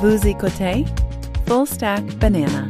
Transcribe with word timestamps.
Vous 0.00 0.28
écoutez 0.28 0.84
Full 1.48 1.66
Stack 1.66 2.04
Banana. 2.18 2.68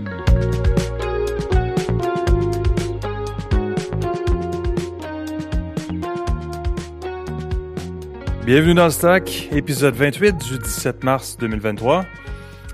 Bienvenue 8.47 8.73
dans 8.73 8.87
le 8.87 8.91
Stack, 8.91 9.49
épisode 9.53 9.95
28 9.95 10.39
du 10.39 10.59
17 10.59 11.05
mars 11.05 11.37
2023. 11.37 12.07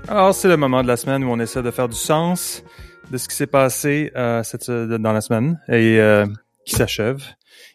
Alors, 0.07 0.33
c'est 0.33 0.47
le 0.47 0.55
moment 0.55 0.83
de 0.83 0.87
la 0.87 0.95
semaine 0.95 1.25
où 1.25 1.27
on 1.27 1.39
essaie 1.41 1.61
de 1.61 1.71
faire 1.71 1.89
du 1.89 1.97
sens 1.97 2.63
de 3.11 3.17
ce 3.17 3.27
qui 3.27 3.35
s'est 3.35 3.47
passé 3.47 4.13
euh, 4.15 4.41
cette, 4.43 4.71
dans 4.71 5.11
la 5.11 5.19
semaine 5.19 5.59
et 5.67 5.99
euh, 5.99 6.25
qui 6.65 6.75
s'achève, 6.75 7.21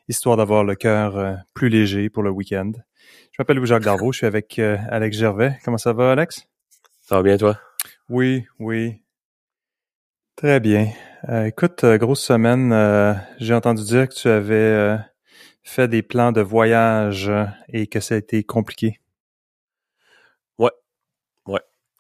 histoire 0.09 0.39
d'avoir 0.39 0.65
le 0.65 0.77
cœur 0.77 1.19
euh, 1.19 1.35
plus 1.53 1.69
léger 1.69 2.09
pour 2.09 2.23
le 2.23 2.31
week-end. 2.31 2.73
Je 3.33 3.37
m'appelle 3.39 3.59
Louis-Jacques 3.59 3.85
Darvaux, 3.85 4.13
je 4.13 4.19
suis 4.19 4.27
avec 4.27 4.59
euh, 4.59 4.77
Alex 4.91 5.17
Gervais. 5.17 5.59
Comment 5.65 5.79
ça 5.79 5.93
va, 5.93 6.13
Alex? 6.13 6.50
Ça 7.11 7.17
va 7.17 7.23
bien, 7.25 7.37
toi? 7.37 7.59
Oui, 8.09 8.47
oui. 8.61 9.03
Très 10.37 10.61
bien. 10.61 10.93
Euh, 11.29 11.47
écoute, 11.47 11.83
euh, 11.83 11.99
grosse 11.99 12.23
semaine. 12.23 12.73
euh, 12.73 13.15
J'ai 13.41 13.53
entendu 13.53 13.83
dire 13.83 14.09
que 14.09 14.15
tu 14.15 14.29
avais 14.29 14.55
euh, 14.55 14.97
fait 15.65 15.89
des 15.89 16.03
plans 16.03 16.31
de 16.31 16.41
voyage 16.41 17.29
et 17.69 17.89
que 17.89 17.99
ça 17.99 18.15
a 18.15 18.19
été 18.19 18.45
compliqué. 18.45 19.01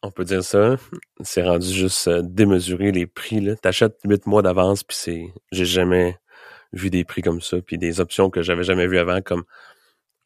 On 0.02 0.12
peut 0.12 0.24
dire 0.24 0.44
ça. 0.44 0.76
C'est 1.22 1.42
rendu 1.42 1.68
juste 1.68 2.08
démesuré 2.08 2.92
les 2.92 3.06
prix. 3.06 3.54
T'achètes 3.60 3.98
huit 4.04 4.26
mois 4.26 4.42
d'avance, 4.42 4.84
puis 4.84 4.96
c'est. 4.96 5.34
J'ai 5.50 5.64
jamais 5.64 6.16
vu 6.72 6.88
des 6.88 7.02
prix 7.04 7.20
comme 7.20 7.40
ça, 7.40 7.60
puis 7.60 7.78
des 7.78 8.00
options 8.00 8.30
que 8.30 8.42
j'avais 8.42 8.62
jamais 8.62 8.86
vues 8.86 8.98
avant, 8.98 9.20
comme 9.22 9.42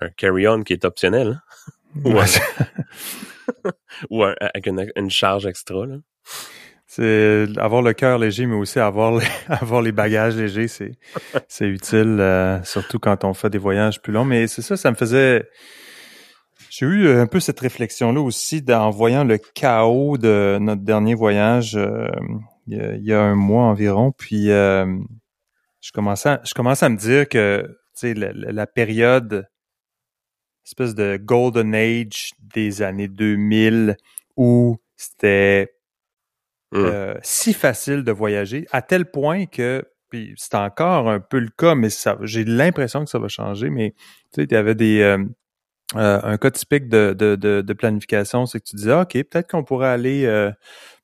un 0.00 0.10
carry-on 0.10 0.62
qui 0.62 0.74
est 0.74 0.84
optionnel, 0.84 1.40
hein, 1.96 2.02
Ouais. 2.04 2.26
ou 4.10 4.22
avec 4.22 4.66
une, 4.66 4.90
une 4.96 5.10
charge 5.10 5.46
extra. 5.46 5.86
Là. 5.86 5.96
C'est 6.86 7.46
avoir 7.56 7.82
le 7.82 7.92
cœur 7.92 8.18
léger, 8.18 8.46
mais 8.46 8.54
aussi 8.54 8.78
avoir 8.78 9.18
les, 9.18 9.26
avoir 9.48 9.82
les 9.82 9.92
bagages 9.92 10.36
légers, 10.36 10.68
c'est 10.68 10.92
c'est 11.48 11.66
utile, 11.66 12.18
euh, 12.20 12.62
surtout 12.62 12.98
quand 12.98 13.24
on 13.24 13.34
fait 13.34 13.50
des 13.50 13.58
voyages 13.58 14.00
plus 14.00 14.12
longs. 14.12 14.24
Mais 14.24 14.46
c'est 14.46 14.62
ça, 14.62 14.76
ça 14.76 14.90
me 14.90 14.96
faisait. 14.96 15.48
J'ai 16.70 16.86
eu 16.86 17.08
un 17.08 17.26
peu 17.26 17.40
cette 17.40 17.60
réflexion-là 17.60 18.20
aussi 18.20 18.64
en 18.68 18.90
voyant 18.90 19.24
le 19.24 19.38
chaos 19.38 20.18
de 20.18 20.58
notre 20.60 20.82
dernier 20.82 21.14
voyage 21.14 21.76
euh, 21.76 22.08
il, 22.66 23.00
y 23.02 23.12
a, 23.12 23.20
un 23.20 23.34
mois 23.34 23.64
environ. 23.64 24.12
Puis 24.12 24.50
euh, 24.50 24.86
je 25.80 25.92
commençais, 25.92 26.30
à, 26.30 26.40
je 26.44 26.54
commençais 26.54 26.86
à 26.86 26.88
me 26.88 26.96
dire 26.96 27.28
que 27.28 27.66
la, 28.02 28.32
la- 28.32 28.52
la 28.52 28.66
période 28.66 29.46
espèce 30.64 30.94
de 30.94 31.16
golden 31.16 31.74
age 31.74 32.32
des 32.40 32.82
années 32.82 33.08
2000 33.08 33.96
où 34.36 34.76
c'était 34.96 35.70
Hum. 36.72 36.86
euh, 36.86 37.14
si 37.22 37.52
facile 37.52 38.02
de 38.02 38.10
voyager, 38.10 38.66
à 38.72 38.82
tel 38.82 39.08
point 39.08 39.46
que, 39.46 39.84
puis 40.10 40.34
c'est 40.36 40.56
encore 40.56 41.08
un 41.08 41.20
peu 41.20 41.38
le 41.38 41.50
cas, 41.56 41.76
mais 41.76 41.88
ça, 41.88 42.18
j'ai 42.22 42.44
l'impression 42.44 43.04
que 43.04 43.10
ça 43.10 43.20
va 43.20 43.28
changer, 43.28 43.70
mais 43.70 43.92
tu 44.32 44.40
sais, 44.40 44.44
il 44.44 44.52
y 44.52 44.56
avait 44.56 44.74
des, 44.74 45.00
euh, 45.00 45.24
euh, 45.96 46.20
un 46.22 46.36
cas 46.36 46.50
typique 46.50 46.88
de, 46.88 47.14
de, 47.16 47.36
de, 47.36 47.60
de 47.60 47.72
planification, 47.72 48.46
c'est 48.46 48.58
que 48.60 48.64
tu 48.64 48.76
disais, 48.76 48.94
OK, 48.94 49.12
peut-être 49.12 49.48
qu'on 49.48 49.62
pourrait 49.62 49.88
aller 49.88 50.24
euh, 50.26 50.50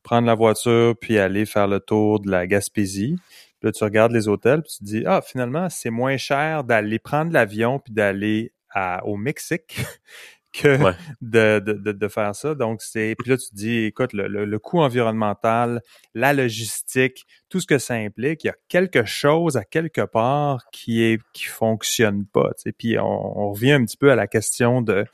prendre 0.02 0.26
la 0.26 0.34
voiture 0.34 0.94
puis 1.00 1.18
aller 1.18 1.46
faire 1.46 1.68
le 1.68 1.78
tour 1.80 2.20
de 2.20 2.30
la 2.30 2.46
Gaspésie. 2.46 3.16
Puis 3.60 3.68
là, 3.68 3.72
tu 3.72 3.84
regardes 3.84 4.12
les 4.12 4.26
hôtels, 4.26 4.62
puis 4.62 4.72
tu 4.72 4.78
te 4.78 4.84
dis, 4.84 5.04
ah, 5.06 5.20
finalement, 5.24 5.68
c'est 5.70 5.90
moins 5.90 6.16
cher 6.16 6.64
d'aller 6.64 6.98
prendre 6.98 7.32
l'avion 7.32 7.78
puis 7.78 7.92
d'aller 7.92 8.52
à- 8.70 9.04
au 9.06 9.16
Mexique 9.16 9.76
que 10.52 10.82
Ouais. 10.82 10.92
de, 11.20 11.60
de, 11.60 11.72
de, 11.74 11.92
de 11.92 12.08
faire 12.08 12.34
ça. 12.34 12.54
Donc, 12.56 12.82
c'est. 12.82 13.14
Puis 13.18 13.30
là, 13.30 13.36
tu 13.36 13.50
te 13.50 13.54
dis, 13.54 13.84
écoute, 13.84 14.12
le, 14.12 14.26
le, 14.26 14.44
le 14.44 14.58
coût 14.58 14.80
environnemental, 14.80 15.80
la 16.14 16.32
logistique, 16.32 17.24
tout 17.48 17.60
ce 17.60 17.66
que 17.68 17.78
ça 17.78 17.94
implique, 17.94 18.42
il 18.42 18.48
y 18.48 18.50
a 18.50 18.56
quelque 18.68 19.04
chose 19.04 19.56
à 19.56 19.64
quelque 19.64 20.00
part 20.04 20.64
qui 20.72 21.02
est 21.02 21.20
qui 21.32 21.44
fonctionne 21.44 22.26
pas. 22.26 22.48
Tu 22.56 22.62
sais. 22.62 22.72
Puis 22.72 22.98
on, 22.98 23.04
on 23.38 23.52
revient 23.52 23.72
un 23.72 23.84
petit 23.84 23.96
peu 23.96 24.10
à 24.10 24.16
la 24.16 24.26
question 24.26 24.82
de 24.82 25.04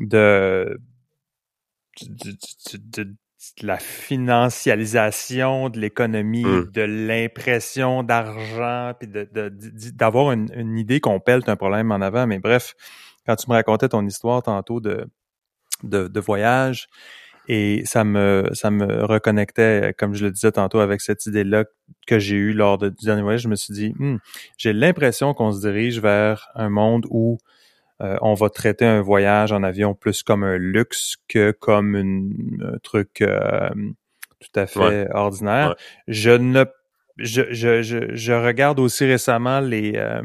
de, 0.00 0.76
de, 2.00 2.30
de- 2.32 2.78
de- 2.78 3.04
de 3.04 3.14
la 3.62 3.78
financialisation 3.78 5.68
de 5.68 5.78
l'économie, 5.80 6.44
Mm. 6.44 6.70
de 6.72 6.82
l'impression 6.82 8.02
d'argent, 8.02 8.92
puis 8.98 9.08
de, 9.08 9.28
de- 9.32 9.48
d- 9.48 9.90
d'avoir 9.92 10.32
une, 10.32 10.48
une 10.54 10.78
idée 10.78 11.00
qu'on 11.00 11.20
pèle 11.20 11.42
un 11.46 11.56
problème 11.56 11.90
en 11.92 12.00
avant. 12.00 12.26
Mais 12.26 12.38
bref, 12.38 12.74
quand 13.26 13.36
tu 13.36 13.48
me 13.50 13.54
racontais 13.54 13.88
ton 13.88 14.06
histoire 14.06 14.42
tantôt 14.42 14.80
de, 14.80 15.06
de, 15.82 16.20
voyage, 16.20 16.88
et 17.48 17.82
ça 17.84 18.04
me 18.04 18.48
ça 18.52 18.70
me 18.70 19.04
reconnectait, 19.04 19.94
comme 19.98 20.14
je 20.14 20.24
le 20.24 20.30
disais 20.30 20.52
tantôt, 20.52 20.78
avec 20.78 21.00
cette 21.00 21.26
idée-là 21.26 21.64
que 22.06 22.18
j'ai 22.20 22.36
eue 22.36 22.52
lors 22.52 22.78
de- 22.78 22.88
du 22.90 23.04
dernier 23.04 23.22
voyage. 23.22 23.42
Je 23.42 23.48
me 23.48 23.56
suis 23.56 23.74
dit, 23.74 23.92
Hmm, 23.98 24.18
j'ai 24.56 24.72
l'impression 24.72 25.34
qu'on 25.34 25.50
se 25.50 25.60
dirige 25.60 26.00
vers 26.00 26.48
un 26.54 26.68
monde 26.70 27.04
où 27.10 27.38
euh, 28.02 28.16
on 28.20 28.34
va 28.34 28.50
traiter 28.50 28.84
un 28.84 29.00
voyage 29.00 29.52
en 29.52 29.62
avion 29.62 29.94
plus 29.94 30.22
comme 30.22 30.44
un 30.44 30.58
luxe 30.58 31.16
que 31.28 31.52
comme 31.52 31.94
une, 31.96 32.70
un 32.74 32.78
truc 32.78 33.20
euh, 33.22 33.70
tout 34.40 34.60
à 34.60 34.66
fait 34.66 34.78
Ouais. 34.80 35.08
ordinaire. 35.12 35.68
Ouais. 35.70 35.74
Je 36.08 36.30
ne 36.30 36.64
je, 37.18 37.42
je, 37.52 37.82
je, 37.82 38.14
je 38.14 38.32
regarde 38.32 38.80
aussi 38.80 39.04
récemment 39.04 39.60
les 39.60 39.92
euh, 39.96 40.22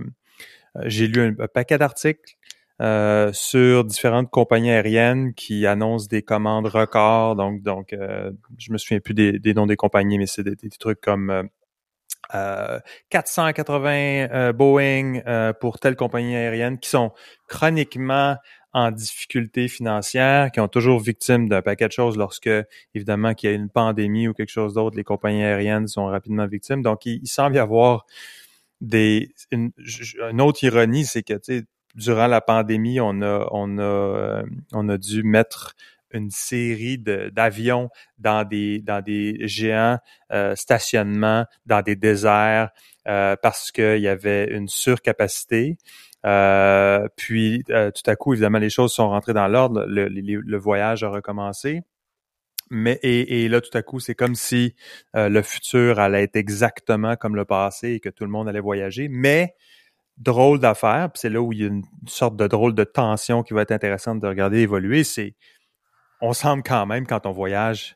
j'ai 0.85 1.07
lu 1.07 1.21
un, 1.21 1.35
un 1.43 1.47
paquet 1.47 1.77
d'articles 1.77 2.35
euh, 2.81 3.31
sur 3.33 3.83
différentes 3.83 4.29
compagnies 4.29 4.71
aériennes 4.71 5.33
qui 5.33 5.66
annoncent 5.66 6.07
des 6.07 6.21
commandes 6.21 6.67
records. 6.67 7.35
Donc, 7.35 7.61
donc 7.63 7.93
euh, 7.93 8.31
je 8.57 8.71
me 8.71 8.77
souviens 8.77 8.99
plus 8.99 9.13
des, 9.16 9.39
des 9.39 9.53
noms 9.53 9.66
des 9.66 9.75
compagnies, 9.75 10.17
mais 10.19 10.27
c'est 10.27 10.43
des, 10.43 10.55
des 10.55 10.69
trucs 10.69 11.01
comme 11.01 11.49
euh, 12.33 12.78
euh, 12.78 12.79
480 13.09 13.89
euh, 13.89 14.53
Boeing 14.53 15.22
euh, 15.28 15.53
pour 15.53 15.79
telle 15.79 15.95
compagnie 15.95 16.35
aérienne 16.35 16.78
qui 16.79 16.89
sont 16.89 17.11
chroniquement 17.47 18.35
en 18.73 18.91
difficulté 18.91 19.67
financière, 19.67 20.51
qui 20.51 20.59
ont 20.59 20.67
toujours 20.67 21.00
victime 21.00 21.50
d'un 21.50 21.61
paquet 21.61 21.88
de 21.88 21.94
choses 21.94 22.17
lorsque, 22.17 22.50
évidemment, 22.94 23.33
qu'il 23.33 23.50
y 23.50 23.53
a 23.53 23.55
une 23.55 23.69
pandémie 23.69 24.28
ou 24.28 24.33
quelque 24.33 24.51
chose 24.51 24.73
d'autre, 24.73 24.95
les 24.97 25.03
compagnies 25.03 25.44
aériennes 25.44 25.88
sont 25.88 26.05
rapidement 26.05 26.45
victimes. 26.45 26.83
Donc, 26.83 27.05
il, 27.05 27.19
il 27.23 27.28
semble 27.28 27.55
y 27.55 27.59
avoir 27.59 28.05
des 28.81 29.34
une, 29.51 29.72
une 30.29 30.41
autre 30.41 30.63
ironie, 30.63 31.05
c'est 31.05 31.23
que 31.23 31.34
tu 31.34 31.59
sais, 31.59 31.63
durant 31.95 32.28
la 32.28 32.41
pandémie, 32.41 32.99
on 32.99 33.22
a 33.22 33.47
on 33.51 33.78
a 33.79 33.81
euh, 33.81 34.44
on 34.73 34.88
a 34.89 34.97
dû 34.97 35.23
mettre 35.23 35.75
une 36.12 36.31
série 36.31 36.97
d'avions 36.97 37.90
dans 38.18 38.44
des 38.47 38.79
dans 38.79 39.01
des 39.01 39.47
géants 39.47 40.00
euh, 40.31 40.56
stationnements 40.56 41.45
dans 41.66 41.81
des 41.81 41.95
déserts 41.95 42.69
euh, 43.07 43.35
parce 43.41 43.72
qu'il 43.72 44.00
y 44.00 44.07
avait 44.07 44.46
une 44.51 44.67
surcapacité. 44.67 45.78
Euh, 46.25 47.07
puis 47.16 47.63
euh, 47.69 47.91
tout 47.91 48.09
à 48.09 48.16
coup, 48.16 48.34
évidemment, 48.34 48.57
les 48.59 48.69
choses 48.69 48.91
sont 48.94 49.09
rentrées 49.09 49.34
dans 49.34 49.47
l'ordre, 49.47 49.85
le, 49.88 50.07
le- 50.09 50.41
le 50.41 50.57
voyage 50.57 51.03
a 51.03 51.09
recommencé. 51.09 51.81
Mais 52.69 53.00
et, 53.01 53.46
et 53.46 53.50
là, 53.50 53.62
tout 53.62 53.75
à 53.78 53.81
coup, 53.81 54.00
c'est 54.00 54.16
comme 54.16 54.35
si 54.35 54.75
euh, 55.16 55.29
le 55.29 55.41
futur 55.41 56.00
allait 56.00 56.23
être 56.23 56.35
exactement 56.35 57.16
comme 57.16 57.35
le 57.35 57.46
passé 57.46 57.94
et 57.94 58.00
que 58.01 58.09
tout 58.09 58.25
le 58.25 58.29
monde 58.29 58.50
allait 58.50 58.59
voyager. 58.59 59.07
Mais 59.09 59.56
drôle 60.17 60.59
d'affaire, 60.59 61.09
c'est 61.16 61.29
là 61.29 61.41
où 61.41 61.53
il 61.53 61.59
y 61.62 61.63
a 61.66 61.67
une 61.67 61.84
sorte 62.07 62.35
de 62.38 62.47
drôle 62.47 62.75
de 62.75 62.84
tension 62.85 63.44
qui 63.44 63.53
va 63.53 63.63
être 63.63 63.72
intéressante 63.72 64.19
de 64.22 64.28
regarder 64.28 64.59
évoluer, 64.59 65.03
c'est 65.03 65.35
on 66.22 66.33
semble 66.33 66.63
quand 66.63 66.85
même 66.85 67.05
quand 67.05 67.25
on 67.25 67.31
voyage, 67.31 67.95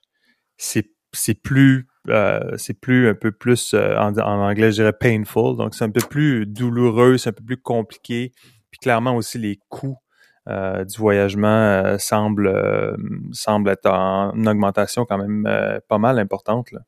c'est 0.58 0.92
c'est 1.14 1.34
plus 1.34 1.88
euh, 2.10 2.58
c'est 2.58 2.80
plus 2.80 3.10
un 3.10 3.14
peu 3.14 3.32
plus 3.32 3.74
euh, 3.74 3.98
en, 3.98 4.18
en 4.18 4.50
anglais 4.50 4.72
je 4.72 4.78
dirais 4.78 4.94
painful, 4.94 5.58
donc 5.58 5.76
c'est 5.76 5.84
un 5.84 5.90
peu 5.92 6.02
plus 6.02 6.46
douloureux, 6.46 7.18
c'est 7.18 7.30
un 7.30 7.34
peu 7.34 7.44
plus 7.44 7.62
compliqué, 7.62 8.32
puis 8.72 8.80
clairement 8.80 9.16
aussi 9.16 9.38
les 9.38 9.60
coûts 9.70 9.98
euh, 10.48 10.84
du 10.84 10.98
voyagement 10.98 11.98
semblent 12.00 12.98
semblent 13.32 13.70
être 13.70 13.90
en 13.90 14.32
augmentation 14.46 15.06
quand 15.06 15.18
même 15.18 15.48
pas 15.88 15.98
mal 15.98 16.18
importante 16.18 16.72
là. 16.72 16.80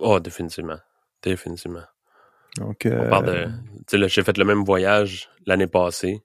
Oh, 0.00 0.20
définitivement. 0.20 0.78
Définitivement. 1.22 1.84
Donc 2.56 2.88
On 2.90 3.08
parle 3.08 3.26
de. 3.26 3.44
Tu 3.44 3.50
sais, 3.88 3.98
là, 3.98 4.06
j'ai 4.06 4.22
fait 4.22 4.38
le 4.38 4.44
même 4.44 4.64
voyage 4.64 5.28
l'année 5.46 5.66
passée. 5.66 6.22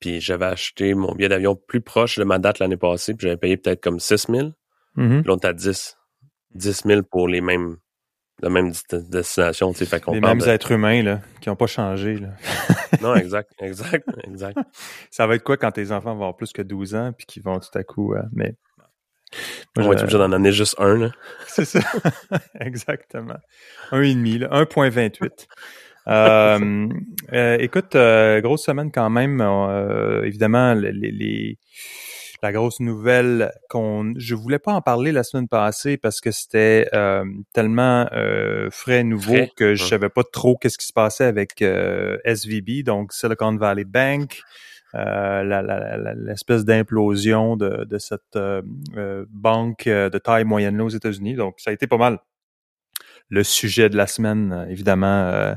Puis 0.00 0.20
j'avais 0.20 0.46
acheté 0.46 0.94
mon 0.94 1.12
billet 1.14 1.28
d'avion 1.28 1.56
plus 1.56 1.80
proche 1.80 2.18
de 2.18 2.24
ma 2.24 2.38
date 2.38 2.58
l'année 2.60 2.76
passée, 2.76 3.14
puis 3.14 3.26
j'avais 3.26 3.36
payé 3.36 3.56
peut-être 3.56 3.82
comme 3.82 3.98
6 4.00 4.26
000. 4.28 4.50
mhm. 4.96 5.22
Puis 5.22 5.28
là, 5.28 5.34
on 5.34 5.38
est 5.38 5.44
à 5.44 5.52
10. 5.52 5.96
10 6.54 6.82
000 6.86 7.02
pour 7.02 7.28
les 7.28 7.40
mêmes, 7.40 7.76
la 8.40 8.48
même 8.48 8.70
desti- 8.70 9.08
destination, 9.10 9.72
tu 9.72 9.80
sais. 9.80 9.86
Fait 9.86 10.02
les 10.12 10.20
mêmes 10.20 10.38
de- 10.38 10.46
êtres 10.48 10.70
humains 10.72 11.02
là 11.02 11.20
qui 11.40 11.50
ont 11.50 11.56
pas 11.56 11.66
changé 11.66 12.16
là. 12.16 12.28
Non, 13.02 13.14
exact, 13.16 13.50
exact, 13.60 14.08
exact. 14.24 14.58
Ça 15.10 15.26
va 15.26 15.34
être 15.34 15.42
quoi 15.44 15.56
quand 15.58 15.72
tes 15.72 15.92
enfants 15.92 16.12
vont 16.14 16.22
avoir 16.22 16.36
plus 16.36 16.52
que 16.52 16.62
12 16.62 16.94
ans 16.94 17.12
puis 17.16 17.26
qu'ils 17.26 17.42
vont 17.42 17.58
tout 17.60 17.76
à 17.76 17.84
coup 17.84 18.14
euh, 18.14 18.22
mais 18.32 18.54
On 19.76 19.82
Moi, 19.82 19.84
va 19.84 19.90
je- 19.90 19.96
être 19.98 20.02
obligé 20.04 20.18
d'en 20.18 20.32
amener 20.32 20.52
juste 20.52 20.74
un, 20.78 20.96
là. 20.96 21.10
C'est 21.46 21.66
ça. 21.66 21.80
Exactement. 22.60 23.36
Un 23.90 24.00
et 24.02 24.14
demi, 24.14 24.38
là. 24.38 24.48
1.28. 24.48 25.46
Euh, 26.08 26.88
euh, 27.32 27.56
écoute, 27.60 27.94
euh, 27.94 28.40
grosse 28.40 28.64
semaine 28.64 28.90
quand 28.92 29.10
même. 29.10 29.40
Euh, 29.40 30.22
évidemment, 30.24 30.74
les, 30.74 30.92
les- 30.92 31.10
les, 31.12 31.58
la 32.42 32.52
grosse 32.52 32.78
nouvelle 32.80 33.50
qu'on 33.68 34.14
je 34.16 34.34
voulais 34.36 34.60
pas 34.60 34.72
en 34.72 34.80
parler 34.80 35.10
la 35.12 35.24
semaine 35.24 35.48
passée 35.48 35.96
parce 35.96 36.20
que 36.20 36.30
c'était 36.30 36.88
euh, 36.94 37.24
tellement 37.52 38.06
euh, 38.12 38.68
frais 38.70 39.02
nouveau 39.02 39.34
que 39.56 39.74
je 39.74 39.82
savais 39.88 40.08
pas 40.08 40.22
trop 40.22 40.56
qu'est-ce 40.56 40.78
qui 40.78 40.86
se 40.86 40.92
passait 40.92 41.24
avec 41.24 41.62
euh, 41.62 42.16
SVB 42.24 42.84
donc 42.84 43.12
Silicon 43.12 43.56
Valley 43.56 43.84
Bank 43.84 44.40
l'espèce 44.94 46.64
d'implosion 46.64 47.56
de, 47.56 47.84
de, 47.84 47.98
cette 47.98 48.38
banque 49.30 49.84
de 49.86 50.18
taille 50.18 50.44
moyenne 50.44 50.80
aux 50.80 50.88
États-Unis. 50.88 51.34
Donc 51.34 51.56
ça 51.58 51.70
a 51.70 51.72
été 51.74 51.86
pas 51.86 51.98
mal 51.98 52.18
le 53.28 53.44
sujet 53.44 53.88
de 53.88 53.96
la 53.96 54.06
semaine, 54.06 54.66
évidemment, 54.70 55.54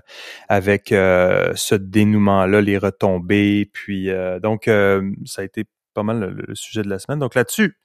avec 0.50 0.88
ce 0.90 1.76
dénouement-là, 1.76 2.62
les 2.62 2.78
retombées, 2.78 3.70
puis 3.72 4.10
donc 4.42 4.66
ça 4.66 5.42
a 5.42 5.44
été 5.44 5.66
pas 5.94 6.04
mal 6.04 6.20
le, 6.20 6.56
sujet 6.56 6.84
de 6.84 6.90
la 6.90 7.00
semaine. 7.00 7.20
Donc 7.20 7.36
là-dessus, 7.36 7.78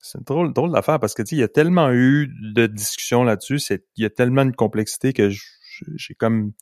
c'est 0.00 0.22
drôle, 0.24 0.52
drôle 0.52 0.72
d'affaire 0.72 1.00
parce 1.00 1.14
que 1.14 1.22
il 1.30 1.38
y 1.38 1.42
a 1.42 1.48
tellement 1.48 1.90
eu 1.92 2.32
de 2.54 2.66
discussions 2.66 3.24
là-dessus, 3.24 3.58
c'est 3.58 3.84
il 3.96 4.02
y 4.02 4.06
a 4.06 4.10
tellement 4.10 4.44
de 4.44 4.52
complexité 4.52 5.12
que 5.12 5.30
j'ai 5.30 6.14
comme 6.14 6.52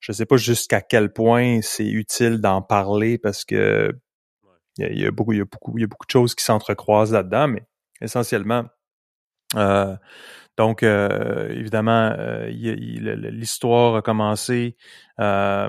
je 0.00 0.12
sais 0.12 0.26
pas 0.26 0.36
jusqu'à 0.36 0.80
quel 0.80 1.12
point 1.12 1.60
c'est 1.62 1.86
utile 1.86 2.40
d'en 2.40 2.62
parler 2.62 3.18
parce 3.18 3.44
que 3.44 3.92
il 4.78 4.98
y, 4.98 5.06
a, 5.06 5.10
beaucoup 5.12 5.32
il 5.32 5.38
y 5.38 5.40
a 5.40 5.44
beaucoup 5.44 5.78
il 5.78 5.82
y 5.82 5.84
a 5.84 5.86
beaucoup 5.86 6.06
de 6.06 6.10
choses 6.10 6.34
qui 6.34 6.44
s'entrecroisent 6.44 7.12
là-dedans, 7.12 7.48
mais 7.48 7.64
essentiellement 8.00 8.64
euh, 9.54 9.96
donc, 10.56 10.82
euh, 10.82 11.48
évidemment, 11.50 12.14
euh, 12.16 12.48
l'histoire 12.48 13.96
a 13.96 14.02
commencé 14.02 14.76
euh, 15.20 15.68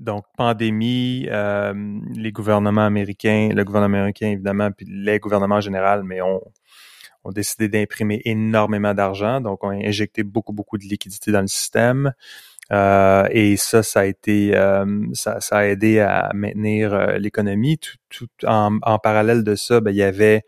donc, 0.00 0.24
pandémie, 0.36 1.26
euh, 1.30 1.74
les 2.14 2.32
gouvernements 2.32 2.86
américains, 2.86 3.50
le 3.54 3.64
gouvernement 3.64 3.98
américain 3.98 4.28
évidemment, 4.28 4.70
puis 4.72 4.86
les 4.88 5.18
gouvernements 5.18 5.56
en 5.56 5.60
général, 5.60 6.04
mais 6.04 6.22
ont, 6.22 6.40
ont 7.24 7.32
décidé 7.32 7.68
d'imprimer 7.68 8.22
énormément 8.24 8.94
d'argent, 8.94 9.42
donc 9.42 9.62
on 9.62 9.68
a 9.68 9.74
injecté 9.74 10.22
beaucoup, 10.22 10.54
beaucoup 10.54 10.78
de 10.78 10.84
liquidités 10.84 11.32
dans 11.32 11.42
le 11.42 11.48
système. 11.48 12.14
Euh, 12.72 13.26
et 13.30 13.56
ça, 13.56 13.82
ça 13.82 14.00
a 14.00 14.04
été, 14.06 14.56
euh, 14.56 14.86
ça, 15.12 15.40
ça, 15.40 15.58
a 15.58 15.64
aidé 15.66 15.98
à 15.98 16.30
maintenir 16.34 17.18
l'économie. 17.18 17.78
Tout, 17.78 17.96
tout 18.08 18.46
en, 18.46 18.78
en, 18.82 18.98
parallèle 18.98 19.42
de 19.42 19.56
ça, 19.56 19.80
ben, 19.80 19.90
il 19.90 19.96
y 19.96 20.02
avait 20.04 20.44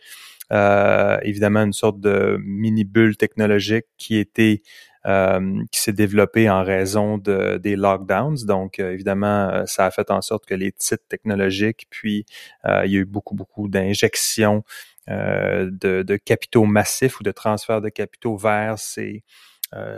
évidemment 1.22 1.60
une 1.60 1.72
sorte 1.72 2.00
de 2.00 2.38
mini 2.44 2.84
bulle 2.84 3.16
technologique 3.16 3.86
qui 3.96 4.16
était 4.16 4.62
euh, 5.04 5.64
qui 5.72 5.80
s'est 5.80 5.92
développé 5.92 6.48
en 6.48 6.62
raison 6.62 7.18
de, 7.18 7.58
des 7.58 7.74
lockdowns. 7.74 8.36
Donc, 8.46 8.78
euh, 8.78 8.92
évidemment, 8.92 9.48
euh, 9.48 9.66
ça 9.66 9.84
a 9.86 9.90
fait 9.90 10.12
en 10.12 10.20
sorte 10.20 10.46
que 10.46 10.54
les 10.54 10.70
titres 10.70 11.02
technologiques, 11.08 11.88
puis 11.90 12.24
il 12.64 12.92
y 12.92 12.96
a 12.96 13.00
eu 13.00 13.04
beaucoup, 13.04 13.34
beaucoup 13.34 13.68
d'injections 13.68 14.62
de, 15.08 15.70
de, 16.04 16.16
capitaux 16.16 16.66
massifs 16.66 17.18
ou 17.18 17.24
de 17.24 17.32
transferts 17.32 17.80
de 17.80 17.88
capitaux 17.88 18.36
vers 18.36 18.78
ces, 18.78 19.24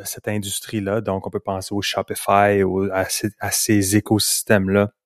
cette 0.04 0.28
industrie-là. 0.28 1.02
Donc, 1.02 1.26
on 1.26 1.30
peut 1.30 1.38
penser 1.38 1.74
au 1.74 1.82
Shopify, 1.82 2.62
à 2.94 3.50
ces 3.50 3.96
écosystèmes-là 3.96 4.80
euh, 4.82 5.03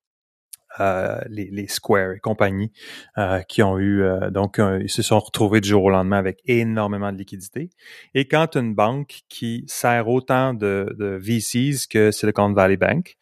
les, 1.29 1.49
les, 1.51 1.67
Square 1.69 2.13
et 2.13 2.21
compagnie 2.21 2.73
euh, 3.19 3.41
qui 3.43 3.63
ont 3.63 3.79
eu 3.79 4.03
euh, 4.03 4.31
donc 4.31 4.59
ils 4.59 4.91
se 4.91 5.03
sont 5.03 5.19
retrouvés 5.19 5.61
du 5.61 5.69
jour 5.69 5.85
au 5.85 5.91
lendemain 5.91 6.19
avec 6.19 6.41
énormément 6.47 7.13
de 7.13 7.19
liquidités. 7.19 7.71
Et 8.15 8.27
quand 8.27 8.57
une 8.57 8.75
banque 8.75 9.21
qui 9.29 9.65
sert 9.67 10.09
autant 10.09 10.55
de, 10.55 10.95
de 10.99 11.19
VCs 11.21 11.87
que 11.89 12.11
Silicon 12.11 12.53
Valley 12.53 12.77
Bank, 12.77 13.17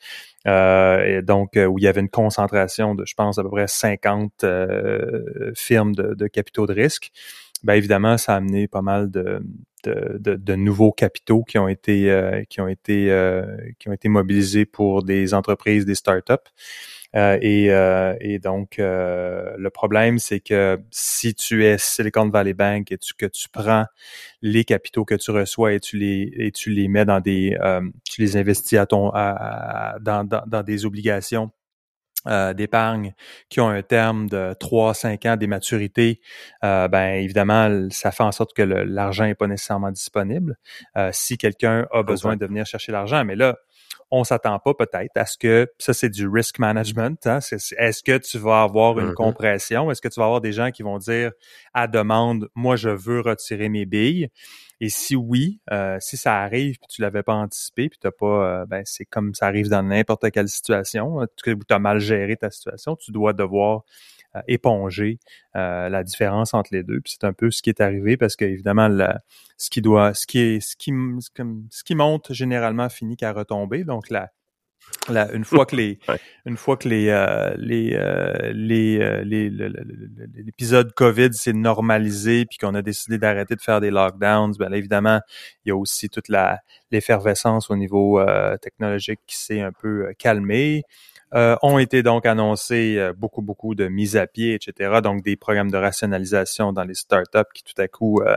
donc 1.25 1.57
où 1.57 1.79
il 1.79 1.83
y 1.83 1.89
avait 1.89 2.01
une 2.01 2.09
concentration 2.09 2.95
de, 2.95 3.05
je 3.05 3.15
pense, 3.15 3.39
à 3.39 3.43
peu 3.43 3.51
près 3.51 3.67
50 3.67 4.45
firmes 5.57 5.95
de, 5.95 6.27
capitaux 6.29 6.67
de 6.67 6.73
risque, 6.73 7.11
ben 7.65 7.75
évidemment, 7.75 8.17
ça 8.17 8.35
a 8.35 8.37
amené 8.37 8.69
pas 8.69 8.83
mal 8.83 9.11
de, 9.11 9.41
de, 9.85 10.37
de, 10.37 10.55
nouveaux 10.55 10.93
capitaux 10.93 11.43
qui 11.43 11.59
ont 11.59 11.69
été 11.69 12.45
qui 12.49 12.61
ont 12.61 12.69
été 12.69 13.43
qui 13.79 13.89
ont 13.89 13.93
été 13.93 14.09
mobilisés 14.09 14.67
pour 14.67 15.03
des 15.03 15.35
entreprises, 15.35 15.85
des 15.85 15.97
startups. 15.97 16.35
Euh, 17.17 17.39
et, 17.41 17.71
euh, 17.71 18.15
et, 18.21 18.39
donc, 18.39 18.79
euh, 18.79 19.55
le 19.57 19.71
problème, 19.71 20.19
c'est 20.19 20.41
que 20.41 20.79
si 20.91 21.35
tu 21.35 21.65
es 21.65 21.79
Silicon 21.79 22.29
Valley 22.29 22.53
Bank 22.53 22.93
et 22.93 22.99
tu, 22.99 23.15
que 23.15 23.27
tu 23.27 23.49
prends 23.49 23.87
les 24.43 24.65
capitaux 24.65 25.05
que 25.05 25.15
tu 25.15 25.31
reçois 25.31 25.73
et 25.73 25.81
tu 25.81 25.97
les 25.97 26.31
et 26.37 26.53
tu 26.53 26.71
les 26.71 26.89
mets 26.89 27.07
dans 27.07 27.21
des, 27.21 27.57
tu 28.05 28.21
les 28.21 28.37
investis 28.37 28.79
à 28.79 28.87
ton, 28.87 29.11
à, 29.15 29.97
dans, 30.01 30.25
dans, 30.25 30.43
dans, 30.47 30.63
des 30.63 30.85
obligations 30.85 31.51
euh, 32.27 32.53
d'épargne 32.53 33.15
qui 33.49 33.61
ont 33.61 33.69
un 33.69 33.83
terme 33.83 34.29
de 34.29 34.53
3-5 34.55 35.29
ans 35.29 35.37
des 35.37 35.47
maturités, 35.47 36.21
euh, 36.65 36.89
ben 36.89 37.15
évidemment, 37.15 37.89
ça 37.91 38.11
fait 38.11 38.25
en 38.25 38.33
sorte 38.33 38.53
que 38.53 38.63
l'argent 38.63 39.25
n'est 39.25 39.35
pas 39.35 39.47
nécessairement 39.47 39.93
disponible 39.93 40.59
si 41.13 41.39
quelqu'un 41.39 41.87
a 41.93 42.03
besoin 42.03 42.37
de 42.37 42.45
venir 42.45 42.67
chercher 42.67 42.93
l'argent. 42.93 43.25
Mais 43.25 43.37
là, 43.37 43.57
on 44.11 44.25
s'attend 44.25 44.59
pas 44.59 44.75
peut-être 44.75 45.17
à 45.17 45.27
ce 45.27 45.37
que 45.37 45.69
ça 45.79 45.93
c'est 45.93 46.09
du 46.09 46.29
risk 46.29 46.59
management. 46.59 47.27
Hein? 47.27 47.39
Est-ce 47.39 48.03
que 48.03 48.19
tu 48.19 48.39
vas 48.39 48.63
avoir 48.63 48.99
une 48.99 49.11
mm-hmm. 49.11 49.15
compression? 49.15 49.91
Est-ce 49.91 50.01
que 50.01 50.09
tu 50.09 50.21
vas 50.21 50.27
avoir 50.27 50.41
des 50.41 50.53
gens 50.53 50.71
qui 50.71 50.83
vont 50.83 50.99
dire 50.99 51.33
à 51.75 51.89
demande, 51.89 52.49
moi 52.55 52.77
je 52.77 52.91
veux 52.91 53.21
retirer 53.21 53.69
mes 53.69 53.87
billes? 53.87 54.29
Et 54.81 54.91
si 54.91 55.17
oui, 55.17 55.61
euh, 55.73 55.97
si 56.01 56.17
ça 56.17 56.37
arrive 56.37 56.77
puis 56.79 56.89
tu 56.89 57.03
l'avais 57.03 57.23
pas 57.23 57.33
anticipé 57.33 57.89
puis 57.89 57.99
t'as 57.99 58.11
pas, 58.11 58.61
euh, 58.63 58.67
ben 58.67 58.83
c'est 58.85 59.07
comme 59.07 59.35
ça 59.35 59.47
arrive 59.47 59.69
dans 59.69 59.83
n'importe 59.83 60.31
quelle 60.31 60.49
situation. 60.49 61.21
Hein, 61.21 61.27
tu 61.43 61.57
as 61.71 61.79
mal 61.79 61.99
géré 61.99 62.37
ta 62.37 62.51
situation, 62.51 62.95
tu 62.95 63.11
dois 63.11 63.33
devoir 63.33 63.85
éponger 64.49 65.19
euh, 65.57 65.89
la 65.89 66.03
différence 66.03 66.55
entre 66.55 66.71
les 66.73 66.83
deux. 66.83 67.01
C'est 67.05 67.25
un 67.25 67.33
peu 67.33 67.51
ce 67.51 67.63
qui 67.63 67.71
est 67.71 67.81
arrivé 67.81 68.17
parce 68.17 68.37
que 68.37 68.45
évidemment 68.45 68.89
ce 69.57 69.71
qui 69.71 69.83
doit, 69.83 70.15
ce 70.15 70.27
qui, 70.27 70.61
ce 70.61 70.77
qui 70.77 71.95
monte 71.95 72.33
généralement 72.33 72.89
finit 72.89 73.17
qu'à 73.17 73.33
retomber. 73.33 73.85
Donc 73.85 74.11
la, 74.11 74.31
la, 75.09 75.31
une 75.33 75.45
fois 75.45 75.67
que 75.67 75.77
les, 75.77 75.99
une 76.47 76.57
fois 76.57 76.77
que 76.77 76.89
les, 76.89 77.09
euh, 77.09 77.55
les, 77.59 77.91
les, 78.53 79.51
l'épisode 80.35 80.93
Covid 80.95 81.33
s'est 81.33 81.53
normalisé 81.53 82.45
puis 82.45 82.59
qu'on 82.59 82.75
a 82.75 82.83
décidé 82.83 83.19
d'arrêter 83.19 83.57
de 83.57 83.63
faire 83.63 83.81
des 83.81 83.91
lockdowns, 83.91 84.53
bien 84.59 84.73
évidemment, 84.73 85.21
il 85.65 85.69
y 85.69 85.73
a 85.73 85.77
aussi 85.77 86.09
toute 86.09 86.29
la 86.29 86.61
l'effervescence 86.91 87.71
au 87.71 87.77
niveau 87.77 88.21
technologique 88.63 89.21
qui 89.27 89.37
s'est 89.37 89.61
un 89.61 89.73
peu 89.73 90.13
calmée. 90.19 90.85
Euh, 91.35 91.57
ont 91.61 91.79
été 91.79 92.05
donc 92.05 92.25
annoncés 92.25 92.97
euh, 92.99 93.13
beaucoup, 93.13 93.43
beaucoup 93.43 93.75
de 93.75 93.89
mises 93.89 94.17
à 94.17 94.29
pied, 94.29 94.55
etc. 94.55 95.01
Donc, 95.03 95.25
des 95.25 95.35
programmes 95.37 95.73
de 95.73 95.77
rationalisation 95.77 96.73
dans 96.73 96.85
les 96.85 96.95
startups 96.95 97.53
qui 97.53 97.65
tout 97.65 97.83
à 97.83 97.89
coup 97.89 98.21
euh, 98.21 98.37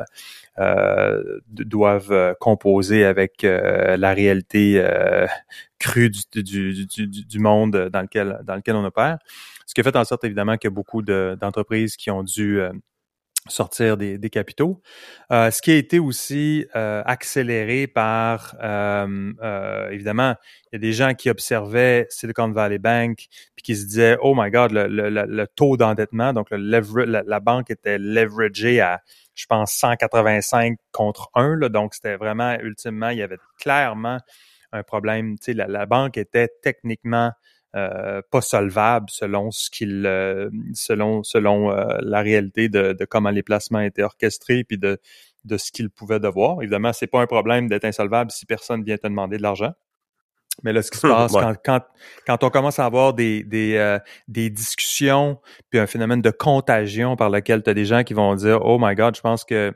doivent 1.47 2.35
composer 2.39 3.05
avec 3.05 3.43
la 3.43 4.13
réalité 4.13 4.85
crue 5.79 6.09
du, 6.09 6.43
du, 6.43 6.85
du, 6.85 7.07
du, 7.07 7.39
monde 7.39 7.89
dans 7.91 8.01
lequel, 8.01 8.39
dans 8.43 8.55
lequel 8.55 8.75
on 8.75 8.83
opère. 8.83 9.17
Ce 9.65 9.73
qui 9.73 9.81
a 9.81 9.83
fait 9.83 9.95
en 9.95 10.03
sorte, 10.03 10.23
évidemment, 10.23 10.57
que 10.57 10.67
beaucoup 10.67 11.01
d'entreprises 11.01 11.95
qui 11.95 12.11
ont 12.11 12.23
dû 12.23 12.59
sortir 13.47 13.97
des, 13.97 14.17
des 14.17 14.29
capitaux. 14.29 14.81
Euh, 15.31 15.49
ce 15.51 15.61
qui 15.61 15.71
a 15.71 15.75
été 15.75 15.99
aussi 15.99 16.65
euh, 16.75 17.01
accéléré 17.05 17.87
par, 17.87 18.55
euh, 18.61 19.31
euh, 19.41 19.89
évidemment, 19.89 20.35
il 20.65 20.75
y 20.75 20.77
a 20.77 20.79
des 20.79 20.93
gens 20.93 21.13
qui 21.13 21.29
observaient 21.29 22.05
Silicon 22.09 22.51
Valley 22.51 22.79
Bank 22.79 23.27
puis 23.55 23.63
qui 23.63 23.75
se 23.75 23.85
disaient, 23.85 24.17
oh 24.21 24.33
my 24.35 24.51
God, 24.51 24.71
le, 24.71 24.87
le, 24.87 25.09
le 25.09 25.47
taux 25.47 25.77
d'endettement, 25.77 26.33
donc 26.33 26.47
le 26.51 27.05
la, 27.05 27.23
la, 27.25 27.39
banque 27.39 27.71
était 27.71 27.97
leveragée 27.97 28.81
à, 28.81 29.01
je 29.35 29.45
pense, 29.45 29.71
185 29.73 30.77
contre 30.91 31.29
1, 31.33 31.55
là, 31.55 31.69
donc 31.69 31.93
c'était 31.93 32.17
vraiment, 32.17 32.55
ultimement, 32.59 33.09
il 33.09 33.19
y 33.19 33.23
avait 33.23 33.39
clairement 33.59 34.19
un 34.71 34.83
problème. 34.83 35.37
Tu 35.39 35.45
sais, 35.45 35.53
la, 35.53 35.67
la 35.67 35.85
banque 35.85 36.17
était 36.17 36.49
techniquement 36.61 37.31
euh, 37.75 38.23
pas 38.31 38.41
solvable 38.41 39.05
selon 39.11 39.51
ce 39.51 39.69
qu'il 39.69 40.05
euh, 40.07 40.49
selon 40.73 41.21
selon 41.21 41.71
euh, 41.71 41.99
la 42.01 42.21
réalité 42.21 42.67
de, 42.67 42.93
de, 42.93 43.05
comment 43.05 43.29
les 43.29 43.43
placements 43.43 43.81
étaient 43.81 44.01
orchestrés 44.01 44.63
puis 44.63 44.79
de 44.79 44.99
de 45.45 45.57
ce 45.57 45.71
qu'il 45.71 45.91
pouvait 45.91 46.19
devoir. 46.19 46.63
Évidemment, 46.63 46.93
c'est 46.93 47.05
pas 47.05 47.21
un 47.21 47.27
problème 47.27 47.67
d'être 47.67 47.85
insolvable 47.85 48.31
si 48.31 48.47
personne 48.47 48.83
vient 48.83 48.97
te 48.97 49.05
demander 49.05 49.37
de 49.37 49.43
l'argent. 49.43 49.73
Mais 50.63 50.73
là, 50.73 50.81
ce 50.81 50.89
qui 50.89 50.97
se 50.97 51.07
passe 51.07 51.31
quand, 51.31 51.53
quand, 51.63 51.81
quand, 52.25 52.43
on 52.43 52.49
commence 52.49 52.79
à 52.79 52.85
avoir 52.85 53.13
des, 53.13 53.43
des, 53.43 53.97
des 54.27 54.49
discussions, 54.49 55.39
puis 55.69 55.79
un 55.79 55.87
phénomène 55.87 56.21
de 56.23 56.31
contagion 56.31 57.15
par 57.15 57.29
lequel 57.29 57.61
tu 57.61 57.69
as 57.69 57.75
des 57.75 57.85
gens 57.85 58.03
qui 58.03 58.15
vont 58.15 58.33
dire 58.33 58.65
Oh 58.65 58.77
my 58.81 58.95
God, 58.95 59.15
je 59.15 59.21
pense 59.21 59.45
que 59.45 59.71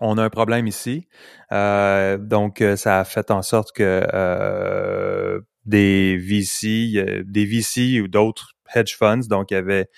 on 0.00 0.18
a 0.18 0.22
un 0.22 0.30
problème 0.30 0.66
ici. 0.66 1.08
Euh, 1.52 2.18
donc, 2.18 2.62
ça 2.76 3.00
a 3.00 3.04
fait 3.04 3.30
en 3.30 3.42
sorte 3.42 3.72
que 3.72 4.06
euh, 4.12 5.40
des 5.66 6.16
VC, 6.16 7.22
des 7.24 7.44
VC 7.44 8.00
ou 8.00 8.08
d'autres 8.08 8.52
hedge 8.74 8.96
funds. 8.96 9.28
Donc, 9.28 9.50
il 9.50 9.54
y 9.54 9.56
avait 9.58 9.88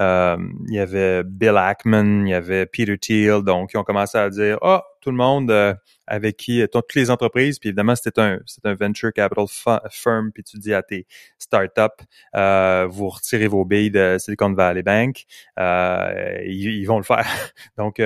euh, 0.00 0.36
il 0.68 0.74
y 0.74 0.78
avait 0.78 1.22
Bill 1.24 1.56
Ackman, 1.56 2.24
il 2.26 2.30
y 2.30 2.34
avait 2.34 2.66
Peter 2.66 2.96
Thiel, 2.98 3.42
donc 3.42 3.72
ils 3.74 3.76
ont 3.76 3.84
commencé 3.84 4.16
à 4.16 4.30
dire 4.30 4.58
oh 4.62 4.80
tout 5.02 5.10
le 5.10 5.16
monde 5.16 5.50
euh, 5.50 5.74
avec 6.06 6.36
qui, 6.36 6.64
toutes 6.72 6.94
les 6.94 7.10
entreprises, 7.10 7.58
puis 7.58 7.68
évidemment, 7.68 7.94
c'était 7.94 8.20
un, 8.20 8.38
c'est 8.46 8.64
un 8.64 8.74
venture 8.74 9.12
capital 9.12 9.46
firm, 9.90 10.32
puis 10.32 10.42
tu 10.44 10.58
dis 10.58 10.72
à 10.72 10.82
tes 10.82 11.06
startups, 11.38 12.04
euh, 12.34 12.86
vous 12.88 13.08
retirez 13.08 13.48
vos 13.48 13.64
billes 13.64 13.90
de 13.90 14.16
Silicon 14.18 14.52
Valley 14.52 14.82
Bank, 14.82 15.24
euh, 15.58 16.38
ils, 16.46 16.84
vont 16.86 16.98
le 16.98 17.04
faire. 17.04 17.26
donc, 17.76 18.00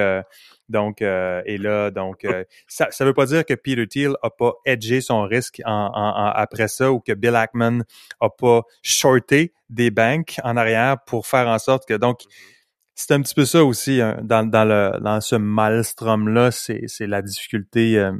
donc, 0.69 1.03
et 1.03 1.59
là, 1.59 1.91
donc, 1.91 2.27
ça 2.67 2.89
ne 3.01 3.05
veut 3.05 3.15
pas 3.15 3.27
dire 3.27 3.45
que 3.45 3.55
Peter 3.55 3.87
Thiel 3.87 4.15
a 4.23 4.31
pas 4.31 4.55
edgé 4.65 5.01
son 5.01 5.23
risque 5.23 5.61
en, 5.65 5.91
après 6.35 6.69
ça 6.69 6.91
ou 6.93 7.01
que 7.01 7.13
Bill 7.13 7.37
Ackman 7.37 7.81
a 8.21 8.31
pas 8.31 8.63
shorté 8.83 9.53
des 9.69 9.91
banques 9.91 10.37
en 10.45 10.57
arrière 10.57 10.97
pour 11.07 11.27
faire 11.27 11.49
en 11.49 11.59
sorte 11.59 11.87
que, 11.87 11.95
donc, 11.95 12.23
mm-hmm 12.23 12.56
c'est 12.97 13.13
un 13.13 13.21
petit 13.21 13.35
peu 13.35 13.45
ça 13.45 13.63
aussi 13.63 14.01
hein, 14.01 14.19
dans, 14.23 14.49
dans, 14.49 14.65
le, 14.65 14.99
dans 15.01 15.21
ce 15.21 15.37
maelstrom-là, 15.37 16.51
c'est, 16.51 16.85
c'est 16.87 17.07
la 17.07 17.21
difficulté 17.21 17.99
euh, 17.99 18.13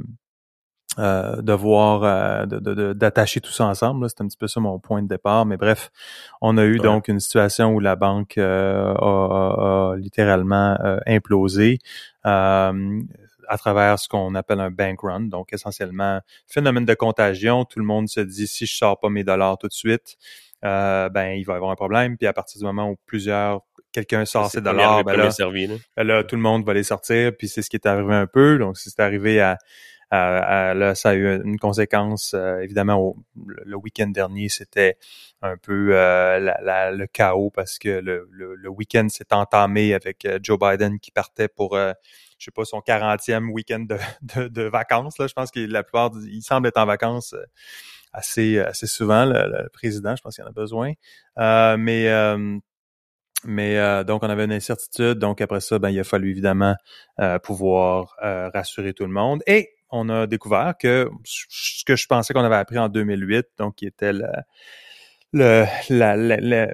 euh 0.99 1.41
de 1.41 1.53
voir, 1.53 2.03
euh, 2.03 2.45
de, 2.45 2.93
d'attacher 2.93 3.41
tout 3.41 3.51
ça 3.51 3.65
ensemble. 3.65 4.07
C'est 4.07 4.21
un 4.21 4.27
petit 4.27 4.37
peu 4.37 4.47
ça 4.47 4.59
mon 4.59 4.79
point 4.79 5.01
de 5.01 5.07
départ. 5.07 5.47
Mais 5.47 5.57
bref, 5.57 5.89
on 6.41 6.57
a 6.59 6.65
eu 6.65 6.77
donc 6.77 7.07
une 7.07 7.19
situation 7.19 7.73
où 7.73 7.79
la 7.79 7.95
banque 7.95 8.37
euh, 8.37 8.93
a, 8.93 9.95
littéralement 9.97 10.77
implosé 11.07 11.79
à 12.23 13.57
travers 13.57 13.97
ce 13.97 14.07
qu'on 14.07 14.35
appelle 14.35 14.59
un 14.59 14.71
bank 14.71 15.01
run. 15.01 15.21
Donc 15.21 15.53
essentiellement, 15.53 16.21
phénomène 16.45 16.85
de 16.85 16.93
contagion. 16.93 17.65
Tout 17.65 17.79
le 17.79 17.85
monde 17.85 18.07
se 18.09 18.19
dit 18.19 18.45
si 18.45 18.67
je 18.67 18.75
sors 18.75 18.99
pas 18.99 19.09
mes 19.09 19.23
dollars 19.23 19.57
tout 19.57 19.67
de 19.67 19.73
suite, 19.73 20.17
ben 20.61 21.33
il 21.35 21.45
va 21.45 21.53
y 21.53 21.55
avoir 21.55 21.71
un 21.71 21.75
problème. 21.75 22.15
Puis 22.15 22.27
à 22.27 22.33
partir 22.33 22.59
du 22.59 22.65
moment 22.65 22.91
où 22.91 22.97
plusieurs 23.07 23.61
quelqu'un 23.91 24.25
sort 24.25 24.49
ses 24.49 24.61
dollars, 24.61 25.03
ben 25.03 25.15
là, 25.15 25.29
ben 25.95 26.03
là, 26.03 26.23
tout 26.23 26.35
le 26.35 26.41
monde 26.41 26.65
va 26.65 26.73
les 26.73 26.83
sortir, 26.83 27.31
puis 27.37 27.47
c'est 27.47 27.61
ce 27.61 27.69
qui 27.69 27.77
est 27.77 27.85
arrivé 27.85 28.13
un 28.13 28.27
peu. 28.27 28.57
Donc, 28.57 28.77
c'est 28.77 28.99
arrivé 28.99 29.41
à, 29.41 29.57
à, 30.09 30.73
là, 30.73 30.95
ça 30.95 31.09
a 31.09 31.13
eu 31.15 31.41
une 31.43 31.59
conséquence, 31.59 32.33
euh, 32.33 32.59
évidemment, 32.59 33.15
le, 33.45 33.75
week-end 33.75 34.07
dernier, 34.07 34.49
c'était 34.49 34.97
un 35.41 35.57
peu 35.57 35.89
euh, 35.91 36.39
la, 36.39 36.91
le 36.91 37.07
chaos 37.07 37.51
parce 37.51 37.77
que 37.77 37.89
le, 37.89 38.27
le, 38.31 38.69
week-end 38.69 39.07
s'est 39.09 39.33
entamé 39.33 39.93
avec 39.93 40.25
euh, 40.25 40.39
Joe 40.41 40.57
Biden 40.59 40.99
qui 40.99 41.11
partait 41.11 41.49
pour, 41.49 41.75
je 41.75 41.93
sais 42.39 42.51
pas, 42.51 42.65
son 42.65 42.79
40e 42.79 43.49
week-end 43.49 43.81
de, 43.81 43.97
de, 44.21 44.47
de, 44.47 44.63
vacances. 44.63 45.17
Là. 45.19 45.27
Je 45.27 45.33
pense 45.33 45.51
que 45.51 45.59
la 45.59 45.83
plupart, 45.83 46.11
il 46.25 46.41
semble 46.41 46.67
être 46.67 46.77
en 46.77 46.85
vacances 46.85 47.35
assez, 48.13 48.59
assez 48.59 48.87
souvent, 48.87 49.25
le, 49.25 49.67
président, 49.73 50.15
je 50.15 50.21
pense 50.21 50.35
qu'il 50.35 50.43
en 50.45 50.47
a 50.47 50.51
besoin. 50.51 50.93
mais 51.37 52.07
mais 53.45 53.77
euh, 53.77 54.03
donc, 54.03 54.23
on 54.23 54.29
avait 54.29 54.45
une 54.45 54.51
incertitude. 54.51 55.19
Donc, 55.19 55.41
après 55.41 55.61
ça, 55.61 55.79
ben, 55.79 55.89
il 55.89 55.99
a 55.99 56.03
fallu 56.03 56.31
évidemment 56.31 56.75
euh, 57.19 57.39
pouvoir 57.39 58.15
euh, 58.23 58.49
rassurer 58.53 58.93
tout 58.93 59.05
le 59.05 59.11
monde. 59.11 59.41
Et 59.47 59.69
on 59.89 60.09
a 60.09 60.27
découvert 60.27 60.73
que 60.79 61.09
ce 61.23 61.85
que 61.85 61.95
je 61.95 62.07
pensais 62.07 62.33
qu'on 62.33 62.43
avait 62.43 62.55
appris 62.55 62.77
en 62.77 62.89
2008, 62.89 63.47
donc 63.57 63.75
qui 63.75 63.85
était 63.85 64.11
la, 64.11 64.43
le, 65.33 65.65
la, 65.89 66.17
la, 66.17 66.67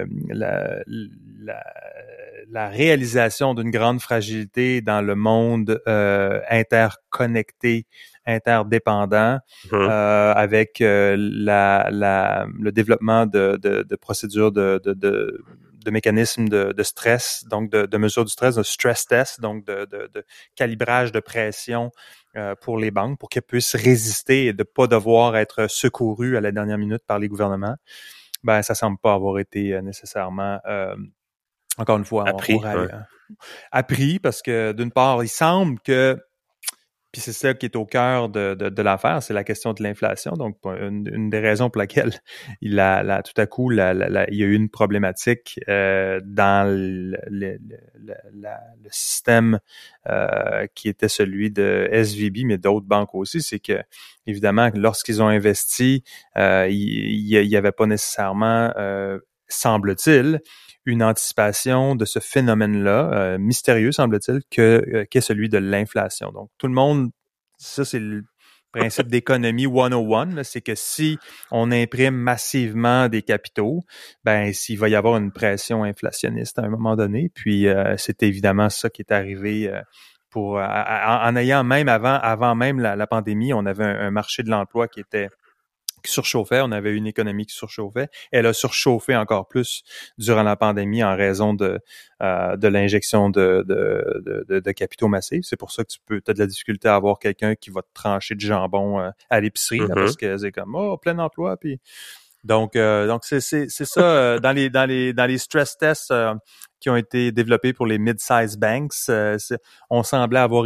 la, 2.49 2.69
réalisation 2.69 3.53
d'une 3.53 3.69
grande 3.69 3.99
fragilité 4.01 4.81
dans 4.81 5.01
le 5.01 5.15
monde 5.15 5.79
interconnecté, 6.49 7.85
interdépendant, 8.25 9.39
mmh. 9.71 9.75
avec 9.75 10.77
la, 10.79 11.89
le 11.91 12.71
développement 12.71 13.27
de, 13.27 13.59
de, 13.61 13.83
de 13.83 13.95
procédures 13.95 14.51
de, 14.51 14.81
de 14.83 15.43
de 15.83 15.91
mécanismes 15.91 16.47
de, 16.47 16.71
de 16.71 16.83
stress, 16.83 17.43
donc 17.49 17.69
de, 17.69 17.85
de 17.85 17.97
mesures 17.97 18.25
du 18.25 18.31
stress, 18.31 18.55
de 18.55 18.63
stress 18.63 19.05
test, 19.05 19.41
donc 19.41 19.65
de, 19.65 19.85
de 19.85 20.25
calibrage 20.55 21.11
de 21.11 21.19
pression 21.19 21.91
euh, 22.35 22.55
pour 22.55 22.79
les 22.79 22.89
banques 22.89 23.19
pour 23.19 23.29
qu'elles 23.29 23.43
puissent 23.43 23.75
résister 23.75 24.47
et 24.47 24.53
de 24.53 24.63
pas 24.63 24.87
devoir 24.87 25.37
être 25.37 25.67
secourues 25.69 26.35
à 26.35 26.41
la 26.41 26.51
dernière 26.51 26.79
minute 26.79 27.03
par 27.05 27.19
les 27.19 27.27
gouvernements. 27.27 27.75
Ben, 28.43 28.63
ça 28.63 28.73
semble 28.73 28.97
pas 28.97 29.13
avoir 29.13 29.37
été 29.37 29.71
euh, 29.71 29.81
nécessairement, 29.83 30.59
euh, 30.65 30.95
encore 31.77 31.99
une 31.99 32.05
fois, 32.05 32.27
appris, 32.27 32.59
appris 33.71 34.17
parce 34.17 34.41
que 34.41 34.71
d'une 34.71 34.91
part, 34.91 35.23
il 35.23 35.29
semble 35.29 35.79
que 35.81 36.17
puis 37.13 37.21
c'est 37.21 37.31
ça 37.31 37.53
qui 37.53 37.67
est 37.67 37.75
au 37.75 37.85
cœur 37.85 38.27
de, 38.27 38.55
de, 38.55 38.81
l'affaire, 38.81 39.21
c'est 39.21 39.35
la 39.35 39.43
question 39.43 39.73
de 39.73 39.83
l'inflation. 39.83 40.31
Donc, 40.33 40.57
une, 40.65 41.29
des 41.29 41.39
raisons 41.39 41.69
pour 41.69 41.79
laquelle 41.79 42.11
il 42.61 42.79
a, 42.79 43.21
tout 43.21 43.39
à 43.39 43.45
coup, 43.45 43.71
il 43.71 43.77
y 43.77 43.81
a 43.81 44.27
eu 44.31 44.55
une 44.55 44.67
problématique 44.67 45.59
euh, 45.69 46.19
dans 46.25 46.67
le, 46.67 47.15
système 48.89 49.59
euh, 50.09 50.65
qui 50.73 50.89
était 50.89 51.07
celui 51.07 51.51
de 51.51 51.87
SVB, 51.91 52.45
mais 52.45 52.57
d'autres 52.57 52.87
banques 52.87 53.13
aussi, 53.13 53.43
c'est 53.43 53.59
que 53.59 53.79
évidemment, 54.25 54.71
lorsqu'ils 54.73 55.21
ont 55.21 55.27
investi, 55.27 56.03
euh, 56.35 56.67
il 56.67 57.27
n'y 57.27 57.55
avait 57.55 57.71
pas 57.71 57.85
nécessairement, 57.85 58.73
semble-t-il, 59.47 60.41
une 60.85 61.03
anticipation 61.03 61.95
de 61.95 62.05
ce 62.05 62.19
phénomène-là, 62.19 63.11
euh, 63.13 63.37
mystérieux 63.37 63.91
semble-t-il, 63.91 64.41
que 64.51 64.83
euh, 64.93 65.05
qu'est 65.09 65.21
celui 65.21 65.49
de 65.49 65.57
l'inflation. 65.57 66.31
Donc 66.31 66.49
tout 66.57 66.67
le 66.67 66.73
monde, 66.73 67.11
ça 67.57 67.85
c'est 67.85 67.99
le 67.99 68.23
principe 68.71 69.07
d'économie 69.07 69.65
101, 69.65 70.43
c'est 70.43 70.61
que 70.61 70.73
si 70.73 71.19
on 71.51 71.71
imprime 71.71 72.15
massivement 72.15 73.07
des 73.07 73.21
capitaux, 73.21 73.81
ben 74.23 74.51
s'il 74.51 74.79
va 74.79 74.89
y 74.89 74.95
avoir 74.95 75.17
une 75.17 75.31
pression 75.31 75.83
inflationniste 75.83 76.57
à 76.57 76.63
un 76.63 76.69
moment 76.69 76.95
donné, 76.95 77.29
puis 77.35 77.67
euh, 77.67 77.95
c'est 77.97 78.23
évidemment 78.23 78.69
ça 78.69 78.89
qui 78.89 79.03
est 79.03 79.11
arrivé. 79.11 79.71
pour, 80.31 80.55
en, 80.55 81.35
ayant 81.35 81.63
même 81.63 81.87
avant, 81.87 82.15
avant 82.15 82.55
même 82.55 82.79
la, 82.79 83.05
pandémie, 83.05 83.53
on 83.53 83.67
avait 83.67 83.85
un 83.85 84.09
marché 84.09 84.41
de 84.41 84.49
l'emploi 84.49 84.87
qui 84.87 84.99
était 84.99 85.29
qui 86.03 86.11
surchauffait, 86.11 86.61
on 86.61 86.71
avait 86.71 86.93
une 86.93 87.07
économie 87.07 87.45
qui 87.45 87.55
surchauffait. 87.55 88.09
Elle 88.31 88.45
a 88.45 88.53
surchauffé 88.53 89.15
encore 89.15 89.47
plus 89.47 89.83
durant 90.17 90.43
la 90.43 90.55
pandémie 90.55 91.03
en 91.03 91.15
raison 91.15 91.53
de, 91.53 91.79
euh, 92.21 92.57
de 92.57 92.67
l'injection 92.67 93.29
de, 93.29 93.63
de, 93.67 94.45
de, 94.47 94.59
de, 94.59 94.71
capitaux 94.71 95.07
massifs. 95.07 95.45
C'est 95.45 95.57
pour 95.57 95.71
ça 95.71 95.83
que 95.83 95.89
tu 95.89 95.99
peux 96.05 96.21
as 96.27 96.33
de 96.33 96.39
la 96.39 96.47
difficulté 96.47 96.87
à 96.87 96.95
avoir 96.95 97.19
quelqu'un 97.19 97.55
qui 97.55 97.69
va 97.69 97.81
te 97.81 97.93
trancher 97.93 98.35
du 98.35 98.45
jambon 98.45 98.99
euh, 98.99 99.09
à 99.29 99.39
l'épicerie 99.39 99.79
mm-hmm. 99.79 99.93
parce 99.93 100.15
que 100.15 100.37
c'est 100.37 100.51
comme 100.51 100.75
oh 100.75 100.97
plein 100.97 101.17
emploi 101.19 101.57
puis 101.57 101.79
donc, 102.43 102.75
euh, 102.75 103.07
donc 103.07 103.23
c'est, 103.23 103.39
c'est, 103.39 103.69
c'est 103.69 103.85
ça 103.85 104.01
euh, 104.01 104.39
dans 104.39 104.51
les 104.51 104.69
dans 104.69 104.85
les 104.85 105.13
dans 105.13 105.25
les 105.25 105.37
stress 105.37 105.77
tests 105.77 106.11
euh, 106.11 106.33
qui 106.83 106.89
ont 106.89 106.97
été 106.97 107.31
développés 107.31 107.71
pour 107.71 107.85
les 107.85 107.97
mid-size 107.97 108.57
banks, 108.57 109.09
on 109.89 110.03
semblait 110.03 110.39
avoir 110.39 110.65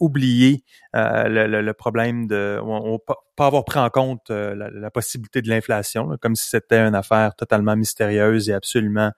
oublié 0.00 0.64
le, 0.92 1.46
le, 1.46 1.72
problème 1.74 2.26
de 2.26 2.58
on, 2.60 2.98
pas 2.98 3.46
avoir 3.46 3.64
pris 3.64 3.78
en 3.78 3.88
compte 3.88 4.30
la, 4.30 4.90
possibilité 4.90 5.40
de 5.40 5.48
l'inflation, 5.48 6.16
comme 6.20 6.34
si 6.34 6.48
c'était 6.48 6.80
une 6.80 6.96
affaire 6.96 7.36
totalement 7.36 7.76
mystérieuse 7.76 8.50
et 8.50 8.52
absolument 8.52 9.12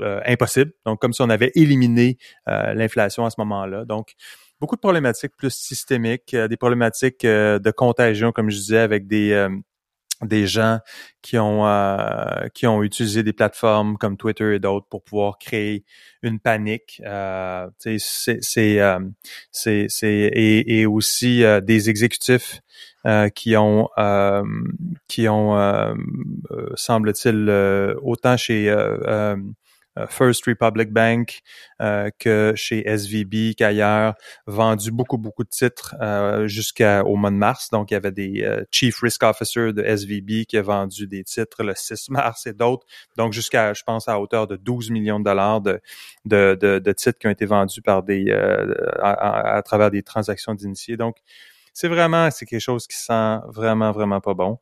impossible. 0.00 0.72
Donc, 0.84 1.00
comme 1.00 1.12
si 1.12 1.22
on 1.22 1.30
avait 1.30 1.52
éliminé 1.54 2.18
l'inflation 2.46 3.24
à 3.24 3.30
ce 3.30 3.36
moment-là. 3.38 3.84
Donc, 3.84 4.14
beaucoup 4.60 4.74
de 4.74 4.80
problématiques 4.80 5.36
plus 5.36 5.54
systémiques, 5.54 6.34
des 6.34 6.56
problématiques 6.56 7.24
de 7.24 7.70
contagion, 7.70 8.32
comme 8.32 8.50
je 8.50 8.56
disais, 8.56 8.78
avec 8.78 9.06
des 9.06 9.48
des 10.22 10.46
gens 10.46 10.78
qui 11.22 11.38
ont 11.38 11.66
euh, 11.66 12.48
qui 12.54 12.66
ont 12.66 12.82
utilisé 12.82 13.22
des 13.22 13.32
plateformes 13.32 13.96
comme 13.98 14.16
Twitter 14.16 14.54
et 14.54 14.58
d'autres 14.58 14.86
pour 14.88 15.02
pouvoir 15.02 15.38
créer 15.38 15.84
une 16.22 16.40
panique. 16.40 17.02
Euh, 17.04 17.68
c'est 17.78 17.98
c'est 18.40 18.80
euh, 18.80 19.00
c'est 19.50 19.88
et, 20.02 20.80
et 20.80 20.86
aussi 20.86 21.44
euh, 21.44 21.60
des 21.60 21.90
exécutifs 21.90 22.60
qui 23.36 23.56
ont 23.56 23.88
qui 25.06 25.28
ont 25.28 25.94
semble-t-il 26.74 27.48
autant 28.02 28.36
chez 28.36 28.68
euh, 28.68 29.36
First 30.08 30.44
Republic 30.46 30.92
Bank 30.92 31.40
euh, 31.80 32.10
que 32.18 32.52
chez 32.54 32.86
SVB 32.86 33.54
qu'ailleurs, 33.56 34.14
vendu 34.46 34.90
beaucoup, 34.90 35.18
beaucoup 35.18 35.44
de 35.44 35.48
titres 35.48 35.94
euh, 36.00 36.46
jusqu'au 36.46 37.16
mois 37.16 37.30
de 37.30 37.36
mars. 37.36 37.70
Donc, 37.70 37.90
il 37.90 37.94
y 37.94 37.96
avait 37.96 38.12
des 38.12 38.64
Chief 38.70 38.98
Risk 39.00 39.22
Officer 39.22 39.72
de 39.72 39.82
SVB 39.82 40.44
qui 40.46 40.56
a 40.56 40.62
vendu 40.62 41.06
des 41.06 41.24
titres 41.24 41.62
le 41.62 41.72
6 41.74 42.10
mars 42.10 42.46
et 42.46 42.52
d'autres. 42.52 42.86
Donc, 43.16 43.32
jusqu'à, 43.32 43.72
je 43.72 43.82
pense, 43.84 44.08
à 44.08 44.20
hauteur 44.20 44.46
de 44.46 44.56
12 44.56 44.90
millions 44.90 45.18
de 45.18 45.24
dollars 45.24 45.60
de, 45.60 45.80
de, 46.24 46.54
de, 46.60 46.92
titres 46.92 47.18
qui 47.18 47.26
ont 47.26 47.30
été 47.30 47.46
vendus 47.46 47.82
par 47.82 48.02
des 48.02 48.30
à, 49.00 49.62
travers 49.64 49.90
des 49.90 50.02
transactions 50.02 50.54
d'initiés. 50.54 50.96
Donc, 50.96 51.16
c'est 51.72 51.88
vraiment, 51.88 52.30
c'est 52.30 52.46
quelque 52.46 52.60
chose 52.60 52.86
qui 52.86 52.96
sent 52.96 53.38
vraiment, 53.48 53.92
vraiment 53.92 54.20
pas 54.20 54.34
bon. 54.34 54.58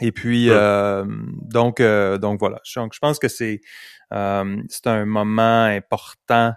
Et 0.00 0.12
puis 0.12 0.48
euh, 0.50 1.04
donc 1.42 1.80
euh, 1.80 2.18
donc 2.18 2.38
voilà. 2.38 2.60
Donc 2.76 2.94
je 2.94 2.98
pense 2.98 3.18
que 3.18 3.28
c'est 3.28 3.60
euh, 4.12 4.62
c'est 4.68 4.86
un 4.86 5.04
moment 5.04 5.64
important. 5.64 6.52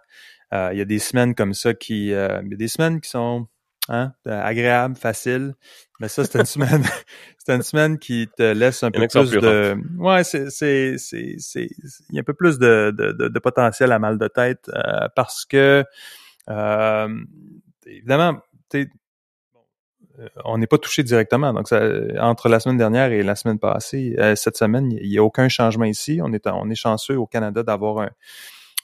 il 0.52 0.78
y 0.78 0.82
a 0.82 0.86
des 0.86 1.00
semaines 1.00 1.34
comme 1.34 1.54
ça 1.54 1.74
qui 1.74 2.08
il 2.08 2.12
y 2.12 2.16
a 2.16 2.42
des 2.44 2.68
semaines 2.68 3.02
qui 3.02 3.10
sont 3.10 3.48
hein, 3.90 4.14
agréables, 4.26 4.96
faciles. 4.96 5.54
Mais 6.00 6.08
ça 6.08 6.24
c'est 6.24 6.38
une 6.38 6.46
semaine 6.46 6.84
c'est 7.38 7.56
une 7.56 7.64
semaine 7.64 7.98
qui 7.98 8.28
te 8.38 8.44
laisse 8.44 8.84
un 8.84 8.92
peu 8.92 9.08
plus 9.08 9.32
de 9.32 9.76
ouais 9.98 10.24
c'est 10.24 10.50
c'est 10.52 10.98
c'est 10.98 11.36
c'est 11.40 11.68
il 12.10 12.16
y 12.16 12.20
a 12.20 12.22
un 12.22 12.24
peu 12.24 12.34
plus 12.34 12.60
de 12.60 12.94
de, 12.96 13.12
de, 13.12 13.40
potentiel 13.40 13.92
à 13.92 13.98
mal 13.98 14.20
de 14.20 14.28
tête 14.28 14.70
parce 15.16 15.46
que 15.46 15.84
évidemment, 17.88 18.42
on 20.46 20.58
n'est 20.58 20.68
pas 20.68 20.78
touché 20.78 21.04
directement. 21.04 21.54
Donc, 21.54 21.68
entre 22.20 22.50
la 22.50 22.60
semaine 22.60 22.78
dernière 22.78 23.12
et 23.12 23.24
la 23.24 23.36
semaine 23.36 23.60
passée, 23.60 24.16
cette 24.36 24.58
semaine, 24.58 24.92
il 24.92 25.10
n'y 25.10 25.18
a 25.18 25.24
aucun 25.24 25.50
changement 25.50 25.86
ici. 25.86 26.20
On 26.24 26.32
est, 26.34 26.48
on 26.48 26.70
est 26.70 26.76
chanceux 26.76 27.18
au 27.18 27.26
Canada 27.26 27.64
d'avoir 27.64 28.10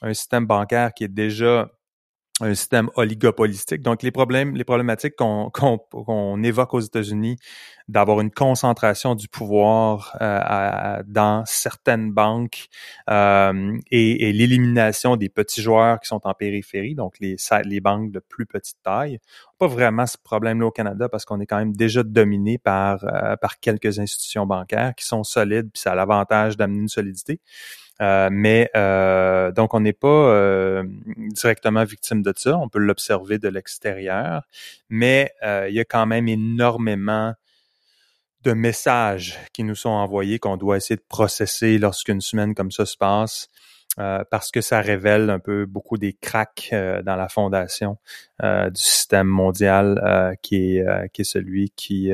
un 0.02 0.14
système 0.14 0.46
bancaire 0.46 0.92
qui 0.94 1.04
est 1.04 1.08
déjà 1.08 1.70
un 2.40 2.54
système 2.54 2.88
oligopolistique. 2.94 3.82
Donc, 3.82 4.02
les 4.02 4.10
problèmes, 4.10 4.54
les 4.54 4.64
problématiques 4.64 5.16
qu'on 5.16 6.42
évoque 6.42 6.74
aux 6.74 6.80
États-Unis, 6.80 7.36
d'avoir 7.88 8.20
une 8.20 8.30
concentration 8.30 9.14
du 9.14 9.28
pouvoir 9.28 10.16
euh, 10.20 11.02
dans 11.06 11.42
certaines 11.46 12.12
banques 12.12 12.68
euh, 13.08 13.78
et, 13.90 14.28
et 14.28 14.32
l'élimination 14.32 15.16
des 15.16 15.30
petits 15.30 15.62
joueurs 15.62 15.98
qui 15.98 16.08
sont 16.08 16.20
en 16.26 16.34
périphérie, 16.34 16.94
donc 16.94 17.14
les, 17.18 17.36
les 17.64 17.80
banques 17.80 18.12
de 18.12 18.20
plus 18.20 18.44
petite 18.44 18.76
taille, 18.82 19.18
pas 19.58 19.66
vraiment 19.66 20.06
ce 20.06 20.18
problème-là 20.22 20.66
au 20.66 20.70
Canada 20.70 21.08
parce 21.08 21.24
qu'on 21.24 21.40
est 21.40 21.46
quand 21.46 21.58
même 21.58 21.74
déjà 21.74 22.02
dominé 22.02 22.58
par, 22.58 23.04
euh, 23.04 23.36
par 23.36 23.58
quelques 23.58 23.98
institutions 23.98 24.44
bancaires 24.44 24.94
qui 24.94 25.06
sont 25.06 25.24
solides, 25.24 25.70
puis 25.72 25.80
ça 25.80 25.92
a 25.92 25.94
l'avantage 25.94 26.56
d'amener 26.58 26.80
une 26.80 26.88
solidité. 26.88 27.40
Euh, 28.00 28.28
mais 28.30 28.70
euh, 28.76 29.50
donc, 29.52 29.74
on 29.74 29.80
n'est 29.80 29.92
pas 29.92 30.08
euh, 30.08 30.84
directement 31.16 31.84
victime 31.84 32.22
de 32.22 32.32
ça. 32.36 32.56
On 32.58 32.68
peut 32.68 32.78
l'observer 32.78 33.38
de 33.38 33.48
l'extérieur, 33.48 34.42
mais 34.88 35.32
il 35.42 35.74
y 35.74 35.80
a 35.80 35.84
quand 35.84 36.06
même 36.06 36.28
énormément 36.28 37.34
de 38.44 38.52
messages 38.52 39.38
qui 39.52 39.64
nous 39.64 39.74
sont 39.74 39.88
envoyés 39.88 40.38
qu'on 40.38 40.56
doit 40.56 40.76
essayer 40.76 40.96
de 40.96 41.04
processer 41.08 41.78
lorsqu'une 41.78 42.20
semaine 42.20 42.54
comme 42.54 42.70
ça 42.70 42.86
se 42.86 42.96
passe. 42.96 43.48
parce 43.96 44.52
que 44.52 44.60
ça 44.60 44.80
révèle 44.80 45.28
un 45.28 45.40
peu 45.40 45.66
beaucoup 45.66 45.98
des 45.98 46.12
cracks 46.12 46.72
dans 46.72 47.16
la 47.16 47.28
fondation 47.28 47.98
du 48.40 48.80
système 48.80 49.26
mondial 49.26 50.36
qui 50.42 50.78
est 50.78 51.10
qui 51.12 51.22
est 51.22 51.24
celui 51.24 51.70
qui 51.70 52.12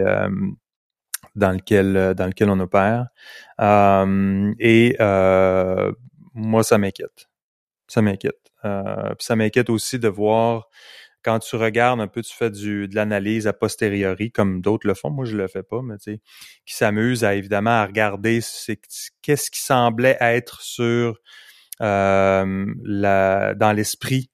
dans 1.34 1.52
lequel 1.52 1.96
euh, 1.96 2.14
dans 2.14 2.26
lequel 2.26 2.50
on 2.50 2.60
opère. 2.60 3.06
Euh, 3.60 4.52
et 4.58 4.96
euh, 5.00 5.92
moi, 6.34 6.62
ça 6.62 6.78
m'inquiète. 6.78 7.28
Ça 7.86 8.02
m'inquiète. 8.02 8.50
ça 8.62 9.36
m'inquiète 9.36 9.68
aussi 9.68 9.98
de 9.98 10.08
voir 10.08 10.68
quand 11.24 11.38
tu 11.38 11.56
regardes 11.56 12.00
un 12.00 12.06
peu, 12.06 12.22
tu 12.22 12.34
fais 12.34 12.50
du, 12.50 12.86
de 12.86 12.94
l'analyse 12.94 13.46
a 13.46 13.52
posteriori, 13.54 14.30
comme 14.30 14.60
d'autres 14.60 14.86
le 14.86 14.94
font, 14.94 15.10
moi 15.10 15.24
je 15.24 15.36
le 15.36 15.48
fais 15.48 15.62
pas, 15.62 15.80
mais 15.82 15.96
tu 15.96 16.12
sais, 16.12 16.20
qui 16.66 16.74
s'amusent 16.74 17.24
à 17.24 17.34
évidemment 17.34 17.70
à 17.70 17.86
regarder 17.86 18.40
qu'est-ce 19.22 19.50
qui 19.50 19.60
semblait 19.60 20.18
être 20.20 20.60
sur 20.60 21.18
euh, 21.80 22.66
la, 22.84 23.54
dans 23.54 23.72
l'esprit 23.72 24.30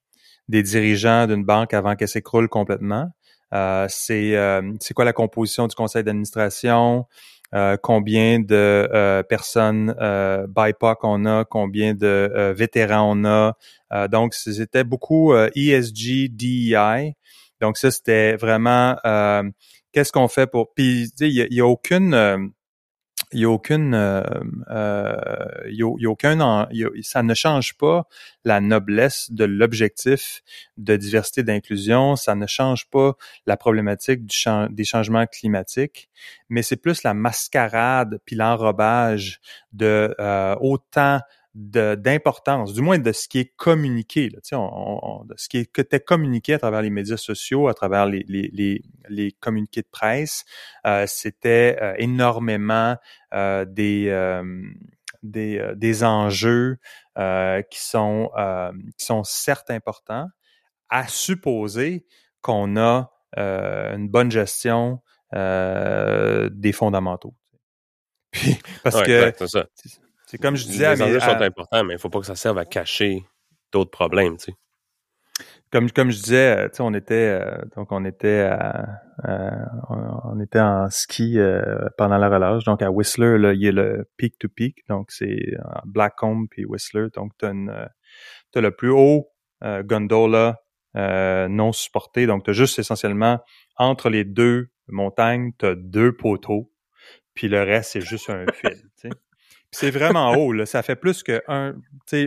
des 0.49 0.63
dirigeants 0.63 1.27
d'une 1.27 1.45
banque 1.45 1.73
avant 1.73 1.95
qu'elle 1.95 2.09
s'écroule 2.09 2.49
complètement. 2.49 3.09
Euh, 3.53 3.85
c'est 3.89 4.35
euh, 4.35 4.61
c'est 4.79 4.93
quoi 4.93 5.05
la 5.05 5.13
composition 5.13 5.67
du 5.67 5.75
conseil 5.75 6.03
d'administration, 6.03 7.05
euh, 7.53 7.77
combien 7.81 8.39
de 8.39 9.23
personnes 9.27 9.93
BIPOC 10.47 10.99
on 11.03 11.25
a, 11.25 11.45
combien 11.45 11.93
de 11.93 12.53
vétérans 12.55 13.17
on 13.17 13.25
a? 13.25 13.53
donc, 14.07 14.33
c'était 14.33 14.85
beaucoup 14.85 15.33
ESG, 15.35 16.29
DEI. 16.29 17.15
Donc, 17.59 17.77
ça, 17.77 17.91
c'était 17.91 18.35
vraiment 18.37 18.95
qu'est-ce 19.91 20.13
qu'on 20.13 20.29
fait 20.29 20.47
pour... 20.47 20.73
Puis, 20.73 21.11
il 21.19 21.47
n'y 21.51 21.59
a, 21.59 21.65
a, 21.65 21.67
aucune 21.67 22.53
il 23.33 23.39
n'y 23.39 23.45
a 23.45 23.49
aucune, 23.49 23.93
euh, 23.93 24.23
euh, 24.69 25.15
y 25.67 25.83
a, 25.83 26.09
aucun, 26.09 26.67
ça 27.01 27.23
ne 27.23 27.33
change 27.33 27.75
pas 27.75 28.07
la 28.43 28.59
noblesse 28.59 29.31
de 29.31 29.45
l'objectif 29.45 30.41
de 30.77 30.95
diversité 30.97 31.43
d'inclusion, 31.43 32.15
ça 32.15 32.35
ne 32.35 32.45
change 32.47 32.89
pas 32.89 33.13
la 33.45 33.57
problématique 33.57 34.21
des 34.69 34.83
changements 34.83 35.27
climatiques, 35.27 36.09
mais 36.49 36.61
c'est 36.61 36.75
plus 36.75 37.03
la 37.03 37.13
mascarade 37.13 38.19
puis 38.25 38.35
l'enrobage 38.35 39.39
de 39.71 40.13
euh, 40.19 40.55
autant 40.59 41.19
d'importance, 41.53 42.73
du 42.73 42.81
moins 42.81 42.97
de 42.97 43.11
ce 43.11 43.27
qui 43.27 43.39
est 43.39 43.53
communiqué, 43.57 44.29
là, 44.29 44.39
on, 44.57 45.25
de 45.25 45.33
ce 45.37 45.49
qui 45.49 45.57
était 45.57 45.99
communiqué 45.99 46.53
à 46.53 46.59
travers 46.59 46.81
les 46.81 46.89
médias 46.89 47.17
sociaux, 47.17 47.67
à 47.67 47.73
travers 47.73 48.05
les, 48.05 48.23
les, 48.29 48.49
les, 48.53 48.81
les 49.09 49.31
communiqués 49.33 49.81
de 49.81 49.89
presse, 49.91 50.45
euh, 50.87 51.05
c'était 51.07 51.77
euh, 51.81 51.93
énormément 51.97 52.95
euh, 53.33 53.65
des, 53.65 54.07
euh, 54.09 54.43
des, 55.23 55.73
des 55.75 56.03
enjeux 56.03 56.77
qui, 57.15 57.79
sont, 57.79 58.31
qui 58.97 59.05
sont 59.05 59.23
certes 59.23 59.69
importants, 59.69 60.27
à 60.89 61.07
supposer 61.07 62.05
qu'on 62.41 62.77
a 62.77 63.11
une 63.37 64.07
bonne 64.09 64.31
gestion 64.31 65.01
des 65.33 66.71
fondamentaux. 66.71 67.35
Puis, 68.31 68.57
parce 68.83 69.01
que 69.03 69.33
c'est 70.31 70.37
comme 70.37 70.55
je 70.55 70.63
disais 70.63 70.95
les 70.95 71.01
enjeux 71.01 71.19
sont 71.19 71.41
importants, 71.41 71.83
mais 71.83 71.95
il 71.95 71.99
faut 71.99 72.09
pas 72.09 72.21
que 72.21 72.25
ça 72.25 72.35
serve 72.35 72.57
à 72.57 72.63
cacher 72.63 73.25
d'autres 73.73 73.91
problèmes, 73.91 74.37
tu 74.37 74.45
sais. 74.45 74.53
Comme, 75.73 75.91
comme 75.91 76.09
je 76.09 76.21
disais, 76.21 76.57
euh, 76.57 76.69
tu 76.69 76.77
sais, 76.77 76.83
on 76.83 76.93
était 76.93 77.41
euh, 77.41 77.57
donc 77.75 77.91
on 77.91 78.05
était 78.05 78.49
on 79.25 80.39
était 80.39 80.61
en 80.61 80.89
ski 80.89 81.37
euh, 81.37 81.79
pendant 81.97 82.17
la 82.17 82.29
relâche. 82.29 82.63
Donc 82.63 82.81
à 82.81 82.89
Whistler, 82.91 83.37
là, 83.39 83.51
il 83.51 83.61
y 83.61 83.67
a 83.67 83.73
le 83.73 84.09
peak 84.15 84.39
to 84.39 84.47
peak, 84.47 84.87
donc 84.87 85.11
c'est 85.11 85.57
Blackcomb 85.83 86.47
puis 86.49 86.63
Whistler. 86.63 87.07
Donc 87.13 87.33
tu 87.37 87.45
as, 87.45 88.61
le 88.61 88.71
plus 88.71 88.91
haut 88.91 89.33
gondola 89.83 90.61
non 90.95 91.73
supporté. 91.73 92.25
Donc 92.25 92.45
tu 92.45 92.51
as 92.51 92.53
juste 92.53 92.79
essentiellement 92.79 93.39
entre 93.75 94.09
les 94.09 94.23
deux 94.23 94.69
montagnes, 94.87 95.51
tu 95.59 95.65
as 95.65 95.75
deux 95.75 96.15
poteaux, 96.15 96.71
puis 97.33 97.49
le 97.49 97.63
reste 97.63 97.91
c'est 97.91 98.01
juste 98.01 98.29
un 98.29 98.45
fil. 98.53 98.77
Tu 98.95 99.09
sais. 99.09 99.09
C'est 99.71 99.91
vraiment 99.91 100.31
haut, 100.37 100.51
là. 100.53 100.65
Ça 100.65 100.83
fait 100.83 100.95
plus 100.95 101.23
que 101.23 101.41
un, 101.47 101.75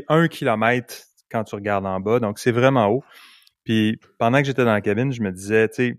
un 0.09 0.29
kilomètre 0.29 0.95
quand 1.31 1.45
tu 1.45 1.55
regardes 1.55 1.87
en 1.87 2.01
bas. 2.01 2.21
Donc, 2.21 2.39
c'est 2.39 2.53
vraiment 2.53 2.89
haut. 2.89 3.05
Puis, 3.65 3.99
pendant 4.19 4.39
que 4.39 4.45
j'étais 4.45 4.65
dans 4.65 4.73
la 4.73 4.81
cabine, 4.81 5.13
je 5.13 5.23
me 5.23 5.33
disais, 5.33 5.69
tu 5.69 5.75
sais, 5.75 5.99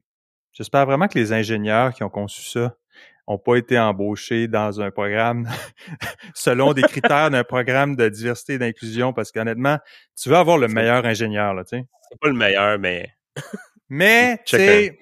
j'espère 0.54 0.86
vraiment 0.86 1.08
que 1.08 1.18
les 1.18 1.34
ingénieurs 1.34 1.94
qui 1.94 2.04
ont 2.04 2.10
conçu 2.10 2.42
ça 2.44 2.76
ont 3.28 3.40
pas 3.40 3.56
été 3.56 3.80
embauchés 3.80 4.48
dans 4.48 4.82
un 4.82 4.92
programme 4.92 5.50
selon 6.36 6.74
des 6.74 6.84
critères 6.84 7.32
d'un 7.32 7.44
programme 7.44 7.96
de 7.96 8.08
diversité 8.08 8.54
et 8.54 8.58
d'inclusion 8.60 9.14
parce 9.14 9.32
qu'honnêtement, 9.32 9.80
tu 10.16 10.30
veux 10.30 10.36
avoir 10.36 10.60
le 10.60 10.68
meilleur 10.68 11.06
ingénieur, 11.06 11.54
là, 11.56 11.64
tu 11.64 11.78
sais. 11.78 11.86
C'est 12.10 12.20
pas 12.20 12.28
le 12.28 12.36
meilleur, 12.36 12.78
mais... 12.78 13.10
mais, 13.90 14.38
tu 14.46 14.58
sais, 14.58 15.00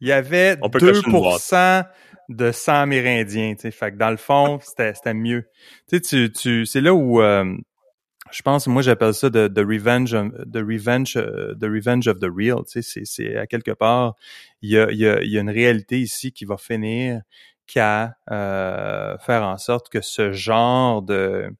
il 0.00 0.08
y 0.08 0.12
avait 0.12 0.54
2% 0.54 1.84
de 2.28 2.52
sang 2.52 2.82
amérindien, 2.82 3.54
tu 3.54 3.62
sais. 3.62 3.70
Fait 3.70 3.92
que 3.92 3.96
dans 3.96 4.10
le 4.10 4.16
fond, 4.16 4.58
c'était, 4.62 4.94
c'était 4.94 5.14
mieux. 5.14 5.48
Tu 5.88 6.00
sais, 6.02 6.30
tu, 6.30 6.66
c'est 6.66 6.80
là 6.80 6.92
où 6.94 7.22
euh, 7.22 7.56
je 8.30 8.42
pense, 8.42 8.66
moi 8.66 8.82
j'appelle 8.82 9.14
ça 9.14 9.30
the 9.30 9.58
revenge, 9.58 10.10
the 10.12 10.58
revenge, 10.58 11.16
uh, 11.16 11.54
the 11.58 11.64
revenge 11.64 12.06
of 12.06 12.20
the 12.20 12.28
real. 12.30 12.64
Tu 12.64 12.82
sais, 12.82 12.82
c'est, 12.82 13.04
c'est 13.04 13.36
à 13.36 13.46
quelque 13.46 13.70
part, 13.70 14.14
il 14.62 14.70
y 14.70 14.78
a, 14.78 14.90
y, 14.92 15.06
a, 15.06 15.22
y 15.22 15.38
a 15.38 15.40
une 15.40 15.50
réalité 15.50 15.98
ici 16.00 16.32
qui 16.32 16.44
va 16.44 16.56
finir 16.56 17.22
qu'à 17.66 18.16
euh, 18.30 19.16
faire 19.18 19.42
en 19.42 19.58
sorte 19.58 19.88
que 19.88 20.00
ce 20.00 20.32
genre 20.32 21.02
de 21.02 21.50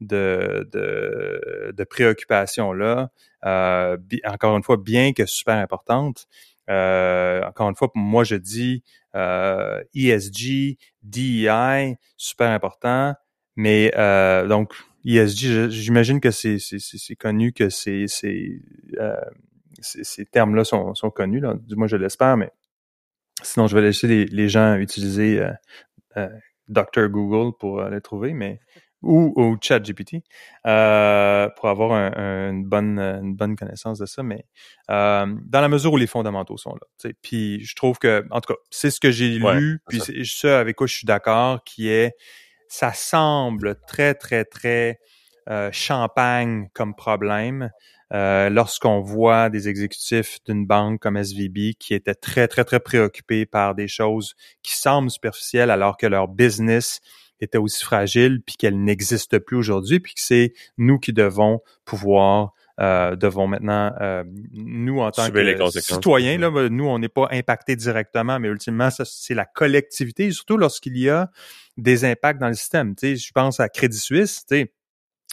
de, 0.00 0.68
de, 0.72 1.72
de 1.74 1.84
préoccupation-là, 1.84 3.10
euh, 3.46 3.96
encore 4.26 4.56
une 4.56 4.62
fois, 4.62 4.76
bien 4.76 5.12
que 5.12 5.24
super 5.24 5.56
importante, 5.56 6.26
euh, 6.26 6.53
encore 6.68 7.68
une 7.68 7.76
fois, 7.76 7.90
moi, 7.94 8.24
je 8.24 8.36
dis 8.36 8.82
euh, 9.14 9.82
ESG, 9.94 10.78
DEI, 11.02 11.96
super 12.16 12.50
important. 12.50 13.14
Mais 13.56 13.92
euh, 13.96 14.46
donc, 14.46 14.74
ESG, 15.04 15.70
j'imagine 15.70 16.20
que 16.20 16.30
c'est 16.30 16.58
connu 17.18 17.52
que 17.52 17.68
c'est 17.68 18.06
euh, 18.98 19.16
ces 19.80 20.24
termes-là 20.24 20.64
sont, 20.64 20.94
sont, 20.94 21.10
connus, 21.10 21.40
là. 21.40 21.54
du 21.54 21.76
moins 21.76 21.86
je 21.86 21.96
l'espère, 21.96 22.36
mais 22.36 22.50
sinon 23.42 23.66
je 23.66 23.76
vais 23.76 23.82
laisser 23.82 24.06
les, 24.06 24.24
les 24.24 24.48
gens 24.48 24.76
utiliser 24.76 25.40
euh, 25.40 25.52
euh 26.16 26.28
Dr. 26.68 27.08
Google 27.10 27.54
pour 27.58 27.82
les 27.82 28.00
trouver, 28.00 28.32
mais 28.32 28.58
ou 29.04 29.32
au 29.36 29.56
chat 29.60 29.80
GPT 29.80 30.22
euh, 30.66 31.48
pour 31.56 31.68
avoir 31.68 31.92
une, 31.92 32.64
bonne, 32.64 32.98
une 32.98 33.34
bonne 33.36 33.56
connaissance 33.56 33.98
de 33.98 34.06
ça, 34.06 34.22
mais 34.22 34.46
euh, 34.90 35.26
dans 35.44 35.60
la 35.60 35.68
mesure 35.68 35.92
où 35.92 35.96
les 35.96 36.06
fondamentaux 36.06 36.56
sont 36.56 36.74
là. 36.74 37.10
Puis 37.22 37.64
je 37.64 37.74
trouve 37.76 37.98
que, 37.98 38.24
en 38.30 38.40
tout 38.40 38.54
cas, 38.54 38.58
c'est 38.70 38.90
ce 38.90 39.00
que 39.00 39.10
j'ai 39.10 39.38
lu, 39.38 39.80
puis 39.88 40.00
c'est 40.00 40.24
ça 40.24 40.58
avec 40.58 40.76
quoi 40.76 40.86
je 40.86 40.94
suis 40.94 41.06
d'accord, 41.06 41.62
qui 41.64 41.88
est, 41.88 42.16
ça 42.68 42.92
semble 42.92 43.76
très, 43.86 44.14
très, 44.14 44.44
très 44.44 44.98
euh, 45.50 45.70
champagne 45.72 46.68
comme 46.72 46.94
problème. 46.94 47.70
Euh, 48.12 48.48
lorsqu'on 48.48 49.00
voit 49.00 49.48
des 49.50 49.68
exécutifs 49.68 50.38
d'une 50.46 50.66
banque 50.66 51.00
comme 51.00 51.16
SVB 51.16 51.74
qui 51.78 51.94
étaient 51.94 52.14
très, 52.14 52.46
très, 52.48 52.64
très 52.64 52.78
préoccupés 52.78 53.44
par 53.44 53.74
des 53.74 53.88
choses 53.88 54.34
qui 54.62 54.74
semblent 54.74 55.10
superficielles 55.10 55.70
alors 55.70 55.96
que 55.96 56.06
leur 56.06 56.28
business 56.28 57.00
était 57.40 57.58
aussi 57.58 57.84
fragile 57.84 58.40
puis 58.44 58.56
qu'elle 58.56 58.82
n'existe 58.82 59.38
plus 59.38 59.56
aujourd'hui 59.56 60.00
puis 60.00 60.14
que 60.14 60.20
c'est 60.20 60.52
nous 60.78 60.98
qui 60.98 61.12
devons 61.12 61.60
pouvoir 61.84 62.52
euh, 62.80 63.14
devons 63.14 63.46
maintenant, 63.46 63.92
euh, 64.00 64.24
nous 64.52 64.98
en 64.98 65.12
tant 65.12 65.26
Subir 65.26 65.56
que 65.56 65.80
citoyens, 65.80 66.38
là, 66.38 66.50
ben, 66.50 66.66
nous 66.68 66.86
on 66.86 66.98
n'est 66.98 67.08
pas 67.08 67.28
impactés 67.30 67.76
directement, 67.76 68.40
mais 68.40 68.48
ultimement 68.48 68.88
c'est 68.90 69.34
la 69.34 69.44
collectivité, 69.44 70.28
surtout 70.32 70.56
lorsqu'il 70.56 70.98
y 70.98 71.08
a 71.08 71.30
des 71.76 72.04
impacts 72.04 72.40
dans 72.40 72.48
le 72.48 72.54
système. 72.54 72.96
Tu 72.96 73.16
sais, 73.16 73.16
je 73.16 73.30
pense 73.32 73.60
à 73.60 73.68
Crédit 73.68 73.98
Suisse, 73.98 74.44
tu 74.48 74.56
sais. 74.56 74.72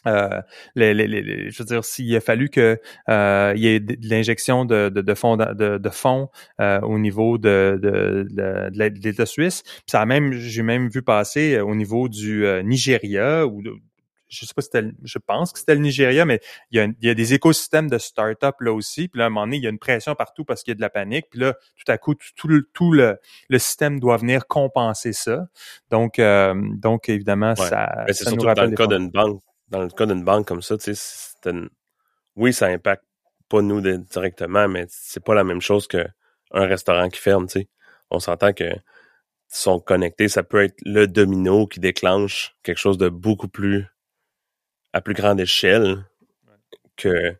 Euh, 0.07 0.41
les, 0.75 0.93
les- 0.93 1.07
les- 1.07 1.51
je 1.51 1.57
veux 1.61 1.65
dire, 1.67 1.85
s'il 1.85 2.15
a 2.15 2.21
fallu 2.21 2.49
que 2.49 2.79
euh, 3.09 3.53
il 3.55 3.61
y 3.61 3.67
ait 3.67 3.79
de 3.79 3.97
l'injection 4.09 4.65
de, 4.65 4.89
de, 4.89 5.01
de 5.01 5.13
fonds 5.13 5.37
de, 5.37 5.77
de 5.77 5.89
fonds 5.89 6.29
euh, 6.59 6.79
au 6.81 6.97
niveau 6.97 7.37
de, 7.37 7.79
de, 7.81 8.27
de, 8.29 8.69
de 8.69 8.77
l'É- 8.79 8.89
de 8.89 8.99
l'État 8.99 9.25
suisse, 9.25 9.61
Puis 9.63 9.83
ça 9.87 10.01
a 10.01 10.05
même, 10.05 10.33
j'ai 10.33 10.63
même 10.63 10.89
vu 10.89 11.01
passer 11.03 11.55
euh, 11.55 11.63
au 11.65 11.75
niveau 11.75 12.09
du 12.09 12.45
euh, 12.45 12.63
Nigeria 12.63 13.45
ou 13.45 13.61
je 14.33 14.45
sais 14.45 14.53
pas 14.55 14.61
si 14.61 14.67
c'était, 14.67 14.81
le- 14.83 14.93
je 15.03 15.17
pense 15.19 15.51
que 15.51 15.59
c'était 15.59 15.75
le 15.75 15.81
Nigeria, 15.81 16.23
mais 16.23 16.39
il 16.71 16.77
y 16.77 16.79
a, 16.79 16.85
il 16.85 17.05
y 17.05 17.09
a 17.09 17.13
des 17.13 17.33
écosystèmes 17.33 17.89
de 17.89 17.97
start-up 17.97 18.55
là 18.61 18.71
aussi. 18.71 19.09
Puis 19.09 19.19
là, 19.19 19.25
à 19.25 19.27
un 19.27 19.29
moment 19.29 19.45
donné, 19.45 19.57
il 19.57 19.63
y 19.63 19.67
a 19.67 19.69
une 19.69 19.77
pression 19.77 20.15
partout 20.15 20.45
parce 20.45 20.63
qu'il 20.63 20.71
y 20.71 20.73
a 20.73 20.75
de 20.75 20.81
la 20.81 20.89
panique. 20.89 21.25
Puis 21.29 21.41
là, 21.41 21.53
tout 21.75 21.91
à 21.91 21.97
coup, 21.97 22.15
tout, 22.15 22.27
tout 22.37 22.47
le, 22.47 22.61
tout 22.73 22.93
le, 22.93 23.17
le 23.49 23.59
système 23.59 23.99
doit 23.99 24.15
venir 24.15 24.47
compenser 24.47 25.11
ça. 25.11 25.47
Donc, 25.89 26.17
euh, 26.17 26.53
donc 26.77 27.09
évidemment, 27.09 27.49
Ouais. 27.57 27.67
ça, 27.67 28.05
Mais 28.07 28.13
c'est 28.13 28.23
ça 28.23 28.31
nous 28.31 28.39
surtout 28.39 28.55
dans 28.55 28.63
le 28.63 28.71
cas 28.75 28.87
d'une 28.87 29.09
banque, 29.09 29.41
dans 29.71 29.81
le 29.83 29.89
cas 29.89 30.05
d'une 30.07 30.23
banque 30.25 30.47
comme 30.47 30.61
ça, 30.63 30.77
tu 30.77 30.95
sais, 30.95 31.49
une- 31.49 31.69
oui, 32.35 32.53
ça 32.53 32.67
impacte 32.67 33.05
pas 33.49 33.61
nous 33.61 33.81
directement, 33.81 34.67
mais 34.69 34.85
c'est 34.89 35.23
pas 35.23 35.35
la 35.35 35.43
même 35.45 35.61
chose 35.61 35.87
que 35.87 36.05
un 36.53 36.67
restaurant 36.67 37.09
qui 37.09 37.19
ferme, 37.19 37.47
tu 37.47 37.61
sais. 37.61 37.69
On 38.11 38.19
s'entend 38.19 38.53
que 38.53 38.65
sont 39.49 39.79
connectés, 39.79 40.29
ça 40.29 40.43
peut 40.43 40.63
être 40.63 40.77
le 40.85 41.07
domino 41.07 41.67
qui 41.67 41.79
déclenche 41.81 42.55
quelque 42.63 42.79
chose 42.79 42.97
de 42.99 43.09
beaucoup 43.09 43.49
plus 43.49 43.85
à 44.93 45.01
plus 45.01 45.13
grande 45.13 45.41
échelle 45.41 46.05
que 46.97 47.37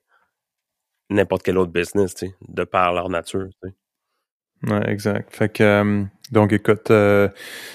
n'importe 1.10 1.44
quel 1.44 1.58
autre 1.58 1.72
business, 1.72 2.16
tu 2.16 2.28
sais, 2.28 2.36
de 2.48 2.64
par 2.64 2.94
leur 2.94 3.10
nature, 3.10 3.48
tu 3.62 3.70
sais. 3.70 3.76
Ouais, 4.72 4.90
exact. 4.92 5.36
Fait 5.36 5.50
que 5.52 5.64
euh, 5.64 6.06
donc 6.32 6.54
écoute, 6.54 6.92
euh, 6.92 7.28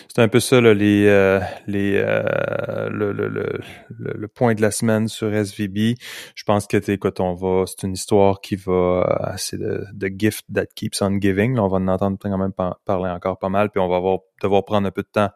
c'est 0.08 0.22
un 0.22 0.28
peu 0.28 0.40
ça 0.40 0.60
là, 0.62 0.72
les 0.72 1.06
euh, 1.06 1.40
les 1.66 1.96
euh, 1.96 2.88
le, 2.88 3.12
le, 3.12 3.28
le, 3.28 3.60
le, 3.98 4.28
point 4.28 4.54
de 4.54 4.62
la 4.62 4.70
semaine 4.70 5.08
sur 5.08 5.32
SVB. 5.32 5.94
Je 6.34 6.44
pense 6.44 6.66
que 6.66 6.78
écoute, 6.90 7.20
on 7.20 7.34
va, 7.34 7.64
c'est 7.66 7.86
une 7.86 7.92
histoire 7.92 8.40
qui 8.40 8.56
va, 8.56 8.72
euh, 8.72 9.34
c'est 9.36 9.58
de, 9.58 9.84
de 9.92 10.10
gift 10.18 10.46
that 10.52 10.66
keeps 10.74 11.02
on 11.02 11.18
giving. 11.20 11.54
Là, 11.54 11.64
on 11.64 11.68
va 11.68 11.76
en 11.76 11.88
entendre 11.88 12.16
quand 12.20 12.38
même 12.38 12.52
par- 12.52 12.80
parler 12.86 13.10
encore 13.10 13.38
pas 13.38 13.50
mal, 13.50 13.70
puis 13.70 13.80
on 13.80 13.88
va 13.88 13.96
avoir, 13.96 14.20
devoir 14.42 14.64
prendre 14.64 14.88
un 14.88 14.90
peu 14.90 15.02
de 15.02 15.08
temps 15.12 15.30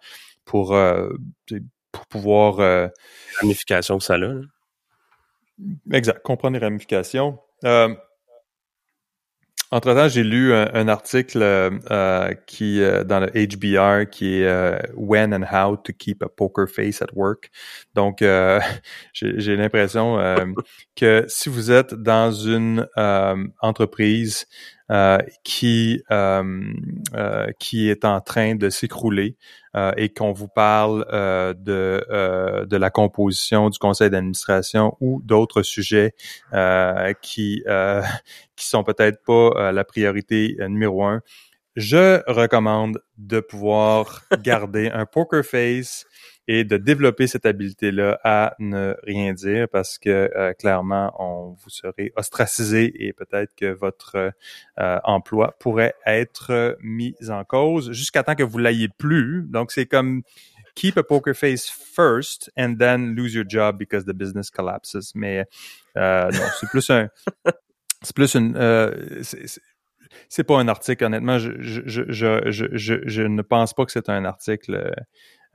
pour 0.47 0.75
euh, 0.75 1.11
pour 1.93 2.07
pouvoir 2.07 2.61
euh, 2.61 2.89
Ramification 3.43 3.99
que 3.99 4.05
ça 4.05 4.15
a, 4.15 4.19
là. 4.19 4.35
Exact, 5.93 6.23
comprendre 6.23 6.59
les 6.59 6.65
ramifications. 6.65 7.39
Entre-temps, 9.73 10.09
j'ai 10.09 10.25
lu 10.25 10.53
un, 10.53 10.89
article 10.89 11.43
euh, 11.43 12.35
qui 12.47 12.83
euh, 12.83 13.05
dans 13.05 13.21
le 13.21 13.29
HBR 13.29 14.11
qui 14.11 14.41
est 14.41 14.47
euh, 14.47 14.77
When 14.97 15.33
and 15.33 15.45
How 15.45 15.77
to 15.77 15.93
Keep 15.97 16.25
a 16.25 16.29
Poker 16.29 16.67
Face 16.67 17.01
at 17.03 17.13
Work. 17.15 17.51
Donc, 17.95 18.21
euh, 18.21 18.59
j'ai 19.13 19.57
l'impression 19.57 20.19
euh, 20.19 20.45
que 20.97 21.25
si 21.29 21.49
vous 21.49 21.71
êtes 21.71 21.95
dans 21.95 22.33
une 22.33 22.89
euh, 22.99 23.37
entreprise 23.61 24.47
qui 25.45 26.03
euh, 26.11 26.43
euh, 27.15 27.47
qui 27.59 27.89
est 27.89 28.05
en 28.05 28.21
train 28.21 28.57
de 28.57 28.71
s'écrouler 28.71 29.37
euh, 29.77 29.93
et 29.97 30.09
qu'on 30.13 30.33
vous 30.33 30.49
parle 30.49 31.07
euh, 31.13 31.55
de 31.55 32.05
euh, 32.11 32.67
de 32.67 32.77
la 32.77 32.91
composition 32.91 33.71
du 33.71 33.79
conseil 33.79 34.11
d'administration 34.11 34.97
ou 35.01 35.21
d'autres 35.25 35.63
sujets 35.63 36.15
euh, 36.55 37.13
qui 37.23 37.63
euh, 37.69 38.03
qui 38.57 38.67
sont 38.67 38.83
peut-être 38.83 39.23
pas 39.25 39.51
euh, 39.57 39.73
la 39.73 39.85
priorité 39.85 40.57
euh, 40.61 40.69
numéro 40.69 41.05
un, 41.05 41.21
je 41.77 42.21
recommande 42.31 43.01
de 43.17 43.41
pouvoir 43.41 44.23
garder 44.43 44.91
un 44.93 45.07
poker 45.07 45.45
face 45.45 46.05
et 46.49 46.65
de 46.65 46.77
développer 46.77 47.27
cette 47.27 47.47
habileté-là 47.47 48.19
à 48.25 48.55
ne 48.59 48.97
rien 49.05 49.33
dire 49.33 49.69
parce 49.69 49.99
que 49.99 50.31
euh, 50.37 50.53
clairement, 50.55 51.13
on 51.19 51.51
vous 51.53 51.71
serez 51.71 52.13
ostracisé 52.17 52.93
et 53.07 53.13
peut-être 53.13 53.55
que 53.55 53.73
votre 53.73 54.33
euh, 54.79 54.99
emploi 55.05 55.57
pourrait 55.61 55.95
être 56.07 56.51
euh, 56.51 56.75
mis 56.83 57.15
en 57.29 57.45
cause 57.45 57.93
jusqu'à 57.93 58.23
temps 58.23 58.35
que 58.35 58.43
vous 58.43 58.59
l'ayez 58.59 58.89
plus. 58.89 59.45
Donc, 59.49 59.71
c'est 59.71 59.87
comme 59.87 60.23
keep 60.75 60.97
a 60.97 61.03
poker 61.03 61.35
face 61.35 61.69
first 61.69 62.51
and 62.57 62.77
then 62.79 63.15
lose 63.15 63.35
your 63.35 63.45
job 63.49 63.77
because 63.79 64.05
the 64.05 64.13
business 64.15 64.51
collapses. 64.51 65.13
Mais 65.15 65.45
euh, 65.97 66.31
non, 66.31 66.47
c'est 66.59 66.69
plus 66.69 66.89
un... 66.91 67.09
C'est 68.03 68.17
plus 68.17 68.35
une... 68.35 68.57
Euh, 68.57 69.23
c'est- 69.23 70.43
pas 70.45 70.59
un 70.59 70.69
article, 70.69 71.05
honnêtement. 71.05 71.39
Je, 71.39 71.53
je, 71.61 71.83
je, 71.85 72.03
je, 72.09 72.51
je, 72.51 72.65
je, 72.73 72.95
je 73.05 73.23
ne 73.23 73.43
pense 73.43 73.75
pas 73.75 73.85
que 73.85 73.93
c'est 73.93 74.09
un 74.09 74.25
article 74.25 74.91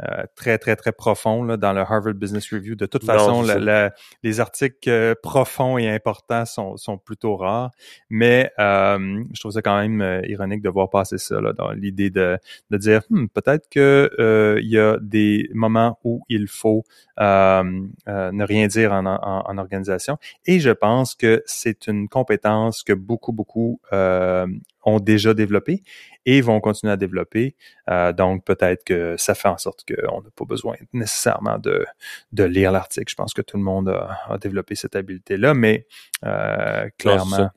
euh, 0.04 0.24
très, 0.36 0.58
très, 0.58 0.76
très 0.76 0.92
profond 0.92 1.44
là, 1.44 1.56
dans 1.58 1.72
le 1.74 1.82
Harvard 1.82 2.16
Business 2.16 2.52
Review. 2.52 2.76
De 2.76 2.86
toute 2.86 3.04
Non, 3.04 3.14
façon, 3.14 3.42
la- 3.44 3.60
la- 3.60 3.94
les 4.24 4.40
articles 4.40 4.90
euh, 4.90 5.16
profonds 5.22 5.78
et 5.78 5.90
importants 5.90 6.46
sont, 6.46 6.76
sont 6.78 6.98
plutôt 6.98 7.38
rares. 7.38 7.72
Mais 8.10 8.52
euh, 8.60 9.24
je 9.34 9.40
trouve 9.40 9.52
ça 9.54 9.62
quand 9.62 9.80
même 9.80 10.02
euh, 10.02 10.22
ironique 10.28 10.62
de 10.62 10.70
voir 10.70 10.90
passer 10.90 11.18
ça 11.18 11.40
là, 11.40 11.54
dans 11.54 11.72
l'idée 11.72 12.10
de, 12.10 12.38
de 12.72 12.78
dire 12.78 13.02
Hmm, 13.10 13.28
peut-être 13.28 13.70
que 13.70 14.10
euh, 14.20 14.60
il 14.62 14.70
y 14.70 14.80
a 14.80 14.98
des 15.02 15.50
moments 15.54 15.98
où 16.04 16.24
il 16.30 16.48
faut 16.48 16.84
ne 17.18 18.44
rien 18.44 18.68
dire 18.68 18.92
en, 18.92 19.06
en, 19.06 19.44
en 19.46 19.58
organisation. 19.58 20.18
Et 20.46 20.60
je 20.60 20.72
pense 20.72 21.16
que 21.16 21.42
c'est 21.46 21.88
une 21.88 22.08
compétence 22.10 22.84
que 22.84 22.94
beaucoup, 22.94 23.32
beaucoup 23.32 23.80
euh, 23.94 24.48
ont 24.86 25.00
déjà 25.00 25.34
développée 25.34 25.84
et 26.26 26.42
vont 26.42 26.60
continuer 26.62 26.94
à 26.94 26.98
développer. 26.98 27.56
Euh, 27.90 28.14
donc, 28.14 28.46
peut-être 28.46 28.84
que 28.84 29.16
ça 29.18 29.36
fait 29.36 29.48
en 29.48 29.58
sorte 29.58 29.84
qu'on 29.86 30.22
n'a 30.22 30.30
pas 30.36 30.46
besoin 30.46 30.76
nécessairement 30.94 31.58
de, 31.58 31.86
de 32.32 32.44
lire 32.44 32.72
l'article. 32.72 33.10
Je 33.10 33.16
pense 33.16 33.34
que 33.34 33.42
tout 33.42 33.58
le 33.58 33.64
monde 33.64 33.90
a, 33.90 34.20
a 34.30 34.38
développé 34.38 34.76
cette 34.76 34.96
habileté-là, 34.96 35.54
mais 35.54 35.88
euh, 36.24 36.88
clairement. 36.98 37.38
Dans 37.38 37.52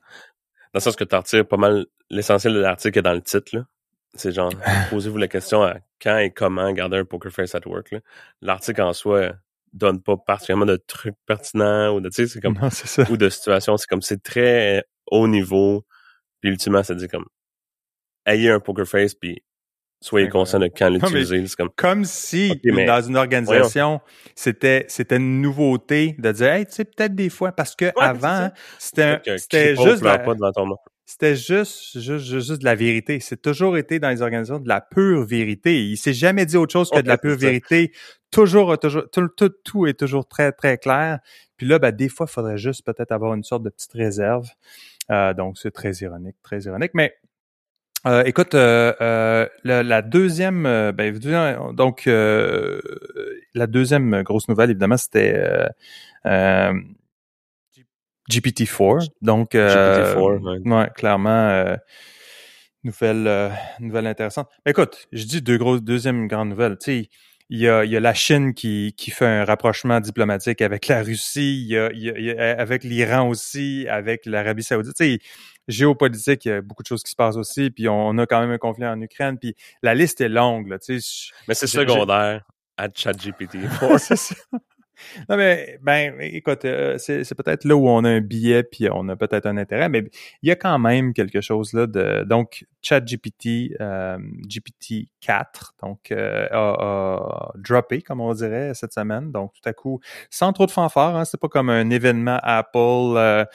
le 0.75 0.79
sens 0.81 0.95
que 0.95 1.03
tu 1.03 1.15
retires 1.15 1.47
pas 1.47 1.57
mal 1.57 1.85
l'essentiel 2.09 2.53
de 2.53 2.59
l'article 2.59 2.99
est 2.99 3.03
dans 3.03 3.13
le 3.13 3.21
titre, 3.21 3.55
là. 3.55 3.65
C'est 4.15 4.31
genre, 4.31 4.51
posez-vous 4.89 5.17
la 5.17 5.27
question 5.27 5.61
à 5.63 5.75
quand 6.01 6.17
et 6.17 6.31
comment 6.31 6.71
garder 6.71 6.97
un 6.97 7.05
poker 7.05 7.31
face 7.31 7.53
at 7.53 7.61
work. 7.67 7.95
L'article 8.41 8.81
en 8.81 8.93
soi 8.93 9.33
donne 9.73 10.01
pas 10.01 10.17
particulièrement 10.17 10.65
de 10.65 10.77
trucs 10.77 11.15
pertinents 11.27 11.93
ou 11.93 12.01
de, 12.01 12.09
tu 12.09 12.15
sais, 12.15 12.27
c'est 12.27 12.41
comme, 12.41 12.57
non, 12.59 12.69
ça. 12.71 13.03
ou 13.11 13.17
de 13.17 13.29
situations. 13.29 13.77
C'est 13.77 13.87
comme, 13.87 14.01
c'est 14.01 14.23
très 14.23 14.83
haut 15.07 15.27
niveau. 15.27 15.85
Puis 16.41 16.51
ultimement, 16.51 16.83
ça 16.83 16.95
dit 16.95 17.07
comme, 17.07 17.25
ayez 18.25 18.51
un 18.51 18.59
poker 18.59 18.85
face 18.87 19.13
puis 19.13 19.41
soyez 20.01 20.29
conscient 20.29 20.59
de 20.59 20.67
quand 20.67 20.89
l'utiliser. 20.89 21.45
C'est 21.47 21.55
comme, 21.55 21.69
Comme 21.75 22.05
si 22.05 22.59
mais 22.63 22.85
dans 22.85 23.01
une 23.01 23.17
organisation, 23.17 23.99
c'était 24.35 24.85
c'était 24.87 25.17
une 25.17 25.41
nouveauté 25.41 26.15
de 26.17 26.31
dire 26.31 26.47
hey, 26.53 26.65
tu 26.65 26.71
sais 26.73 26.85
peut-être 26.85 27.15
des 27.15 27.29
fois 27.29 27.51
parce 27.51 27.75
que 27.75 27.91
avant 27.99 28.49
c'était 28.77 29.19
c'était 29.37 29.75
juste 29.75 29.99
pleure 30.01 30.17
la- 30.17 30.19
pas 30.19 30.35
devant 30.35 30.51
ton 30.51 30.65
monde. 30.67 30.77
c'était 31.05 31.35
juste, 31.35 31.99
juste, 31.99 32.25
juste, 32.25 32.47
juste 32.47 32.59
de 32.61 32.65
la 32.65 32.75
vérité. 32.75 33.19
C'est 33.19 33.41
toujours 33.41 33.77
été 33.77 33.99
dans 33.99 34.09
les 34.09 34.21
organisations 34.21 34.59
de 34.59 34.69
la 34.69 34.79
pure 34.79 35.25
vérité. 35.25 35.83
Il 35.83 35.97
s'est 35.97 36.13
jamais 36.13 36.45
dit 36.45 36.55
autre 36.55 36.71
chose 36.71 36.89
que 36.91 37.01
de 37.01 37.07
la 37.07 37.17
pure 37.17 37.35
vérité. 37.37 37.91
Toujours, 38.31 38.77
toujours, 38.77 39.09
tout, 39.11 39.27
tout, 39.35 39.49
tout 39.65 39.87
est 39.87 39.99
toujours 39.99 40.27
très, 40.27 40.51
très 40.51 40.77
clair. 40.77 41.17
Puis 41.57 41.67
là, 41.67 41.79
ben, 41.79 41.91
des 41.91 42.09
fois, 42.09 42.27
il 42.29 42.31
faudrait 42.31 42.59
juste 42.59 42.85
peut-être 42.85 43.11
avoir 43.11 43.33
une 43.33 43.43
sorte 43.43 43.63
de 43.63 43.69
petite 43.71 43.91
réserve. 43.93 44.47
Euh, 45.11 45.33
donc, 45.33 45.57
c'est 45.57 45.71
très 45.71 45.91
ironique, 45.91 46.35
très 46.43 46.61
ironique. 46.61 46.91
Mais 46.93 47.15
euh, 48.05 48.23
écoute, 48.25 48.55
euh, 48.55 48.93
euh, 49.01 49.47
la, 49.63 49.83
la 49.83 50.01
deuxième, 50.01 50.65
euh, 50.65 50.91
ben, 50.91 51.17
donc 51.73 52.07
euh, 52.07 52.79
la 53.53 53.67
deuxième 53.67 54.23
grosse 54.23 54.47
nouvelle, 54.47 54.69
évidemment, 54.69 54.97
c'était 54.97 55.33
euh, 55.35 55.67
euh, 56.25 56.73
GPT-4. 58.29 59.09
Donc, 59.21 59.55
euh, 59.55 60.15
GPT-4, 60.15 60.63
ouais. 60.63 60.73
ouais, 60.73 60.89
clairement, 60.95 61.49
euh, 61.49 61.75
nouvelle, 62.83 63.27
euh, 63.27 63.49
nouvelle 63.79 64.07
intéressante. 64.07 64.49
Mais 64.65 64.71
écoute, 64.71 65.07
je 65.11 65.25
dis 65.25 65.41
deux 65.41 65.57
grosses, 65.57 65.81
deuxième 65.81 66.27
grande 66.27 66.49
nouvelle. 66.49 66.77
Tu 66.77 67.03
sais, 67.03 67.09
il 67.49 67.59
y 67.59 67.67
a, 67.67 67.83
il 67.83 67.91
y 67.91 67.97
a 67.97 67.99
la 67.99 68.13
Chine 68.13 68.53
qui, 68.53 68.93
qui 68.95 69.11
fait 69.11 69.25
un 69.25 69.43
rapprochement 69.43 69.99
diplomatique 69.99 70.61
avec 70.61 70.87
la 70.87 71.01
Russie, 71.01 71.61
il 71.63 71.67
y 71.67 71.77
a, 71.77 71.91
il 71.93 72.01
y 72.01 72.31
a- 72.31 72.41
a- 72.57 72.61
avec 72.61 72.83
l'Iran 72.83 73.27
aussi, 73.27 73.87
avec 73.89 74.25
l'Arabie 74.25 74.63
Saoudite. 74.63 74.95
Tu 74.95 75.03
sais, 75.15 75.19
géopolitique, 75.67 76.45
il 76.45 76.49
y 76.49 76.51
a 76.51 76.61
beaucoup 76.61 76.83
de 76.83 76.87
choses 76.87 77.03
qui 77.03 77.11
se 77.11 77.15
passent 77.15 77.37
aussi, 77.37 77.69
puis 77.71 77.87
on, 77.89 78.17
a 78.17 78.25
quand 78.25 78.39
même 78.39 78.51
un 78.51 78.57
conflit 78.57 78.85
en 78.85 78.99
Ukraine, 79.01 79.37
puis 79.39 79.55
la 79.81 79.95
liste 79.95 80.21
est 80.21 80.29
longue. 80.29 80.67
Là, 80.67 80.79
tu 80.79 80.99
sais, 80.99 81.31
Mais 81.47 81.53
c'est 81.53 81.67
secondaire 81.67 82.43
à 82.77 82.87
ChatGPT. 82.93 83.57
C'est 83.97 84.15
ça. 84.15 84.35
Non, 85.29 85.37
mais, 85.37 85.79
ben, 85.81 86.15
écoute, 86.19 86.65
euh, 86.65 86.97
c'est, 86.97 87.23
c'est 87.23 87.35
peut-être 87.35 87.65
là 87.65 87.75
où 87.75 87.87
on 87.87 88.03
a 88.03 88.09
un 88.09 88.21
billet 88.21 88.63
puis 88.63 88.87
on 88.91 89.07
a 89.09 89.15
peut-être 89.15 89.45
un 89.45 89.57
intérêt, 89.57 89.89
mais 89.89 90.03
il 90.41 90.49
y 90.49 90.51
a 90.51 90.55
quand 90.55 90.79
même 90.79 91.13
quelque 91.13 91.41
chose 91.41 91.73
là 91.73 91.87
de. 91.87 92.23
Donc, 92.23 92.65
ChatGPT, 92.81 93.75
euh, 93.81 94.17
GPT-4, 94.47 95.71
donc, 95.81 96.11
euh, 96.11 96.47
a, 96.51 96.75
a, 96.79 97.51
droppé, 97.55 98.01
comme 98.01 98.21
on 98.21 98.33
dirait, 98.33 98.73
cette 98.73 98.93
semaine. 98.93 99.31
Donc, 99.31 99.53
tout 99.53 99.67
à 99.67 99.73
coup, 99.73 99.99
sans 100.29 100.53
trop 100.53 100.65
de 100.65 100.71
fanfare, 100.71 101.15
hein, 101.15 101.25
c'est 101.25 101.39
pas 101.39 101.49
comme 101.49 101.69
un 101.69 101.89
événement 101.89 102.39
Apple 102.41 103.45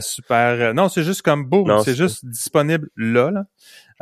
super. 0.00 0.74
Non, 0.74 0.88
c'est 0.88 1.02
juste 1.02 1.22
comme 1.22 1.44
boum, 1.44 1.78
c'est, 1.84 1.94
juste 1.94 2.24
disponible 2.24 2.88
là. 2.96 3.30
là. 3.30 3.44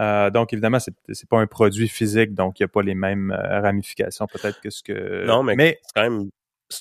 Euh, 0.00 0.30
donc, 0.30 0.52
évidemment, 0.52 0.78
c'est, 0.78 0.94
c'est 1.10 1.28
pas 1.28 1.38
un 1.38 1.46
produit 1.46 1.88
physique, 1.88 2.34
donc 2.34 2.58
il 2.58 2.62
n'y 2.62 2.64
a 2.64 2.68
pas 2.68 2.82
les 2.82 2.94
mêmes 2.94 3.32
ramifications 3.32 4.26
peut-être 4.26 4.60
que 4.60 4.70
ce 4.70 4.82
que. 4.82 5.26
Non, 5.26 5.42
mais, 5.42 5.54
mais 5.56 5.78
c'est 5.82 5.92
quand 5.94 6.10
même 6.10 6.30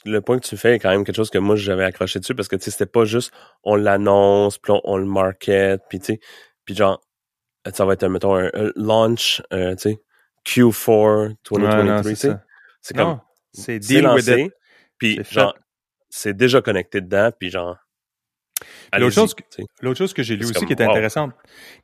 le 0.06 0.22
point 0.22 0.40
que 0.40 0.48
tu 0.48 0.58
fais 0.58 0.76
est 0.76 0.80
quand 0.80 0.90
même 0.90 1.04
quelque 1.04 1.16
chose 1.16 1.30
que 1.30 1.38
moi 1.38 1.56
j'avais 1.56 1.84
accroché 1.84 2.20
dessus 2.20 2.36
parce 2.36 2.48
que 2.48 2.56
tu 2.56 2.64
sais 2.64 2.72
c'était 2.72 2.86
pas 2.86 3.06
juste 3.06 3.32
on 3.64 3.76
l'annonce 3.76 4.58
puis 4.58 4.74
on, 4.84 4.98
le 4.98 5.06
market 5.06 5.82
puis 5.90 6.00
tu 6.00 6.06
sais 6.06 6.20
puis 6.66 6.76
genre 6.76 7.02
ça 7.74 7.86
va 7.86 7.94
être 7.94 8.08
mettons 8.08 8.36
un, 8.36 8.50
launch 8.76 9.42
euh, 9.54 9.76
tu 9.76 9.92
sais 9.92 10.02
Q4 10.46 11.36
2023 11.52 12.40
c'est 12.82 12.96
comme 12.96 13.20
c'est 13.54 14.02
lancé 14.02 14.52
puis 14.98 15.20
genre 15.30 15.56
c'est 16.10 16.36
déjà 16.36 16.62
connecté 16.62 17.02
dedans 17.02 17.32
puis 17.38 17.50
genre 17.50 17.78
L'autre 18.98 19.16
chose, 19.16 19.36
l'autre 19.82 19.98
chose 19.98 20.14
que 20.14 20.24
j'ai 20.24 20.36
lu 20.36 20.46
aussi 20.46 20.66
qui 20.66 20.74
est 20.74 20.82
intéressante, 20.82 21.32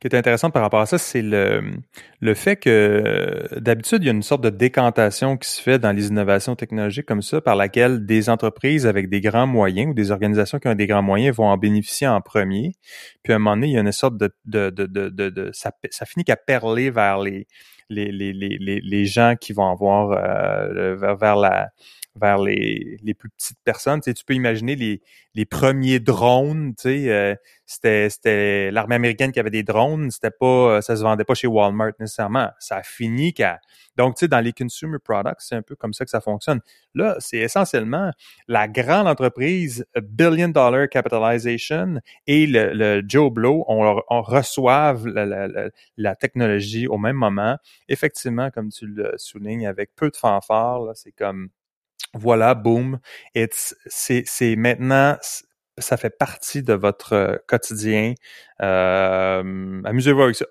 qui 0.00 0.14
intéressante 0.14 0.52
par 0.52 0.62
rapport 0.62 0.80
à 0.80 0.86
ça, 0.86 0.98
c'est 0.98 1.22
le, 1.22 1.72
le 2.20 2.34
fait 2.34 2.56
que 2.56 3.48
d'habitude, 3.58 4.02
il 4.02 4.06
y 4.06 4.10
a 4.10 4.12
une 4.12 4.22
sorte 4.22 4.42
de 4.42 4.50
décantation 4.50 5.36
qui 5.36 5.48
se 5.48 5.60
fait 5.60 5.78
dans 5.78 5.92
les 5.92 6.08
innovations 6.08 6.56
technologiques 6.56 7.06
comme 7.06 7.22
ça, 7.22 7.40
par 7.40 7.56
laquelle 7.56 8.04
des 8.06 8.28
entreprises 8.28 8.86
avec 8.86 9.08
des 9.08 9.20
grands 9.20 9.46
moyens 9.46 9.90
ou 9.90 9.94
des 9.94 10.10
organisations 10.10 10.58
qui 10.58 10.68
ont 10.68 10.74
des 10.74 10.86
grands 10.86 11.02
moyens 11.02 11.36
vont 11.36 11.48
en 11.48 11.56
bénéficier 11.56 12.06
en 12.06 12.20
premier. 12.20 12.72
Puis 13.22 13.32
à 13.32 13.36
un 13.36 13.38
moment 13.38 13.56
donné, 13.56 13.68
il 13.68 13.72
y 13.72 13.78
a 13.78 13.80
une 13.80 13.92
sorte 13.92 14.16
de, 14.16 14.30
de, 14.44 14.70
de, 14.70 14.86
de, 14.86 15.08
de, 15.08 15.50
ça, 15.52 15.72
ça 15.90 16.06
finit 16.06 16.24
qu'à 16.24 16.36
perler 16.36 16.90
vers 16.90 17.18
les, 17.18 17.46
les, 17.90 18.12
les, 18.12 18.32
les, 18.32 18.80
les, 18.82 19.04
gens 19.06 19.34
qui 19.40 19.52
vont 19.52 19.70
avoir 19.70 20.12
euh, 20.12 20.94
vers, 20.96 21.16
vers 21.16 21.36
la 21.36 21.68
vers 22.16 22.38
les, 22.38 22.98
les 23.02 23.14
plus 23.14 23.30
petites 23.30 23.58
personnes. 23.64 24.00
Tu, 24.00 24.10
sais, 24.10 24.14
tu 24.14 24.24
peux 24.24 24.34
imaginer 24.34 24.76
les, 24.76 25.00
les 25.34 25.44
premiers 25.44 26.00
drones, 26.00 26.74
tu 26.74 26.82
sais, 26.82 27.10
euh, 27.10 27.34
c'était, 27.64 28.70
l'armée 28.70 28.96
américaine 28.96 29.30
qui 29.30 29.38
avait 29.38 29.50
des 29.50 29.62
drones, 29.62 30.10
c'était 30.10 30.30
pas, 30.30 30.46
euh, 30.46 30.80
ça 30.80 30.96
se 30.96 31.02
vendait 31.02 31.24
pas 31.24 31.34
chez 31.34 31.46
Walmart 31.46 31.92
nécessairement. 32.00 32.50
Ça 32.58 32.78
a 32.78 32.82
fini 32.82 33.32
qu'à... 33.32 33.60
Donc, 33.96 34.16
tu 34.16 34.20
sais, 34.20 34.28
dans 34.28 34.40
les 34.40 34.52
consumer 34.52 34.98
products, 34.98 35.40
c'est 35.40 35.54
un 35.54 35.62
peu 35.62 35.76
comme 35.76 35.92
ça 35.92 36.04
que 36.04 36.10
ça 36.10 36.20
fonctionne. 36.20 36.60
Là, 36.94 37.16
c'est 37.18 37.38
essentiellement 37.38 38.10
la 38.46 38.68
grande 38.68 39.06
entreprise 39.06 39.86
billion 40.00 40.48
dollar 40.48 40.88
capitalization 40.88 42.00
et 42.26 42.46
le, 42.46 43.02
Joe 43.06 43.30
Blow, 43.30 43.64
on, 43.68 44.00
on 44.08 44.22
reçoive 44.22 45.06
la, 45.06 45.26
la, 45.26 45.48
la, 45.96 46.16
technologie 46.16 46.86
au 46.86 46.96
même 46.96 47.16
moment. 47.16 47.58
Effectivement, 47.88 48.50
comme 48.50 48.70
tu 48.70 48.86
le 48.86 49.14
soulignes, 49.18 49.66
avec 49.66 49.94
peu 49.94 50.10
de 50.10 50.16
fanfare, 50.16 50.82
c'est 50.94 51.12
comme 51.12 51.50
voilà, 52.14 52.54
boom. 52.54 52.98
C'est, 53.86 54.24
c'est 54.26 54.56
maintenant, 54.56 55.16
ça 55.78 55.96
fait 55.96 56.10
partie 56.10 56.62
de 56.62 56.72
votre 56.74 57.12
euh, 57.12 57.36
quotidien. 57.46 58.14
Euh, 58.62 59.82
amusez-vous 59.84 60.22
avec 60.22 60.36
ça. 60.36 60.46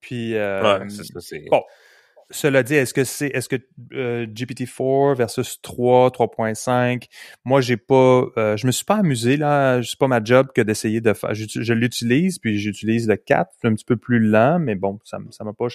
Puis, 0.00 0.36
euh, 0.36 0.84
bon, 1.50 1.62
cela 2.30 2.62
dit, 2.62 2.74
est-ce 2.74 2.92
que 2.92 3.04
c'est 3.04 3.28
est-ce 3.28 3.48
que 3.48 3.56
euh, 3.92 4.26
GPT-4 4.26 5.16
versus 5.16 5.60
3, 5.62 6.10
3.5, 6.10 7.04
moi 7.44 7.60
j'ai 7.60 7.76
pas 7.76 8.24
euh, 8.36 8.56
je 8.56 8.66
me 8.66 8.72
suis 8.72 8.84
pas 8.84 8.96
amusé 8.96 9.36
là, 9.36 9.80
c'est 9.82 9.98
pas 9.98 10.08
ma 10.08 10.22
job 10.22 10.48
que 10.54 10.60
d'essayer 10.60 11.00
de 11.00 11.12
faire 11.12 11.34
je, 11.34 11.72
l'utilise 11.72 12.38
puis 12.38 12.58
j'utilise 12.58 13.06
le 13.08 13.16
4, 13.16 13.52
c'est 13.60 13.68
un 13.68 13.74
petit 13.74 13.84
peu 13.84 13.96
plus 13.96 14.18
lent 14.18 14.58
mais 14.58 14.74
bon, 14.74 14.98
ça 15.04 15.18
ça 15.30 15.44
m'a 15.44 15.52
pas 15.52 15.66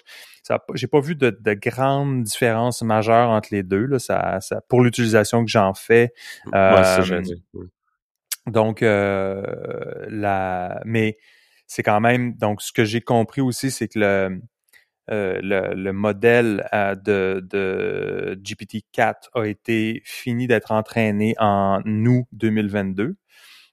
ça 0.43 0.63
j'ai 0.73 0.87
pas 0.87 0.99
vu 0.99 1.15
de, 1.15 1.29
de 1.29 1.53
grandes 1.53 2.23
différences 2.23 2.81
majeures 2.81 3.29
entre 3.29 3.49
les 3.51 3.63
deux 3.63 3.85
là, 3.85 3.99
ça, 3.99 4.39
ça 4.41 4.61
pour 4.67 4.81
l'utilisation 4.81 5.45
que 5.45 5.51
j'en 5.51 5.73
fais. 5.73 6.13
Euh, 6.53 7.21
dit. 7.21 7.43
Donc 8.47 8.81
euh, 8.81 9.43
la 10.09 10.81
mais 10.83 11.17
c'est 11.67 11.83
quand 11.83 12.01
même 12.01 12.33
donc 12.35 12.61
ce 12.61 12.73
que 12.73 12.83
j'ai 12.83 12.99
compris 13.01 13.39
aussi 13.39 13.71
c'est 13.71 13.87
que 13.87 13.99
le 13.99 14.41
euh, 15.11 15.39
le, 15.41 15.91
modèle 15.91 16.67
euh, 16.73 16.95
de, 16.95 17.45
de 17.49 18.39
GPT-4 18.41 19.29
a 19.33 19.45
été 19.45 20.01
fini 20.05 20.47
d'être 20.47 20.71
entraîné 20.71 21.35
en 21.39 21.81
août 21.85 22.25
2022. 22.31 23.15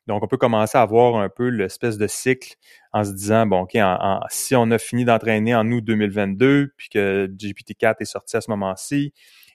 Donc, 0.09 0.23
on 0.23 0.27
peut 0.27 0.39
commencer 0.39 0.79
à 0.79 0.87
voir 0.87 1.17
un 1.17 1.29
peu 1.29 1.49
l'espèce 1.49 1.99
de 1.99 2.07
cycle 2.07 2.55
en 2.93 3.05
se 3.05 3.13
disant, 3.13 3.47
bon, 3.47 3.61
OK, 3.61 3.77
si 4.31 4.57
on 4.57 4.71
a 4.71 4.79
fini 4.79 5.05
d'entraîner 5.05 5.55
en 5.55 5.71
août 5.71 5.85
2022, 5.85 6.73
puis 6.77 6.89
que 6.89 7.27
GPT-4 7.27 7.97
est 8.01 8.05
sorti 8.07 8.37
à 8.37 8.41
ce 8.41 8.51
moment-ci, 8.51 9.13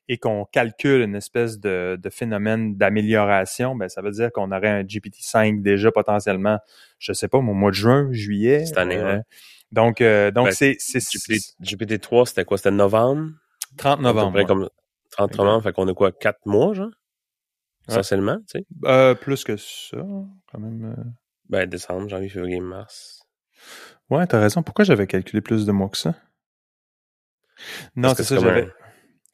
et 0.10 0.18
qu'on 0.18 0.46
calcule 0.46 1.02
une 1.02 1.16
espèce 1.16 1.60
de, 1.60 2.00
phénomène 2.12 2.76
d'amélioration, 2.76 3.76
ben 3.76 3.90
ça 3.90 4.02
veut 4.02 4.12
dire 4.12 4.32
qu'on 4.32 4.52
aurait 4.52 4.70
un 4.70 4.84
GPT-5 4.84 5.62
déjà 5.62 5.92
potentiellement, 5.92 6.60
je 7.00 7.14
sais 7.14 7.28
pas, 7.28 7.38
au 7.38 7.42
mois 7.42 7.72
de 7.72 7.76
juin, 7.76 8.10
juillet. 8.12 8.66
Cette 8.66 8.78
année, 8.78 8.98
euh, 8.98 9.20
donc, 9.74 10.02
euh, 10.02 10.30
donc 10.30 10.48
ben, 10.48 10.76
c'est, 10.78 10.78
GPT, 11.62 12.00
3 12.00 12.28
c'était 12.28 12.46
quoi? 12.46 12.58
C'était 12.58 12.72
novembre? 12.72 13.32
30 13.78 14.02
novembre. 14.02 14.46
comme 14.46 14.70
30 15.12 15.38
novembre, 15.38 15.64
fait 15.64 15.74
qu'on 15.74 15.88
a 15.88 15.94
quoi? 15.94 16.12
4 16.12 16.46
mois, 16.46 16.74
genre? 16.74 16.92
Essentiellement, 17.90 18.38
tu 18.48 18.60
sais? 18.60 18.66
Euh, 18.86 19.16
plus 19.16 19.44
que 19.44 19.58
ça, 19.58 19.98
quand 20.52 20.60
même. 20.60 20.96
Euh. 20.98 21.04
Ben, 21.50 21.68
décembre, 21.68 22.08
janvier, 22.08 22.30
février, 22.30 22.60
mars. 22.60 23.24
Ouais, 24.10 24.26
t'as 24.28 24.40
raison. 24.40 24.62
Pourquoi 24.62 24.86
j'avais 24.86 25.08
calculé 25.08 25.42
plus 25.42 25.66
de 25.66 25.72
mois 25.72 25.90
que 25.90 25.98
ça? 25.98 26.16
Non, 27.96 28.14
c'est 28.16 28.24
ça, 28.24 28.40
j'avais... 28.40 28.70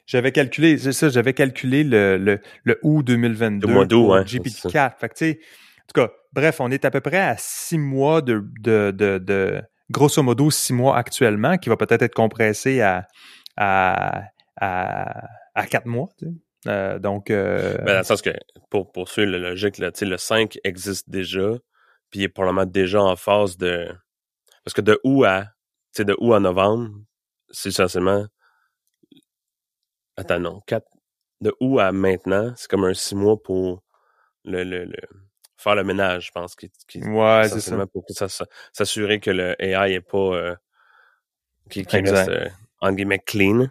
J'avais 0.06 0.32
calculé, 0.32 0.76
c'est 0.76 0.92
ça, 0.92 1.08
j'avais 1.08 1.34
calculé 1.34 1.84
le, 1.84 2.16
le, 2.16 2.40
le 2.64 2.80
août 2.82 3.04
2022 3.04 3.68
le 3.68 3.72
mois 3.72 3.86
d'août, 3.86 4.08
ouais, 4.08 4.22
GPT-4. 4.22 4.98
Fait 4.98 5.08
que, 5.08 5.14
tu 5.14 5.24
sais, 5.24 5.38
en 5.38 5.86
tout 5.86 6.00
cas, 6.00 6.12
bref, 6.32 6.60
on 6.60 6.70
est 6.72 6.84
à 6.84 6.90
peu 6.90 7.00
près 7.00 7.18
à 7.20 7.36
six 7.38 7.78
mois 7.78 8.20
de, 8.20 8.44
de, 8.58 8.90
de, 8.90 9.18
de 9.18 9.62
grosso 9.90 10.22
modo 10.22 10.50
six 10.50 10.72
mois 10.72 10.96
actuellement, 10.96 11.58
qui 11.58 11.68
va 11.68 11.76
peut-être 11.76 12.02
être 12.02 12.14
compressé 12.14 12.80
à, 12.80 13.06
à, 13.56 14.22
à, 14.56 15.66
quatre 15.66 15.86
mois. 15.86 16.08
Euh, 16.66 16.98
donc, 16.98 17.30
euh... 17.30 17.76
ben, 17.78 17.92
dans 17.92 17.98
le 17.98 18.04
sens 18.04 18.22
que 18.22 18.30
pour 18.70 18.92
poursuivre 18.92 19.32
la 19.32 19.38
logique, 19.38 19.78
là, 19.78 19.90
le 20.00 20.16
5 20.16 20.58
existe 20.64 21.10
déjà, 21.10 21.52
puis 22.10 22.20
il 22.20 22.22
est 22.24 22.28
probablement 22.28 22.66
déjà 22.66 23.02
en 23.02 23.16
phase 23.16 23.56
de. 23.56 23.88
Parce 24.64 24.74
que 24.74 24.80
de 24.80 25.00
août 25.04 25.24
à 25.24 25.52
de 25.98 26.16
août 26.18 26.34
à 26.34 26.40
novembre, 26.40 26.90
c'est 27.50 27.70
essentiellement. 27.70 28.26
Attends, 30.16 30.40
non, 30.40 30.60
4. 30.66 30.86
De 31.40 31.54
août 31.60 31.78
à 31.78 31.92
maintenant, 31.92 32.52
c'est 32.56 32.68
comme 32.68 32.84
un 32.84 32.94
six 32.94 33.14
mois 33.14 33.42
pour 33.42 33.82
le, 34.44 34.62
le, 34.62 34.84
le 34.84 34.98
faire 35.60 35.74
le 35.74 35.84
ménage, 35.84 36.26
je 36.26 36.32
pense. 36.32 36.54
Qui, 36.54 36.70
qui 36.88 37.02
ouais, 37.02 37.48
c'est 37.48 37.60
ça. 37.60 37.86
Pour 37.86 38.04
s'assurer 38.72 39.20
que 39.20 39.30
le 39.30 39.54
AI 39.62 39.94
est 39.94 40.00
pas 40.00 40.18
euh, 40.18 40.54
qui, 41.70 41.84
qui 41.84 41.96
reste 41.96 42.28
euh, 42.28 42.48
en 42.80 42.92
guillemets 42.92 43.18
clean, 43.18 43.68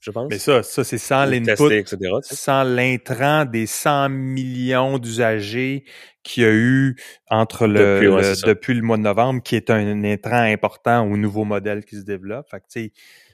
je 0.00 0.10
pense. 0.10 0.28
Mais 0.30 0.38
ça, 0.38 0.62
ça 0.62 0.84
c'est 0.84 0.98
sans 0.98 1.24
l'input, 1.24 1.84
sans 2.22 2.64
l'intrant 2.64 3.44
des 3.44 3.66
100 3.66 4.08
millions 4.10 4.98
d'usagers 4.98 5.84
qu'il 6.22 6.42
y 6.42 6.46
a 6.46 6.52
eu 6.52 6.96
entre 7.28 7.66
le 7.66 8.00
depuis, 8.00 8.42
depuis, 8.46 8.74
le 8.74 8.82
mois 8.82 8.96
de 8.96 9.02
novembre, 9.02 9.42
qui 9.42 9.56
est 9.56 9.70
un 9.70 10.04
intrant 10.04 10.42
important 10.42 11.02
au 11.10 11.16
nouveau 11.16 11.44
modèle 11.44 11.84
qui 11.84 11.96
se 11.96 12.02
développe. 12.02 12.48
Fait 12.50 12.60
que, 12.60 12.92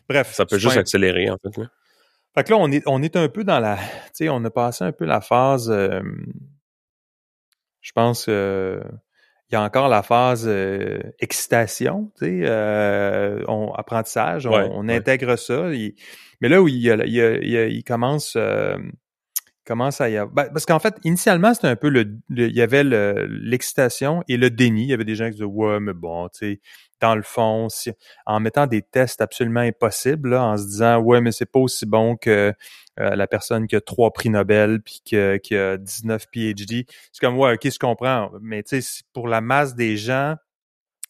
bref. 0.08 0.32
Ça 0.32 0.46
peut 0.46 0.58
juste 0.58 0.76
accélérer, 0.76 1.30
en 1.30 1.38
fait. 1.38 1.56
Là. 1.56 1.66
Fait 2.36 2.44
que 2.44 2.50
là, 2.50 2.58
on 2.58 2.70
est, 2.70 2.82
on 2.86 3.02
est 3.02 3.16
un 3.16 3.28
peu 3.28 3.44
dans 3.44 3.60
la, 3.60 3.76
tu 3.76 4.10
sais, 4.12 4.28
on 4.28 4.44
a 4.44 4.50
passé 4.50 4.84
un 4.84 4.92
peu 4.92 5.06
la 5.06 5.22
phase, 5.22 5.70
euh, 5.70 6.02
je 7.86 7.92
pense 7.92 8.24
qu'il 8.24 9.52
y 9.52 9.54
a 9.54 9.62
encore 9.62 9.88
la 9.88 10.02
phase 10.02 10.44
euh, 10.48 10.98
excitation, 11.20 12.10
tu 12.18 12.26
sais, 12.26 12.40
euh, 12.42 13.44
on, 13.46 13.72
apprentissage, 13.74 14.48
on, 14.48 14.88
intègre 14.88 15.36
ça. 15.36 15.70
mais 16.40 16.48
là 16.48 16.60
où 16.60 16.66
il, 16.66 16.84
il, 17.06 17.84
commence, 17.84 18.34
euh, 18.34 18.76
commence 19.66 20.00
à 20.00 20.08
y 20.08 20.16
avoir... 20.16 20.32
Ben, 20.32 20.52
parce 20.52 20.64
qu'en 20.64 20.78
fait, 20.78 20.94
initialement, 21.04 21.52
c'était 21.52 21.68
un 21.68 21.76
peu 21.76 21.88
le, 21.88 22.18
il 22.30 22.56
y 22.56 22.62
avait 22.62 22.84
l'excitation 22.84 24.22
et 24.28 24.36
le 24.36 24.50
déni. 24.50 24.84
Il 24.84 24.88
y 24.88 24.94
avait 24.94 25.04
des 25.04 25.14
gens 25.14 25.26
qui 25.26 25.32
disaient 25.32 25.44
Ouais, 25.44 25.80
mais 25.80 25.92
bon, 25.92 26.28
tu 26.28 26.38
sais, 26.38 26.60
dans 27.00 27.14
le 27.14 27.22
fond, 27.22 27.68
en 28.24 28.40
mettant 28.40 28.66
des 28.66 28.82
tests 28.82 29.20
absolument 29.20 29.60
impossibles, 29.60 30.34
en 30.34 30.56
se 30.56 30.64
disant 30.64 30.98
Ouais, 30.98 31.20
mais 31.20 31.32
c'est 31.32 31.50
pas 31.50 31.60
aussi 31.60 31.84
bon 31.84 32.16
que 32.16 32.54
euh, 32.98 33.14
la 33.14 33.26
personne 33.26 33.66
qui 33.66 33.76
a 33.76 33.80
trois 33.80 34.10
prix 34.12 34.30
Nobel 34.30 34.80
puis 34.80 35.02
qui, 35.04 35.16
a 35.16 35.76
19 35.76 36.26
PhD. 36.30 36.86
C'est 37.12 37.20
comme 37.20 37.38
ouais, 37.38 37.54
ok, 37.54 37.70
je 37.70 37.78
comprends. 37.78 38.30
Mais 38.40 38.62
tu 38.62 38.80
sais, 38.80 39.02
pour 39.12 39.28
la 39.28 39.40
masse 39.40 39.74
des 39.74 39.96
gens, 39.96 40.36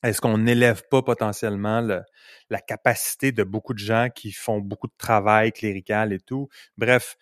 est-ce 0.02 0.20
qu'on 0.20 0.38
n'élève 0.38 0.82
pas 0.90 1.02
potentiellement 1.02 1.80
la 1.80 2.60
capacité 2.60 3.32
de 3.32 3.44
beaucoup 3.44 3.74
de 3.74 3.78
gens 3.78 4.08
qui 4.14 4.32
font 4.32 4.58
beaucoup 4.58 4.88
de 4.88 4.94
travail 4.98 5.52
clérical 5.52 6.12
et 6.12 6.20
tout? 6.20 6.48
Bref, 6.76 7.16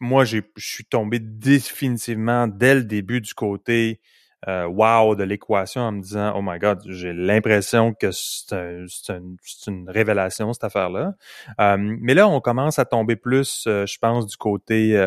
moi, 0.00 0.24
je 0.24 0.40
suis 0.56 0.84
tombé 0.84 1.18
définitivement 1.18 2.46
dès 2.46 2.74
le 2.74 2.84
début 2.84 3.20
du 3.20 3.34
côté 3.34 4.00
euh, 4.46 4.66
wow 4.66 5.14
de 5.14 5.24
l'équation 5.24 5.80
en 5.80 5.92
me 5.92 6.02
disant 6.02 6.34
oh 6.36 6.42
my 6.42 6.58
god 6.58 6.82
j'ai 6.86 7.14
l'impression 7.14 7.94
que 7.94 8.10
c'est 8.12 9.16
une 9.66 9.88
révélation 9.88 10.52
cette 10.52 10.64
affaire 10.64 10.90
là 10.90 11.14
euh, 11.60 11.76
mais 11.78 12.12
là 12.12 12.28
on 12.28 12.40
commence 12.42 12.78
à 12.78 12.84
tomber 12.84 13.16
plus 13.16 13.64
euh, 13.66 13.86
je 13.86 13.96
pense 13.98 14.26
du 14.26 14.36
côté 14.36 15.00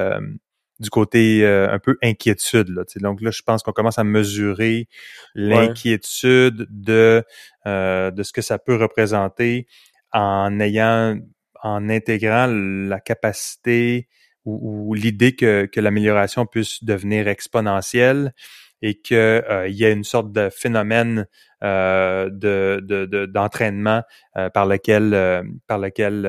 du 0.80 0.90
côté 0.90 1.46
un 1.46 1.78
peu 1.78 1.98
inquiétude 2.02 2.70
là 2.70 2.82
donc 2.96 3.22
là 3.22 3.30
je 3.30 3.44
pense 3.44 3.62
qu'on 3.62 3.74
commence 3.74 4.00
à 4.00 4.04
mesurer 4.04 4.88
l'inquiétude 5.36 6.66
de 6.72 7.24
de 7.66 8.24
ce 8.24 8.34
que 8.34 8.42
ça 8.42 8.58
peut 8.58 8.76
représenter 8.76 9.68
en 10.14 10.60
ayant 10.60 11.16
en 11.62 11.90
intégrant 11.90 12.48
la 12.48 13.00
capacité 13.00 14.08
ou, 14.48 14.94
l'idée 14.94 15.36
que, 15.36 15.66
que 15.66 15.80
l'amélioration 15.80 16.46
puisse 16.46 16.84
devenir 16.84 17.28
exponentielle 17.28 18.34
et 18.82 18.96
qu'il 18.96 19.18
euh, 19.18 19.68
y 19.70 19.86
a 19.86 19.90
une 19.90 20.04
sorte 20.04 20.32
de 20.32 20.50
phénomène 20.50 21.28
euh, 21.64 22.30
de, 22.30 23.26
d'entraînement 23.26 24.04
euh, 24.38 24.50
par 24.50 24.68
lequel 24.68 25.44
par 25.66 25.80
lequel 25.80 26.26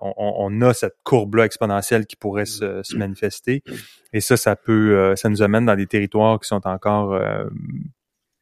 on, 0.00 0.14
on, 0.16 0.60
a 0.62 0.72
cette 0.72 0.96
courbe-là 1.04 1.44
exponentielle 1.44 2.06
qui 2.06 2.16
pourrait 2.16 2.46
se, 2.46 2.82
se, 2.82 2.96
manifester. 2.96 3.62
Et 4.12 4.20
ça, 4.20 4.36
ça 4.36 4.56
peut 4.56 5.14
ça 5.16 5.28
nous 5.28 5.42
amène 5.42 5.66
dans 5.66 5.76
des 5.76 5.86
territoires 5.86 6.40
qui 6.40 6.48
sont 6.48 6.66
encore 6.66 7.20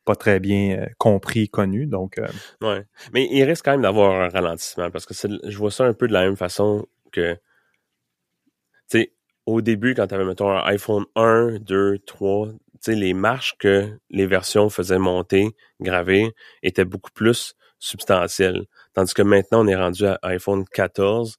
pas 0.04 0.16
très 0.16 0.40
bien 0.40 0.86
compris, 0.96 1.48
connus. 1.48 1.86
Donc, 1.86 2.20
ouais. 2.62 2.86
Mais 3.12 3.28
il 3.30 3.42
risque 3.42 3.64
quand 3.64 3.72
même 3.72 3.82
d'avoir 3.82 4.20
un 4.20 4.28
ralentissement 4.28 4.90
parce 4.90 5.04
que 5.04 5.14
je 5.14 5.58
vois 5.58 5.72
ça 5.72 5.84
un 5.84 5.92
peu 5.92 6.06
de 6.06 6.12
la 6.12 6.22
même 6.22 6.36
façon 6.36 6.86
que, 7.10 7.34
tu 7.34 9.00
sais, 9.00 9.12
au 9.48 9.62
début, 9.62 9.94
quand 9.94 10.06
tu 10.06 10.14
avais, 10.14 10.26
mettons, 10.26 10.50
un 10.50 10.62
iPhone 10.66 11.06
1, 11.16 11.60
2, 11.60 12.00
3, 12.00 12.48
les 12.86 13.14
marches 13.14 13.56
que 13.58 13.98
les 14.10 14.26
versions 14.26 14.68
faisaient 14.68 14.98
monter, 14.98 15.54
graver, 15.80 16.34
étaient 16.62 16.84
beaucoup 16.84 17.10
plus 17.10 17.54
substantielles. 17.78 18.66
Tandis 18.92 19.14
que 19.14 19.22
maintenant, 19.22 19.64
on 19.64 19.66
est 19.66 19.76
rendu 19.76 20.04
à 20.04 20.18
iPhone 20.22 20.64
14, 20.66 21.38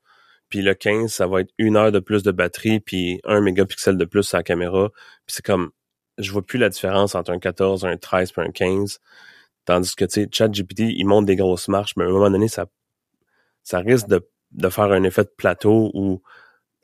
puis 0.49 0.63
le 0.63 0.73
15, 0.73 1.13
ça 1.13 1.27
va 1.27 1.41
être 1.41 1.53
une 1.59 1.77
heure 1.77 1.91
de 1.91 1.99
plus 1.99 2.23
de 2.23 2.31
batterie, 2.31 2.79
puis 2.79 3.21
un 3.25 3.41
mégapixel 3.41 3.95
de 3.95 4.05
plus 4.05 4.33
à 4.33 4.37
la 4.37 4.43
caméra. 4.43 4.89
Puis 5.27 5.35
c'est 5.35 5.45
comme, 5.45 5.69
je 6.17 6.31
vois 6.31 6.43
plus 6.43 6.57
la 6.57 6.69
différence 6.69 7.13
entre 7.13 7.31
un 7.31 7.39
14, 7.39 7.85
un 7.85 7.95
13 7.95 8.33
et 8.35 8.41
un 8.41 8.51
15. 8.51 8.99
Tandis 9.65 9.95
que, 9.95 10.05
tu 10.05 10.23
sais, 10.23 10.29
ChatGPT, 10.31 10.79
il 10.79 11.05
monte 11.05 11.27
des 11.27 11.35
grosses 11.35 11.67
marches, 11.67 11.95
mais 11.95 12.05
à 12.05 12.07
un 12.07 12.11
moment 12.11 12.31
donné, 12.31 12.47
ça, 12.47 12.65
ça 13.63 13.79
risque 13.79 14.07
de, 14.07 14.27
de 14.51 14.69
faire 14.69 14.91
un 14.91 15.03
effet 15.03 15.25
de 15.25 15.31
plateau 15.37 15.91
où 15.93 16.23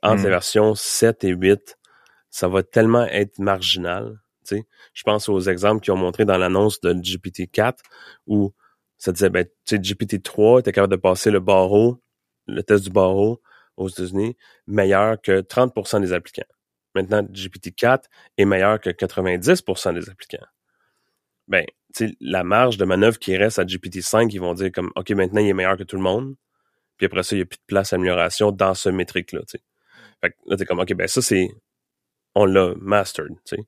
entre 0.06 0.22
les 0.22 0.28
mm. 0.28 0.30
versions 0.30 0.74
7 0.74 1.24
et 1.24 1.30
8, 1.30 1.78
ça 2.30 2.48
va 2.48 2.62
tellement 2.62 3.06
être 3.06 3.38
marginal. 3.38 4.18
sais. 4.44 4.64
Je 4.94 5.02
pense 5.02 5.28
aux 5.28 5.40
exemples 5.40 5.82
qu'ils 5.82 5.92
ont 5.92 5.98
montré 5.98 6.24
dans 6.24 6.38
l'annonce 6.38 6.80
de 6.80 6.92
GPT-4 6.92 7.78
où 8.26 8.52
ça 8.98 9.12
disait, 9.12 9.30
ben, 9.30 9.44
tu 9.64 9.76
sais, 9.76 9.78
GPT-3 9.78 10.60
était 10.60 10.72
capable 10.72 10.92
de 10.92 11.00
passer 11.00 11.30
le 11.30 11.40
barreau, 11.40 12.02
le 12.46 12.62
test 12.62 12.84
du 12.84 12.90
barreau 12.90 13.42
aux 13.76 13.88
États-Unis, 13.88 14.36
meilleur 14.66 15.20
que 15.20 15.40
30% 15.40 16.00
des 16.00 16.12
applicants. 16.12 16.46
Maintenant, 16.94 17.22
GPT-4 17.22 18.04
est 18.38 18.44
meilleur 18.46 18.80
que 18.80 18.90
90% 18.90 19.94
des 19.94 20.08
applicants. 20.08 20.46
Ben, 21.48 21.64
tu 21.94 22.08
sais, 22.08 22.16
la 22.20 22.42
marge 22.42 22.78
de 22.78 22.84
manœuvre 22.84 23.18
qui 23.18 23.36
reste 23.36 23.58
à 23.58 23.64
GPT-5, 23.64 24.30
ils 24.32 24.40
vont 24.40 24.54
dire 24.54 24.72
comme, 24.72 24.90
OK, 24.96 25.10
maintenant, 25.10 25.40
il 25.40 25.48
est 25.48 25.54
meilleur 25.54 25.76
que 25.76 25.82
tout 25.82 25.96
le 25.96 26.02
monde. 26.02 26.34
Puis 26.96 27.06
après 27.06 27.22
ça, 27.22 27.36
il 27.36 27.40
n'y 27.40 27.42
a 27.42 27.46
plus 27.46 27.58
de 27.58 27.66
place 27.66 27.92
à 27.92 27.96
amélioration 27.96 28.50
dans 28.50 28.74
ce 28.74 28.88
métrique-là, 28.88 29.40
tu 29.40 29.58
sais. 29.58 29.62
Fait 30.22 30.30
que 30.30 30.36
là, 30.46 30.56
t'es 30.56 30.64
comme, 30.64 30.80
OK, 30.80 30.92
ben 30.94 31.08
ça, 31.08 31.22
c'est... 31.22 31.48
On 32.34 32.44
l'a 32.44 32.74
mastered, 32.76 33.34
tu 33.46 33.56
sais. 33.56 33.62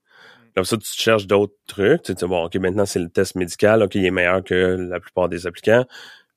Comme 0.54 0.64
ça, 0.64 0.76
tu 0.76 0.88
cherches 0.92 1.26
d'autres 1.26 1.54
trucs. 1.66 2.02
Tu 2.02 2.14
sais, 2.14 2.26
bon, 2.26 2.44
OK, 2.44 2.54
maintenant, 2.56 2.84
c'est 2.84 2.98
le 2.98 3.08
test 3.08 3.36
médical. 3.36 3.82
OK, 3.82 3.94
il 3.94 4.04
est 4.04 4.10
meilleur 4.10 4.42
que 4.42 4.54
la 4.54 5.00
plupart 5.00 5.28
des 5.28 5.46
applicants. 5.46 5.84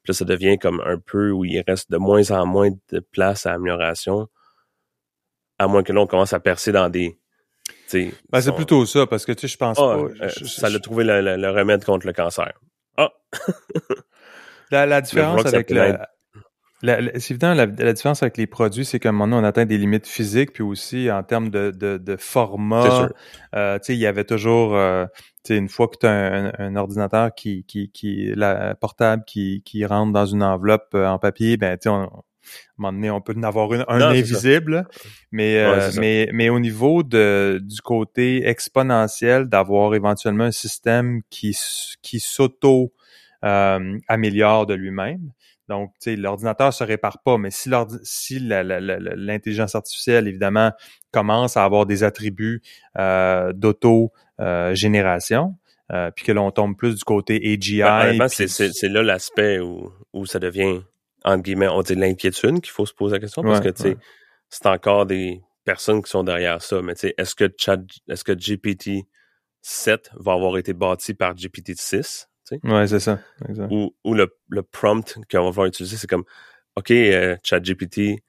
Puis 0.04 0.12
là, 0.12 0.13
ça 0.13 0.26
devient 0.26 0.58
comme 0.58 0.82
un 0.86 0.97
peu 0.97 1.32
où 1.32 1.43
il 1.43 1.62
reste 1.67 1.91
de 1.91 1.97
moins 1.97 2.30
en 2.32 2.45
moins 2.45 2.69
de 2.91 3.00
place 3.00 3.45
à 3.45 3.54
amélioration. 3.54 4.28
À 5.60 5.67
moins 5.67 5.84
que 5.84 5.91
l'on 5.91 6.08
commence 6.08 6.34
à 6.34 6.39
percer 6.39 6.71
dans 6.71 6.89
des... 6.89 7.17
Ben, 7.93 8.41
c'est 8.41 8.56
plutôt 8.56 8.86
ça, 8.86 9.06
parce 9.06 9.26
que, 9.26 9.34
tu 9.34 9.41
sais, 9.41 9.47
je 9.50 9.58
pense 9.58 9.78
ah, 9.78 9.97
pas... 9.97 10.26
Euh, 10.26 10.30
ça 10.30 10.67
a 10.67 10.80
trouvé 10.80 11.04
le, 11.04 11.50
remède 11.50 11.84
contre 11.84 12.08
le 12.08 12.13
cancer. 12.13 12.54
Ah! 12.97 13.12
la, 14.71 14.86
la 14.86 15.02
différence 15.02 15.45
avec 15.45 15.69
le 15.69 15.97
c'est 16.83 17.31
évident, 17.31 17.53
la, 17.53 17.67
différence 17.67 18.23
avec 18.23 18.37
les 18.37 18.47
produits, 18.47 18.85
c'est 18.85 18.99
qu'à 18.99 19.09
un 19.09 19.11
moment 19.11 19.35
donné, 19.35 19.45
on 19.45 19.49
atteint 19.49 19.65
des 19.65 19.77
limites 19.77 20.07
physiques, 20.07 20.53
puis 20.53 20.63
aussi 20.63 21.11
en 21.11 21.23
termes 21.23 21.49
de, 21.49 21.71
de, 21.71 21.97
de 21.97 22.15
format. 22.15 23.09
Euh, 23.55 23.79
il 23.87 23.95
y 23.95 24.07
avait 24.07 24.23
toujours, 24.23 24.75
euh, 24.75 25.05
une 25.49 25.69
fois 25.69 25.87
que 25.87 25.97
tu 25.99 26.07
as 26.07 26.53
un, 26.59 26.75
ordinateur 26.75 27.33
qui, 27.35 27.65
qui, 27.65 27.91
qui 27.91 28.31
la 28.35 28.75
portable 28.75 29.23
qui, 29.25 29.61
qui 29.63 29.85
rentre 29.85 30.11
dans 30.11 30.25
une 30.25 30.43
enveloppe 30.43 30.89
euh, 30.95 31.07
en 31.07 31.19
papier, 31.19 31.57
ben, 31.57 31.77
tu 31.77 31.83
sais, 31.83 31.89
à 31.89 31.93
un 31.93 32.09
moment 32.77 32.93
donné, 32.93 33.11
on 33.11 33.21
peut 33.21 33.35
en 33.37 33.43
avoir 33.43 33.71
un 33.71 34.01
invisible, 34.01 34.87
mais, 35.31 35.57
euh, 35.59 35.91
mais, 35.97 36.29
mais 36.33 36.49
au 36.49 36.59
niveau 36.59 37.03
de, 37.03 37.59
du 37.63 37.81
côté 37.81 38.47
exponentiel, 38.47 39.47
d'avoir 39.47 39.93
éventuellement 39.93 40.45
un 40.45 40.51
système 40.51 41.21
qui, 41.29 41.55
qui 42.01 42.19
s'auto 42.19 42.91
euh, 43.43 43.97
améliore 44.07 44.65
de 44.65 44.73
lui-même. 44.73 45.31
Donc, 45.71 45.93
tu 46.01 46.12
sais, 46.12 46.17
l'ordinateur 46.17 46.73
se 46.73 46.84
répare 46.84 47.19
pas, 47.23 47.38
mais 47.38 47.49
si 47.49 47.69
l'intelligence 47.69 49.73
artificielle, 49.73 50.27
évidemment, 50.27 50.73
commence 51.12 51.55
à 51.55 51.63
avoir 51.63 51.86
des 51.86 52.03
attributs 52.03 52.62
euh, 52.99 53.53
d'auto-génération, 53.53 55.55
euh, 55.93 56.12
puis 56.13 56.25
que 56.25 56.34
l'on 56.34 56.51
tombe 56.51 56.75
plus 56.75 56.95
du 56.95 57.05
côté 57.05 57.38
AGI. 57.38 57.84
Ben, 57.84 58.27
c'est 58.27 58.89
là 58.89 59.01
l'aspect 59.01 59.60
où, 59.60 59.93
où 60.12 60.25
ça 60.25 60.39
devient, 60.39 60.81
entre 61.23 61.43
guillemets, 61.43 61.69
on 61.69 61.84
dit 61.84 61.95
l'inquiétude 61.95 62.60
qu'il 62.60 62.71
faut 62.71 62.86
se 62.86 62.93
poser 62.93 63.15
la 63.15 63.21
question, 63.21 63.41
parce 63.41 63.62
que, 63.62 63.69
tu 63.69 63.84
sais, 63.84 63.97
c'est 64.49 64.67
encore 64.67 65.05
des 65.05 65.41
personnes 65.63 66.03
qui 66.03 66.12
sont 66.12 66.25
derrière 66.25 66.62
ça, 66.62 66.81
mais 66.81 66.95
tu 66.95 67.07
sais, 67.07 67.13
est-ce 67.17 67.34
que 67.34 67.49
Chat, 67.57 67.79
est-ce 68.10 68.25
que 68.25 68.34
GPT 68.34 69.07
7 69.62 70.12
va 70.15 70.34
avoir 70.34 70.57
été 70.57 70.73
bâti 70.73 71.13
par 71.13 71.34
GPT 72.51 72.61
6? 72.63 72.71
Ouais, 72.71 72.87
c'est 72.87 72.99
ça. 72.99 73.19
Ou, 73.69 73.95
ou 74.03 74.13
le, 74.13 74.35
le 74.49 74.63
prompt 74.63 75.17
qu'on 75.29 75.49
va 75.49 75.67
utiliser, 75.67 75.97
c'est 75.97 76.09
comme 76.09 76.25
OK, 76.75 76.91
euh, 76.91 77.37
ChatGPT, 77.43 78.23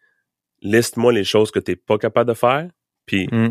liste-moi 0.62 1.12
les 1.12 1.24
choses 1.24 1.50
que 1.50 1.58
tu 1.58 1.72
n'es 1.72 1.76
pas 1.76 1.98
capable 1.98 2.28
de 2.28 2.35
faire, 2.35 2.68
puis 3.06 3.28
mm. 3.30 3.50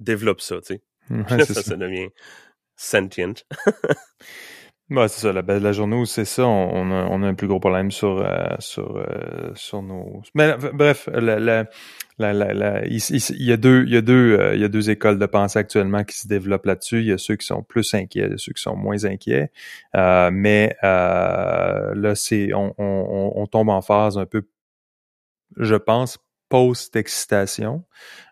développe 0.00 0.40
ça, 0.40 0.60
tu 0.60 0.74
sais. 0.74 0.82
ça, 1.44 1.62
ça, 1.62 1.76
devient 1.76 2.08
sentient. 2.76 3.34
Ouais, 4.88 5.08
c'est 5.08 5.20
ça. 5.22 5.32
La, 5.32 5.42
la 5.42 5.72
journée 5.72 5.96
où 5.96 6.06
c'est 6.06 6.24
ça, 6.24 6.46
on, 6.46 6.92
a, 6.92 7.06
on, 7.10 7.22
a, 7.24 7.26
un 7.26 7.34
plus 7.34 7.48
gros 7.48 7.58
problème 7.58 7.90
sur 7.90 8.18
euh, 8.18 8.54
sur 8.60 8.96
euh, 8.98 9.50
sur 9.56 9.82
nos. 9.82 10.22
Mais 10.34 10.54
bref, 10.56 11.08
la, 11.12 11.40
la, 11.40 11.64
la, 12.18 12.86
il, 12.86 13.00
y 13.38 13.52
a 13.52 13.56
deux 13.56 13.84
il 13.86 13.92
y 13.92 13.96
a 13.96 14.00
deux 14.00 14.38
euh, 14.38 14.54
il 14.54 14.60
y 14.60 14.64
a 14.64 14.68
deux 14.68 14.90
écoles 14.90 15.18
de 15.18 15.26
pensée 15.26 15.58
actuellement 15.58 16.04
qui 16.04 16.18
se 16.18 16.28
développent 16.28 16.66
là-dessus. 16.66 17.00
Il 17.00 17.06
y 17.06 17.12
a 17.12 17.18
ceux 17.18 17.36
qui 17.36 17.46
sont 17.46 17.62
plus 17.62 17.92
inquiets, 17.94 18.30
ceux 18.36 18.52
qui 18.52 18.62
sont 18.62 18.76
moins 18.76 19.04
inquiets. 19.04 19.50
mais 19.94 20.76
là, 20.82 22.14
c'est 22.14 22.54
on, 22.54 22.74
on, 22.78 23.32
on 23.34 23.46
tombe 23.46 23.68
en 23.68 23.82
phase 23.82 24.18
un 24.18 24.26
peu, 24.26 24.48
je 25.56 25.76
pense, 25.76 26.18
post-excitation. 26.48 27.84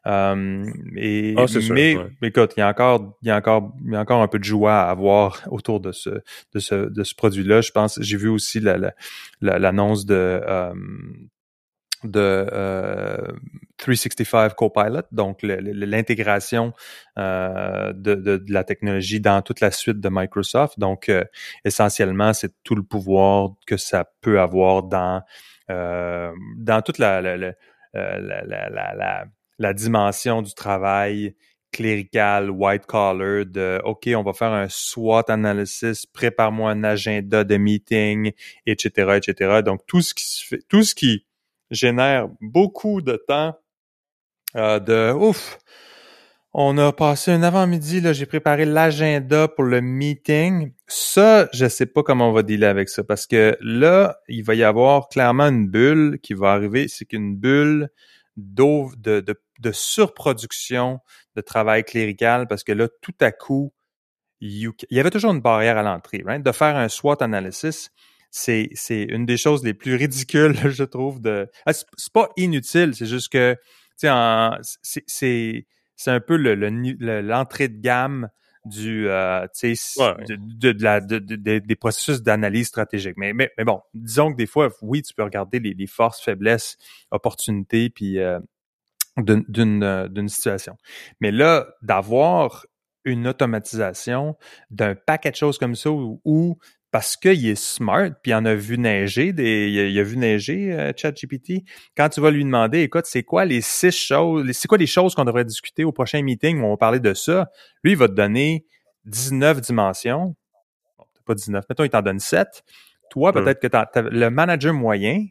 Euh, 0.07 0.65
et, 0.97 1.35
ah, 1.37 1.47
mais, 1.71 1.97
écoute, 2.23 2.53
il 2.57 2.61
y 2.61 2.63
a 2.63 2.69
encore, 2.69 3.17
il 3.23 3.29
y 3.29 3.31
a 3.31 3.37
encore, 3.37 3.73
il 3.85 3.93
y 3.93 3.97
a 3.97 4.01
encore 4.01 4.23
un 4.23 4.29
peu 4.29 4.39
de 4.39 4.45
joie 4.45 4.83
à 4.83 4.91
avoir 4.91 5.43
autour 5.51 5.81
de 5.81 5.93
ce, 5.93 6.11
de 6.53 6.59
ce, 6.59 6.75
de 6.75 7.05
ce 7.05 7.15
produit-là. 7.15 7.61
Je 7.61 7.73
pense, 7.73 7.99
j'ai 8.01 8.17
vu 8.17 8.29
aussi 8.29 8.61
l'annonce 8.61 10.07
la, 10.09 10.15
de, 10.15 10.41
euh, 10.47 10.75
de 12.05 12.47
euh, 12.53 13.33
365 13.79 14.55
Copilot, 14.55 15.03
donc 15.13 15.39
l'intégration 15.43 16.73
euh, 17.19 17.93
de, 17.93 18.15
de, 18.15 18.37
de, 18.37 18.53
la 18.53 18.65
technologie 18.65 19.21
dans 19.21 19.43
toute 19.43 19.61
la 19.61 19.71
suite 19.71 20.01
de 20.01 20.09
Microsoft. 20.11 20.79
Donc, 20.79 21.09
euh, 21.09 21.25
essentiellement, 21.65 22.33
c'est 22.33 22.53
tout 22.63 22.75
le 22.75 22.83
pouvoir 22.83 23.51
que 23.67 23.77
ça 23.77 24.05
peut 24.21 24.41
avoir 24.41 24.83
dans 24.85 25.23
euh, 25.71 26.33
dans 26.59 26.83
toute 26.83 26.99
la, 26.99 27.19
euh, 27.19 27.53
la, 27.95 28.45
la, 28.45 28.69
la, 28.69 29.25
la, 29.59 29.73
dimension 29.73 30.43
du 30.43 30.53
travail 30.53 31.35
clérical, 31.73 32.51
white 32.51 32.85
collar, 32.87 33.47
de 33.47 33.81
OK, 33.85 34.09
on 34.15 34.23
va 34.23 34.33
faire 34.35 34.53
un 34.53 34.69
SWOT 34.69 35.25
analysis, 35.29 36.07
prépare-moi 36.07 36.71
un 36.71 36.85
agenda 36.85 37.45
de 37.45 37.57
meeting, 37.57 38.33
etc., 38.67 39.17
etc. 39.17 39.63
Donc 39.65 39.81
tout 39.87 40.03
ce 40.03 40.13
qui 40.15 40.25
se 40.25 40.47
fait, 40.47 40.61
tout 40.69 40.83
ce 40.83 40.95
qui 40.95 41.25
génère 41.71 42.29
beaucoup 42.41 43.01
de 43.01 43.23
temps 43.29 43.57
euh, 44.57 44.79
de 44.79 45.13
ouf. 45.13 45.59
On 46.57 46.79
a 46.79 46.93
passé 46.93 47.33
un 47.33 47.43
avant-midi, 47.43 48.01
là, 48.01 48.13
j'ai 48.13 48.27
préparé 48.27 48.65
l'agenda 48.65 49.49
pour 49.49 49.65
le 49.65 49.81
meeting. 49.81 50.73
Ça, 50.87 51.49
je 51.53 51.67
sais 51.67 51.87
pas 51.87 52.05
comment 52.05 52.29
on 52.29 52.33
va 52.33 52.45
dealer 52.45 52.69
avec 52.69 52.89
ça 52.89 53.03
parce 53.03 53.27
que 53.27 53.57
là, 53.61 54.19
il 54.29 54.45
va 54.45 54.55
y 54.55 54.63
avoir 54.63 55.09
clairement 55.09 55.49
une 55.49 55.69
bulle 55.69 56.21
qui 56.23 56.33
va 56.33 56.53
arriver. 56.53 56.87
C'est 56.87 57.07
qu'une 57.07 57.37
bulle 57.37 57.89
de, 58.37 59.21
de, 59.21 59.35
de, 59.59 59.73
surproduction 59.73 61.01
de 61.35 61.41
travail 61.41 61.83
clérical 61.83 62.47
parce 62.47 62.63
que 62.63 62.71
là, 62.71 62.87
tout 63.03 63.17
à 63.21 63.33
coup, 63.33 63.73
il 64.41 64.71
y 64.91 65.01
avait 65.01 65.11
toujours 65.11 65.33
une 65.33 65.41
barrière 65.41 65.77
à 65.77 65.83
l'entrée. 65.83 66.23
Right? 66.25 66.45
De 66.45 66.53
faire 66.53 66.77
un 66.77 66.89
SWOT 66.89 67.21
analysis, 67.21 67.91
c'est, 68.37 68.69
c'est 68.75 69.05
une 69.05 69.27
des 69.27 69.37
choses 69.37 69.63
les 69.63 69.75
plus 69.75 69.95
ridicules, 69.95 70.57
je 70.69 70.83
trouve. 70.83 71.21
De... 71.21 71.49
Ah, 71.67 71.73
c'est 71.73 72.13
pas 72.13 72.29
inutile, 72.37 72.93
c'est 72.93 73.07
juste 73.07 73.29
que 73.29 73.57
c'est, 73.97 74.09
c'est, 75.07 75.67
c'est 75.95 76.11
un 76.11 76.19
peu 76.19 76.37
le, 76.37 76.55
l'entrée 77.21 77.69
de 77.69 77.81
gamme 77.81 78.29
du 78.65 79.09
euh, 79.09 79.47
de, 79.61 80.73
de, 80.73 80.83
la, 80.83 81.01
de, 81.01 81.19
des 81.19 81.77
processus 81.77 82.23
d'analyse 82.23 82.67
stratégique. 82.67 83.15
Mais, 83.19 83.33
mais, 83.33 83.53
mais, 83.57 83.63
bon, 83.63 83.83
disons 83.95 84.33
que 84.33 84.37
des 84.37 84.47
fois, 84.47 84.69
oui, 84.83 85.03
tu 85.03 85.15
peux 85.15 85.23
regarder 85.23 85.61
les, 85.61 85.73
les 85.75 85.87
forces, 85.87 86.21
faiblesses, 86.21 86.77
opportunités, 87.13 87.89
puis 87.89 88.19
euh, 88.19 88.41
d'une 89.17 89.85
euh, 89.85 90.09
d'une 90.09 90.29
situation. 90.29 90.77
Mais 91.21 91.31
là, 91.31 91.69
d'avoir 91.83 92.67
une 93.05 93.29
automatisation 93.29 94.37
d'un 94.71 94.97
paquet 94.97 95.31
de 95.31 95.37
choses 95.37 95.59
comme 95.59 95.77
ça 95.77 95.91
où, 95.93 96.59
parce 96.95 97.17
qu'il 97.17 97.49
est 97.49 97.57
smart, 97.57 98.11
puis 98.23 98.31
il 98.31 98.35
en 98.37 98.45
a 98.45 98.55
vu 98.55 98.79
neiger, 98.79 99.33
des, 99.33 99.69
il, 99.69 99.99
a, 99.99 100.05
vu 100.05 100.17
neiger 100.17 100.73
euh, 100.73 100.93
ChatGPT. 100.97 101.65
Quand 101.97 102.09
tu 102.09 102.21
vas 102.21 102.31
lui 102.31 102.45
demander, 102.45 102.83
écoute, 102.83 103.07
c'est 103.07 103.25
quoi 103.25 103.45
les 103.45 103.63
six 103.63 103.91
choses, 103.91 104.49
c'est 104.53 104.69
quoi 104.69 104.79
les 104.79 104.87
choses 104.87 105.13
qu'on 105.17 105.25
devrait 105.25 105.45
discuter 105.45 105.83
au 105.83 105.91
prochain 105.91 106.23
meeting 106.23 106.61
où 106.61 106.67
on 106.67 106.71
va 106.71 106.77
parler 106.77 107.01
de 107.01 107.13
ça, 107.13 107.51
lui, 107.83 107.95
il 107.95 107.99
va 107.99 108.07
te 108.07 108.13
donner 108.13 108.65
19 109.07 109.61
dimensions. 109.61 110.37
Bon, 110.97 111.05
pas 111.27 111.35
19, 111.35 111.65
mettons, 111.69 111.83
il 111.83 111.91
t'en 111.91 112.01
donne 112.01 112.21
7. 112.21 112.63
Toi, 113.11 113.33
peut-être 113.33 113.59
que 113.59 113.99
le 113.99 114.31
manager 114.31 114.73
moyen, 114.73 115.25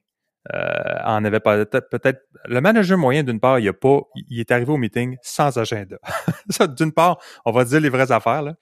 euh, 0.54 0.98
en 1.06 1.24
avait 1.24 1.40
pas 1.40 1.66
peut-être 1.66 2.28
le 2.44 2.60
manager 2.60 2.98
moyen 2.98 3.24
d'une 3.24 3.40
part 3.40 3.60
il 3.60 3.70
a 3.70 3.72
pas 3.72 4.02
il 4.14 4.42
est 4.42 4.52
arrivé 4.52 4.70
au 4.74 4.76
meeting 4.76 5.16
sans 5.22 5.58
agenda 5.58 5.96
d'une 6.78 6.92
part 6.92 7.18
on 7.46 7.54
va 7.54 7.64
dire 7.64 7.80
les 7.80 7.88
vraies 7.88 8.12
affaires 8.12 8.42
là 8.42 8.56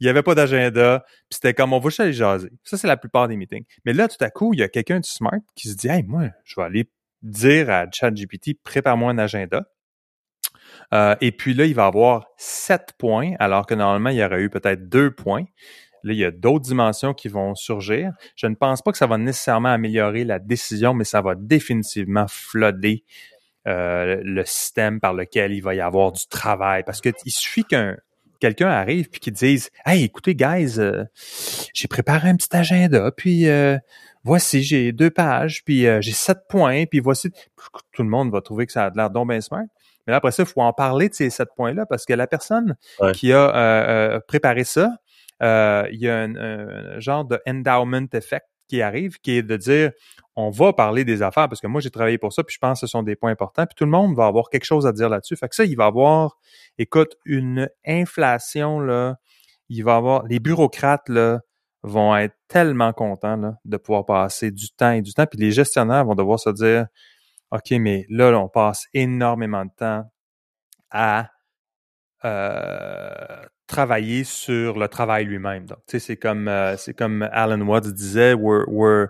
il 0.00 0.06
y 0.06 0.10
avait 0.10 0.22
pas 0.22 0.34
d'agenda 0.34 1.04
puis 1.06 1.36
c'était 1.36 1.54
comme 1.54 1.72
on 1.72 1.78
va 1.78 1.88
juste 1.88 2.00
aller 2.00 2.12
jaser 2.12 2.50
ça 2.64 2.76
c'est 2.76 2.86
la 2.86 2.96
plupart 2.96 3.28
des 3.28 3.36
meetings 3.36 3.64
mais 3.84 3.92
là 3.92 4.08
tout 4.08 4.22
à 4.22 4.30
coup 4.30 4.54
il 4.54 4.60
y 4.60 4.62
a 4.62 4.68
quelqu'un 4.68 5.00
de 5.00 5.04
smart 5.04 5.40
qui 5.54 5.68
se 5.68 5.76
dit 5.76 5.88
hey 5.88 6.02
moi 6.02 6.28
je 6.44 6.54
vais 6.56 6.62
aller 6.62 6.90
dire 7.22 7.70
à 7.70 7.86
ChatGPT 7.90 8.54
prépare-moi 8.62 9.10
un 9.10 9.18
agenda 9.18 9.66
euh, 10.92 11.16
et 11.20 11.32
puis 11.32 11.54
là 11.54 11.64
il 11.64 11.74
va 11.74 11.86
avoir 11.86 12.26
sept 12.36 12.94
points 12.98 13.34
alors 13.38 13.66
que 13.66 13.74
normalement 13.74 14.10
il 14.10 14.16
y 14.16 14.24
aurait 14.24 14.42
eu 14.42 14.50
peut-être 14.50 14.88
deux 14.88 15.10
points 15.10 15.44
Là, 16.04 16.12
il 16.12 16.18
y 16.18 16.24
a 16.24 16.30
d'autres 16.30 16.64
dimensions 16.64 17.14
qui 17.14 17.28
vont 17.28 17.54
surgir. 17.54 18.12
Je 18.36 18.46
ne 18.46 18.54
pense 18.54 18.82
pas 18.82 18.92
que 18.92 18.98
ça 18.98 19.06
va 19.06 19.18
nécessairement 19.18 19.70
améliorer 19.70 20.24
la 20.24 20.38
décision, 20.38 20.94
mais 20.94 21.04
ça 21.04 21.20
va 21.20 21.34
définitivement 21.34 22.26
flooder 22.28 23.04
euh, 23.66 24.20
le 24.22 24.44
système 24.44 25.00
par 25.00 25.12
lequel 25.14 25.52
il 25.52 25.60
va 25.60 25.74
y 25.74 25.80
avoir 25.80 26.12
du 26.12 26.26
travail. 26.28 26.84
Parce 26.84 27.00
que 27.00 27.10
il 27.24 27.32
suffit 27.32 27.64
qu'un 27.64 27.96
quelqu'un 28.40 28.68
arrive 28.68 29.08
puis 29.08 29.20
qu'il 29.20 29.32
dise 29.32 29.70
Hey, 29.84 30.04
écoutez, 30.04 30.34
guys, 30.34 30.78
euh, 30.78 31.04
j'ai 31.74 31.88
préparé 31.88 32.28
un 32.28 32.36
petit 32.36 32.54
agenda, 32.56 33.10
puis 33.10 33.48
euh, 33.48 33.78
voici, 34.24 34.62
j'ai 34.62 34.92
deux 34.92 35.10
pages, 35.10 35.64
puis 35.64 35.86
j'ai 36.00 36.12
sept 36.12 36.38
points, 36.48 36.84
puis 36.86 37.00
voici. 37.00 37.30
Tout 37.92 38.02
le 38.02 38.08
monde 38.08 38.30
va 38.30 38.40
trouver 38.40 38.66
que 38.66 38.72
ça 38.72 38.86
a 38.86 38.90
l'air 38.90 39.10
donc 39.10 39.28
bien 39.28 39.40
smart. 39.40 39.64
Mais 40.06 40.12
là, 40.12 40.16
après 40.18 40.30
ça, 40.30 40.42
il 40.42 40.48
faut 40.48 40.62
en 40.62 40.72
parler 40.72 41.08
de 41.08 41.14
ces 41.14 41.30
sept 41.30 41.48
points-là 41.56 41.84
parce 41.86 42.06
que 42.06 42.14
la 42.14 42.26
personne 42.26 42.76
qui 43.14 43.32
a 43.32 44.20
préparé 44.26 44.64
ça, 44.64 44.96
euh, 45.42 45.86
il 45.92 46.00
y 46.00 46.08
a 46.08 46.22
un, 46.22 47.00
genre 47.00 47.24
de 47.24 47.40
endowment 47.46 48.08
effect 48.12 48.46
qui 48.68 48.82
arrive, 48.82 49.18
qui 49.20 49.32
est 49.32 49.42
de 49.42 49.56
dire 49.56 49.92
on 50.36 50.50
va 50.50 50.72
parler 50.72 51.04
des 51.04 51.22
affaires 51.22 51.48
parce 51.48 51.60
que 51.60 51.66
moi 51.66 51.80
j'ai 51.80 51.90
travaillé 51.90 52.18
pour 52.18 52.32
ça, 52.32 52.44
puis 52.44 52.54
je 52.54 52.58
pense 52.60 52.80
que 52.80 52.86
ce 52.86 52.90
sont 52.90 53.02
des 53.02 53.16
points 53.16 53.32
importants, 53.32 53.66
puis 53.66 53.74
tout 53.74 53.84
le 53.84 53.90
monde 53.90 54.14
va 54.16 54.26
avoir 54.26 54.50
quelque 54.50 54.64
chose 54.64 54.86
à 54.86 54.92
dire 54.92 55.08
là-dessus. 55.08 55.36
Fait 55.36 55.48
que 55.48 55.54
ça, 55.54 55.64
il 55.64 55.76
va 55.76 55.86
avoir, 55.86 56.38
écoute, 56.78 57.16
une 57.24 57.68
inflation 57.86 58.78
là, 58.78 59.16
il 59.68 59.82
va 59.82 59.96
avoir 59.96 60.24
les 60.26 60.38
bureaucrates 60.38 61.08
là 61.08 61.40
vont 61.82 62.16
être 62.16 62.34
tellement 62.48 62.92
contents 62.92 63.36
là, 63.36 63.54
de 63.64 63.76
pouvoir 63.76 64.04
passer 64.04 64.50
du 64.50 64.70
temps 64.70 64.92
et 64.92 65.02
du 65.02 65.12
temps, 65.12 65.26
puis 65.26 65.38
les 65.38 65.52
gestionnaires 65.52 66.04
vont 66.04 66.14
devoir 66.14 66.38
se 66.38 66.50
dire 66.50 66.86
OK, 67.50 67.70
mais 67.72 68.04
là, 68.08 68.30
là 68.30 68.38
on 68.38 68.48
passe 68.48 68.86
énormément 68.94 69.64
de 69.64 69.70
temps 69.76 70.04
à 70.90 71.30
euh, 72.24 73.44
travailler 73.68 74.24
sur 74.24 74.78
le 74.78 74.88
travail 74.88 75.26
lui-même. 75.26 75.66
Donc, 75.66 75.78
tu 75.86 75.92
sais, 75.92 76.00
c'est 76.00 76.16
comme 76.16 76.48
euh, 76.48 76.76
c'est 76.76 76.94
comme 76.94 77.28
Alan 77.32 77.60
Watts 77.62 77.92
disait, 77.94 78.34
we're 78.34 78.64
we're 78.68 79.08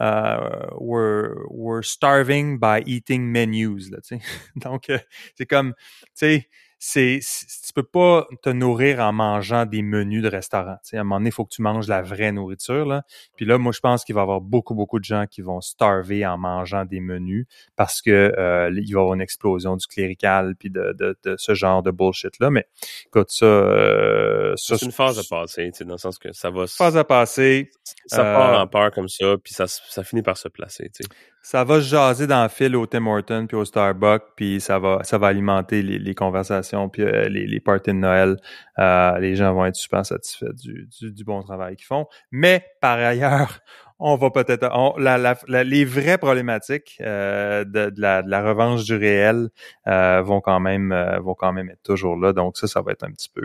uh, 0.00 0.68
we're 0.78 1.34
we're 1.50 1.82
starving 1.82 2.58
by 2.58 2.82
eating 2.86 3.30
menus. 3.32 3.90
Là, 3.90 3.98
tu 4.02 4.18
sais. 4.18 4.22
Donc, 4.56 4.90
euh, 4.90 4.98
c'est 5.36 5.46
comme, 5.46 5.74
tu 6.02 6.10
sais, 6.14 6.48
c'est 6.82 7.20
tu 7.66 7.74
peux 7.74 7.82
pas 7.82 8.26
te 8.42 8.48
nourrir 8.48 9.00
en 9.00 9.12
mangeant 9.12 9.66
des 9.66 9.82
menus 9.82 10.22
de 10.22 10.28
restaurant. 10.28 10.76
Tu 10.82 10.90
sais, 10.90 10.96
à 10.96 11.02
un 11.02 11.04
moment 11.04 11.18
donné, 11.18 11.28
il 11.28 11.32
faut 11.32 11.44
que 11.44 11.54
tu 11.54 11.60
manges 11.60 11.86
la 11.86 12.00
vraie 12.00 12.32
nourriture. 12.32 12.86
Là. 12.86 13.02
Puis 13.36 13.44
là, 13.44 13.58
moi, 13.58 13.70
je 13.70 13.80
pense 13.80 14.02
qu'il 14.02 14.14
va 14.14 14.22
y 14.22 14.24
avoir 14.24 14.40
beaucoup, 14.40 14.74
beaucoup 14.74 14.98
de 14.98 15.04
gens 15.04 15.26
qui 15.30 15.42
vont 15.42 15.60
starver 15.60 16.24
en 16.26 16.38
mangeant 16.38 16.86
des 16.86 17.00
menus 17.00 17.46
parce 17.76 18.00
que 18.00 18.10
euh, 18.10 18.70
il 18.74 18.94
va 18.94 18.98
y 18.98 19.02
avoir 19.02 19.14
une 19.14 19.20
explosion 19.20 19.76
du 19.76 19.86
clérical 19.86 20.56
puis 20.56 20.70
de, 20.70 20.94
de, 20.98 21.16
de 21.22 21.36
ce 21.36 21.54
genre 21.54 21.82
de 21.82 21.90
bullshit-là. 21.90 22.48
Mais 22.48 22.66
écoute, 23.06 23.30
ça... 23.30 23.44
Euh, 23.44 24.54
c'est 24.56 24.80
une 24.80 24.90
phase 24.90 25.18
à 25.18 25.22
passer, 25.28 25.70
tu 25.72 25.78
sais, 25.78 25.84
dans 25.84 25.94
le 25.94 25.98
sens 25.98 26.18
que 26.18 26.32
ça 26.32 26.50
va... 26.50 26.66
Phase 26.66 26.96
à 26.96 27.04
passer. 27.04 27.70
Ça 28.06 28.24
part 28.24 28.54
euh, 28.54 28.62
en 28.62 28.66
peur 28.66 28.90
comme 28.90 29.08
ça, 29.08 29.36
puis 29.36 29.52
ça, 29.52 29.66
ça 29.68 30.02
finit 30.02 30.22
par 30.22 30.38
se 30.38 30.48
placer, 30.48 30.90
tu 30.94 31.04
sais 31.04 31.08
ça 31.42 31.64
va 31.64 31.76
se 31.80 31.88
jaser 31.88 32.26
dans 32.26 32.42
le 32.42 32.48
fil 32.48 32.76
au 32.76 32.86
Tim 32.86 33.06
Horton 33.06 33.46
puis 33.46 33.56
au 33.56 33.64
Starbucks, 33.64 34.34
puis 34.36 34.60
ça 34.60 34.78
va 34.78 35.02
ça 35.04 35.16
va 35.16 35.28
alimenter 35.28 35.82
les, 35.82 35.98
les 35.98 36.14
conversations 36.14 36.88
puis 36.88 37.02
euh, 37.02 37.28
les, 37.28 37.46
les 37.46 37.60
parties 37.60 37.90
de 37.90 37.96
Noël. 37.96 38.36
Euh, 38.78 39.18
les 39.18 39.36
gens 39.36 39.54
vont 39.54 39.64
être 39.64 39.76
super 39.76 40.04
satisfaits 40.04 40.52
du, 40.52 40.88
du, 41.00 41.24
bon 41.24 41.42
travail 41.42 41.76
qu'ils 41.76 41.86
font. 41.86 42.06
Mais 42.30 42.64
par 42.80 42.98
ailleurs, 42.98 43.60
on 43.98 44.16
va 44.16 44.30
peut-être 44.30 44.68
la, 44.98 45.18
la, 45.18 45.64
les 45.64 45.84
vraies 45.84 46.18
problématiques 46.18 46.98
euh, 47.00 47.64
de, 47.64 47.90
de, 47.90 48.00
la, 48.00 48.22
de 48.22 48.30
la 48.30 48.42
revanche 48.42 48.84
du 48.84 48.94
réel 48.94 49.48
vont 49.86 50.40
quand 50.40 50.60
même 50.60 50.94
vont 51.22 51.34
quand 51.34 51.52
même 51.52 51.70
être 51.70 51.82
toujours 51.82 52.16
là. 52.16 52.32
Donc 52.34 52.58
ça, 52.58 52.66
ça 52.66 52.82
va 52.82 52.92
être 52.92 53.04
un 53.04 53.12
petit 53.12 53.30
peu 53.30 53.42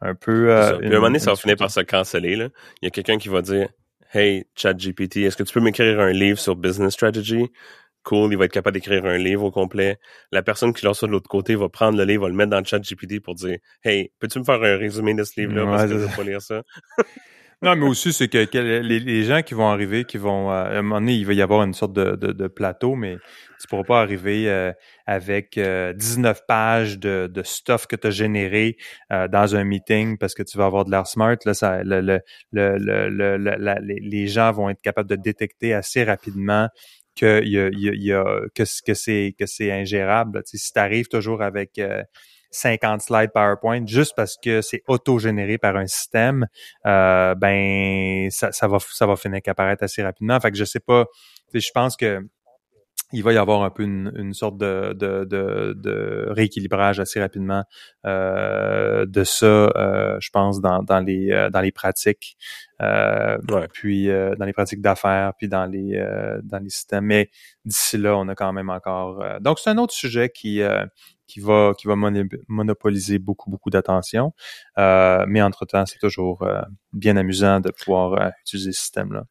un 0.00 0.14
peu. 0.14 0.54
à 0.54 0.76
un 0.76 0.80
moment 0.80 1.02
donné, 1.02 1.18
ça 1.18 1.30
va 1.30 1.36
finir 1.36 1.56
par 1.56 1.70
se 1.70 1.80
canceller. 1.80 2.36
Là. 2.36 2.48
Il 2.80 2.86
y 2.86 2.88
a 2.88 2.90
quelqu'un 2.90 3.18
qui 3.18 3.28
va 3.28 3.42
dire 3.42 3.68
Hey, 4.12 4.44
ChatGPT, 4.56 5.18
est-ce 5.18 5.36
que 5.36 5.44
tu 5.44 5.54
peux 5.54 5.60
m'écrire 5.60 6.00
un 6.00 6.10
livre 6.10 6.38
sur 6.38 6.56
business 6.56 6.94
strategy? 6.94 7.48
Cool, 8.02 8.32
il 8.32 8.36
va 8.36 8.46
être 8.46 8.52
capable 8.52 8.74
d'écrire 8.74 9.06
un 9.06 9.18
livre 9.18 9.44
au 9.44 9.50
complet. 9.52 9.98
La 10.32 10.42
personne 10.42 10.72
qui 10.72 10.84
lance 10.84 11.00
ça 11.00 11.06
de 11.06 11.12
l'autre 11.12 11.28
côté 11.28 11.54
va 11.54 11.68
prendre 11.68 11.96
le 11.96 12.04
livre, 12.04 12.22
va 12.22 12.28
le 12.28 12.34
mettre 12.34 12.50
dans 12.50 12.64
ChatGPT 12.64 13.20
pour 13.20 13.36
dire 13.36 13.58
Hey, 13.84 14.10
peux-tu 14.18 14.40
me 14.40 14.44
faire 14.44 14.60
un 14.60 14.76
résumé 14.76 15.14
de 15.14 15.22
ce 15.22 15.40
livre-là? 15.40 15.64
parce 15.64 15.84
que 15.84 15.90
je 15.90 15.94
veux 15.98 16.16
pas 16.16 16.24
lire 16.24 16.42
ça. 16.42 16.62
Non, 17.62 17.76
mais 17.76 17.84
aussi, 17.86 18.14
c'est 18.14 18.28
que, 18.28 18.38
les, 18.38 19.24
gens 19.24 19.42
qui 19.42 19.52
vont 19.52 19.68
arriver, 19.68 20.04
qui 20.04 20.16
vont, 20.16 20.50
euh, 20.50 20.64
à 20.64 20.78
un 20.78 20.82
moment 20.82 21.00
donné, 21.00 21.12
il 21.12 21.26
va 21.26 21.34
y 21.34 21.42
avoir 21.42 21.62
une 21.62 21.74
sorte 21.74 21.92
de, 21.92 22.16
de, 22.16 22.48
plateau, 22.48 22.94
mais 22.94 23.18
tu 23.60 23.68
pourras 23.68 23.84
pas 23.84 24.00
arriver 24.00 24.48
euh, 24.48 24.72
avec 25.04 25.58
19 25.58 25.58
euh, 25.58 26.44
pages 26.48 26.98
de, 26.98 27.30
de 27.30 27.42
stuff 27.42 27.86
que 27.86 27.96
tu 27.96 28.06
as 28.06 28.10
généré 28.10 28.78
dans 29.10 29.56
un 29.56 29.64
meeting 29.64 30.16
parce 30.16 30.32
que 30.32 30.42
tu 30.42 30.56
vas 30.56 30.64
avoir 30.64 30.86
de 30.86 30.90
l'air 30.90 31.06
smart. 31.06 31.36
Là, 31.44 31.52
ça, 31.52 31.82
le, 31.84 32.00
le, 32.00 32.22
le, 32.50 33.78
les 33.78 34.26
gens 34.26 34.52
vont 34.52 34.70
être 34.70 34.80
capables 34.80 35.10
de 35.10 35.16
détecter 35.16 35.74
assez 35.74 36.02
rapidement 36.02 36.68
que, 37.14 37.44
y 37.44 37.58
a, 37.58 37.68
y 37.74 38.12
a, 38.12 38.40
que, 38.54 38.62
que 38.86 38.94
c'est 38.94 39.34
que 39.38 39.44
c'est 39.44 39.70
ingérable. 39.70 40.40
Si 40.46 40.72
tu 40.72 40.78
arrives 40.78 41.08
toujours 41.08 41.42
avec 41.42 41.78
50 42.50 43.02
slides 43.02 43.30
PowerPoint 43.32 43.86
juste 43.86 44.14
parce 44.16 44.36
que 44.36 44.60
c'est 44.62 44.82
auto-généré 44.88 45.58
par 45.58 45.76
un 45.76 45.86
système, 45.86 46.46
euh, 46.86 47.34
ben 47.34 48.30
ça, 48.30 48.52
ça, 48.52 48.68
va 48.68 48.78
ça 48.80 49.06
va 49.06 49.16
finir 49.16 49.40
qu'apparaître 49.42 49.84
assez 49.84 50.02
rapidement. 50.02 50.38
Fait 50.40 50.50
que 50.50 50.56
je 50.56 50.64
sais 50.64 50.80
pas, 50.80 51.06
je 51.52 51.70
pense 51.72 51.96
que 51.96 52.22
il 53.12 53.24
va 53.24 53.32
y 53.32 53.38
avoir 53.38 53.62
un 53.62 53.70
peu 53.70 53.82
une, 53.82 54.12
une 54.16 54.34
sorte 54.34 54.56
de, 54.56 54.92
de, 54.92 55.24
de, 55.24 55.74
de, 55.76 56.26
rééquilibrage 56.30 57.00
assez 57.00 57.20
rapidement 57.20 57.64
euh, 58.06 59.04
de 59.06 59.24
ça, 59.24 59.46
euh, 59.46 60.16
je 60.20 60.30
pense, 60.30 60.60
dans, 60.60 60.82
dans, 60.82 61.00
les, 61.00 61.32
euh, 61.32 61.50
dans 61.50 61.60
les 61.60 61.72
pratiques, 61.72 62.36
euh, 62.80 63.36
puis 63.72 64.10
euh, 64.10 64.34
dans 64.36 64.44
les 64.44 64.52
pratiques 64.52 64.80
d'affaires, 64.80 65.32
puis 65.36 65.48
dans 65.48 65.66
les, 65.66 66.00
dans 66.44 66.58
les 66.58 66.70
systèmes. 66.70 67.06
Mais 67.06 67.30
d'ici 67.64 67.98
là, 67.98 68.16
on 68.16 68.28
a 68.28 68.34
quand 68.34 68.52
même 68.52 68.70
encore... 68.70 69.22
donc, 69.40 69.58
c'est 69.58 69.70
un 69.70 69.78
autre 69.78 69.92
sujet 69.92 70.28
qui, 70.28 70.62
qui 71.30 71.40
va, 71.40 71.72
qui 71.78 71.86
va 71.86 71.94
monopoliser 72.48 73.18
beaucoup, 73.18 73.50
beaucoup 73.50 73.70
d'attention. 73.70 74.32
mais 74.76 75.42
entre-temps, 75.42 75.86
c'est 75.86 75.98
toujours 75.98 76.46
bien 76.92 77.16
amusant 77.16 77.60
de 77.60 77.70
pouvoir 77.70 78.32
utiliser 78.42 78.72
ce 78.72 78.80
système-là 78.80 79.24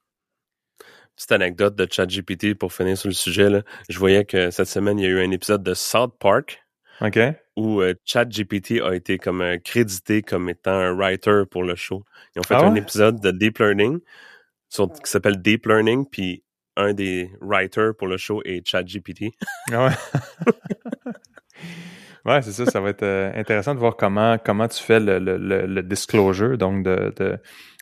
petite 1.19 1.31
anecdote 1.33 1.75
de 1.75 1.85
ChatGPT 1.89 2.53
pour 2.53 2.71
finir 2.71 2.97
sur 2.97 3.09
le 3.09 3.13
sujet. 3.13 3.49
Là. 3.49 3.63
Je 3.89 3.99
voyais 3.99 4.23
que 4.23 4.51
cette 4.51 4.69
semaine, 4.69 4.97
il 4.99 5.03
y 5.03 5.05
a 5.05 5.09
eu 5.09 5.19
un 5.19 5.31
épisode 5.31 5.61
de 5.61 5.73
South 5.73 6.13
Park. 6.17 6.63
Où 7.57 7.81
euh, 7.81 7.93
ChatGPT 8.05 8.81
a 8.81 8.95
été 8.95 9.17
comme 9.17 9.41
euh, 9.41 9.57
crédité 9.57 10.21
comme 10.21 10.49
étant 10.49 10.71
un 10.71 10.93
writer 10.93 11.43
pour 11.51 11.63
le 11.63 11.75
show. 11.75 12.05
Ils 12.35 12.39
ont 12.39 12.43
fait 12.43 12.55
ah 12.55 12.65
un 12.65 12.75
épisode 12.75 13.19
de 13.19 13.31
Deep 13.31 13.59
Learning 13.59 13.99
qui 14.69 14.85
s'appelle 15.03 15.41
Deep 15.41 15.65
Learning, 15.65 16.05
puis 16.09 16.43
un 16.77 16.93
des 16.93 17.31
writers 17.41 17.95
pour 17.97 18.07
le 18.07 18.17
show 18.17 18.41
est 18.45 18.65
ChatGPT. 18.65 19.31
Ouais? 19.71 19.89
ouais, 22.25 22.41
c'est 22.41 22.51
ça. 22.51 22.65
Ça 22.65 22.79
va 22.81 22.89
être 22.89 23.03
euh, 23.03 23.31
intéressant 23.35 23.73
de 23.73 23.79
voir 23.79 23.95
comment 23.95 24.37
comment 24.37 24.67
tu 24.67 24.81
fais 24.83 24.99
le, 24.99 25.19
le, 25.19 25.37
le 25.65 25.83
disclosure, 25.83 26.57
donc 26.57 26.83
de, 26.83 27.13
de 27.17 27.37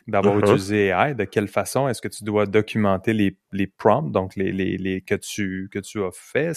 d'avoir 0.06 0.36
Mhm. 0.36 0.40
utilisé 0.40 0.86
AI, 0.88 1.14
de 1.14 1.24
quelle 1.24 1.48
façon 1.48 1.86
est-ce 1.86 2.00
que 2.00 2.08
tu 2.08 2.24
dois 2.24 2.46
documenter 2.46 3.12
les, 3.12 3.36
les 3.52 3.66
prompts, 3.66 4.10
donc 4.10 4.36
les, 4.36 4.52
les, 4.52 4.78
les 4.78 5.02
que 5.02 5.14
tu 5.14 5.68
que 5.70 5.78
tu 5.78 6.02
as 6.02 6.10
fait. 6.12 6.52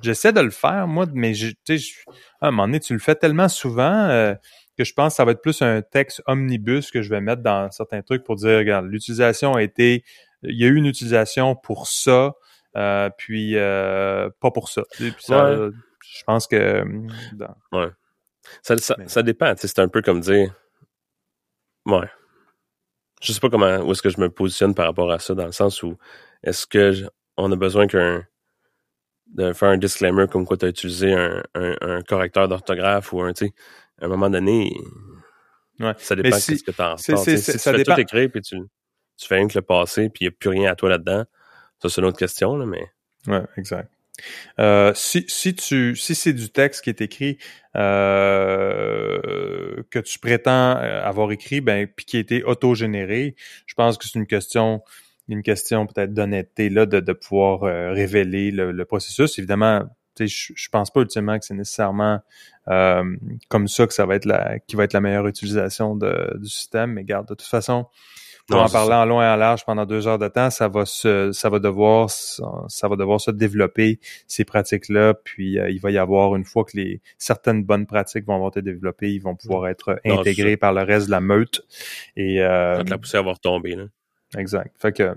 J'essaie 0.00 0.32
de 0.32 0.40
le 0.40 0.48
faire, 0.50 0.86
moi, 0.88 1.04
mais 1.12 1.34
je- 1.34 1.48
tu 1.50 1.56
sais, 1.66 1.78
je- 1.78 1.94
à 2.40 2.48
un 2.48 2.50
moment 2.52 2.66
donné, 2.68 2.80
tu 2.80 2.94
le 2.94 2.98
fais 2.98 3.14
tellement 3.14 3.48
souvent 3.48 4.06
euh, 4.08 4.34
que 4.78 4.84
je 4.84 4.94
pense 4.94 5.12
que 5.12 5.16
ça 5.16 5.24
va 5.26 5.32
être 5.32 5.42
plus 5.42 5.60
un 5.60 5.82
texte 5.82 6.22
omnibus 6.26 6.90
que 6.90 7.02
je 7.02 7.10
vais 7.10 7.20
mettre 7.20 7.42
dans 7.42 7.70
certains 7.70 8.00
trucs 8.00 8.24
pour 8.24 8.36
dire, 8.36 8.56
regarde, 8.58 8.86
l'utilisation 8.86 9.54
a 9.54 9.62
été, 9.62 10.02
il 10.42 10.58
y 10.58 10.64
a 10.64 10.68
eu 10.68 10.76
une 10.76 10.86
utilisation 10.86 11.54
pour 11.54 11.88
ça, 11.88 12.32
euh, 12.76 13.10
puis 13.18 13.56
euh, 13.56 14.30
pas 14.40 14.50
pour 14.50 14.70
ça. 14.70 14.82
Et 15.00 15.10
puis 15.12 15.24
ça, 15.24 15.44
Ouais. 15.44 15.68
Je 16.12 16.22
pense 16.24 16.46
que 16.46 16.80
hum, 16.82 17.08
dans- 17.32 17.56
Ça, 18.62 18.76
ça, 18.78 18.94
Mais- 18.98 19.08
ça 19.08 19.22
dépend. 19.22 19.52
C'est 19.56 19.78
un 19.80 19.88
peu 19.88 20.02
comme 20.02 20.20
dire. 20.20 20.54
Ouais. 21.84 22.08
Je 23.22 23.32
sais 23.32 23.40
pas 23.40 23.48
comment 23.50 23.78
où 23.78 23.92
est-ce 23.92 24.02
que 24.02 24.10
je 24.10 24.20
me 24.20 24.28
positionne 24.30 24.74
par 24.74 24.86
rapport 24.86 25.10
à 25.10 25.18
ça, 25.18 25.34
dans 25.34 25.46
le 25.46 25.52
sens 25.52 25.82
où 25.82 25.96
est-ce 26.42 26.66
que 26.66 26.92
on 27.36 27.50
a 27.50 27.56
besoin 27.56 27.86
qu'un 27.86 28.24
de 29.28 29.52
faire 29.52 29.70
un 29.70 29.78
disclaimer 29.78 30.26
comme 30.30 30.46
quoi 30.46 30.56
tu 30.56 30.66
as 30.66 30.68
utilisé 30.68 31.12
un, 31.12 31.42
un, 31.54 31.74
un 31.80 32.02
correcteur 32.02 32.46
d'orthographe 32.48 33.12
ou 33.12 33.22
un, 33.22 33.32
tu 33.32 33.46
sais, 33.46 33.54
à 34.00 34.04
un 34.04 34.08
moment 34.08 34.30
donné, 34.30 34.72
Ouais. 35.80 35.94
ça 35.98 36.14
dépend 36.14 36.36
de 36.36 36.40
si- 36.40 36.58
ce 36.58 36.64
que 36.64 36.70
tu 36.70 36.80
en 36.82 36.96
c'est- 36.96 37.12
ressors, 37.12 37.24
tu 37.24 37.30
sais. 37.32 37.36
c'est- 37.38 37.52
Si 37.52 37.58
ça 37.58 37.70
tu 37.72 37.78
fais 37.78 37.82
dépend. 37.84 37.94
tout 37.96 38.00
écrire 38.02 38.30
puis 38.30 38.40
tu, 38.42 38.56
tu 39.16 39.26
fais 39.26 39.34
rien 39.36 39.48
que 39.48 39.58
le 39.58 39.62
passé 39.62 40.08
puis 40.08 40.24
il 40.24 40.28
n'y 40.28 40.34
a 40.34 40.36
plus 40.38 40.50
rien 40.50 40.70
à 40.70 40.76
toi 40.76 40.88
là-dedans, 40.90 41.24
ça 41.82 41.88
c'est 41.88 42.00
une 42.00 42.06
autre 42.06 42.18
question, 42.18 42.56
là, 42.56 42.64
mais 42.66 42.86
Ouais, 43.26 43.42
exact. 43.56 43.90
Euh, 44.58 44.92
si, 44.94 45.24
si 45.28 45.54
tu 45.54 45.94
si 45.96 46.14
c'est 46.14 46.32
du 46.32 46.50
texte 46.50 46.82
qui 46.82 46.90
est 46.90 47.00
écrit 47.00 47.38
euh, 47.76 49.20
que 49.90 49.98
tu 49.98 50.18
prétends 50.18 50.76
euh, 50.76 51.02
avoir 51.02 51.32
écrit 51.32 51.60
ben 51.60 51.86
puis 51.86 52.06
qui 52.06 52.16
a 52.16 52.20
été 52.20 52.42
autogénéré, 52.42 53.36
je 53.66 53.74
pense 53.74 53.98
que 53.98 54.06
c'est 54.06 54.18
une 54.18 54.26
question 54.26 54.82
une 55.28 55.42
question 55.42 55.86
peut-être 55.86 56.14
d'honnêteté 56.14 56.70
là 56.70 56.86
de, 56.86 57.00
de 57.00 57.12
pouvoir 57.12 57.64
euh, 57.64 57.92
révéler 57.92 58.50
le, 58.50 58.72
le 58.72 58.84
processus. 58.84 59.38
Évidemment, 59.38 59.82
je, 60.18 60.26
je 60.26 60.68
pense 60.70 60.90
pas 60.90 61.00
ultimement 61.00 61.38
que 61.38 61.44
c'est 61.44 61.54
nécessairement 61.54 62.20
comme 62.66 63.68
ça 63.68 63.86
que 63.86 63.92
ça 63.94 64.06
va 64.06 64.16
être 64.16 64.24
la 64.24 64.58
qui 64.60 64.76
va 64.76 64.84
être 64.84 64.92
la 64.94 65.00
meilleure 65.00 65.26
utilisation 65.28 65.94
de, 65.94 66.36
du 66.40 66.48
système, 66.48 66.92
mais 66.94 67.04
garde 67.04 67.28
de 67.28 67.34
toute 67.34 67.46
façon 67.46 67.86
pour 68.48 68.58
Non, 68.58 68.64
en 68.64 68.68
parler 68.68 68.94
en 68.94 69.04
long 69.04 69.20
et 69.20 69.26
en 69.26 69.36
large 69.36 69.64
pendant 69.64 69.84
deux 69.86 70.06
heures 70.06 70.18
de 70.18 70.28
temps, 70.28 70.50
ça 70.50 70.68
va 70.68 70.84
se, 70.86 71.32
ça 71.32 71.50
va 71.50 71.58
devoir, 71.58 72.10
se- 72.10 72.40
ça 72.68 72.86
va 72.88 72.94
devoir 72.96 73.20
se 73.20 73.30
développer 73.32 73.98
ces 74.28 74.44
pratiques-là. 74.44 75.14
Puis 75.14 75.58
euh, 75.58 75.68
il 75.70 75.80
va 75.80 75.90
y 75.90 75.98
avoir 75.98 76.36
une 76.36 76.44
fois 76.44 76.64
que 76.64 76.76
les 76.76 77.00
certaines 77.18 77.64
bonnes 77.64 77.86
pratiques 77.86 78.24
vont 78.26 78.34
avoir 78.34 78.50
été 78.50 78.62
développées, 78.62 79.12
ils 79.12 79.22
vont 79.22 79.34
pouvoir 79.34 79.66
être 79.68 79.98
Non, 80.04 80.16
c'est 80.22 80.30
intégrés 80.30 80.56
par 80.56 80.72
le 80.72 80.82
reste 80.82 81.06
de 81.06 81.10
la 81.10 81.20
meute. 81.20 81.62
Et 82.16 82.40
euh, 82.42 82.76
quand 82.78 82.90
la 82.90 82.98
poussée 82.98 83.16
à 83.16 83.20
avoir 83.20 83.40
tombé, 83.40 83.74
là. 83.74 83.84
exact. 84.38 84.74
Fait 84.78 84.92
que 84.92 85.14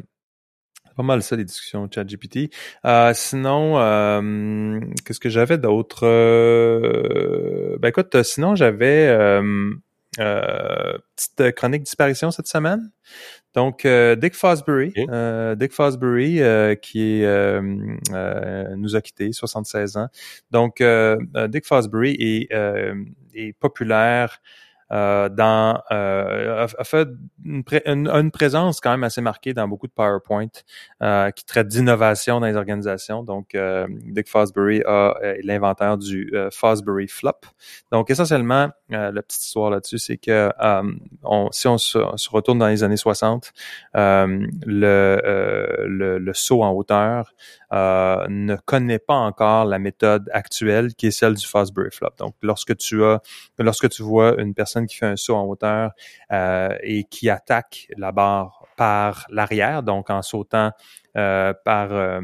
pas 0.98 1.04
mal 1.04 1.22
ça 1.24 1.38
les 1.38 1.46
discussions 1.46 1.88
ChatGPT. 1.90 2.50
Euh, 2.84 3.14
sinon, 3.14 3.80
euh, 3.80 4.80
qu'est-ce 5.06 5.20
que 5.22 5.30
j'avais 5.30 5.58
d'autre? 5.58 6.06
Euh, 6.06 7.78
Ben 7.80 7.88
écoute, 7.90 8.14
euh, 8.16 8.24
sinon 8.24 8.56
j'avais 8.56 9.08
euh, 9.08 9.42
euh, 9.42 9.74
petite 10.20 11.56
chronique 11.56 11.84
disparition 11.84 12.32
cette 12.32 12.48
semaine. 12.48 12.92
Donc 13.56 13.86
euh, 13.86 14.16
Dick 14.16 14.36
Fosbury, 14.36 14.94
euh, 15.10 15.56
Dick 15.56 15.74
Fosbury 15.74 16.42
euh, 16.42 16.76
qui 16.76 17.24
euh, 17.24 17.62
euh, 18.14 18.76
nous 18.76 18.96
a 18.96 19.02
quittés, 19.02 19.32
76 19.32 19.98
ans. 19.98 20.08
Donc 20.52 20.82
euh, 20.82 21.18
euh, 21.36 21.48
Dick 21.48 21.66
Fosbury 21.66 22.16
est, 22.20 22.54
euh, 22.54 22.94
est 23.34 23.54
populaire 23.54 24.40
euh, 24.92 25.30
dans 25.30 25.82
euh, 25.92 26.66
a, 26.78 26.84
fait 26.84 27.08
une, 27.46 27.64
une- 27.86 28.08
une 28.10 28.32
présence 28.32 28.82
quand 28.82 28.92
même 28.92 29.04
assez 29.04 29.22
marquée 29.22 29.54
dans 29.54 29.68
beaucoup 29.68 29.88
de 29.88 29.92
PowerPoint 29.92 30.48
euh, 31.04 31.32
qui 31.32 31.46
traite 31.46 31.68
d'innovation 31.68 32.40
dans 32.40 32.48
les 32.48 32.56
organisations. 32.56 33.24
Donc, 33.24 33.56
Dick 33.90 34.28
Fosbury 34.28 34.82
a 34.86 35.14
l'inventeur 35.44 35.98
du 35.98 36.34
Fosbury 36.52 37.08
Flop. 37.08 37.40
Donc, 37.92 38.10
essentiellement, 38.10 38.70
la 38.90 39.22
petite 39.22 39.44
histoire 39.44 39.70
là-dessus, 39.70 40.00
c'est 40.00 40.18
que 40.18 40.52
si 41.52 41.68
on 41.68 41.78
se, 41.78 42.30
retourne 42.30 42.60
dans 42.60 42.68
les 42.68 42.84
années 42.84 42.98
60, 42.98 43.52
euh, 43.96 44.48
le, 44.66 45.86
le, 45.88 46.18
le 46.20 46.34
saut 46.34 46.64
en 46.64 46.72
hauteur 46.72 47.34
ne 47.72 48.56
connaît 48.66 49.00
pas 49.00 49.16
encore 49.16 49.66
la 49.66 49.80
méthode 49.80 50.30
actuelle 50.34 50.94
qui 50.96 51.08
est 51.08 51.12
celle 51.12 51.36
du 51.36 51.46
Fosbury 51.46 51.92
Flop. 51.92 52.10
Donc, 52.18 52.36
lorsque 52.42 52.76
tu 52.78 53.04
as, 53.04 53.22
lorsque 53.58 53.90
tu 53.90 54.04
vois 54.04 54.40
une 54.42 54.54
personne 54.54 54.79
qui 54.88 54.98
fait 54.98 55.06
un 55.06 55.16
saut 55.16 55.36
en 55.36 55.44
hauteur 55.46 55.92
euh, 56.32 56.76
et 56.82 57.04
qui 57.06 57.30
attaque 57.30 57.88
la 57.98 58.12
barre 58.12 58.66
par 58.78 59.26
l'arrière, 59.30 59.84
donc 59.84 60.10
en 60.10 60.22
sautant 60.22 60.72
euh, 61.18 61.54
par 61.66 61.92
euh, 61.92 62.22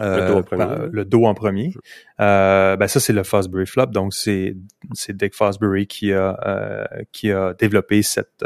Le 0.00 0.26
dos 0.28 0.36
en 0.38 0.42
premier. 0.42 0.64
par- 0.64 0.86
le 0.90 1.04
dos 1.04 1.24
en 1.26 1.34
premier. 1.34 1.72
Ben 2.18 2.86
ça 2.88 2.98
c'est 3.00 3.12
le 3.12 3.22
Fosbury 3.22 3.66
flop, 3.66 3.86
donc 3.86 4.12
c'est 4.14 4.56
c'est 4.92 5.16
Dick 5.16 5.34
Fosbury 5.34 5.86
qui 5.86 6.12
a 6.12 6.88
qui 7.12 7.30
a 7.30 7.54
développé 7.54 8.02
cette 8.02 8.44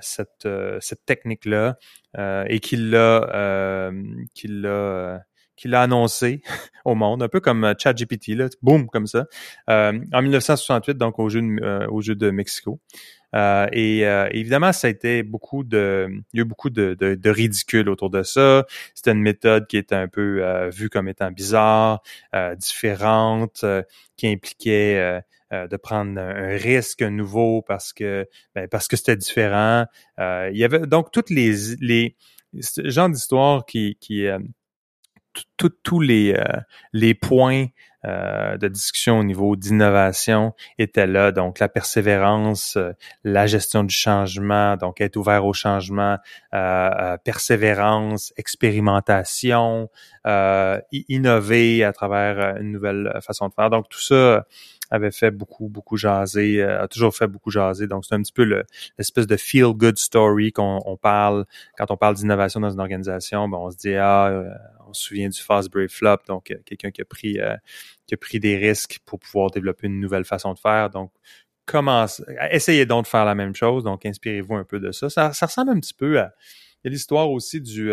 cette 0.00 0.48
cette 0.80 1.04
technique 1.06 1.44
là 1.46 1.76
et 2.46 2.60
qui 2.60 2.76
l'a 2.76 3.90
qui 4.34 4.48
l'a 4.48 5.22
euh, 5.58 5.60
qui 5.60 5.68
l'a 5.68 5.82
annoncé 5.82 6.42
au 6.84 6.94
monde, 6.94 7.22
un 7.22 7.28
peu 7.28 7.40
comme 7.40 7.64
euh, 7.64 7.74
ChatGPT 7.76 8.28
là, 8.28 8.48
boum 8.62 8.88
comme 8.88 9.06
ça, 9.06 9.26
euh, 9.68 9.98
en 10.12 10.22
1968 10.22 10.96
donc 10.96 11.18
au 11.18 11.28
jeu 11.28 11.40
de, 11.40 11.62
euh, 11.62 11.86
au 11.88 12.00
jeu 12.00 12.14
de 12.14 12.30
Mexico. 12.30 12.80
Euh, 13.34 13.66
et 13.72 14.06
euh, 14.06 14.26
évidemment, 14.30 14.72
ça 14.72 14.86
a 14.86 14.90
été 14.90 15.22
beaucoup 15.22 15.62
de, 15.62 16.08
il 16.32 16.38
y 16.38 16.40
a 16.40 16.42
eu 16.42 16.46
beaucoup 16.46 16.70
de, 16.70 16.96
de, 16.98 17.14
de 17.14 17.30
ridicule 17.30 17.90
autour 17.90 18.08
de 18.08 18.22
ça. 18.22 18.64
C'était 18.94 19.12
une 19.12 19.20
méthode 19.20 19.66
qui 19.66 19.76
était 19.76 19.94
un 19.94 20.08
peu 20.08 20.42
euh, 20.42 20.70
vue 20.70 20.88
comme 20.88 21.08
étant 21.08 21.30
bizarre, 21.30 22.00
différente, 22.56 23.66
qui 24.16 24.28
impliquait 24.28 25.20
euh, 25.50 25.66
de 25.66 25.78
prendre 25.78 26.20
un, 26.20 26.58
risque 26.58 27.00
nouveau 27.00 27.62
parce 27.62 27.94
que 27.94 28.28
ben, 28.54 28.68
parce 28.68 28.86
que 28.86 28.96
c'était 28.96 29.16
différent. 29.16 29.86
Euh, 30.18 30.50
il 30.52 30.58
y 30.58 30.64
avait 30.64 30.80
donc 30.80 31.10
toutes 31.10 31.30
les 31.30 31.74
les 31.80 32.16
ce 32.60 32.86
genre 32.90 33.08
d'histoire 33.08 33.64
qui 33.64 33.96
qui 33.98 34.26
euh, 34.26 34.38
tous 35.56 36.00
les 36.00 36.34
euh, 36.34 36.44
les 36.92 37.14
points 37.14 37.66
euh, 38.04 38.56
de 38.56 38.68
discussion 38.68 39.18
au 39.18 39.24
niveau 39.24 39.56
d'innovation 39.56 40.52
étaient 40.78 41.08
là. 41.08 41.32
Donc, 41.32 41.58
la 41.58 41.68
persévérance, 41.68 42.76
euh, 42.76 42.92
la 43.24 43.48
gestion 43.48 43.82
du 43.82 43.94
changement, 43.94 44.76
donc 44.76 45.00
être 45.00 45.16
ouvert 45.16 45.44
au 45.44 45.52
changement, 45.52 46.16
euh, 46.54 46.56
euh, 46.56 47.16
persévérance, 47.16 48.32
expérimentation, 48.36 49.90
innover 50.92 51.82
à 51.82 51.92
travers 51.92 52.58
une 52.60 52.70
nouvelle 52.70 53.18
façon 53.20 53.48
de 53.48 53.54
faire. 53.54 53.70
Donc, 53.70 53.88
tout 53.88 54.00
ça 54.00 54.46
avait 54.90 55.10
fait 55.10 55.30
beaucoup, 55.30 55.68
beaucoup 55.68 55.96
jaser, 55.96 56.62
euh, 56.62 56.82
a 56.82 56.88
toujours 56.88 57.14
fait 57.14 57.26
beaucoup 57.26 57.50
jaser. 57.50 57.86
Donc, 57.86 58.04
c'est 58.04 58.14
un 58.14 58.22
petit 58.22 58.32
peu 58.32 58.44
le- 58.44 58.64
l'espèce 58.98 59.26
de 59.26 59.36
feel-good 59.36 59.98
story 59.98 60.52
qu'on 60.52 60.80
on 60.84 60.96
parle 60.96 61.44
quand 61.76 61.90
on 61.90 61.96
parle 61.96 62.14
d'innovation 62.14 62.60
dans 62.60 62.70
une 62.70 62.80
organisation. 62.80 63.48
Ben, 63.48 63.58
on 63.58 63.70
se 63.70 63.76
dit, 63.76 63.94
ah, 63.94 64.28
euh, 64.28 64.48
on 64.88 64.92
se 64.94 65.02
souvient 65.02 65.28
du 65.28 65.40
Fosbury 65.40 65.88
Flop, 65.88 66.18
donc 66.26 66.50
euh, 66.50 66.56
quelqu'un 66.64 66.90
qui 66.90 67.02
a 67.02 67.04
pris 67.04 67.38
euh, 67.40 67.54
qui 68.06 68.14
a 68.14 68.16
pris 68.16 68.40
des 68.40 68.56
risques 68.56 69.00
pour 69.04 69.18
pouvoir 69.18 69.50
développer 69.50 69.86
une 69.86 70.00
nouvelle 70.00 70.24
façon 70.24 70.54
de 70.54 70.58
faire. 70.58 70.90
Donc, 70.90 71.12
commence, 71.66 72.22
essayez 72.50 72.86
donc 72.86 73.04
de 73.04 73.08
faire 73.08 73.26
la 73.26 73.34
même 73.34 73.54
chose. 73.54 73.84
Donc, 73.84 74.06
inspirez-vous 74.06 74.54
un 74.54 74.64
peu 74.64 74.80
de 74.80 74.90
ça. 74.92 75.10
Ça, 75.10 75.32
ça 75.34 75.46
ressemble 75.46 75.70
un 75.72 75.80
petit 75.80 75.94
peu 75.94 76.18
à. 76.18 76.32
Il 76.84 76.88
y 76.88 76.88
a 76.88 76.90
l'histoire 76.92 77.30
aussi 77.30 77.60
du 77.60 77.92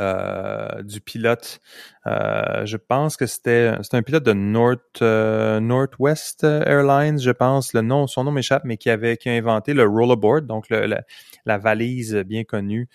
euh, 0.00 0.82
du 0.82 1.02
pilote. 1.02 1.60
Euh, 2.06 2.64
je 2.64 2.78
pense 2.78 3.18
que 3.18 3.26
c'était 3.26 3.74
un 3.92 4.02
pilote 4.02 4.24
de 4.24 4.32
North 4.32 5.02
euh, 5.02 5.60
Northwest 5.60 6.44
Airlines, 6.44 7.18
je 7.20 7.30
pense. 7.30 7.74
Le 7.74 7.82
nom, 7.82 8.06
son 8.06 8.24
nom 8.24 8.32
m'échappe, 8.32 8.64
mais 8.64 8.78
qui 8.78 8.88
avait 8.88 9.18
qui 9.18 9.28
a 9.28 9.32
inventé 9.32 9.74
le 9.74 9.86
rollerboard, 9.86 10.46
donc 10.46 10.70
la, 10.70 11.58
valise 11.58 12.14
bien 12.14 12.44
connue, 12.44 12.88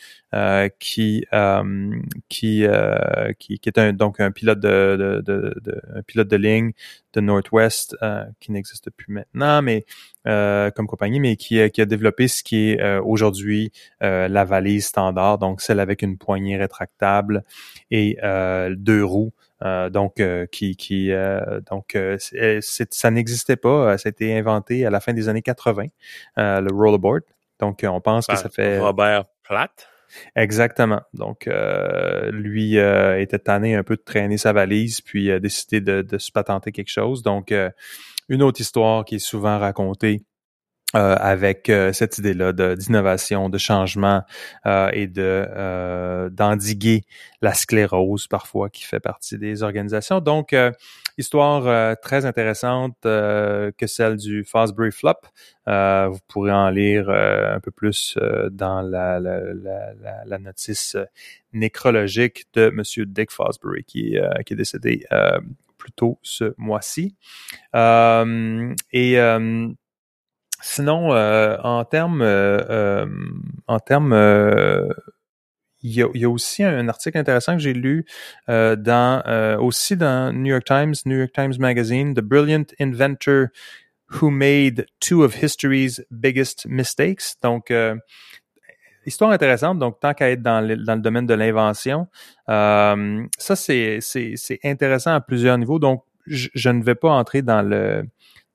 qui 0.80 1.26
euh, 1.34 1.92
qui, 2.30 2.66
euh, 2.66 3.32
qui 3.40 3.58
qui 3.60 3.70
est 3.70 3.78
un 3.78 3.94
donc 3.94 4.20
un 4.20 4.32
pilote 4.32 4.60
de, 4.60 4.98
de, 4.98 5.22
de, 5.22 5.54
de 5.62 5.82
un 5.96 6.02
pilote 6.02 6.28
de 6.28 6.36
ligne 6.36 6.72
de 7.14 7.22
Northwest 7.22 7.96
euh, 8.02 8.26
qui 8.42 8.52
n'existe 8.52 8.90
plus 8.90 9.14
maintenant, 9.14 9.62
mais 9.62 9.86
euh, 10.28 10.72
comme 10.72 10.88
compagnie, 10.88 11.20
mais 11.22 11.38
qui, 11.38 11.62
a- 11.62 11.70
qui 11.70 11.82
a 11.82 11.86
développé 11.86 12.28
ce 12.28 12.44
qui 12.44 12.72
est 12.72 12.82
euh, 12.82 13.02
aujourd'hui 13.02 13.72
euh, 14.04 14.28
la 14.28 14.44
valise 14.44 14.88
standard, 14.88 15.38
donc 15.38 15.62
celle 15.62 15.80
avec 15.80 16.02
une 16.02 16.18
poignée 16.18 16.58
rétractable 16.58 17.44
et 17.92 18.18
euh, 18.24 18.76
deux 18.78 19.04
roues. 19.06 19.32
euh, 19.64 19.90
donc 19.90 20.20
euh, 20.20 20.46
qui 20.48 20.76
qui 20.76 21.12
euh, 21.14 21.62
donc 21.72 21.96
euh, 21.96 22.18
ça 22.60 23.12
n'existait 23.12 23.56
pas, 23.56 23.94
euh, 23.94 23.98
ça 23.98 24.10
a 24.10 24.12
été 24.12 24.38
inventé 24.38 24.86
à 24.86 24.90
la 24.90 25.00
fin 25.00 25.14
des 25.14 25.30
années 25.30 25.42
80 25.42 25.86
euh, 26.38 26.60
le 26.60 26.74
rollerboard. 26.76 27.24
Donc 27.62 27.84
euh, 27.86 27.88
on 27.88 28.02
pense 28.02 28.28
que 28.28 28.34
ça 28.42 28.50
fait 28.50 28.80
Robert 28.80 29.26
Platt. 29.44 29.88
Exactement. 30.36 31.01
Donc, 31.14 31.47
euh, 31.47 32.32
lui 32.32 32.78
euh, 32.78 33.20
était 33.20 33.39
tanné 33.39 33.76
un 33.76 33.84
peu 33.84 33.95
de 33.95 34.01
traîner 34.01 34.38
sa 34.38 34.53
valise, 34.53 35.01
puis 35.01 35.32
a 35.32 35.39
décidé 35.39 35.82
de, 35.82 36.18
se 36.18 36.32
patenter 36.32 36.72
quelque 36.72 36.91
chose. 36.91 37.22
Donc, 37.24 37.51
euh, 37.51 37.70
une 38.30 38.41
autre 38.41 38.62
histoire 38.62 39.06
qui 39.06 39.16
est 39.16 39.20
souvent 39.20 39.60
racontée 39.60 40.24
euh, 40.94 41.16
avec 41.20 41.70
euh, 41.70 41.92
cette 41.92 42.20
idée-là 42.20 42.54
d'innovation, 42.54 43.50
de, 43.50 43.58
changement 43.58 44.22
euh, 44.66 44.90
et 44.94 45.08
de 45.08 46.30
d'endiguer 46.30 47.04
la 47.42 47.54
sclérose 47.54 48.28
parfois 48.28 48.70
qui 48.70 48.84
fait 48.84 49.00
partie 49.00 49.38
des 49.38 49.64
organisations. 49.64 50.22
Donc, 50.22 50.56
histoire 51.18 51.98
très 51.98 52.26
intéressante 52.26 52.96
que 53.04 53.88
celle 53.88 54.18
du 54.18 54.46
Fosbury 54.46 54.92
Flop. 54.92 55.20
vous 55.66 56.20
pourrez 56.28 56.52
en 56.52 56.70
lire 56.70 57.10
un 57.10 57.60
peu 57.60 57.72
plus 57.72 58.18
dans 58.52 58.82
la, 58.82 59.20
la, 59.20 59.40
la, 59.54 60.26
la, 60.26 60.38
notice 60.38 60.98
nécrologique 61.52 62.46
de 62.54 62.70
Monsieur 62.70 63.06
Dick 63.06 63.32
Fosbury 63.32 63.84
qui, 63.84 64.18
qui 64.46 64.54
est 64.54 64.58
décédé 64.58 65.06
plus 65.78 65.92
tôt 65.92 66.20
ce 66.22 66.54
mois-ci. 66.58 67.16
et 67.74 69.18
Sinon, 70.68 71.13
euh, 71.13 71.57
en 71.63 71.86
termes, 71.86 72.24
euh, 72.24 72.57
euh, 72.72 73.05
en 73.68 73.80
termes, 73.80 74.13
il 75.84 75.91
y, 75.91 76.01
a, 76.01 76.07
y, 76.16 76.26
a, 76.26 76.30
aussi 76.30 76.63
un 76.63 76.89
article 76.89 77.20
intéressant 77.20 77.53
que 77.53 77.61
j'ai 77.61 77.74
lu 77.74 78.07
dans 78.47 79.57
aussi 79.59 79.95
dans 79.95 80.34
New 80.34 80.51
York 80.51 80.63
Times, 80.66 80.95
New 81.05 81.20
York 81.20 81.32
Times 81.34 81.53
Magazine, 81.59 82.16
The 82.16 82.22
Brilliant 82.22 82.66
Inventor 82.80 83.49
Who 84.09 84.32
Made 84.32 84.88
Two 84.99 85.24
of 85.24 85.39
History's 85.39 86.03
Biggest 86.09 86.66
Mistakes. 86.66 87.36
Donc, 87.43 87.72
histoire 89.05 89.30
intéressante. 89.30 89.78
Donc, 89.78 89.99
tant 89.99 90.16
qu'à 90.16 90.32
être 90.32 90.41
dans 90.41 90.61
le, 90.61 90.78
dans 90.78 90.95
le 90.95 91.01
domaine 91.01 91.28
de 91.28 91.36
l'invention, 91.36 92.07
ça 92.47 93.55
c'est 93.55 93.99
c'est 94.01 94.59
intéressant 94.63 95.13
à 95.13 95.22
plusieurs 95.22 95.59
niveaux. 95.59 95.78
Donc, 95.78 96.03
je, 96.26 96.49
je 96.55 96.70
ne 96.70 96.82
vais 96.82 96.95
pas 96.95 97.11
entrer 97.11 97.43
dans 97.43 97.61
le 97.61 98.05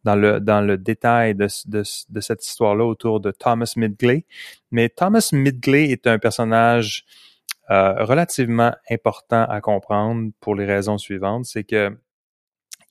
dans 0.05 0.15
le, 0.15 0.41
dans 0.41 0.61
le 0.61 0.79
détail 0.79 1.35
de, 1.35 1.49
de, 1.67 1.83
de 2.09 2.21
cette 2.21 2.47
histoire-là 2.47 2.85
autour 2.85 3.21
de 3.21 3.31
Thomas 3.31 3.73
Midgley. 3.77 4.25
Mais 4.71 4.89
Thomas 4.89 5.31
Midgley 5.33 5.91
est 5.91 6.07
un 6.07 6.19
personnage 6.19 7.05
euh, 7.71 8.05
relativement 8.05 8.73
important 8.91 9.45
à 9.45 9.61
comprendre 9.61 10.31
pour 10.41 10.55
les 10.55 10.67
raisons 10.67 10.99
suivantes. 10.99 11.45
C'est 11.45 11.65
que 11.65 11.97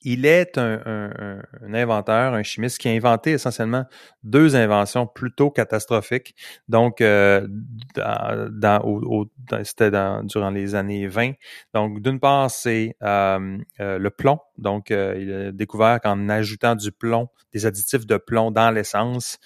il 0.02 0.26
est 0.26 0.58
un, 0.58 1.42
inventeur, 1.74 2.34
un 2.34 2.44
chimiste 2.44 2.78
qui 2.78 2.88
a 2.88 2.92
inventé 2.92 3.32
essentiellement 3.32 3.86
deux 4.24 4.56
inventions 4.56 5.08
plutôt 5.08 5.52
catastrophiques. 5.52 6.36
Donc, 6.68 7.02
euh, 7.02 7.48
dans, 7.96 9.30
c'était 9.64 9.92
durant 10.24 10.50
les 10.50 10.76
années 10.76 11.08
20. 11.08 11.34
Donc, 11.74 12.02
d'une 12.02 12.20
part, 12.20 12.50
c'est 12.50 12.96
euh, 13.04 13.58
euh, 13.80 13.98
le 13.98 14.10
plomb. 14.10 14.40
Donc, 14.58 14.92
euh, 14.92 15.16
il 15.20 15.34
a 15.34 15.52
découvert 15.52 16.00
qu'en 16.02 16.30
ajoutant 16.30 16.76
du 16.76 16.92
plomb, 16.92 17.30
des 17.54 17.66
additifs 17.66 18.06
de 18.06 18.18
plomb 18.18 18.52
dans 18.52 18.72
l'essence, 18.72 19.38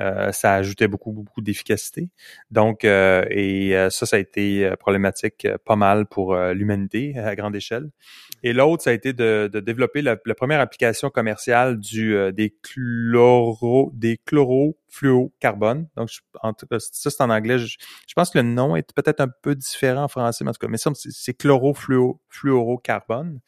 euh, 0.00 0.30
ça 0.32 0.54
ajoutait 0.54 0.86
beaucoup, 0.86 1.12
beaucoup 1.12 1.40
d'efficacité. 1.40 2.08
Donc, 2.50 2.84
euh, 2.84 3.24
et 3.30 3.76
euh, 3.76 3.90
ça, 3.90 4.06
ça 4.06 4.16
a 4.16 4.18
été 4.18 4.70
problématique 4.78 5.46
pas 5.64 5.76
mal 5.76 6.06
pour 6.06 6.36
l'humanité 6.36 7.18
à 7.18 7.34
grande 7.34 7.56
échelle. 7.56 7.90
Et 8.42 8.52
l'autre, 8.52 8.84
ça 8.84 8.90
a 8.90 8.92
été 8.92 9.12
de, 9.12 9.50
de 9.52 9.60
développer 9.60 10.02
la, 10.02 10.16
première 10.16 10.60
application 10.60 11.10
commerciale 11.10 11.78
du 11.78 12.16
des 12.32 12.54
chloro 12.62 13.90
des 13.94 14.18
chlorofluocarbone. 14.24 15.88
Donc, 15.96 16.10
en 16.42 16.52
tout 16.52 16.66
cas, 16.66 16.78
ça 16.78 17.10
c'est 17.10 17.22
en 17.22 17.30
anglais. 17.30 17.58
Je, 17.58 17.76
pense 18.14 18.30
que 18.30 18.38
le 18.38 18.44
nom 18.44 18.76
est 18.76 18.92
peut-être 18.92 19.20
un 19.20 19.28
peu 19.28 19.56
différent 19.56 20.04
en 20.04 20.08
français, 20.08 20.44
mais 20.44 20.50
en 20.50 20.52
tout 20.52 20.64
cas, 20.64 20.68
mais 20.68 20.78
c'est 20.94 21.34
chlorofluorocarbone 21.34 23.40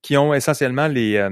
qui 0.00 0.16
ont 0.16 0.32
essentiellement 0.32 0.86
les 0.86 1.28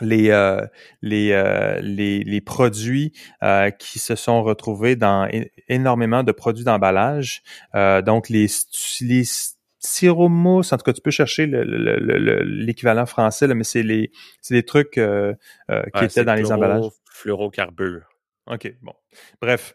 les, 0.00 0.30
euh, 0.30 0.66
les, 1.02 1.32
euh, 1.32 1.80
les, 1.80 2.20
les, 2.20 2.40
produits 2.40 3.12
euh, 3.42 3.70
qui 3.70 3.98
se 3.98 4.14
sont 4.14 4.42
retrouvés 4.42 4.96
dans 4.96 5.28
énormément 5.68 6.22
de 6.22 6.32
produits 6.32 6.64
d'emballage. 6.64 7.42
donc, 7.74 8.28
les, 8.28 8.46
les 9.00 9.24
en 10.02 10.60
tout 10.60 10.76
cas, 10.76 10.92
tu 10.92 11.00
peux 11.00 11.10
chercher 11.10 11.46
l'équivalent 11.46 13.06
français, 13.06 13.46
là, 13.46 13.54
mais 13.54 13.64
c'est 13.64 13.82
les, 13.82 14.12
les 14.50 14.62
trucs 14.62 14.92
qui 14.92 16.04
étaient 16.04 16.24
dans 16.24 16.34
les 16.34 16.52
emballages. 16.52 16.84
Fluorocarbure. 17.10 18.08
OK, 18.46 18.74
bon. 18.82 18.94
Bref, 19.40 19.74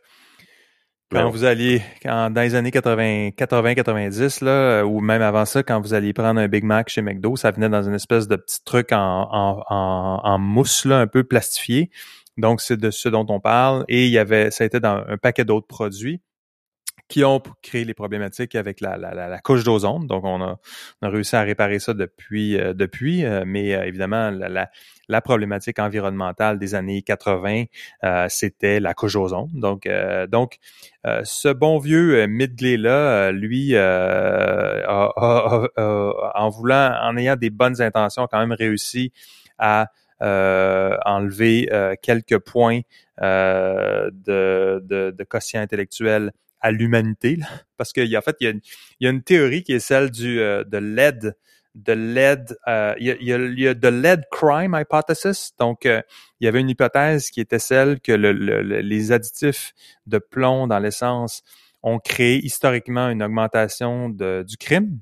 quand 1.11 1.29
vous 1.29 1.43
alliez, 1.43 1.81
quand, 2.01 2.31
dans 2.31 2.41
les 2.41 2.55
années 2.55 2.71
80, 2.71 3.31
90 3.35 4.41
là, 4.41 4.83
ou 4.83 4.99
même 4.99 5.21
avant 5.21 5.45
ça, 5.45 5.63
quand 5.63 5.79
vous 5.79 5.93
alliez 5.93 6.13
prendre 6.13 6.39
un 6.39 6.47
Big 6.47 6.63
Mac 6.63 6.89
chez 6.89 7.01
McDo, 7.01 7.35
ça 7.35 7.51
venait 7.51 7.69
dans 7.69 7.83
une 7.83 7.93
espèce 7.93 8.27
de 8.27 8.35
petit 8.35 8.63
truc 8.63 8.91
en, 8.91 9.27
en, 9.31 10.21
en, 10.23 10.39
mousse, 10.39 10.85
là, 10.85 10.99
un 10.99 11.07
peu 11.07 11.23
plastifié. 11.23 11.89
Donc, 12.37 12.59
c'est 12.59 12.77
de 12.77 12.91
ce 12.91 13.07
dont 13.07 13.25
on 13.29 13.39
parle. 13.39 13.85
Et 13.87 14.05
il 14.05 14.11
y 14.11 14.17
avait, 14.17 14.51
ça 14.51 14.63
a 14.63 14.67
été 14.67 14.79
dans 14.79 15.03
un 15.07 15.17
paquet 15.17 15.45
d'autres 15.45 15.67
produits 15.67 16.21
qui 17.07 17.23
ont 17.23 17.41
créé 17.61 17.85
les 17.85 17.93
problématiques 17.93 18.55
avec 18.55 18.81
la, 18.81 18.97
la, 18.97 19.13
la, 19.13 19.39
couche 19.39 19.63
d'ozone. 19.63 20.07
Donc, 20.07 20.23
on 20.23 20.41
a, 20.41 20.57
on 21.01 21.07
a, 21.07 21.09
réussi 21.09 21.35
à 21.35 21.43
réparer 21.43 21.77
ça 21.79 21.93
depuis, 21.93 22.59
euh, 22.59 22.73
depuis 22.73 23.23
euh, 23.25 23.43
mais 23.45 23.75
euh, 23.75 23.83
évidemment, 23.85 24.31
la, 24.31 24.69
la, 25.07 25.21
problématique 25.21 25.77
environnementale 25.77 26.57
des 26.57 26.73
années 26.73 27.03
80, 27.03 27.65
c'était 28.27 28.79
la 28.79 28.93
couche 28.95 29.13
d'ozone. 29.13 29.49
Donc, 29.53 29.87
donc 30.29 30.57
ce 31.23 31.53
bon 31.53 31.77
vieux 31.77 32.25
Midgley-là, 32.25 33.31
lui, 33.31 33.77
en 33.77 35.09
voulant, 36.49 36.97
en 37.03 37.17
ayant 37.17 37.35
des 37.35 37.51
bonnes 37.51 37.81
intentions, 37.81 38.23
a 38.23 38.27
quand 38.27 38.39
même 38.39 38.51
réussi 38.51 39.13
à 39.59 39.91
enlever 40.19 41.69
quelques 42.01 42.39
points 42.39 42.81
de, 43.21 44.09
de, 44.11 45.13
de 45.15 45.23
quotient 45.23 45.61
intellectuel 45.61 46.31
à 46.65 46.71
l'humanité, 46.71 47.37
parce 47.77 47.93
qu'il 47.93 48.07
y 48.07 48.15
a, 48.15 48.19
en 48.19 48.23
fait, 48.23 48.37
il 48.39 48.47
y, 48.99 49.05
a, 49.05 49.09
a, 49.09 49.11
une 49.11 49.21
théorie 49.21 49.61
qui 49.61 49.73
est 49.73 49.79
celle 49.79 50.09
du 50.09 50.39
euh, 50.39 50.63
de 50.63 50.79
l'aide 50.79 51.35
de 51.75 51.91
l'aide, 51.91 52.57
euh, 52.69 52.95
il, 52.97 53.07
y 53.07 53.33
a, 53.33 53.37
il 53.37 53.59
y 53.59 53.75
de 53.75 53.87
lead 53.89 54.23
crime 54.31 54.75
hypothesis. 54.79 55.51
Donc, 55.59 55.85
euh, 55.85 56.01
il 56.39 56.45
y 56.45 56.47
avait 56.47 56.61
une 56.61 56.69
hypothèse 56.69 57.29
qui 57.29 57.41
était 57.41 57.59
celle 57.59 57.99
que 57.99 58.13
le, 58.13 58.31
les 58.31 59.11
additifs 59.11 59.73
de 60.07 60.17
plomb 60.17 60.67
dans 60.67 60.79
l'essence 60.79 61.43
ont 61.83 61.99
créé 61.99 62.37
historiquement 62.43 63.09
une 63.09 63.21
augmentation 63.21 64.07
de, 64.07 64.45
du 64.47 64.55
crime. 64.55 65.01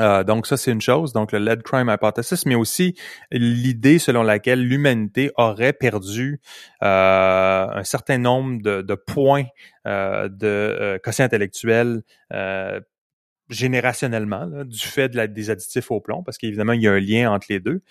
Euh, 0.00 0.24
donc 0.24 0.46
ça, 0.46 0.56
c'est 0.56 0.72
une 0.72 0.80
chose, 0.80 1.12
donc 1.12 1.32
le 1.32 1.38
lead 1.38 1.62
crime 1.62 1.90
hypothesis, 1.90 2.46
mais 2.46 2.54
aussi 2.54 2.96
l'idée 3.30 3.98
selon 3.98 4.22
laquelle 4.22 4.66
l'humanité 4.66 5.30
aurait 5.36 5.74
perdu 5.74 6.40
euh, 6.82 7.66
un 7.70 7.84
certain 7.84 8.16
nombre 8.16 8.62
de, 8.62 8.80
de 8.80 8.94
points 8.94 9.44
euh, 9.86 10.28
de 10.28 10.46
euh, 10.46 10.98
quotient 10.98 11.26
intellectuel 11.26 12.02
euh, 12.32 12.80
générationnellement 13.50 14.46
du 14.64 14.78
fait 14.78 15.10
de 15.10 15.26
des 15.26 15.50
additifs 15.50 15.90
au 15.90 16.00
plomb, 16.00 16.22
parce 16.22 16.38
qu'évidemment, 16.38 16.72
il 16.72 16.80
y 16.80 16.88
a 16.88 16.92
un 16.92 17.00
lien 17.00 17.30
entre 17.30 17.48
les 17.50 17.60
deux. 17.60 17.82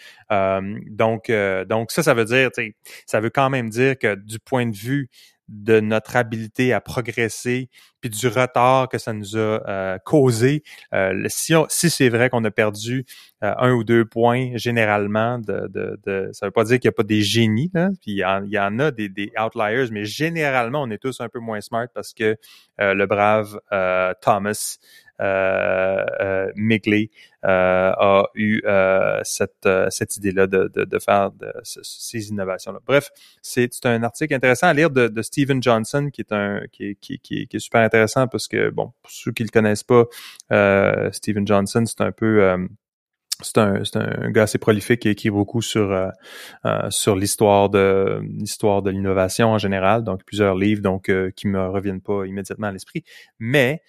donc, 0.90 1.32
donc 1.68 1.92
ça, 1.92 2.02
ça 2.02 2.16
veut 2.16 2.26
dire, 2.26 2.50
ça 3.06 3.20
veut 3.20 3.30
quand 3.30 3.52
même 3.52 3.70
dire 3.70 3.96
que 4.00 4.16
du 4.16 4.40
point 4.40 4.66
de 4.66 4.76
vue 4.76 5.08
de 5.52 5.82
notre 5.82 6.16
habilité 6.16 6.72
à 6.72 6.80
progresser, 6.80 7.70
puis 8.00 8.10
du 8.10 8.28
retard 8.28 8.88
que 8.88 8.98
ça 8.98 9.12
nous 9.12 9.36
a 9.36 9.62
euh, 9.68 9.98
causé. 10.00 10.64
Euh, 10.94 11.26
si, 11.28 11.54
si 11.68 11.90
c'est 11.90 12.10
vrai 12.10 12.30
qu'on 12.30 12.44
a 12.46 12.52
perdu 12.52 13.06
euh, 13.44 13.54
un 13.58 13.74
ou 13.74 13.84
deux 13.84 14.06
points 14.06 14.52
généralement, 14.56 15.40
de, 15.40 15.70
de, 16.06 16.30
ça 16.32 16.48
veut 16.48 16.52
pas 16.52 16.64
dire 16.64 16.80
qu'il 16.80 16.88
n'y 16.88 16.94
a 16.94 16.96
pas 16.96 17.04
des 17.04 17.22
génies, 17.22 17.70
puis 18.02 18.12
il 18.12 18.18
y, 18.18 18.26
en, 18.60 18.80
a 18.80 18.92
des, 18.92 19.10
des, 19.10 19.32
outliers, 19.38 19.92
mais 19.92 20.06
généralement, 20.06 20.82
on 20.82 20.90
est 20.90 21.02
tous 21.02 21.20
un 21.20 21.28
peu 21.28 21.40
moins 21.40 21.60
smart 21.60 21.88
parce 21.94 22.14
que 22.14 22.38
le 22.80 23.06
brave 23.06 23.60
Thomas 24.22 24.78
euh, 25.22 26.06
euh, 26.20 26.52
Migley 26.56 27.10
euh, 27.46 27.92
a 27.98 28.26
eu 28.36 28.62
cette, 29.24 29.68
cette 29.90 30.18
idée-là 30.18 30.48
de, 30.48 30.72
de, 30.74 30.86
de, 30.86 31.00
faire 31.00 31.32
ces 31.64 32.30
innovations-là. 32.30 32.80
Bref, 32.86 33.10
c'est 33.42 33.70
un 33.86 34.04
article 34.04 34.34
intéressant 34.34 34.68
à 34.68 34.74
lire 34.74 34.90
de, 34.90 35.08
de 35.08 35.22
Stephen 35.22 35.62
Johnson 35.62 36.10
qui 36.12 36.22
est 36.22 36.32
un 36.32 36.62
qui, 36.72 36.96
qui, 37.00 37.20
qui, 37.20 37.48
qui, 37.48 37.58
est 37.58 37.60
super 37.60 37.82
intéressant 37.82 38.28
parce 38.28 38.48
que 38.48 38.70
bon, 38.70 38.94
pour 39.02 39.12
ceux 39.12 39.32
qui 39.32 39.44
le 39.44 39.50
connaissent 39.50 39.84
pas, 39.84 40.06
euh, 40.52 41.12
Stephen 41.12 41.48
Johnson, 41.48 41.84
c'est 41.86 42.02
un 42.02 42.12
peu 42.12 42.44
euh, 42.44 42.58
c'est 43.44 43.58
un, 43.58 43.82
un, 43.96 44.32
gars 44.32 44.44
assez 44.44 44.58
prolifique 44.58 45.02
qui 45.02 45.10
écrit 45.10 45.30
beaucoup 45.30 45.62
sur 45.62 45.92
euh, 45.92 46.10
sur 46.90 47.16
l'histoire 47.16 47.70
de 47.70 48.22
l'histoire 48.40 48.82
de 48.82 48.92
l'innovation 48.92 49.50
en 49.50 49.58
général, 49.58 50.04
donc 50.04 50.24
plusieurs 50.24 50.56
livres 50.56 50.82
donc 50.82 51.10
euh, 51.10 51.32
qui 51.36 51.48
me 51.48 51.70
reviennent 51.70 52.02
pas 52.02 52.26
immédiatement 52.26 52.68
à 52.68 52.72
l'esprit, 52.72 53.04
mais 53.40 53.82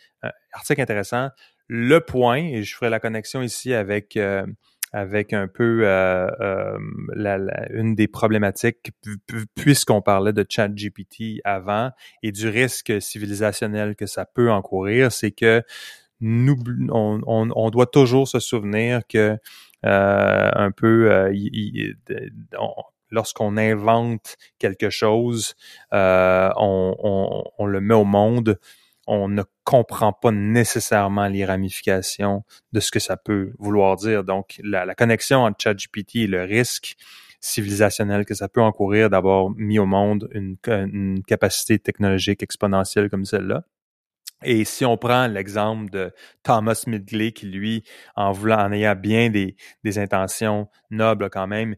article 0.53 0.81
intéressant. 0.81 1.31
Le 1.69 2.01
point, 2.01 2.37
et 2.37 2.63
je 2.63 2.75
ferai 2.75 2.91
la 2.91 3.01
connexion 3.01 3.41
ici 3.41 3.73
avec 3.73 4.17
euh, 4.17 4.45
avec 4.93 5.33
un 5.33 5.49
peu 5.49 5.81
euh, 5.85 6.29
euh, 6.41 6.79
la, 7.15 7.39
une 7.71 7.95
des 7.95 8.09
problématiques, 8.09 8.93
puisqu'on 9.55 10.03
parlait 10.03 10.35
de 10.35 10.45
chat 10.49 10.69
GPT 10.69 11.41
avant 11.45 11.91
et 12.23 12.31
du 12.31 12.49
risque 12.49 13.01
civilisationnel 13.01 13.97
que 13.97 14.05
ça 14.07 14.27
peut 14.27 14.51
encourir, 14.51 15.11
c'est 15.11 15.31
que 15.31 15.63
on, 16.23 17.71
doit 17.71 17.87
toujours 17.87 18.29
se 18.29 18.41
souvenir 18.41 19.03
que 19.09 19.37
euh, 19.85 20.51
un 20.55 20.71
peu, 20.71 21.33
lorsqu'on 23.11 23.57
invente 23.57 24.37
quelque 24.59 24.91
chose, 24.91 25.55
on, 25.93 27.53
on, 27.59 27.67
le 27.67 27.81
met 27.81 27.95
au 27.95 28.05
monde 28.05 28.59
on 29.07 29.29
ne 29.29 29.43
comprend 29.65 30.13
pas 30.13 30.31
nécessairement 30.31 31.27
les 31.27 31.45
ramifications 31.45 32.45
de 32.73 32.81
ce 32.81 32.91
que 32.91 33.01
ça 33.01 33.17
peut 33.17 33.53
vouloir 33.59 33.97
dire. 33.97 34.25
Donc, 34.25 34.61
la, 34.63 34.95
connexion 34.95 35.45
entre 35.45 35.63
ChatGPT 35.63 36.17
et 36.17 36.27
le 36.27 36.45
risque 36.45 36.97
civilisationnel 37.41 38.25
que 38.25 38.35
ça 38.35 38.49
peut 38.49 38.63
encourir 38.63 39.11
d'avoir 39.11 39.51
mis 39.51 39.79
au 39.79 39.87
monde 39.87 40.29
une, 40.33 41.23
capacité 41.27 41.79
technologique 41.79 42.43
exponentielle 42.43 43.11
comme 43.11 43.25
celle-là. 43.25 43.65
Et 44.45 44.65
si 44.65 44.85
on 44.85 44.97
prend 44.97 45.27
l'exemple 45.27 45.91
de 45.91 46.13
Thomas 46.43 46.85
Midgley, 46.87 47.33
qui 47.33 47.47
lui, 47.47 47.85
en 48.17 48.33
voulant, 48.33 48.59
en 48.59 48.73
ayant 48.73 48.95
bien 48.95 49.31
des, 49.31 49.57
des 49.85 49.99
intentions 49.99 50.69
nobles 50.91 51.31
quand 51.31 51.47
même, 51.47 51.77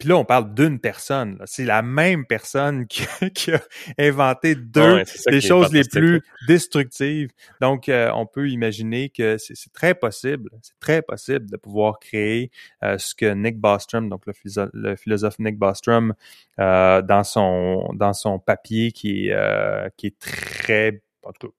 puis 0.00 0.08
là, 0.08 0.16
on 0.16 0.24
parle 0.24 0.54
d'une 0.54 0.80
personne. 0.80 1.38
C'est 1.44 1.66
la 1.66 1.82
même 1.82 2.24
personne 2.24 2.86
qui, 2.88 3.52
a 3.52 3.60
inventé 3.98 4.54
deux 4.54 5.04
des 5.26 5.42
choses 5.42 5.70
les 5.74 5.84
plus 5.84 6.22
destructives. 6.48 7.30
Donc, 7.60 7.90
euh, 7.90 8.10
on 8.14 8.24
peut 8.24 8.48
imaginer 8.48 9.10
que 9.10 9.36
c'est 9.36 9.72
très 9.74 9.94
possible, 9.94 10.48
c'est 10.62 10.80
très 10.80 11.02
possible 11.02 11.50
de 11.50 11.56
pouvoir 11.58 11.98
créer 11.98 12.50
euh, 12.82 12.96
ce 12.96 13.14
que 13.14 13.34
Nick 13.34 13.58
Bostrom, 13.60 14.08
donc 14.08 14.22
le, 14.24 14.96
philosophe, 14.96 15.38
Nick 15.38 15.58
Bostrom, 15.58 16.14
euh, 16.58 17.02
dans 17.02 17.22
son 17.22 17.90
dans 17.92 18.14
son 18.14 18.38
papier 18.38 18.92
qui 18.92 19.28
est 19.28 19.92
qui 19.98 20.06
est 20.06 20.18
très 20.18 21.02
en 21.22 21.32
tout 21.32 21.48
cas, 21.48 21.54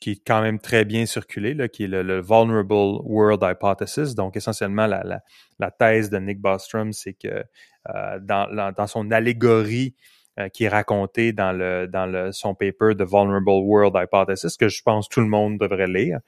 qui 0.00 0.12
est 0.12 0.22
quand 0.26 0.42
même 0.42 0.58
très 0.58 0.84
bien 0.84 1.06
circulé, 1.06 1.54
là, 1.54 1.68
qui 1.68 1.84
est 1.84 1.88
le, 1.88 2.20
Vulnerable 2.20 3.00
World 3.04 3.42
Hypothesis. 3.42 4.14
Donc, 4.14 4.36
essentiellement, 4.36 4.86
la, 4.86 5.02
la, 5.04 5.20
la 5.58 5.70
thèse 5.70 6.10
de 6.10 6.18
Nick 6.18 6.40
Bostrom, 6.40 6.92
c'est 6.92 7.14
que 7.14 7.44
euh, 7.88 8.18
dans, 8.20 8.72
dans, 8.76 8.86
son 8.86 9.10
allégorie 9.10 9.94
euh, 10.38 10.48
qui 10.48 10.64
est 10.64 10.68
racontée 10.68 11.32
dans, 11.32 11.52
le, 11.52 11.86
dans 11.86 12.06
le, 12.06 12.30
son 12.32 12.54
paper 12.54 12.94
The 12.94 13.02
Vulnerable 13.02 13.62
World 13.64 13.94
Hypothesis, 13.96 14.56
que 14.56 14.68
je 14.68 14.82
pense 14.82 15.08
tout 15.08 15.20
le 15.20 15.28
monde 15.28 15.58
devrait 15.58 15.86
lire. 15.86 16.20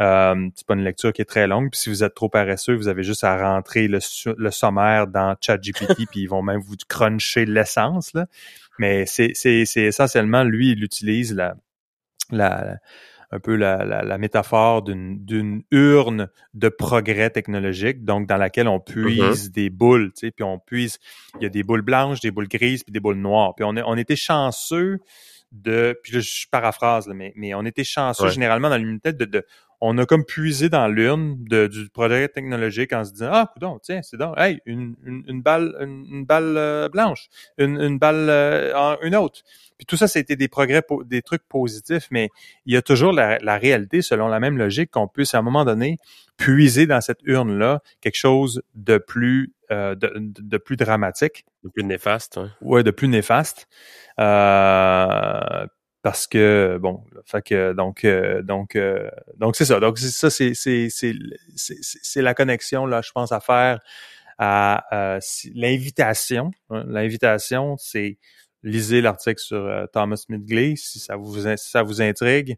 Euh, 0.00 0.48
c'est 0.54 0.66
pas 0.66 0.74
une 0.74 0.84
lecture 0.84 1.12
qui 1.12 1.22
est 1.22 1.26
très 1.26 1.46
longue. 1.46 1.70
Puis 1.70 1.80
si 1.80 1.88
vous 1.88 2.04
êtes 2.04 2.14
trop 2.14 2.28
paresseux, 2.28 2.74
vous 2.74 2.88
avez 2.88 3.02
juste 3.02 3.24
à 3.24 3.36
rentrer 3.36 3.88
le, 3.88 3.98
le 4.36 4.50
sommaire 4.50 5.06
dans 5.06 5.34
ChatGPT, 5.40 6.06
puis 6.10 6.20
ils 6.20 6.28
vont 6.28 6.42
même 6.42 6.60
vous 6.60 6.76
cruncher 6.88 7.46
l'essence. 7.46 8.12
Mais 8.78 9.06
c'est 9.06 9.32
essentiellement, 9.44 10.44
lui, 10.44 10.70
il 10.72 10.84
utilise 10.84 11.34
la 11.34 11.56
la, 12.30 12.78
un 13.30 13.40
peu 13.40 13.56
la, 13.56 13.84
la, 13.84 14.18
métaphore 14.18 14.82
d'une 14.82 15.62
urne 15.70 16.28
de 16.54 16.68
progrès 16.68 17.30
technologique, 17.30 18.04
donc 18.04 18.26
dans 18.26 18.38
laquelle 18.38 18.68
on 18.68 18.80
puise 18.80 19.48
mm-hmm. 19.48 19.52
des 19.52 19.70
boules, 19.70 20.12
tu 20.14 20.26
sais, 20.26 20.30
puis 20.30 20.44
on 20.44 20.58
puise, 20.58 20.98
il 21.36 21.42
y 21.42 21.46
a 21.46 21.50
des 21.50 21.62
boules 21.62 21.82
blanches, 21.82 22.20
des 22.20 22.30
boules 22.30 22.48
grises, 22.48 22.84
puis 22.84 22.92
des 22.92 23.00
boules 23.00 23.16
noires. 23.16 23.54
Puis 23.54 23.64
on, 23.64 23.74
on 23.76 23.96
était 23.96 24.16
chanceux 24.16 25.00
de, 25.52 25.98
puis 26.02 26.14
là, 26.14 26.20
je 26.20 26.46
paraphrase, 26.50 27.08
mais, 27.08 27.32
mais 27.36 27.54
on 27.54 27.64
était 27.64 27.84
chanceux 27.84 28.28
généralement 28.28 28.70
dans 28.70 28.76
l'unité 28.76 29.12
de, 29.12 29.24
de, 29.24 29.46
on 29.80 29.96
a 29.98 30.06
comme 30.06 30.24
puisé 30.24 30.68
dans 30.68 30.88
l'urne 30.88 31.36
du 31.44 31.88
progrès 31.92 32.28
technologique 32.28 32.92
en 32.92 33.04
se 33.04 33.12
disant 33.12 33.30
ah 33.32 33.50
coudon 33.52 33.78
tiens 33.82 34.00
c'est 34.02 34.16
donc 34.16 34.34
hey 34.38 34.60
une, 34.66 34.96
une, 35.04 35.42
balle 35.42 35.74
une, 35.80 36.24
balle 36.24 36.56
euh, 36.56 36.88
blanche 36.88 37.28
une, 37.58 37.80
une 37.80 37.98
balle 37.98 38.28
euh, 38.28 38.96
une 39.02 39.14
autre. 39.14 39.42
Puis 39.76 39.86
tout 39.86 39.96
ça 39.96 40.08
c'était 40.08 40.36
des 40.36 40.48
progrès 40.48 40.82
des 41.06 41.22
trucs 41.22 41.46
positifs 41.48 42.08
mais 42.10 42.30
il 42.66 42.74
y 42.74 42.76
a 42.76 42.82
toujours 42.82 43.12
la, 43.12 43.38
la 43.38 43.58
réalité 43.58 44.02
selon 44.02 44.28
la 44.28 44.40
même 44.40 44.58
logique 44.58 44.90
qu'on 44.90 45.08
puisse 45.08 45.34
à 45.34 45.38
un 45.38 45.42
moment 45.42 45.64
donné 45.64 45.98
puiser 46.36 46.86
dans 46.86 47.00
cette 47.00 47.20
urne 47.24 47.58
là 47.58 47.80
quelque 48.00 48.16
chose 48.16 48.62
de 48.74 48.98
plus 48.98 49.52
euh, 49.70 49.94
de, 49.94 50.10
de, 50.16 50.56
plus 50.56 50.76
dramatique. 50.76 51.44
De 51.62 51.68
plus 51.68 51.84
néfaste 51.84 52.38
ouais, 52.38 52.48
ouais 52.62 52.82
de 52.82 52.90
plus 52.90 53.06
néfaste. 53.08 53.68
Euh, 54.18 55.66
parce 56.02 56.26
que 56.26 56.78
bon 56.80 57.04
fait 57.24 57.42
que 57.42 57.72
donc 57.72 58.04
euh, 58.04 58.42
donc 58.42 58.76
euh, 58.76 59.10
donc 59.36 59.56
c'est 59.56 59.64
ça 59.64 59.80
donc 59.80 59.98
ça 59.98 60.30
c'est 60.30 60.54
c'est 60.54 60.88
c'est 60.90 62.22
la 62.22 62.34
connexion 62.34 62.86
là 62.86 63.02
je 63.02 63.10
pense 63.12 63.32
à 63.32 63.40
faire 63.40 63.80
à 64.38 64.84
euh, 64.92 65.20
l'invitation 65.54 66.52
hein. 66.70 66.84
l'invitation 66.86 67.76
c'est 67.78 68.18
lisez 68.62 69.00
l'article 69.00 69.40
sur 69.40 69.86
Thomas 69.92 70.22
Midgley 70.28 70.76
si 70.76 71.00
ça 71.00 71.16
vous 71.16 71.40
si 71.40 71.70
ça 71.70 71.82
vous 71.82 72.00
intrigue 72.00 72.56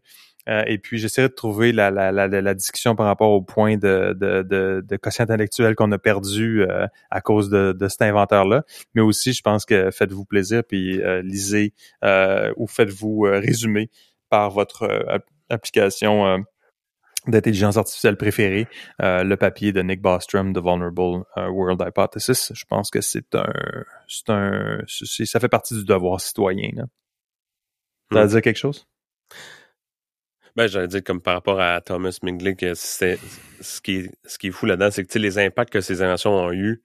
euh, 0.49 0.63
et 0.65 0.77
puis, 0.77 0.97
j'essaierai 0.97 1.29
de 1.29 1.33
trouver 1.33 1.71
la, 1.71 1.91
la, 1.91 2.11
la, 2.11 2.27
la, 2.27 2.53
discussion 2.53 2.95
par 2.95 3.05
rapport 3.05 3.31
au 3.31 3.41
point 3.41 3.77
de, 3.77 4.15
de, 4.19 4.41
de, 4.41 4.83
de 4.87 4.95
quotient 4.97 5.23
intellectuel 5.23 5.75
qu'on 5.75 5.91
a 5.91 5.99
perdu 5.99 6.63
euh, 6.63 6.87
à 7.11 7.21
cause 7.21 7.49
de, 7.49 7.73
de 7.73 7.87
cet 7.87 8.01
inventeur-là. 8.01 8.63
Mais 8.95 9.01
aussi, 9.01 9.33
je 9.33 9.41
pense 9.41 9.65
que 9.65 9.91
faites-vous 9.91 10.25
plaisir, 10.25 10.63
puis 10.63 11.01
euh, 11.01 11.21
lisez 11.21 11.73
ou 12.57 12.67
faites-vous 12.67 13.21
résumer 13.21 13.89
par 14.29 14.49
votre 14.49 15.21
application 15.49 16.43
d'intelligence 17.27 17.77
artificielle 17.77 18.17
préférée, 18.17 18.67
le 18.99 19.35
papier 19.35 19.73
de 19.73 19.81
Nick 19.81 20.01
Bostrom, 20.01 20.53
The 20.53 20.59
Vulnerable 20.59 21.23
World 21.35 21.83
Hypothesis. 21.85 22.51
Je 22.55 22.65
pense 22.65 22.89
que 22.89 23.01
c'est 23.01 23.35
un, 23.35 23.51
c'est 24.07 24.29
un, 24.29 24.79
ça 24.87 25.39
fait 25.39 25.49
partie 25.49 25.75
du 25.75 25.85
devoir 25.85 26.21
citoyen. 26.21 26.69
Là. 26.75 26.83
Ça 28.11 28.19
veut 28.19 28.25
hmm. 28.25 28.29
dire 28.29 28.41
quelque 28.41 28.59
chose? 28.59 28.87
Ben, 30.55 30.67
j'allais 30.67 30.87
dire 30.87 31.03
comme 31.03 31.21
par 31.21 31.33
rapport 31.35 31.59
à 31.61 31.79
Thomas 31.81 32.17
Mingley, 32.23 32.55
que 32.55 32.73
c'est 32.73 33.19
ce 33.61 33.81
qui 33.81 33.97
est, 33.97 34.11
ce 34.25 34.37
qui 34.37 34.47
est 34.47 34.51
fou 34.51 34.65
là-dedans, 34.65 34.91
c'est 34.91 35.05
que 35.05 35.19
les 35.19 35.39
impacts 35.39 35.71
que 35.71 35.81
ces 35.81 36.01
inventions 36.01 36.33
ont 36.33 36.51
eu, 36.51 36.81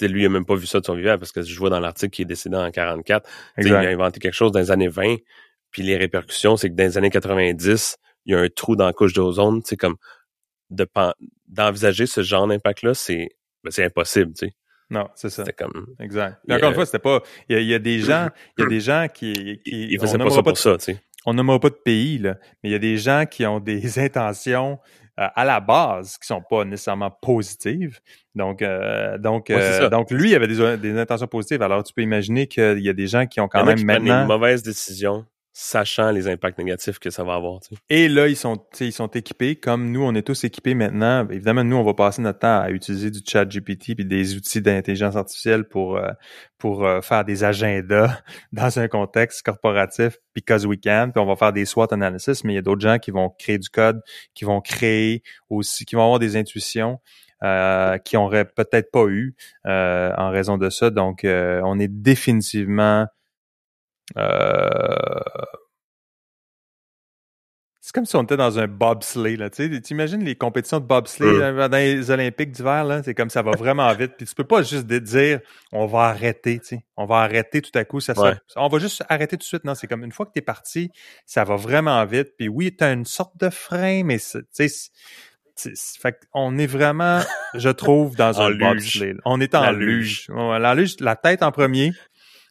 lui, 0.00 0.22
il 0.22 0.26
a 0.26 0.28
même 0.28 0.46
pas 0.46 0.56
vu 0.56 0.66
ça 0.66 0.80
de 0.80 0.86
son 0.86 0.94
vivant 0.94 1.18
parce 1.18 1.32
que 1.32 1.42
je 1.42 1.58
vois 1.58 1.70
dans 1.70 1.80
l'article 1.80 2.10
qu'il 2.10 2.22
est 2.24 2.26
décédé 2.26 2.56
en 2.56 2.70
44. 2.70 3.28
Il 3.58 3.72
a 3.74 3.80
inventé 3.80 4.18
quelque 4.18 4.34
chose 4.34 4.52
dans 4.52 4.58
les 4.58 4.70
années 4.70 4.88
20, 4.88 5.16
puis 5.70 5.82
les 5.82 5.96
répercussions, 5.96 6.56
c'est 6.56 6.70
que 6.70 6.74
dans 6.74 6.84
les 6.84 6.98
années 6.98 7.10
90, 7.10 7.96
il 8.26 8.32
y 8.32 8.34
a 8.36 8.40
un 8.40 8.48
trou 8.48 8.76
dans 8.76 8.86
la 8.86 8.92
couche 8.92 9.12
d'ozone, 9.12 9.60
c'est 9.64 9.76
comme 9.76 9.96
de 10.70 10.88
d'envisager 11.48 12.06
ce 12.06 12.22
genre 12.22 12.48
d'impact-là, 12.48 12.94
c'est 12.94 13.28
ben, 13.62 13.70
c'est 13.70 13.84
impossible, 13.84 14.32
tu 14.32 14.46
sais. 14.46 14.54
Non, 14.90 15.08
c'est 15.14 15.30
ça. 15.30 15.44
C'était 15.44 15.64
comme. 15.64 15.94
Exact. 15.98 16.38
encore 16.50 16.68
une 16.68 16.74
fois, 16.74 16.86
c'était 16.86 16.98
pas. 16.98 17.22
Il 17.48 17.62
y, 17.62 17.74
a, 17.74 17.78
des 17.78 18.00
gens, 18.00 18.28
il 18.58 18.62
y 18.62 18.64
a 18.66 18.68
des 18.68 18.80
gens 18.80 19.06
qui. 19.12 19.60
qui 19.64 19.88
ils 19.90 19.98
faisaient 19.98 20.18
pas 20.18 20.30
ça 20.30 20.42
pour 20.42 20.58
ça, 20.58 20.76
tu 20.76 20.84
sais 20.84 21.00
on 21.26 21.34
nommera 21.34 21.60
pas 21.60 21.70
de 21.70 21.74
pays, 21.74 22.18
là, 22.18 22.36
mais 22.62 22.70
il 22.70 22.72
y 22.72 22.76
a 22.76 22.78
des 22.78 22.98
gens 22.98 23.24
qui 23.30 23.46
ont 23.46 23.60
des 23.60 23.98
intentions 24.00 24.78
euh, 25.20 25.28
à 25.36 25.44
la 25.44 25.60
base 25.60 26.18
qui 26.18 26.26
sont 26.26 26.42
pas 26.42 26.64
nécessairement 26.64 27.10
positives. 27.10 28.00
Donc, 28.34 28.62
euh, 28.62 29.16
donc, 29.16 29.48
euh, 29.48 29.88
donc 29.88 30.10
lui, 30.10 30.30
il 30.30 30.34
avait 30.34 30.48
des, 30.48 30.76
des, 30.76 30.98
intentions 30.98 31.28
positives. 31.28 31.62
Alors, 31.62 31.84
tu 31.84 31.94
peux 31.94 32.02
imaginer 32.02 32.48
qu'il 32.48 32.80
y 32.80 32.88
a 32.88 32.92
des 32.92 33.06
gens 33.06 33.26
qui 33.26 33.40
ont 33.40 33.46
quand 33.46 33.64
même 33.64 33.84
maintenant 33.84 34.22
une 34.22 34.26
mauvaise 34.26 34.64
décision 34.64 35.24
sachant 35.56 36.10
les 36.10 36.26
impacts 36.26 36.58
négatifs 36.58 36.98
que 36.98 37.10
ça 37.10 37.22
va 37.22 37.34
avoir. 37.34 37.60
Et 37.88 38.08
là, 38.08 38.26
ils 38.26 38.36
sont, 38.36 38.58
ils 38.80 38.92
sont 38.92 39.06
équipés, 39.06 39.54
comme 39.54 39.92
nous, 39.92 40.02
on 40.02 40.12
est 40.16 40.26
tous 40.26 40.42
équipés 40.42 40.74
maintenant. 40.74 41.28
Évidemment, 41.30 41.62
nous, 41.62 41.76
on 41.76 41.84
va 41.84 41.94
passer 41.94 42.20
notre 42.22 42.40
temps 42.40 42.60
à 42.60 42.70
utiliser 42.70 43.12
du 43.12 43.20
chat 43.24 43.44
GPT 43.44 43.90
et 43.90 44.04
des 44.04 44.34
outils 44.34 44.60
d'intelligence 44.60 45.14
artificielle 45.14 45.68
pour, 45.68 45.96
euh, 45.96 46.10
pour 46.58 46.84
euh, 46.84 47.00
faire 47.02 47.24
des 47.24 47.44
agendas 47.44 48.20
dans 48.52 48.80
un 48.80 48.88
contexte 48.88 49.44
corporatif 49.46 50.18
because 50.34 50.66
we 50.66 50.76
can. 50.82 51.10
Puis 51.14 51.22
on 51.22 51.26
va 51.26 51.36
faire 51.36 51.52
des 51.52 51.66
SWOT 51.66 51.86
analysis, 51.92 52.42
mais 52.42 52.54
il 52.54 52.56
y 52.56 52.58
a 52.58 52.62
d'autres 52.62 52.82
gens 52.82 52.98
qui 52.98 53.12
vont 53.12 53.30
créer 53.30 53.58
du 53.58 53.68
code, 53.68 54.02
qui 54.34 54.44
vont 54.44 54.60
créer 54.60 55.22
aussi, 55.50 55.84
qui 55.84 55.94
vont 55.94 56.02
avoir 56.02 56.18
des 56.18 56.36
intuitions. 56.36 56.98
Euh, 57.42 57.98
qui 57.98 58.16
n'auraient 58.16 58.46
peut-être 58.46 58.90
pas 58.90 59.04
eu 59.06 59.34
en 59.66 60.30
raison 60.30 60.56
de 60.56 60.70
ça. 60.70 60.88
Donc, 60.88 61.20
on 61.24 61.78
est 61.78 61.88
définitivement 61.88 63.02
euh, 63.02 63.06
c'est 67.84 67.92
comme 67.92 68.06
si 68.06 68.16
on 68.16 68.22
était 68.22 68.38
dans 68.38 68.58
un 68.58 68.66
bobsleigh, 68.66 69.36
là. 69.36 69.50
Tu 69.50 69.70
imagines 69.90 70.24
les 70.24 70.36
compétitions 70.36 70.80
de 70.80 70.86
bobsleigh 70.86 71.52
mm. 71.52 71.68
dans 71.68 71.76
les 71.76 72.10
Olympiques 72.10 72.50
d'hiver, 72.50 72.82
là? 72.82 73.02
C'est 73.02 73.12
comme 73.12 73.28
ça 73.28 73.42
va 73.42 73.50
vraiment 73.50 73.92
vite. 73.92 74.12
Puis 74.16 74.26
tu 74.26 74.34
peux 74.34 74.44
pas 74.44 74.62
juste 74.62 74.86
dire, 74.86 75.40
on 75.70 75.84
va 75.84 76.04
arrêter, 76.04 76.60
tu 76.60 76.66
sais. 76.66 76.84
On 76.96 77.04
va 77.04 77.16
arrêter 77.16 77.60
tout 77.60 77.78
à 77.78 77.84
coup. 77.84 78.00
Ça, 78.00 78.14
on 78.56 78.68
va 78.68 78.78
juste 78.78 79.04
arrêter 79.10 79.36
tout 79.36 79.42
de 79.42 79.42
suite. 79.42 79.64
Non, 79.64 79.74
c'est 79.74 79.86
comme 79.86 80.02
une 80.02 80.12
fois 80.12 80.24
que 80.24 80.32
tu 80.32 80.38
es 80.38 80.42
parti, 80.42 80.90
ça 81.26 81.44
va 81.44 81.56
vraiment 81.56 82.02
vite. 82.06 82.28
Puis 82.38 82.48
oui, 82.48 82.74
tu 82.74 82.82
as 82.82 82.90
une 82.90 83.04
sorte 83.04 83.36
de 83.38 83.50
frein, 83.50 84.02
mais 84.02 84.18
tu 84.18 84.40
sais, 84.50 85.70
fait 86.00 86.16
on 86.32 86.56
est 86.56 86.66
vraiment, 86.66 87.20
je 87.52 87.68
trouve, 87.68 88.16
dans 88.16 88.40
un 88.40 88.50
bobsleigh. 88.54 89.16
On 89.26 89.42
est 89.42 89.54
en 89.54 89.72
luge. 89.72 90.28
La 90.30 90.74
luge, 90.74 90.96
la 91.00 91.16
tête 91.16 91.42
en 91.42 91.52
premier, 91.52 91.92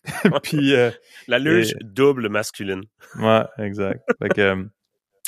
puis 0.44 0.76
euh, 0.76 0.92
la 1.28 1.40
luge 1.40 1.76
double 1.82 2.30
masculine. 2.30 2.84
Ouais, 3.20 3.44
exact. 3.58 4.02
fait 4.22 4.30
que, 4.30 4.42
euh, 4.42 4.64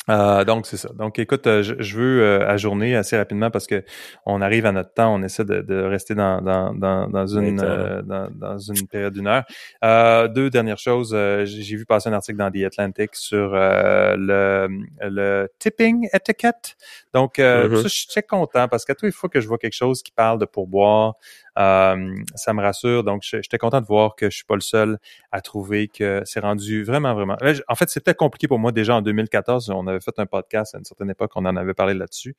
Euh, 0.08 0.44
donc 0.44 0.66
c'est 0.66 0.76
ça. 0.76 0.90
Donc 0.94 1.18
écoute, 1.18 1.46
euh, 1.46 1.62
je, 1.62 1.74
je 1.80 1.96
veux 1.96 2.22
euh, 2.22 2.48
ajourner 2.48 2.94
assez 2.94 3.16
rapidement 3.16 3.50
parce 3.50 3.66
que 3.66 3.84
on 4.24 4.40
arrive 4.40 4.64
à 4.64 4.72
notre 4.72 4.92
temps. 4.94 5.12
On 5.12 5.22
essaie 5.22 5.44
de, 5.44 5.62
de 5.62 5.82
rester 5.82 6.14
dans, 6.14 6.40
dans, 6.40 6.72
dans, 6.74 7.08
dans 7.08 7.26
une 7.26 7.56
dans, 7.56 8.28
dans, 8.30 8.58
une 8.58 8.86
période 8.86 9.14
d'une 9.14 9.26
heure. 9.26 9.44
Euh, 9.84 10.28
deux 10.28 10.48
dernières 10.48 10.78
choses. 10.78 11.10
J'ai 11.44 11.76
vu 11.76 11.86
passer 11.86 12.08
un 12.08 12.12
article 12.12 12.38
dans 12.38 12.50
The 12.50 12.64
Atlantic 12.64 13.16
sur 13.16 13.50
le, 13.52 14.68
le 15.00 15.48
tipping 15.58 16.08
etiquette. 16.14 16.76
Donc 17.12 17.38
mm-hmm. 17.38 17.76
ça, 17.76 17.82
je 17.82 17.88
suis 17.88 18.06
très 18.06 18.22
content 18.22 18.68
parce 18.68 18.84
qu'à 18.84 18.94
toutes 18.94 19.06
les 19.06 19.12
fois 19.12 19.28
que 19.28 19.40
je 19.40 19.48
vois 19.48 19.58
quelque 19.58 19.74
chose 19.74 20.02
qui 20.02 20.12
parle 20.12 20.38
de 20.38 20.44
pourboire, 20.44 21.14
euh, 21.58 22.14
ça 22.34 22.52
me 22.52 22.62
rassure. 22.62 23.04
Donc, 23.04 23.22
j'étais 23.22 23.58
content 23.58 23.80
de 23.80 23.86
voir 23.86 24.16
que 24.16 24.30
je 24.30 24.36
suis 24.36 24.44
pas 24.44 24.54
le 24.54 24.60
seul 24.60 24.98
à 25.32 25.40
trouver 25.40 25.88
que 25.88 26.22
c'est 26.24 26.40
rendu 26.40 26.84
vraiment, 26.84 27.14
vraiment. 27.14 27.36
En 27.68 27.74
fait, 27.74 27.88
c'était 27.88 28.14
compliqué 28.14 28.48
pour 28.48 28.58
moi 28.58 28.72
déjà 28.72 28.94
en 28.96 29.02
2014. 29.02 29.70
On 29.70 29.86
avait 29.86 30.00
fait 30.00 30.18
un 30.18 30.26
podcast 30.26 30.74
à 30.74 30.78
une 30.78 30.84
certaine 30.84 31.10
époque, 31.10 31.32
on 31.34 31.44
en 31.44 31.56
avait 31.56 31.74
parlé 31.74 31.94
là-dessus. 31.94 32.36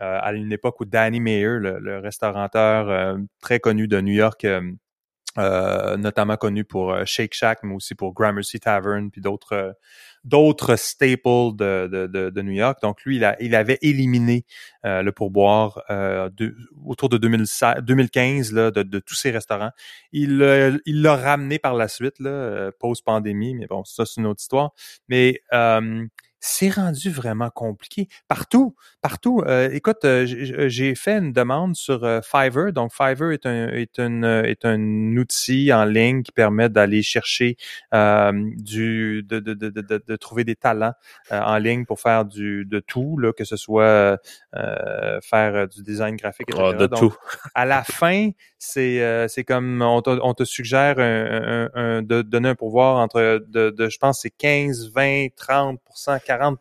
Euh, 0.00 0.18
à 0.20 0.32
une 0.32 0.52
époque 0.52 0.80
où 0.80 0.84
Danny 0.84 1.20
Mayer, 1.20 1.58
le, 1.60 1.98
restaurateur 1.98 2.88
euh, 2.88 3.18
très 3.40 3.58
connu 3.58 3.88
de 3.88 4.00
New 4.00 4.14
York, 4.14 4.46
euh, 5.38 5.96
notamment 5.96 6.36
connu 6.36 6.64
pour 6.64 6.94
Shake 7.06 7.34
Shack, 7.34 7.60
mais 7.62 7.74
aussi 7.74 7.94
pour 7.94 8.12
Gramercy 8.12 8.60
Tavern, 8.60 9.10
puis 9.10 9.20
d'autres 9.20 9.76
d'autres 10.24 10.76
staples 10.76 11.56
de, 11.56 11.88
de, 11.90 12.30
de, 12.30 12.42
New 12.42 12.52
York. 12.52 12.78
Donc 12.82 13.02
lui, 13.04 13.16
il, 13.16 13.24
a, 13.24 13.40
il 13.42 13.54
avait 13.54 13.78
éliminé 13.82 14.44
euh, 14.84 15.02
le 15.02 15.12
pourboire 15.12 15.82
euh, 15.90 16.28
de, 16.36 16.54
autour 16.84 17.08
de 17.08 17.18
2015 17.18 18.52
là, 18.52 18.70
de, 18.70 18.82
de, 18.82 18.98
tous 18.98 19.14
ces 19.14 19.30
restaurants. 19.30 19.70
Il 20.12 20.42
euh, 20.42 20.78
il 20.86 21.02
l'a 21.02 21.16
ramené 21.16 21.58
par 21.58 21.74
la 21.74 21.88
suite, 21.88 22.18
là, 22.18 22.70
post-pandémie, 22.78 23.54
mais 23.54 23.66
bon, 23.66 23.84
ça 23.84 24.04
c'est 24.04 24.20
une 24.20 24.26
autre 24.26 24.40
histoire. 24.40 24.72
Mais 25.08 25.40
c'est 26.40 26.70
rendu 26.70 27.10
vraiment 27.10 27.50
compliqué. 27.50 28.08
Partout, 28.28 28.74
partout. 29.02 29.42
Euh, 29.46 29.68
écoute, 29.72 30.04
euh, 30.04 30.24
j'ai 30.68 30.94
fait 30.94 31.18
une 31.18 31.32
demande 31.32 31.74
sur 31.74 32.04
euh, 32.04 32.20
Fiverr. 32.22 32.72
Donc, 32.72 32.92
Fiverr 32.92 33.32
est 33.32 33.46
un, 33.46 33.68
est, 33.68 33.98
un, 33.98 34.22
est 34.44 34.64
un 34.64 35.16
outil 35.16 35.72
en 35.72 35.84
ligne 35.84 36.22
qui 36.22 36.32
permet 36.32 36.68
d'aller 36.68 37.02
chercher 37.02 37.56
du, 37.92 39.22
de, 39.24 39.40
de, 39.40 39.54
de, 39.54 39.70
de, 39.70 40.04
de 40.06 40.16
trouver 40.16 40.44
des 40.44 40.56
talents 40.56 40.94
en 41.30 41.58
ligne 41.58 41.84
pour 41.84 42.00
faire 42.00 42.24
du 42.24 42.64
de 42.64 42.80
tout, 42.80 43.18
là, 43.18 43.32
que 43.32 43.44
ce 43.44 43.56
soit 43.56 44.18
faire 45.22 45.68
du 45.68 45.82
design 45.82 46.16
graphique, 46.16 46.48
etc. 46.50 46.70
Ah, 46.74 46.76
de 46.76 46.86
Donc, 46.86 46.98
tout. 47.00 47.16
à 47.54 47.64
la 47.64 47.82
fin, 47.82 48.30
c'est 48.58 49.28
c'est 49.28 49.44
comme 49.44 49.82
on 49.82 50.02
te, 50.02 50.10
on 50.10 50.34
te 50.34 50.44
suggère 50.44 50.98
un, 50.98 51.70
un, 51.74 52.02
de 52.02 52.22
donner 52.22 52.50
un 52.50 52.54
pouvoir 52.54 52.96
entre 52.96 53.44
de, 53.46 53.70
de 53.70 53.88
je 53.88 53.98
pense 53.98 54.22
c'est 54.22 54.30
15, 54.30 54.92
20, 54.92 55.28
30% 55.36 56.20
40 56.24 56.58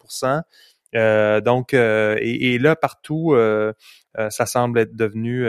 euh, 0.96 1.42
donc, 1.42 1.74
euh, 1.74 2.18
et, 2.22 2.58
là, 2.60 2.76
partout, 2.76 3.34
euh, 3.34 3.74
ça 4.30 4.46
semble 4.46 4.80
être 4.80 4.96
devenu 4.96 5.48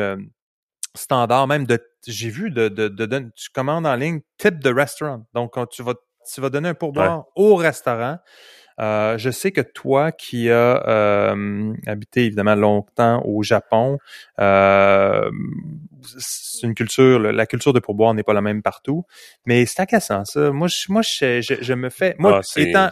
standard. 0.94 1.46
Même 1.46 1.66
de, 1.66 1.78
j'ai 2.06 2.30
vu 2.30 2.50
de, 2.50 2.68
de, 2.68 2.88
de, 2.88 3.30
tu 3.34 3.50
commandes 3.50 3.86
en 3.86 3.94
ligne 3.94 4.20
type 4.36 4.58
de 4.58 4.72
restaurant. 4.72 5.24
Donc, 5.34 5.54
quand 5.54 5.66
tu 5.66 5.82
vas, 5.82 5.94
tu 6.32 6.40
vas 6.40 6.50
donner 6.50 6.70
un 6.70 6.74
pourboire 6.74 7.24
au 7.36 7.54
restaurant. 7.54 8.18
Je 8.78 9.30
sais 9.30 9.52
que 9.52 9.60
toi 9.60 10.12
qui 10.12 10.50
as 10.50 11.34
habité 11.86 12.26
évidemment 12.26 12.54
longtemps 12.54 13.22
au 13.24 13.42
Japon, 13.42 13.98
c'est 16.18 16.66
une 16.66 16.74
culture, 16.74 17.18
la 17.18 17.46
culture 17.46 17.72
de 17.72 17.80
pourboire 17.80 18.14
n'est 18.14 18.22
pas 18.22 18.32
la 18.32 18.40
même 18.40 18.62
partout, 18.62 19.04
mais 19.46 19.66
c'est 19.66 19.80
agaçant 19.80 20.24
ça. 20.24 20.50
Moi, 20.50 20.68
je, 20.68 20.90
moi, 20.90 21.02
je, 21.02 21.40
je, 21.40 21.74
me 21.74 21.90
fais, 21.90 22.14
moi, 22.18 22.40
ah, 22.42 22.60
étant, 22.60 22.90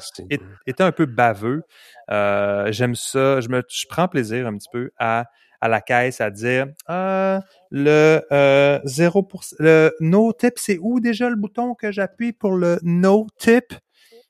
étant 0.67 0.85
un 0.85 0.93
peu 0.93 1.07
baveux, 1.07 1.63
euh, 2.11 2.71
j'aime 2.73 2.95
ça. 2.95 3.41
Je 3.41 3.49
me, 3.49 3.63
je 3.69 3.87
prends 3.89 4.09
plaisir 4.09 4.47
un 4.47 4.57
petit 4.57 4.69
peu 4.71 4.91
à 4.99 5.27
à 5.61 5.69
la 5.69 5.81
caisse 5.81 6.21
à 6.21 6.31
dire 6.31 6.67
ah, 6.87 7.41
le 7.71 8.21
euh, 8.31 8.79
0%, 8.85 9.55
le 9.59 9.95
no 10.01 10.33
tip, 10.33 10.55
c'est 10.57 10.79
où 10.81 11.01
déjà 11.01 11.31
le 11.31 11.37
bouton 11.37 11.75
que 11.75 11.91
j'appuie 11.91 12.33
pour 12.33 12.53
le 12.53 12.79
no 12.83 13.27
tip? 13.39 13.73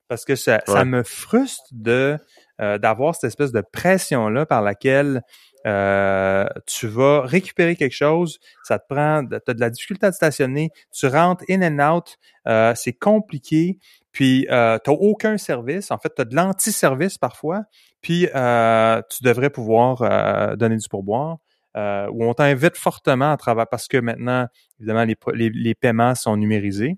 Parce 0.08 0.24
que 0.24 0.36
ça, 0.36 0.60
ça 0.66 0.84
me 0.84 1.02
frustre 1.02 1.64
de 1.72 2.18
euh, 2.60 2.78
d'avoir 2.78 3.14
cette 3.14 3.24
espèce 3.24 3.52
de 3.52 3.62
pression-là 3.72 4.46
par 4.46 4.62
laquelle 4.62 5.22
euh, 5.66 6.46
tu 6.66 6.86
vas 6.86 7.22
récupérer 7.22 7.74
quelque 7.76 7.94
chose, 7.94 8.38
ça 8.62 8.78
te 8.78 8.86
prend, 8.88 9.26
tu 9.26 9.34
as 9.34 9.54
de 9.54 9.60
la 9.60 9.68
difficulté 9.68 10.06
à 10.06 10.10
te 10.10 10.16
stationner, 10.16 10.70
tu 10.92 11.06
rentres 11.06 11.44
in 11.50 11.60
and 11.60 11.96
out, 11.96 12.16
euh, 12.46 12.72
c'est 12.76 12.92
compliqué, 12.92 13.78
puis 14.12 14.46
euh, 14.50 14.78
tu 14.84 14.90
n'as 14.90 14.96
aucun 14.96 15.36
service, 15.38 15.90
en 15.90 15.98
fait, 15.98 16.12
tu 16.14 16.22
as 16.22 16.24
de 16.24 16.36
l'anti-service 16.36 17.18
parfois, 17.18 17.64
puis 18.00 18.28
euh, 18.34 19.02
tu 19.10 19.24
devrais 19.24 19.50
pouvoir 19.50 20.56
donner 20.56 20.76
du 20.76 20.88
pourboire. 20.88 21.38
ou 21.74 22.24
on 22.24 22.32
t'invite 22.32 22.76
fortement 22.76 23.32
à 23.32 23.36
travers, 23.36 23.66
parce 23.66 23.88
que 23.88 23.98
maintenant, 23.98 24.46
évidemment, 24.78 25.04
les, 25.04 25.16
les, 25.34 25.50
les 25.50 25.74
paiements 25.74 26.14
sont 26.14 26.36
numérisés. 26.36 26.96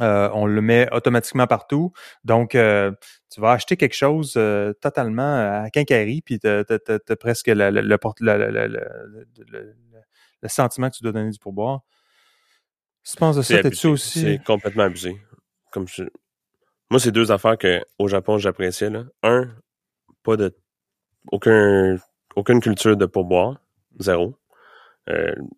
Euh, 0.00 0.30
on 0.32 0.46
le 0.46 0.62
met 0.62 0.88
automatiquement 0.92 1.46
partout. 1.46 1.92
Donc, 2.24 2.54
euh, 2.54 2.92
tu 3.30 3.40
vas 3.40 3.52
acheter 3.52 3.76
quelque 3.76 3.94
chose 3.94 4.34
euh, 4.36 4.72
totalement 4.80 5.62
à 5.62 5.70
quincaillerie, 5.70 6.22
puis 6.22 6.38
tu 6.38 6.48
as, 6.48 7.16
presque 7.18 7.48
le, 7.48 7.70
le, 7.70 7.82
le, 10.42 10.48
sentiment 10.48 10.88
que 10.88 10.96
tu 10.96 11.02
dois 11.02 11.12
donner 11.12 11.30
du 11.30 11.38
pourboire. 11.38 11.80
Je 13.04 13.14
pense 13.16 13.36
de 13.36 13.42
ça, 13.42 13.62
t'es-tu 13.62 13.86
aussi... 13.88 14.20
C'est 14.20 14.44
complètement 14.44 14.84
abusé. 14.84 15.16
Comme 15.70 15.86
Moi, 16.90 17.00
c'est 17.00 17.12
deux 17.12 17.30
affaires 17.30 17.58
que 17.58 17.80
au 17.98 18.08
Japon, 18.08 18.38
j'appréciais. 18.38 18.90
Un, 19.22 19.48
pas 20.22 20.36
de... 20.36 20.54
Aucun... 21.30 21.96
aucune 22.36 22.60
culture 22.60 22.96
de 22.96 23.06
pourboire. 23.06 23.60
Zéro. 23.98 24.34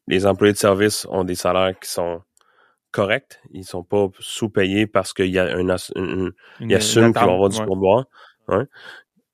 les 0.09 0.27
employés 0.27 0.53
de 0.53 0.59
service 0.59 1.07
ont 1.11 1.23
des 1.23 1.37
salaires 1.37 1.79
qui 1.79 1.89
sont 1.89 2.23
correct. 2.93 3.41
Ils 3.51 3.65
sont 3.65 3.83
pas 3.83 4.09
sous-payés 4.21 4.87
parce 4.87 5.13
qu'il 5.13 5.31
y 5.31 5.39
a 5.39 5.45
un, 5.45 5.77
une, 5.97 6.33
ils 6.61 6.75
assument 6.75 7.13
qu'ils 7.13 7.23
vont 7.23 7.35
avoir 7.35 7.49
du 7.49 7.63
pourboire. 7.65 8.05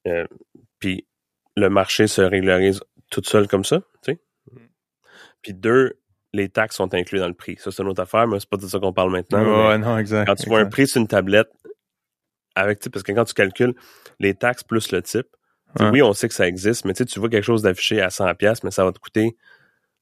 Euh, 0.07 0.27
puis 0.79 1.07
le 1.57 1.69
marché 1.69 2.07
se 2.07 2.23
régularise 2.23 2.81
tout 3.11 3.23
seul 3.25 3.49
comme 3.49 3.65
ça, 3.65 3.81
tu 4.03 4.13
sais. 4.13 4.21
Mm. 4.53 4.59
Puis 5.43 5.55
deux, 5.55 5.99
les 6.33 6.49
taxes 6.49 6.77
sont 6.77 6.95
incluses 6.95 7.21
dans 7.21 7.29
le 7.29 7.35
prix. 7.35 7.57
Ça, 7.59 7.71
c'est 7.71 7.83
une 7.83 7.89
autre 7.89 8.03
affaire, 8.03 8.27
mais 8.27 8.39
c'est 8.39 8.49
pas 8.49 8.57
de 8.57 8.67
ça 8.67 8.79
qu'on 8.79 8.93
parle 8.93 9.11
maintenant. 9.11 9.77
non, 9.79 9.99
exact. 9.99 10.27
Quand 10.27 10.37
tu 10.37 10.49
vois 10.49 10.61
un 10.61 10.67
prix 10.67 10.87
sur 10.87 11.01
une 11.01 11.09
tablette, 11.09 11.51
avec, 12.55 12.89
parce 12.91 13.03
que 13.03 13.13
quand 13.13 13.25
tu 13.25 13.35
calcules 13.35 13.75
les 14.19 14.35
taxes 14.35 14.65
plus 14.65 14.91
le 14.93 15.03
type, 15.03 15.29
oui, 15.81 16.03
on 16.03 16.13
sait 16.13 16.29
que 16.29 16.35
ça 16.35 16.49
existe, 16.49 16.85
mais 16.85 16.95
tu 16.95 17.21
vois 17.21 17.29
quelque 17.29 17.45
chose 17.45 17.63
d'affiché 17.63 18.01
à 18.01 18.09
100$, 18.09 18.61
mais 18.65 18.71
ça 18.71 18.85
va 18.85 18.93
te 18.93 18.99
coûter 18.99 19.37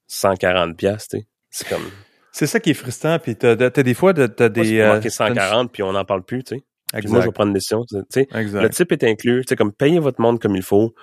140$, 0.09 1.25
C'est 1.49 1.69
comme... 1.69 1.83
C'est 2.37 2.45
ça 2.45 2.59
qui 2.59 2.69
est 2.69 2.75
frustrant. 2.75 3.17
Puis 3.17 3.35
t'as, 3.35 3.53
as 3.53 3.69
des 3.71 3.95
fois, 3.95 4.13
t'as 4.13 4.49
des. 4.49 4.77
Moi, 4.83 4.97
euh, 4.97 5.09
140 5.09 5.71
puis 5.71 5.81
on 5.81 5.93
n'en 5.93 6.05
parle 6.05 6.23
plus, 6.23 6.43
tu 6.43 6.57
sais. 6.57 7.07
moi, 7.07 7.21
je 7.21 7.25
vais 7.25 7.31
prendre 7.31 7.47
une 7.47 7.55
décision. 7.55 7.83
Tu 7.89 7.97
sais, 8.09 8.27
le 8.31 8.69
type 8.69 8.91
est 8.91 9.03
inclus. 9.03 9.41
Tu 9.41 9.49
sais, 9.49 9.55
comme 9.55 9.73
payez 9.73 9.97
votre 9.97 10.21
monde 10.21 10.39
comme 10.39 10.55
il 10.55 10.61
faut. 10.61 10.93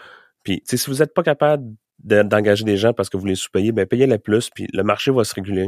Puis, 0.44 0.60
tu 0.60 0.66
sais, 0.68 0.76
si 0.76 0.88
vous 0.88 0.98
n'êtes 0.98 1.12
pas 1.12 1.24
capable 1.24 1.64
d'engager 1.98 2.64
des 2.64 2.76
gens 2.76 2.92
parce 2.92 3.08
que 3.08 3.16
vous 3.16 3.26
les 3.26 3.34
sous-payez, 3.34 3.72
ben 3.72 3.84
payez-les 3.84 4.18
plus. 4.18 4.48
Puis 4.54 4.68
le 4.72 4.84
marché 4.84 5.10
va 5.10 5.24
se 5.24 5.34
réguler 5.34 5.66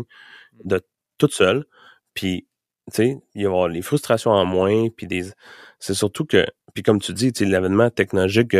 de 0.62 0.80
toute 1.18 1.32
seule. 1.32 1.64
Puis, 2.14 2.46
tu 2.92 2.96
sais, 2.96 3.18
il 3.34 3.42
va 3.42 3.42
y 3.42 3.46
avoir 3.46 3.66
les 3.66 3.82
frustrations 3.82 4.30
en 4.30 4.44
moins. 4.44 4.88
Puis 4.96 5.08
des, 5.08 5.32
c'est 5.80 5.94
surtout 5.94 6.26
que, 6.26 6.46
puis 6.74 6.84
comme 6.84 7.00
tu 7.00 7.12
dis, 7.12 7.32
tu 7.32 7.44
sais, 7.44 7.50
l'événement 7.50 7.90
technologique, 7.90 8.56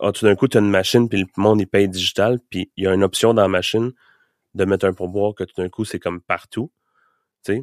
ah, 0.00 0.12
tout 0.12 0.26
d'un 0.26 0.34
coup, 0.34 0.48
tu 0.48 0.58
as 0.58 0.60
une 0.60 0.68
machine 0.68 1.08
puis 1.08 1.20
le 1.20 1.26
monde 1.38 1.62
il 1.62 1.66
paye 1.66 1.88
digital. 1.88 2.40
Puis 2.50 2.70
il 2.76 2.84
y 2.84 2.86
a 2.86 2.92
une 2.92 3.04
option 3.04 3.32
dans 3.32 3.40
la 3.40 3.48
machine 3.48 3.92
de 4.56 4.64
mettre 4.66 4.86
un 4.86 4.94
pourboire 4.94 5.34
que 5.36 5.44
tout 5.44 5.54
d'un 5.56 5.68
coup, 5.68 5.84
c'est 5.84 6.00
comme 6.00 6.20
partout. 6.20 6.72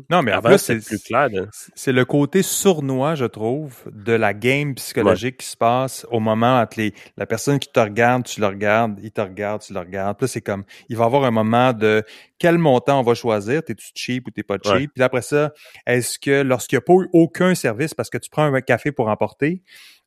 Non, 0.09 0.21
mais 0.21 0.31
avant, 0.31 0.57
c'est 0.57 0.83
plus 0.83 1.01
clair. 1.01 1.29
C'est 1.75 1.91
le 1.91 2.05
côté 2.05 2.41
sournois, 2.41 3.15
je 3.15 3.25
trouve, 3.25 3.75
de 3.91 4.13
la 4.13 4.33
game 4.33 4.75
psychologique 4.75 5.37
qui 5.37 5.47
se 5.47 5.57
passe 5.57 6.05
au 6.11 6.19
moment 6.19 6.59
entre 6.59 6.79
les, 6.79 6.93
la 7.17 7.25
personne 7.25 7.59
qui 7.59 7.69
te 7.71 7.79
regarde, 7.79 8.23
tu 8.23 8.41
le 8.41 8.47
regardes, 8.47 8.99
il 9.03 9.11
te 9.11 9.21
regarde, 9.21 9.61
tu 9.61 9.73
le 9.73 9.79
regardes. 9.79 10.17
Puis 10.17 10.25
là, 10.25 10.27
c'est 10.27 10.41
comme, 10.41 10.63
il 10.89 10.97
va 10.97 11.03
y 11.03 11.07
avoir 11.07 11.23
un 11.23 11.31
moment 11.31 11.73
de 11.73 12.03
quel 12.39 12.57
montant 12.57 12.99
on 12.99 13.03
va 13.03 13.13
choisir, 13.13 13.63
t'es-tu 13.63 13.91
cheap 13.95 14.27
ou 14.27 14.31
t'es 14.31 14.43
pas 14.43 14.57
cheap? 14.63 14.91
Puis 14.93 15.03
après 15.03 15.21
ça, 15.21 15.53
est-ce 15.87 16.19
que 16.19 16.41
lorsqu'il 16.41 16.77
n'y 16.77 16.79
a 16.79 16.81
pas 16.81 16.93
eu 16.93 17.09
aucun 17.13 17.55
service 17.55 17.93
parce 17.93 18.09
que 18.09 18.17
tu 18.17 18.29
prends 18.29 18.53
un 18.53 18.61
café 18.61 18.91
pour 18.91 19.07
emporter, 19.07 19.61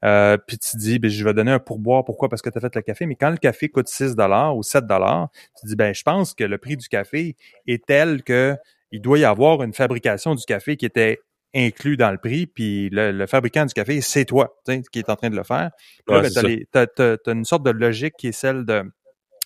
euh, 0.04 0.36
puis 0.36 0.58
tu 0.58 0.76
dis, 0.76 0.98
ben, 0.98 1.10
je 1.10 1.24
vais 1.24 1.32
donner 1.32 1.52
un 1.52 1.58
pourboire. 1.58 2.04
Pourquoi? 2.04 2.28
Parce 2.28 2.42
que 2.42 2.50
tu 2.50 2.58
as 2.58 2.60
fait 2.60 2.74
le 2.74 2.82
café. 2.82 3.06
Mais 3.06 3.16
quand 3.16 3.30
le 3.30 3.38
café 3.38 3.68
coûte 3.68 3.88
6 3.88 4.14
dollars 4.14 4.56
ou 4.56 4.62
7 4.62 4.86
dollars, 4.86 5.28
tu 5.58 5.66
dis, 5.66 5.76
ben, 5.76 5.94
je 5.94 6.02
pense 6.02 6.34
que 6.34 6.44
le 6.44 6.58
prix 6.58 6.76
du 6.76 6.88
café 6.88 7.36
est 7.66 7.86
tel 7.86 8.22
que 8.22 8.56
il 8.90 9.00
doit 9.00 9.18
y 9.18 9.24
avoir 9.24 9.62
une 9.62 9.72
fabrication 9.72 10.34
du 10.34 10.44
café 10.44 10.76
qui 10.76 10.86
était 10.86 11.18
inclus 11.54 11.96
dans 11.96 12.10
le 12.10 12.18
prix, 12.18 12.46
puis 12.46 12.90
le, 12.90 13.26
fabricant 13.26 13.64
du 13.64 13.72
café, 13.72 14.00
c'est 14.00 14.24
toi 14.24 14.54
qui 14.92 14.98
est 14.98 15.08
en 15.08 15.16
train 15.16 15.30
de 15.30 15.36
le 15.36 15.42
faire. 15.42 15.70
Là, 16.06 16.22
ben, 16.22 16.86
tu 16.94 17.02
as, 17.02 17.32
une 17.32 17.44
sorte 17.44 17.64
de 17.64 17.70
logique 17.70 18.14
qui 18.18 18.28
est 18.28 18.32
celle 18.32 18.64
de, 18.64 18.82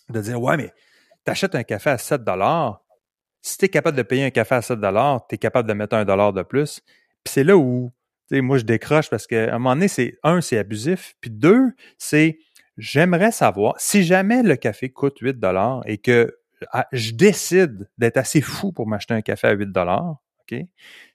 de 0.09 0.21
dire, 0.21 0.41
ouais, 0.41 0.57
mais 0.57 0.73
tu 1.25 1.31
achètes 1.31 1.55
un 1.55 1.63
café 1.63 1.91
à 1.91 1.99
7 1.99 2.25
dollars. 2.25 2.83
Si 3.43 3.59
tu 3.59 3.67
es 3.67 3.69
capable 3.69 3.97
de 3.97 4.03
payer 4.03 4.25
un 4.25 4.31
café 4.31 4.57
à 4.57 4.63
7 4.63 4.81
dollars, 4.81 5.27
tu 5.29 5.37
es 5.37 5.39
capable 5.39 5.69
de 5.69 5.75
mettre 5.75 5.95
un 5.95 6.05
dollar 6.05 6.33
de 6.33 6.43
plus. 6.43 6.81
Puis 7.23 7.33
c'est 7.33 7.45
là 7.45 7.57
où 7.57 7.93
sais, 8.31 8.41
moi, 8.41 8.59
je 8.59 8.65
décroche 8.65 9.11
parce 9.11 9.27
qu'à 9.27 9.55
un 9.55 9.59
moment 9.59 9.75
donné, 9.75 9.89
c'est 9.89 10.19
un, 10.23 10.41
c'est 10.41 10.59
abusif, 10.59 11.15
puis 11.21 11.31
deux, 11.31 11.73
c'est 11.99 12.39
j'aimerais 12.77 13.33
savoir 13.33 13.75
si 13.79 14.03
jamais 14.03 14.43
le 14.43 14.57
café 14.57 14.89
coûte 14.89 15.19
8 15.19 15.39
dollars 15.39 15.83
et 15.87 15.99
que 15.99 16.37
je 16.93 17.13
décide 17.13 17.89
d'être 17.99 18.17
assez 18.17 18.41
fou 18.41 18.73
pour 18.73 18.87
m'acheter 18.87 19.15
un 19.15 19.23
café 19.23 19.49
à 19.49 19.53
8 19.53 19.73
dollars, 19.73 20.17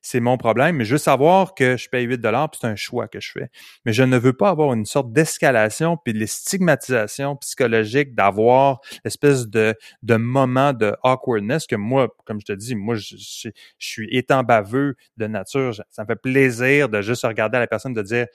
c'est 0.02 0.20
mon 0.20 0.38
problème, 0.38 0.78
mais 0.78 0.86
je 0.86 0.94
veux 0.94 1.00
savoir 1.00 1.56
que 1.56 1.78
je 1.78 1.90
paye 1.90 2.06
8 2.06 2.20
dollars, 2.20 2.50
c'est 2.60 2.68
un 2.68 2.76
choix 2.76 3.08
que 3.08 3.20
je 3.20 3.32
fais. 3.32 3.50
Mais 3.86 3.94
je 3.94 4.04
ne 4.04 4.18
veux 4.18 4.34
pas 4.34 4.50
avoir 4.50 4.74
une 4.74 4.86
sorte 4.86 5.12
d'escalation 5.12 5.98
puis 5.98 6.14
de 6.14 6.26
stigmatisation 6.26 7.36
psychologique 7.38 8.16
d'avoir 8.16 8.80
l'espèce 9.04 9.48
de, 9.48 9.76
de 10.04 10.16
moment 10.16 10.74
de 10.74 10.96
awkwardness 11.04 11.68
que 11.68 11.76
moi, 11.76 12.10
comme 12.26 12.40
je 12.40 12.46
te 12.46 12.54
dis, 12.54 12.76
moi, 12.76 12.96
je, 12.96 13.16
je, 13.18 13.50
suis 13.80 14.08
étant 14.12 14.44
baveux 14.44 14.96
de 15.18 15.28
nature. 15.28 15.74
Ça 15.90 16.04
me 16.04 16.08
fait 16.08 16.16
plaisir 16.16 16.90
de 16.90 17.02
juste 17.02 17.26
regarder 17.26 17.58
à 17.58 17.62
la 17.62 17.68
personne 17.68 17.94
de 17.94 18.02
dire 18.02 18.28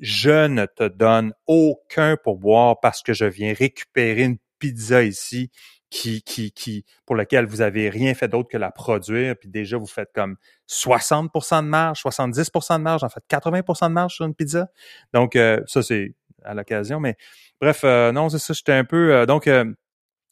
je 0.00 0.48
ne 0.48 0.66
te 0.66 0.88
donne 0.88 1.32
aucun 1.46 2.16
pourboire 2.16 2.80
parce 2.80 3.02
que 3.02 3.12
je 3.12 3.24
viens 3.24 3.54
récupérer 3.54 4.24
une 4.24 4.38
pizza 4.58 5.02
ici 5.02 5.50
qui, 5.94 6.22
qui, 6.22 6.50
qui, 6.50 6.84
pour 7.06 7.14
lequel 7.14 7.46
vous 7.46 7.60
avez 7.60 7.88
rien 7.88 8.14
fait 8.14 8.26
d'autre 8.26 8.48
que 8.48 8.56
la 8.56 8.72
produire, 8.72 9.36
puis 9.36 9.48
déjà 9.48 9.76
vous 9.76 9.86
faites 9.86 10.10
comme 10.12 10.36
60% 10.68 11.62
de 11.62 11.68
marge, 11.68 12.02
70% 12.02 12.78
de 12.78 12.82
marge, 12.82 13.04
en 13.04 13.08
fait 13.08 13.22
80% 13.30 13.88
de 13.88 13.92
marge 13.92 14.14
sur 14.16 14.24
une 14.24 14.34
pizza. 14.34 14.68
Donc 15.12 15.36
euh, 15.36 15.60
ça 15.68 15.84
c'est 15.84 16.16
à 16.42 16.52
l'occasion, 16.52 16.98
mais 16.98 17.16
bref, 17.60 17.82
euh, 17.84 18.10
non 18.10 18.28
c'est 18.28 18.40
ça, 18.40 18.54
j'étais 18.54 18.72
un 18.72 18.84
peu 18.84 19.14
euh, 19.14 19.24
donc 19.24 19.48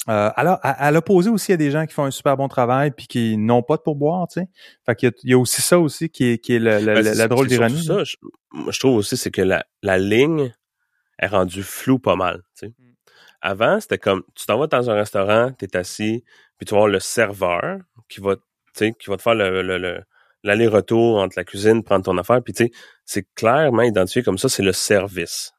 alors, 0.08 0.58
à, 0.62 0.90
l'opposé 0.90 1.30
aussi, 1.30 1.50
il 1.50 1.52
y 1.52 1.54
a 1.54 1.58
des 1.58 1.70
gens 1.70 1.86
qui 1.86 1.94
font 1.94 2.02
un 2.02 2.10
super 2.10 2.36
bon 2.36 2.48
travail 2.48 2.90
puis 2.90 3.06
qui 3.06 3.36
n'ont 3.36 3.62
pas 3.62 3.76
de 3.76 3.82
pourboire, 3.82 4.26
tu 4.26 4.40
sais. 4.40 4.48
Fait 4.84 4.96
qu'il 4.96 5.12
y, 5.22 5.32
a 5.32 5.38
aussi 5.38 5.62
ça 5.62 5.78
aussi 5.78 6.10
qui 6.10 6.24
est, 6.24 6.38
qui 6.38 6.54
est, 6.54 6.58
le, 6.58 6.84
ben, 6.84 7.04
la 7.04 7.28
drôle 7.28 7.46
d'ironie. 7.46 7.84
Ça, 7.84 8.02
je, 8.02 8.16
je, 8.68 8.80
trouve 8.80 8.96
aussi, 8.96 9.16
c'est 9.16 9.30
que 9.30 9.42
la, 9.42 9.64
la 9.80 9.98
ligne 9.98 10.52
est 11.20 11.28
rendue 11.28 11.62
floue 11.62 12.00
pas 12.00 12.16
mal, 12.16 12.38
tu 12.58 12.66
sais. 12.66 12.74
Mm. 12.76 12.91
Avant, 13.42 13.80
c'était 13.80 13.98
comme, 13.98 14.22
tu 14.34 14.46
t'en 14.46 14.58
vas 14.58 14.68
dans 14.68 14.88
un 14.88 14.94
restaurant, 14.94 15.52
tu 15.58 15.64
es 15.64 15.76
assis, 15.76 16.24
puis 16.56 16.64
tu 16.64 16.74
vas 16.74 16.78
voir 16.78 16.88
le 16.88 17.00
serveur 17.00 17.78
qui 18.08 18.20
va, 18.20 18.36
qui 18.74 18.94
va 19.08 19.16
te 19.16 19.22
faire 19.22 19.34
le, 19.34 19.62
le, 19.62 20.00
l'aller-retour 20.44 21.18
entre 21.18 21.34
la 21.36 21.44
cuisine, 21.44 21.82
prendre 21.82 22.04
ton 22.04 22.16
affaire, 22.18 22.42
puis 22.42 22.52
tu 22.52 22.64
sais, 22.64 22.70
c'est 23.04 23.26
clairement 23.34 23.82
identifié 23.82 24.22
comme 24.22 24.38
ça, 24.38 24.48
c'est 24.48 24.62
le 24.62 24.72
service. 24.72 25.52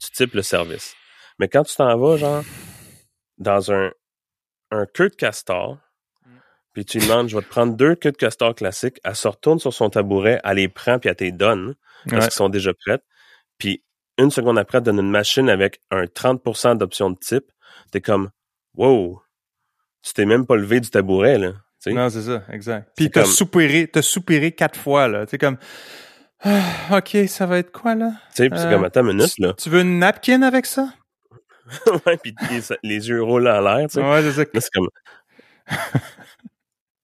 tu 0.00 0.10
types 0.10 0.34
le 0.34 0.42
service. 0.42 0.94
Mais 1.38 1.48
quand 1.48 1.62
tu 1.62 1.76
t'en 1.76 1.96
vas, 1.96 2.16
genre, 2.16 2.42
dans 3.38 3.72
un, 3.72 3.92
un 4.72 4.86
queue 4.86 5.08
de 5.08 5.14
castor, 5.14 5.78
puis 6.72 6.84
tu 6.84 6.98
lui 6.98 7.06
demandes, 7.06 7.28
je 7.28 7.36
vais 7.36 7.42
te 7.42 7.48
prendre 7.48 7.76
deux 7.76 7.94
queues 7.94 8.12
de 8.12 8.16
castor 8.16 8.54
classiques, 8.54 8.98
elle 9.04 9.14
se 9.14 9.28
retourne 9.28 9.58
sur 9.58 9.72
son 9.72 9.90
tabouret, 9.90 10.40
elle 10.42 10.56
les 10.56 10.68
prend, 10.68 10.98
puis 10.98 11.10
elle 11.10 11.16
te 11.16 11.24
les 11.24 11.32
donne, 11.32 11.74
parce 12.08 12.26
qu'ils 12.26 12.34
sont 12.34 12.48
déjà 12.48 12.72
prêtes. 12.74 13.04
Puis 13.58 13.84
une 14.18 14.30
seconde 14.30 14.58
après, 14.58 14.78
elle 14.78 14.84
donne 14.84 14.98
une 14.98 15.10
machine 15.10 15.48
avec 15.48 15.80
un 15.90 16.04
30% 16.04 16.76
d'options 16.78 17.10
de 17.10 17.18
type. 17.18 17.44
T'es 17.90 18.00
comme, 18.00 18.30
wow, 18.74 19.22
tu 20.02 20.12
t'es 20.12 20.24
même 20.24 20.46
pas 20.46 20.56
levé 20.56 20.80
du 20.80 20.90
tabouret, 20.90 21.38
là. 21.38 21.52
Non, 21.86 22.08
c'est 22.10 22.22
ça, 22.22 22.44
exact. 22.50 22.92
Puis 22.96 23.10
t'as 23.10 23.24
soupiré, 23.24 23.88
t'as 23.88 24.02
soupiré 24.02 24.52
quatre 24.52 24.78
fois, 24.78 25.08
là. 25.08 25.26
Tu 25.26 25.36
comme, 25.38 25.56
ah, 26.40 26.98
OK, 26.98 27.16
ça 27.26 27.46
va 27.46 27.58
être 27.58 27.72
quoi, 27.72 27.94
là? 27.94 28.12
Tu 28.34 28.44
sais, 28.44 28.50
c'est 28.54 28.70
comme, 28.70 28.84
attends 28.84 29.00
une 29.00 29.16
minute, 29.16 29.38
là. 29.38 29.52
Tu 29.54 29.68
veux 29.68 29.80
une 29.80 29.98
napkin 29.98 30.42
avec 30.42 30.66
ça? 30.66 30.92
ouais, 32.06 32.16
puis 32.16 32.34
les, 32.82 33.08
yeux 33.08 33.22
roulent 33.22 33.48
en 33.48 33.60
l'air, 33.60 33.88
tu 33.88 33.94
sais. 33.94 34.02
Ouais, 34.02 34.22
c'est 34.22 34.32
ça. 34.32 34.44
c'est 34.52 34.70
comme... 34.72 34.88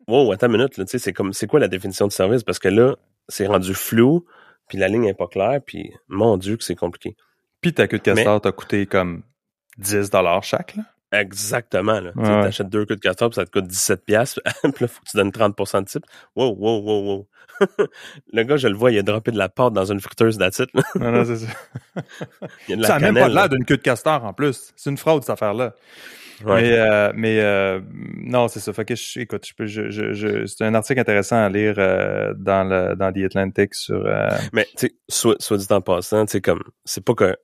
wow, 0.09 0.33
attends 0.33 0.47
une 0.47 0.53
minute, 0.53 0.77
là, 0.77 0.85
tu 0.85 0.91
sais, 0.93 0.99
c'est 0.99 1.13
comme, 1.13 1.33
c'est 1.33 1.47
quoi 1.47 1.61
la 1.61 1.69
définition 1.69 2.07
de 2.07 2.13
service? 2.13 2.43
Parce 2.45 2.59
que 2.59 2.69
là, 2.69 2.97
c'est 3.29 3.47
rendu 3.47 3.75
flou, 3.75 4.27
puis 4.69 4.79
la 4.79 4.89
ligne 4.89 5.05
est 5.05 5.15
pas 5.15 5.27
claire, 5.27 5.61
puis 5.65 5.93
mon 6.09 6.37
Dieu 6.37 6.57
que 6.57 6.65
c'est 6.65 6.77
compliqué. 6.77 7.17
Puis 7.61 7.73
ta 7.73 7.89
queue 7.89 7.99
de 7.99 8.03
castor 8.03 8.41
t'a 8.41 8.53
coûté 8.53 8.87
comme 8.87 9.23
10 9.79 10.11
dollars 10.11 10.45
chaque, 10.45 10.77
là? 10.77 10.85
Exactement. 11.11 12.01
Là. 12.01 12.13
Tu 12.15 12.31
achètes 12.31 12.69
deux 12.69 12.85
queues 12.85 12.97
de 12.97 13.01
castor, 13.01 13.31
puis 13.31 13.37
ça 13.37 13.47
te 13.47 13.51
coûte 13.51 13.67
17 13.67 14.05
pièces. 14.05 14.39
puis 14.63 14.73
là, 14.81 14.89
faut 14.89 15.01
que 15.03 15.09
tu 15.11 15.17
donnes 15.17 15.31
30% 15.31 15.81
de 15.81 15.87
type. 15.87 16.05
Wow, 16.37 16.55
wow, 16.55 16.83
wow, 16.83 17.03
wow. 17.03 17.29
le 18.33 18.43
gars, 18.43 18.57
je 18.57 18.69
le 18.69 18.77
vois, 18.77 18.93
il 18.93 18.99
a 18.99 19.03
droppé 19.03 19.31
de 19.31 19.39
la 19.39 19.49
pâte 19.49 19.73
dans 19.73 19.91
une 19.91 20.01
friteuse 20.01 20.37
d'attitude. 20.37 20.69
non, 20.97 21.11
non, 21.11 21.25
c'est 21.25 21.37
ça. 21.47 21.53
il 22.69 22.71
y 22.71 22.73
a 22.75 22.77
de 22.77 22.83
la 22.83 22.89
ça 22.89 22.99
n'a 22.99 23.11
même 23.11 23.15
pas 23.15 23.29
l'air 23.29 23.49
d'une 23.49 23.65
queue 23.65 23.79
de 23.79 23.83
castor, 23.83 24.23
en 24.25 24.35
plus. 24.35 24.73
C'est 24.77 24.91
une 24.91 24.99
fraude, 24.99 25.23
cette 25.23 25.31
affaire-là. 25.31 25.75
Mais, 26.45 26.79
euh, 26.79 27.13
mais 27.15 27.41
euh, 27.41 27.81
non, 27.93 28.49
c'est 28.49 28.61
ça. 28.61 28.73
Fait 28.73 28.85
que 28.85 28.95
je, 28.95 29.21
écoute, 29.21 29.47
je 29.47 29.55
peux, 29.55 29.67
je, 29.67 29.91
je, 29.91 30.47
c'est 30.47 30.65
un 30.65 30.75
article 30.75 31.01
intéressant 31.01 31.37
à 31.37 31.49
lire 31.49 31.75
euh, 31.79 32.35
dans 32.37 32.65
le 32.65 32.95
dans 32.97 33.13
The 33.13 33.25
Atlantic 33.25 33.75
sur. 33.75 34.05
Mais 34.53 34.67
tu 34.77 34.87
sais, 34.87 34.95
soit, 35.09 35.37
soit 35.41 35.57
dit 35.57 35.67
en 35.71 35.81
passant, 35.81 36.27
tu 36.27 36.33
sais 36.33 36.41
comme, 36.41 36.63
c'est 36.85 37.05
pas 37.05 37.15
que 37.15 37.37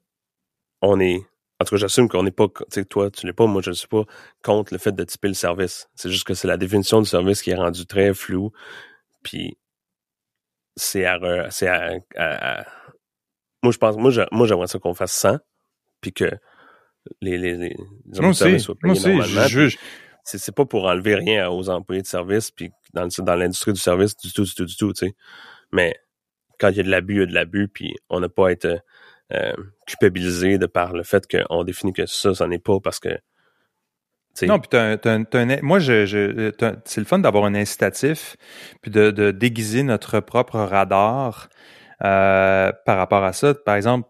on 0.83 1.01
est. 1.01 1.21
En 1.61 1.65
tout 1.65 1.77
cas, 1.77 1.81
j'assume 1.81 2.09
qu'on 2.09 2.25
n'est 2.25 2.33
pas, 2.33 2.49
tu 2.49 2.65
sais, 2.71 2.85
toi, 2.85 3.11
tu 3.11 3.27
l'es 3.27 3.33
pas, 3.33 3.47
moi, 3.47 3.63
je 3.63 3.71
ne 3.71 3.75
suis 3.75 3.89
pas 3.89 4.03
contre 4.43 4.75
le 4.75 4.79
fait 4.79 4.93
de 4.93 5.05
typer 5.05 5.29
le 5.29 5.35
service. 5.35 5.89
C'est 5.95 6.11
juste 6.11 6.27
que 6.27 6.35
c'est 6.35 6.49
la 6.49 6.57
définition 6.57 7.01
du 7.01 7.09
service 7.09 7.43
qui 7.43 7.51
est 7.51 7.55
rendue 7.55 7.87
très 7.87 8.13
floue. 8.13 8.51
Puis 9.23 9.57
c'est 10.77 11.07
à, 11.07 11.19
c'est 11.51 11.69
à, 11.69 12.67
moi 13.63 13.73
je 13.73 13.79
pense, 13.79 13.97
moi, 13.97 14.11
moi 14.33 14.47
j'aimerais 14.47 14.67
ça 14.67 14.79
qu'on 14.79 14.95
fasse 14.95 15.13
100, 15.13 15.39
puis 16.01 16.13
que 16.13 16.31
les, 17.21 17.39
les, 17.39 17.57
les 17.57 17.77
moi 18.19 18.31
aussi, 18.31 18.61
soient 18.61 18.75
payés 18.75 19.01
normalement. 19.01 19.47
Je, 19.47 19.77
c'est 20.25 20.55
pas 20.55 20.65
pour 20.65 20.85
enlever 20.87 21.17
rien 21.17 21.51
aux 21.51 21.69
employés 21.69 22.03
de 22.03 22.07
service 22.07 22.51
puis 22.51 22.71
dans, 22.95 23.09
dans 23.19 23.35
l'industrie 23.35 23.73
du 23.73 23.81
service 23.81 24.17
du 24.17 24.33
tout, 24.33 24.45
du 24.45 24.55
tout, 24.55 24.65
du 24.65 24.77
tout, 24.77 24.93
tu 24.93 25.07
sais. 25.07 25.15
Mais 25.73 25.95
quand 26.59 26.69
il 26.71 26.77
y 26.77 26.81
a 26.81 26.83
de 26.83 26.91
l'abus, 26.91 27.15
il 27.15 27.21
y 27.21 27.23
a 27.23 27.27
de 27.27 27.35
l'abus, 27.35 27.69
puis 27.69 27.95
on 28.09 28.21
n'a 28.21 28.29
pas 28.29 28.49
à 28.49 28.53
être 28.53 28.81
euh, 29.33 29.53
culpabilisé 29.87 30.59
de 30.59 30.67
par 30.67 30.93
le 30.93 31.03
fait 31.03 31.27
qu'on 31.27 31.65
définit 31.65 31.93
que 31.93 32.07
ça, 32.07 32.35
ça 32.35 32.47
n'est 32.47 32.59
pas 32.59 32.81
parce 32.81 33.01
que 33.01 33.19
non, 34.43 34.59
puis 34.59 34.69
t'as, 34.69 35.61
moi, 35.63 35.79
je, 35.79 36.07
je 36.07 36.51
c'est 36.85 37.01
le 37.01 37.07
fun 37.07 37.21
d'avoir 37.21 37.45
un 37.45 37.55
incitatif, 37.55 38.37
puis 38.83 38.91
de, 38.91 39.13
de 39.13 39.31
déguiser 39.31 39.85
notre 39.85 40.19
propre 40.19 40.59
radar 40.59 41.49
euh, 42.03 42.73
par 42.85 42.97
rapport 42.97 43.23
à 43.23 43.33
ça, 43.33 43.55
par 43.55 43.77
exemple, 43.77 44.09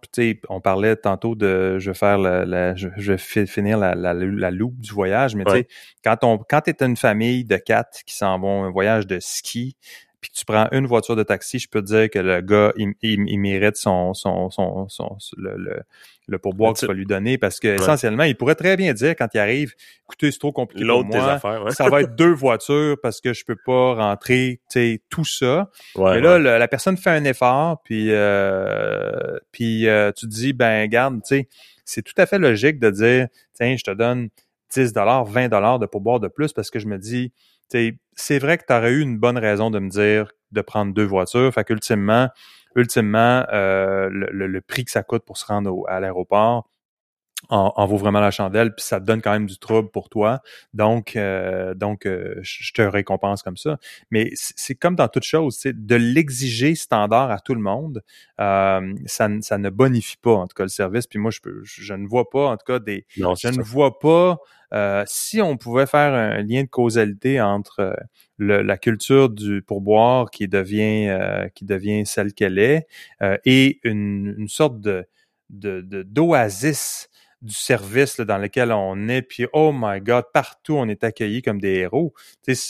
on 0.49 0.61
parlait 0.61 0.97
tantôt 0.97 1.35
de 1.35 1.78
je 1.78 1.91
vais 1.91 1.95
faire 1.95 2.18
la, 2.18 2.74
je, 2.74 2.89
vais 2.89 3.47
finir 3.47 3.78
la, 3.78 3.95
la, 3.95 4.14
la, 4.14 4.51
loupe 4.51 4.78
du 4.78 4.93
voyage, 4.93 5.35
mais 5.35 5.45
tu 5.45 5.53
sais, 5.53 5.68
quand 6.03 6.24
on 6.24 6.39
quand 6.39 6.66
es 6.66 6.82
une 6.82 6.97
famille 6.97 7.45
de 7.45 7.57
quatre 7.57 8.03
qui 8.05 8.16
s'en 8.16 8.39
vont 8.39 8.64
un 8.64 8.70
voyage 8.70 9.07
de 9.07 9.18
ski, 9.20 9.76
puis 10.24 10.32
tu 10.34 10.46
prends 10.46 10.68
une 10.72 10.86
voiture 10.86 11.16
de 11.16 11.22
taxi, 11.22 11.58
je 11.58 11.68
peux 11.68 11.82
te 11.82 11.86
dire 11.88 12.08
que 12.08 12.18
le 12.18 12.40
gars, 12.40 12.72
il, 12.78 12.94
il, 13.02 13.38
mérite 13.38 13.76
son, 13.76 14.14
son, 14.14 14.48
son, 14.48 14.88
son 14.88 15.18
le, 15.36 15.82
le, 16.28 16.38
pourboire 16.38 16.72
que 16.72 16.78
tu 16.78 16.86
vas 16.86 16.94
lui 16.94 17.04
donner 17.04 17.36
parce 17.36 17.60
que 17.60 17.68
essentiellement, 17.68 18.22
il 18.22 18.34
pourrait 18.34 18.54
très 18.54 18.78
bien 18.78 18.94
dire 18.94 19.16
quand 19.16 19.28
il 19.34 19.38
arrive, 19.38 19.74
écoutez, 20.06 20.30
c'est 20.32 20.38
trop 20.38 20.50
compliqué 20.50 20.86
pour 20.86 21.04
moi, 21.04 21.38
ça 21.68 21.90
va 21.90 22.00
être 22.00 22.14
deux 22.16 22.32
voitures 22.32 22.96
parce 23.02 23.20
que 23.20 23.34
je 23.34 23.44
peux 23.44 23.58
pas 23.66 23.96
rentrer, 23.96 24.62
tu 24.70 24.80
sais, 24.80 25.02
tout 25.10 25.26
ça. 25.26 25.70
Mais 25.98 26.22
là, 26.22 26.38
la 26.38 26.68
personne 26.68 26.96
fait 26.96 27.10
un 27.10 27.24
effort, 27.24 27.82
puis 27.84 28.06
euh, 28.08 29.38
puis 29.52 29.86
euh, 29.86 30.10
tu 30.10 30.26
te 30.26 30.30
dis, 30.30 30.54
ben 30.54 30.88
garde, 30.88 31.16
tu 31.16 31.36
sais, 31.36 31.48
c'est 31.84 32.00
tout 32.00 32.14
à 32.16 32.24
fait 32.24 32.38
logique 32.38 32.78
de 32.78 32.88
dire, 32.88 33.28
tiens, 33.52 33.76
je 33.76 33.84
te 33.84 33.90
donne 33.90 34.30
10 34.72 34.94
dollars, 34.94 35.26
20 35.26 35.50
dollars 35.50 35.78
de 35.78 35.84
pourboire 35.84 36.18
de 36.18 36.28
plus 36.28 36.54
parce 36.54 36.70
que 36.70 36.78
je 36.78 36.86
me 36.86 36.96
dis, 36.96 37.30
c'est 38.16 38.38
vrai 38.38 38.58
que 38.58 38.64
tu 38.66 38.72
aurais 38.72 38.92
eu 38.92 39.00
une 39.00 39.18
bonne 39.18 39.38
raison 39.38 39.70
de 39.70 39.78
me 39.78 39.88
dire 39.88 40.30
de 40.52 40.60
prendre 40.60 40.94
deux 40.94 41.04
voitures. 41.04 41.52
Fait 41.52 41.64
qu'ultimement, 41.64 42.28
ultimement, 42.76 43.44
euh, 43.52 44.08
le, 44.10 44.60
prix 44.60 44.84
que 44.84 44.90
ça 44.90 45.02
coûte 45.02 45.24
pour 45.24 45.36
se 45.36 45.46
rendre 45.46 45.84
à 45.88 46.00
l'aéroport 46.00 46.68
en, 47.49 47.86
vaut 47.86 47.97
vraiment 47.97 48.20
la 48.20 48.30
chandelle, 48.30 48.74
puis 48.74 48.84
ça 48.84 49.01
te 49.01 49.05
donne 49.05 49.22
quand 49.22 49.32
même 49.32 49.47
du 49.47 49.59
trouble 49.59 49.90
pour 49.90 50.09
toi. 50.09 50.40
Donc, 50.72 51.16
euh, 51.16 51.74
donc 51.74 52.07
euh, 52.07 52.36
je 52.42 52.72
te 52.72 52.82
récompense 52.82 53.42
comme 53.42 53.57
ça. 53.57 53.78
Mais 54.11 54.30
c'est 54.34 54.74
comme 54.74 54.97
dans 54.97 55.09
toute 55.09 55.24
chose, 55.24 55.61
de 55.64 55.97
l'exiger 55.97 56.74
standard 56.74 57.30
à 57.30 57.40
tout 57.40 57.55
le 57.55 57.61
monde, 57.61 58.03
ça, 58.38 58.80
ça 59.40 59.59
ne 59.59 59.70
bonifie 59.70 60.16
pas 60.16 60.34
en 60.34 60.47
tout 60.47 60.55
cas 60.55 60.64
le 60.64 60.68
service. 60.68 61.07
Puis 61.07 61.18
moi, 61.18 61.30
je, 61.30 61.40
peux, 61.40 61.62
je, 61.64 61.95
ne 61.95 62.07
vois 62.07 62.28
pas 62.30 62.49
en 62.49 62.57
tout 62.57 62.64
cas 62.66 62.78
des, 62.78 63.07
je 63.16 63.49
ne 63.49 63.62
vois 63.62 63.99
pas 63.99 64.38
euh, 64.74 65.05
si 65.07 65.40
on 65.40 65.57
pouvait 65.57 65.86
faire 65.86 66.14
un 66.14 66.42
lien 66.42 66.62
de 66.62 66.68
causalité 66.68 67.40
entre 67.40 67.80
euh, 67.80 67.95
la 68.38 68.76
culture 68.76 69.30
du 69.30 69.62
pourboire 69.62 70.30
qui 70.30 70.49
devient 70.49 71.09
euh, 71.09 71.49
qui 71.55 71.64
devient 71.64 72.05
celle 72.05 72.32
qu'elle 72.32 72.59
est 72.59 72.88
et 73.45 73.80
une, 73.84 74.47
sorte 74.49 74.80
de 74.80 75.07
d'oasis 75.51 77.09
du 77.45 77.55
service 77.55 78.20
dans 78.20 78.38
lequel 78.38 78.72
on 78.72 79.09
est, 79.09 79.22
puis 79.22 79.47
oh 79.53 79.72
my 79.74 80.01
God, 80.01 80.24
partout 80.32 80.74
on 80.74 80.88
est 80.88 81.05
accueilli 81.05 81.42
comme 81.42 81.61
des 81.61 81.74
héros. 81.74 82.14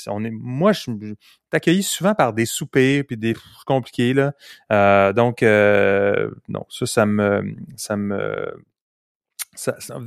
on 0.09 0.25
est, 0.25 0.31
moi, 0.31 0.73
je 0.73 0.81
suis 0.81 1.17
accueilli 1.53 1.83
souvent 1.83 2.15
par 2.15 2.33
des 2.33 2.47
soupers 2.47 3.05
puis 3.05 3.17
des 3.17 3.35
compliqués 3.67 4.13
là. 4.13 5.13
donc 5.13 5.43
non, 5.43 6.67
ça, 6.69 6.87
ça 6.87 7.07
me, 7.07 7.57
ça 7.77 7.97
me 7.97 8.65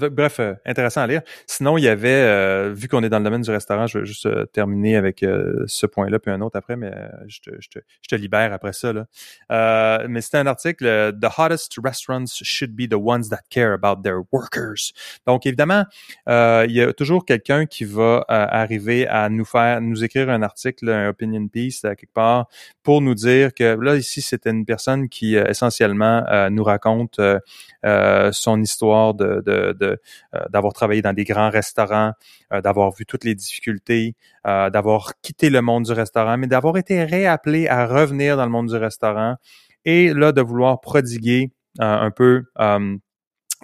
bref, 0.09 0.39
euh, 0.39 0.53
intéressant 0.65 1.01
à 1.01 1.07
lire. 1.07 1.21
Sinon, 1.45 1.77
il 1.77 1.83
y 1.83 1.87
avait, 1.87 2.09
euh, 2.09 2.73
vu 2.73 2.87
qu'on 2.87 3.03
est 3.03 3.09
dans 3.09 3.19
le 3.19 3.23
domaine 3.23 3.41
du 3.41 3.51
restaurant, 3.51 3.87
je 3.87 3.99
vais 3.99 4.05
juste 4.05 4.25
euh, 4.25 4.45
terminer 4.45 4.95
avec 4.95 5.25
ce 5.65 5.85
point-là, 5.85 6.19
puis 6.19 6.31
un 6.31 6.41
autre 6.41 6.57
après, 6.57 6.75
mais 6.75 6.91
je 7.27 7.39
te, 7.41 7.51
je, 7.59 7.69
te, 7.69 7.79
je, 8.01 8.07
te, 8.07 8.15
libère 8.15 8.53
après 8.53 8.73
ça. 8.73 8.93
Là. 8.93 10.07
mais 10.07 10.21
c'était 10.21 10.37
un 10.37 10.47
article, 10.47 10.85
The 11.19 11.29
hottest 11.37 11.77
restaurants 11.83 12.25
should 12.41 12.75
be 12.75 12.87
the 12.89 12.95
ones 12.95 13.29
that 13.29 13.41
care 13.49 13.73
about 13.73 14.01
their 14.03 14.21
workers. 14.31 14.93
Donc, 15.25 15.45
évidemment, 15.45 15.85
il 16.27 16.71
y 16.71 16.81
a 16.81 16.93
toujours 16.93 17.25
quelqu'un 17.25 17.65
qui 17.65 17.85
va 17.85 18.25
arriver 18.27 19.07
à 19.07 19.29
nous 19.29 19.45
faire, 19.45 19.81
nous 19.81 20.03
écrire 20.03 20.29
un 20.29 20.41
article, 20.41 20.89
un 20.89 21.09
opinion 21.09 21.47
piece, 21.47 21.81
quelque 21.81 22.13
part, 22.13 22.47
pour 22.87 23.01
nous 23.01 23.15
dire 23.15 23.53
que 23.53 23.77
là, 23.81 23.97
ici, 23.97 24.21
c'était 24.21 24.51
une 24.51 24.63
personne 24.63 25.09
qui, 25.09 25.35
essentiellement, 25.35 26.23
nous 26.49 26.63
raconte 26.63 27.19
son 28.31 28.61
histoire 28.61 29.13
de 29.13 29.41
de, 29.45 29.99
euh, 30.35 30.39
d'avoir 30.49 30.73
travaillé 30.73 31.01
dans 31.01 31.13
des 31.13 31.23
grands 31.23 31.49
restaurants, 31.49 32.13
euh, 32.53 32.61
d'avoir 32.61 32.91
vu 32.91 33.05
toutes 33.05 33.23
les 33.23 33.35
difficultés, 33.35 34.15
euh, 34.45 34.69
d'avoir 34.69 35.13
quitté 35.21 35.49
le 35.49 35.61
monde 35.61 35.83
du 35.85 35.91
restaurant, 35.91 36.37
mais 36.37 36.47
d'avoir 36.47 36.77
été 36.77 37.03
réappelé 37.03 37.67
à 37.67 37.85
revenir 37.87 38.37
dans 38.37 38.45
le 38.45 38.51
monde 38.51 38.67
du 38.67 38.75
restaurant 38.75 39.35
et 39.85 40.13
là 40.13 40.31
de 40.31 40.41
vouloir 40.41 40.79
prodiguer 40.81 41.51
un 41.79 42.11
peu 42.11 42.43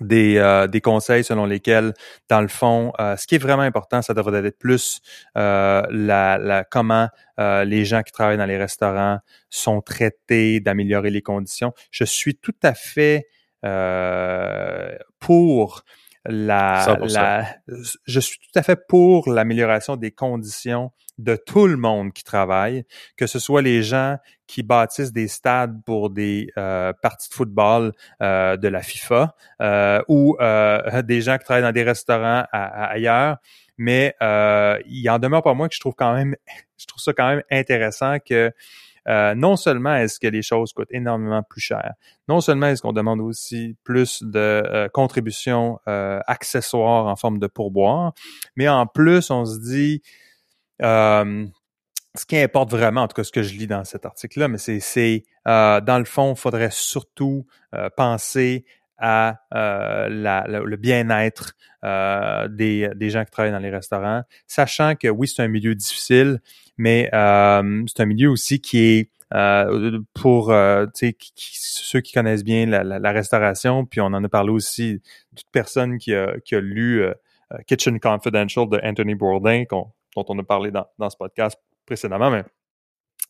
des, 0.02 0.66
des 0.72 0.82
conseils 0.82 1.24
selon 1.24 1.46
lesquels, 1.46 1.94
dans 2.30 2.42
le 2.42 2.48
fond, 2.48 2.94
ce 3.00 3.28
qui 3.28 3.36
est 3.36 3.40
vraiment 3.40 3.64
important, 3.64 4.02
ça 4.02 4.14
devrait 4.14 4.46
être 4.46 4.58
plus 4.58 5.02
la, 5.36 5.86
la, 5.90 6.64
comment 6.64 7.10
les 7.38 7.86
gens 7.86 8.02
qui 8.02 8.12
travaillent 8.12 8.38
dans 8.38 8.46
les 8.46 8.58
restaurants 8.58 9.20
sont 9.50 9.82
traités, 9.82 10.60
d'améliorer 10.60 11.10
les 11.10 11.22
conditions. 11.22 11.74
Je 11.92 12.06
suis 12.06 12.36
tout 12.36 12.56
à 12.64 12.74
fait 12.74 13.28
euh, 13.66 14.98
pour 15.20 15.84
la, 16.26 16.98
la, 17.02 17.46
je 18.06 18.20
suis 18.20 18.40
tout 18.40 18.60
à 18.60 18.64
fait 18.64 18.80
pour 18.88 19.30
l'amélioration 19.30 19.96
des 19.96 20.12
conditions 20.12 20.92
de 21.18 21.36
tout 21.36 21.68
le 21.68 21.78
monde 21.78 22.12
qui 22.12 22.24
travaille, 22.24 22.86
que 23.18 23.28
ce 23.28 23.40
soit 23.40 23.62
les 23.62 23.84
gens 23.84 24.18
qui 24.54 24.62
bâtissent 24.62 25.12
des 25.12 25.28
stades 25.28 25.84
pour 25.84 26.12
des 26.12 26.48
euh, 26.60 26.94
parties 27.02 27.28
de 27.28 27.34
football 27.34 27.92
euh, 28.22 28.56
de 28.56 28.68
la 28.68 28.84
FIFA 28.84 29.36
euh, 29.64 30.00
ou 30.08 30.38
des 31.04 31.22
gens 31.22 31.40
qui 31.40 31.46
travaillent 31.46 31.64
dans 31.64 31.72
des 31.72 31.82
restaurants 31.82 32.46
ailleurs. 32.52 33.38
Mais 33.80 34.16
il 34.22 35.10
en 35.10 35.18
demeure 35.18 35.42
pas 35.42 35.56
moins 35.56 35.68
que 35.68 35.74
je 35.74 35.80
trouve 35.80 35.96
quand 35.98 36.14
même, 36.14 36.36
je 36.78 36.86
trouve 36.86 37.02
ça 37.02 37.14
quand 37.14 37.30
même 37.30 37.42
intéressant 37.50 38.18
que 38.20 38.52
non 39.08 39.56
seulement 39.56 39.96
est-ce 39.96 40.20
que 40.20 40.28
les 40.28 40.44
choses 40.44 40.72
coûtent 40.72 40.92
énormément 40.92 41.42
plus 41.42 41.60
cher, 41.60 41.94
non 42.28 42.40
seulement 42.40 42.68
est-ce 42.68 42.84
qu'on 42.84 42.94
demande 42.94 43.22
aussi 43.22 43.76
plus 43.84 44.22
de 44.22 44.88
contributions 44.94 45.80
accessoires 45.88 47.08
en 47.08 47.16
forme 47.16 47.40
de 47.40 47.48
pourboire, 47.48 48.14
mais 48.56 48.70
en 48.70 48.86
plus, 48.86 49.32
on 49.32 49.46
se 49.46 49.58
dit, 49.60 50.04
ce 52.16 52.26
qui 52.26 52.38
importe 52.38 52.72
vraiment, 52.72 53.02
en 53.02 53.08
tout 53.08 53.16
cas 53.16 53.24
ce 53.24 53.32
que 53.32 53.44
je 53.44 53.54
lis 53.56 53.68
dans 53.68 53.84
cet 53.84 54.06
article-là, 54.06 54.48
mais 54.48 54.58
c'est, 54.58 55.24
dans 55.46 56.00
le 56.00 56.06
fond, 56.06 56.34
il 56.34 56.40
faudrait 56.40 56.72
surtout 56.72 57.46
penser 57.98 58.66
à 58.98 59.40
le 59.52 60.76
bien-être 60.76 61.56
des, 61.84 62.90
des 62.96 63.10
gens 63.10 63.26
qui 63.26 63.32
travaillent 63.32 63.52
dans 63.52 63.60
les 63.60 63.72
restaurants, 63.72 64.24
sachant 64.48 64.96
que 64.96 65.08
oui, 65.08 65.28
c'est 65.28 65.42
un 65.42 65.48
milieu 65.48 65.76
difficile, 65.76 66.40
mais 66.78 67.10
euh, 67.14 67.84
c'est 67.88 68.02
un 68.02 68.06
milieu 68.06 68.30
aussi 68.30 68.60
qui 68.60 68.80
est 68.80 69.10
euh, 69.34 70.00
pour 70.14 70.52
euh, 70.52 70.86
ceux 70.94 72.02
qui 72.02 72.14
connaissent 72.14 72.44
bien 72.44 72.66
la, 72.66 72.84
la, 72.84 73.12
restauration, 73.12 73.86
puis 73.86 74.02
on 74.02 74.06
en 74.06 74.24
a 74.24 74.30
parlé 74.30 74.52
aussi, 74.52 75.02
toute 75.36 75.50
personne 75.52 75.98
qui 75.98 76.14
a, 76.14 76.40
qui 76.46 76.56
a 76.56 76.60
lu 76.60 77.04
Kitchen 77.68 78.00
Confidential 78.00 78.70
de 78.70 78.80
Anthony 78.84 79.16
Bourdain, 79.16 79.64
dont 79.70 79.92
on 80.16 80.40
a 80.40 80.44
parlé 80.44 80.72
dans, 80.72 80.86
dans 81.00 81.10
ce 81.10 81.18
podcast 81.18 81.60
précédemment, 81.86 82.32
mais 82.32 82.44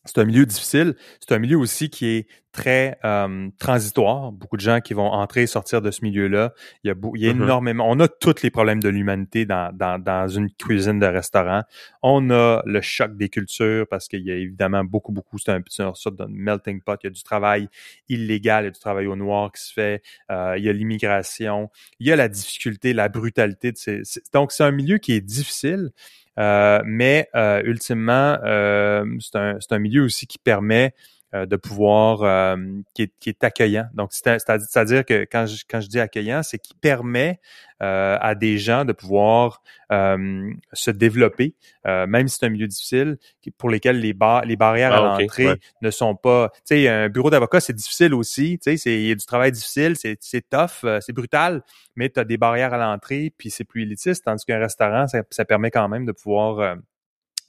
c'est 0.04 0.18
un 0.18 0.24
milieu 0.24 0.44
difficile. 0.44 0.94
C'est 1.20 1.34
un 1.34 1.38
milieu 1.38 1.56
aussi 1.56 1.88
qui 1.88 2.06
est 2.06 2.26
très 2.52 2.98
euh, 3.04 3.48
transitoire. 3.58 4.32
Beaucoup 4.32 4.56
de 4.56 4.60
gens 4.60 4.80
qui 4.80 4.92
vont 4.92 5.10
entrer 5.10 5.42
et 5.42 5.46
sortir 5.46 5.80
de 5.80 5.90
ce 5.90 6.04
milieu-là. 6.04 6.52
Il 6.84 6.88
y 6.88 6.90
a, 6.90 6.94
il 7.14 7.22
y 7.22 7.26
a 7.26 7.32
mm-hmm. 7.32 7.42
énormément. 7.42 7.86
On 7.88 7.98
a 8.00 8.06
tous 8.06 8.42
les 8.42 8.50
problèmes 8.50 8.80
de 8.80 8.90
l'humanité 8.90 9.46
dans, 9.46 9.74
dans, 9.74 9.98
dans, 9.98 10.28
une 10.28 10.50
cuisine 10.52 10.98
de 10.98 11.06
restaurant. 11.06 11.62
On 12.02 12.30
a 12.30 12.62
le 12.66 12.80
choc 12.82 13.16
des 13.16 13.30
cultures 13.30 13.86
parce 13.88 14.06
qu'il 14.06 14.20
y 14.20 14.30
a 14.30 14.36
évidemment 14.36 14.84
beaucoup, 14.84 15.10
beaucoup. 15.10 15.38
C'est 15.38 15.52
un, 15.52 15.58
une 15.58 15.94
sorte 15.94 16.16
de 16.16 16.26
melting 16.28 16.82
pot. 16.82 17.00
Il 17.02 17.06
y 17.06 17.08
a 17.08 17.10
du 17.10 17.22
travail 17.22 17.68
illégal, 18.10 18.64
il 18.64 18.66
y 18.66 18.68
a 18.68 18.72
du 18.72 18.80
travail 18.80 19.06
au 19.06 19.16
noir 19.16 19.50
qui 19.52 19.62
se 19.62 19.72
fait. 19.72 20.02
Euh, 20.30 20.54
il 20.58 20.64
y 20.64 20.68
a 20.68 20.72
l'immigration. 20.72 21.70
Il 21.98 22.06
y 22.06 22.12
a 22.12 22.16
la 22.16 22.28
difficulté, 22.28 22.92
la 22.92 23.08
brutalité 23.08 23.72
de 23.72 23.78
ces. 23.78 24.02
Donc, 24.34 24.52
c'est 24.52 24.64
un 24.64 24.70
milieu 24.70 24.98
qui 24.98 25.14
est 25.14 25.22
difficile. 25.22 25.92
Euh, 26.38 26.82
mais 26.84 27.28
euh, 27.34 27.62
ultimement, 27.64 28.38
euh, 28.44 29.04
c'est 29.20 29.36
un, 29.36 29.58
un, 29.70 29.78
milieu 29.78 30.02
aussi 30.02 30.26
qui 30.26 30.38
permet 30.38 30.94
de 31.34 31.56
pouvoir, 31.56 32.56
qui 32.94 33.02
est, 33.02 33.12
qui, 33.18 33.28
est, 33.30 33.44
accueillant. 33.44 33.86
Donc, 33.94 34.10
c'est-à-dire 34.12 35.04
que 35.04 35.26
quand 35.30 35.46
je, 35.46 35.64
quand 35.68 35.80
je 35.80 35.88
dis 35.88 36.00
accueillant, 36.00 36.42
c'est 36.42 36.58
qui 36.58 36.74
permet 36.74 37.40
euh, 37.82 38.16
à 38.20 38.36
des 38.36 38.56
gens 38.56 38.84
de 38.84 38.92
pouvoir 38.92 39.60
euh, 39.90 40.48
se 40.72 40.92
développer, 40.92 41.56
euh, 41.86 42.06
même 42.06 42.28
si 42.28 42.38
c'est 42.38 42.46
un 42.46 42.48
milieu 42.48 42.68
difficile, 42.68 43.18
pour 43.58 43.68
lesquels 43.68 43.98
les, 43.98 44.12
bar 44.12 44.44
les 44.44 44.54
barrières 44.54 44.92
à 44.92 44.98
ah, 44.98 45.18
l'entrée 45.18 45.58
ne 45.82 45.90
sont 45.90 46.14
pas. 46.14 46.50
Tu 46.54 46.76
sais, 46.76 46.88
un 46.88 47.08
bureau 47.08 47.30
d'avocat, 47.30 47.58
c'est 47.58 47.72
difficile 47.74 48.14
aussi. 48.14 48.60
Tu 48.62 48.78
sais, 48.78 49.02
il 49.02 49.08
y 49.08 49.10
a 49.10 49.14
du 49.16 49.26
travail 49.26 49.50
difficile, 49.50 49.96
c'est 49.96 50.48
tough, 50.48 50.86
c'est 51.00 51.12
brutal, 51.12 51.62
mais 51.96 52.08
tu 52.08 52.20
as 52.20 52.24
des 52.24 52.36
barrières 52.36 52.72
à 52.72 52.78
l'entrée, 52.78 53.32
puis 53.36 53.50
c'est 53.50 53.64
plus 53.64 53.82
élitiste, 53.82 54.24
tandis 54.24 54.44
qu'un 54.44 54.60
restaurant, 54.60 55.08
ça, 55.08 55.22
ça, 55.30 55.44
permet 55.44 55.72
quand 55.72 55.88
même 55.88 56.06
de 56.06 56.12
pouvoir 56.12 56.76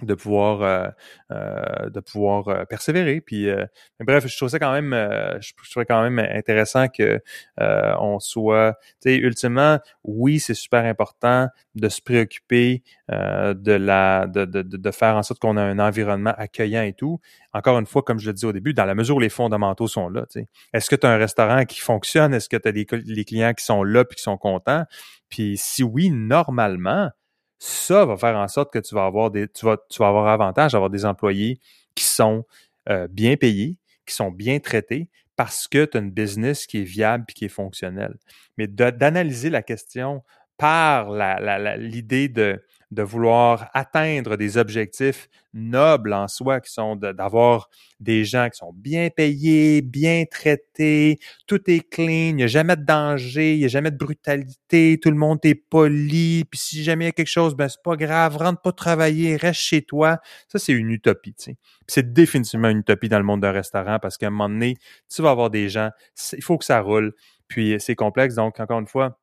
de 0.01 0.13
pouvoir 0.13 0.61
euh, 0.61 0.87
euh, 1.31 1.89
de 1.89 1.99
pouvoir 2.01 2.47
euh, 2.49 2.65
persévérer. 2.65 3.21
Puis 3.21 3.47
bref 3.99 4.27
je 4.27 4.35
trouve 4.35 4.49
ça 4.49 4.59
quand 4.59 4.73
même 4.73 4.91
je, 5.39 5.53
trouvais 5.71 5.85
quand 5.85 6.01
même 6.01 6.19
intéressant 6.19 6.87
que 6.87 7.21
on 7.57 8.19
soit 8.19 8.77
tu 9.01 9.09
sais 9.09 9.15
ultimement 9.15 9.79
oui 10.03 10.39
c'est 10.39 10.53
super 10.53 10.83
important 10.85 11.47
de 11.75 11.89
se 11.89 12.01
préoccuper 12.01 12.83
de 13.09 13.71
la 13.71 14.27
de, 14.27 14.45
de, 14.45 14.61
de 14.61 14.91
faire 14.91 15.15
en 15.15 15.23
sorte 15.23 15.39
qu'on 15.39 15.57
a 15.57 15.61
un 15.61 15.79
environnement 15.79 16.33
accueillant 16.37 16.83
et 16.83 16.93
tout. 16.93 17.19
Encore 17.53 17.79
une 17.79 17.85
fois 17.85 18.03
comme 18.03 18.19
je 18.19 18.27
le 18.27 18.33
disais 18.33 18.47
au 18.47 18.53
début 18.53 18.73
dans 18.73 18.85
la 18.85 18.95
mesure 18.95 19.15
où 19.15 19.21
les 19.21 19.29
fondamentaux 19.29 19.87
sont 19.87 20.09
là 20.09 20.25
tu 20.29 20.41
sais. 20.41 20.47
Est-ce 20.73 20.89
que 20.89 20.95
tu 20.95 21.07
as 21.07 21.11
un 21.11 21.17
restaurant 21.17 21.63
qui 21.65 21.79
fonctionne? 21.79 22.33
Est-ce 22.33 22.49
que 22.49 22.57
tu 22.57 22.67
as 22.67 22.71
des 22.71 22.85
les 23.05 23.25
clients 23.25 23.53
qui 23.53 23.63
sont 23.63 23.83
là 23.83 24.03
puis 24.03 24.17
qui 24.17 24.23
sont 24.23 24.37
contents? 24.37 24.85
Puis 25.29 25.57
si 25.57 25.83
oui 25.83 26.09
normalement 26.09 27.11
ça 27.59 28.05
va 28.05 28.17
faire 28.17 28.35
en 28.35 28.47
sorte 28.47 28.71
que 28.71 28.79
tu 28.79 28.95
vas 28.95 29.05
avoir 29.05 29.31
des, 29.31 29.47
tu 29.47 29.65
vas, 29.65 29.77
avoir 29.99 30.27
avantage 30.27 30.73
d'avoir 30.73 30.89
des 30.89 31.05
employés 31.05 31.59
qui 31.95 32.03
sont 32.03 32.45
euh, 32.89 33.07
bien 33.07 33.37
payés, 33.37 33.77
qui 34.05 34.13
sont 34.13 34.31
bien 34.31 34.59
traités, 34.59 35.09
parce 35.35 35.67
que 35.67 35.85
tu 35.85 35.97
as 35.97 36.01
une 36.01 36.11
business 36.11 36.65
qui 36.65 36.79
est 36.79 36.83
viable 36.83 37.25
et 37.29 37.33
qui 37.33 37.45
est 37.45 37.49
fonctionnelle. 37.49 38.17
Mais 38.57 38.67
d'analyser 38.67 39.49
la 39.49 39.63
question 39.63 40.23
par 40.57 41.11
l'idée 41.77 42.29
de 42.29 42.63
de 42.95 43.03
vouloir 43.03 43.69
atteindre 43.73 44.37
des 44.37 44.57
objectifs 44.57 45.29
nobles 45.53 46.13
en 46.13 46.27
soi, 46.27 46.59
qui 46.59 46.71
sont 46.71 46.95
d'avoir 46.95 47.69
des 47.99 48.25
gens 48.25 48.49
qui 48.49 48.57
sont 48.57 48.73
bien 48.73 49.09
payés, 49.09 49.81
bien 49.81 50.25
traités, 50.29 51.19
tout 51.47 51.61
est 51.69 51.87
clean, 51.89 52.29
il 52.29 52.35
n'y 52.35 52.43
a 52.43 52.47
jamais 52.47 52.75
de 52.75 52.83
danger, 52.83 53.53
il 53.53 53.59
n'y 53.59 53.65
a 53.65 53.69
jamais 53.69 53.91
de 53.91 53.97
brutalité, 53.97 54.99
tout 55.01 55.09
le 55.09 55.15
monde 55.15 55.39
est 55.43 55.55
poli, 55.55 56.43
puis 56.49 56.59
si 56.59 56.83
jamais 56.83 57.05
il 57.05 57.07
y 57.07 57.09
a 57.09 57.13
quelque 57.13 57.27
chose, 57.27 57.55
ben 57.55 57.69
c'est 57.69 57.83
pas 57.83 57.95
grave, 57.95 58.37
rentre 58.37 58.61
pas 58.61 58.71
travailler, 58.71 59.37
reste 59.37 59.61
chez 59.61 59.81
toi. 59.81 60.19
Ça, 60.47 60.59
c'est 60.59 60.73
une 60.73 60.89
utopie, 60.89 61.33
tu. 61.33 61.55
C'est 61.87 62.13
définitivement 62.13 62.69
une 62.69 62.79
utopie 62.79 63.09
dans 63.09 63.19
le 63.19 63.25
monde 63.25 63.41
d'un 63.41 63.51
restaurant 63.51 63.99
parce 63.99 64.17
qu'à 64.17 64.27
un 64.27 64.31
moment 64.31 64.49
donné, 64.49 64.75
tu 65.13 65.21
vas 65.21 65.29
avoir 65.29 65.49
des 65.49 65.69
gens, 65.69 65.89
il 66.33 66.43
faut 66.43 66.57
que 66.57 66.65
ça 66.65 66.81
roule, 66.81 67.13
puis 67.47 67.75
c'est 67.79 67.95
complexe, 67.95 68.35
donc 68.35 68.59
encore 68.59 68.79
une 68.79 68.87
fois, 68.87 69.19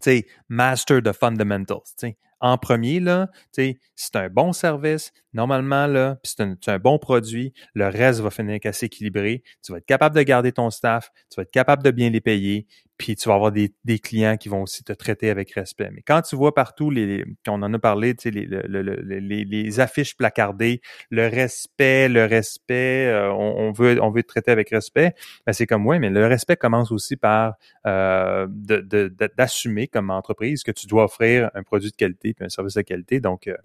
tu 0.00 0.10
sais, 0.10 0.26
master 0.48 1.02
the 1.02 1.12
fundamentals, 1.12 1.82
sais 1.96 2.16
en 2.40 2.58
premier, 2.58 3.00
là, 3.00 3.30
c'est 3.52 3.76
un 4.14 4.28
bon 4.28 4.52
service, 4.52 5.12
normalement, 5.32 5.86
là, 5.86 6.16
puis 6.22 6.32
c'est 6.36 6.42
un, 6.42 6.56
un, 6.66 6.78
bon 6.78 6.98
produit, 6.98 7.52
le 7.74 7.88
reste 7.88 8.20
va 8.20 8.30
finir 8.30 8.60
qu'à 8.60 8.72
s'équilibrer. 8.72 9.42
Tu 9.64 9.72
vas 9.72 9.78
être 9.78 9.86
capable 9.86 10.16
de 10.16 10.22
garder 10.22 10.52
ton 10.52 10.70
staff, 10.70 11.10
tu 11.30 11.36
vas 11.36 11.42
être 11.42 11.50
capable 11.50 11.82
de 11.82 11.90
bien 11.90 12.10
les 12.10 12.20
payer, 12.20 12.66
puis 12.98 13.14
tu 13.14 13.28
vas 13.28 13.36
avoir 13.36 13.52
des, 13.52 13.72
des 13.84 14.00
clients 14.00 14.36
qui 14.36 14.48
vont 14.48 14.62
aussi 14.62 14.82
te 14.82 14.92
traiter 14.92 15.30
avec 15.30 15.52
respect. 15.52 15.88
Mais 15.92 16.02
quand 16.02 16.20
tu 16.22 16.34
vois 16.34 16.52
partout, 16.52 16.90
les, 16.90 17.24
on 17.46 17.62
en 17.62 17.72
a 17.72 17.78
parlé, 17.78 18.14
tu 18.16 18.24
sais, 18.24 18.30
les, 18.30 18.46
les, 18.46 19.44
les, 19.44 19.80
affiches 19.80 20.16
placardées, 20.16 20.80
le 21.08 21.28
respect, 21.28 22.08
le 22.08 22.24
respect, 22.24 23.06
euh, 23.06 23.32
on, 23.32 23.70
veut 23.70 24.02
on 24.02 24.10
veut 24.10 24.24
te 24.24 24.28
traiter 24.28 24.50
avec 24.50 24.70
respect, 24.70 25.14
ben 25.46 25.52
c'est 25.52 25.66
comme, 25.66 25.86
ouais, 25.86 26.00
mais 26.00 26.10
le 26.10 26.26
respect 26.26 26.56
commence 26.56 26.90
aussi 26.90 27.16
par 27.16 27.54
euh, 27.86 28.48
d'assumer 28.48 29.86
de, 29.86 29.90
comme 29.92 30.10
entreprise 30.10 30.64
que 30.64 30.72
tu 30.72 30.88
dois 30.88 31.04
offrir 31.04 31.50
un 31.54 31.62
produit 31.62 31.92
de 31.92 31.96
qualité 31.96 32.27
puis 32.34 32.44
un 32.44 32.48
service 32.48 32.74
de 32.74 32.82
qualité. 32.82 33.20
Donc, 33.20 33.48
euh, 33.48 33.56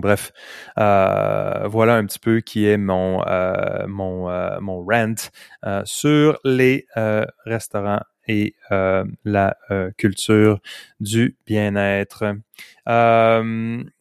bref, 0.00 0.32
euh, 0.78 1.66
voilà 1.68 1.94
un 1.94 2.04
petit 2.04 2.18
peu 2.18 2.40
qui 2.40 2.66
est 2.66 2.76
mon 2.76 3.22
euh, 3.26 3.86
rant 3.86 5.14
sur 5.84 6.38
les 6.44 6.86
restaurants 7.44 8.00
et 8.30 8.54
la 9.24 9.56
culture 9.96 10.60
du 11.00 11.36
bien-être. 11.46 12.24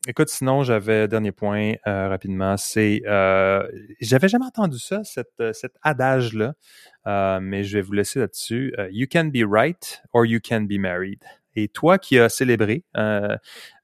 écoute, 0.07 0.29
sinon, 0.29 0.63
j'avais 0.63 1.07
dernier 1.07 1.31
point 1.31 1.73
rapidement, 1.85 2.57
c'est 2.57 3.01
j'avais 4.01 4.27
jamais 4.27 4.45
entendu 4.45 4.79
ça, 4.79 5.01
cet 5.03 5.73
adage-là, 5.83 6.55
mais 7.39 7.63
je 7.63 7.77
vais 7.77 7.81
vous 7.81 7.93
laisser 7.93 8.19
là-dessus. 8.19 8.73
you 8.89 9.05
can 9.09 9.25
be 9.25 9.43
right 9.47 10.01
or 10.11 10.25
you 10.25 10.39
can 10.43 10.61
be 10.61 10.77
married. 10.79 11.23
Et 11.57 11.67
toi 11.69 11.97
qui 11.97 12.19
as 12.19 12.29
célébré 12.29 12.83
euh, 12.97 13.35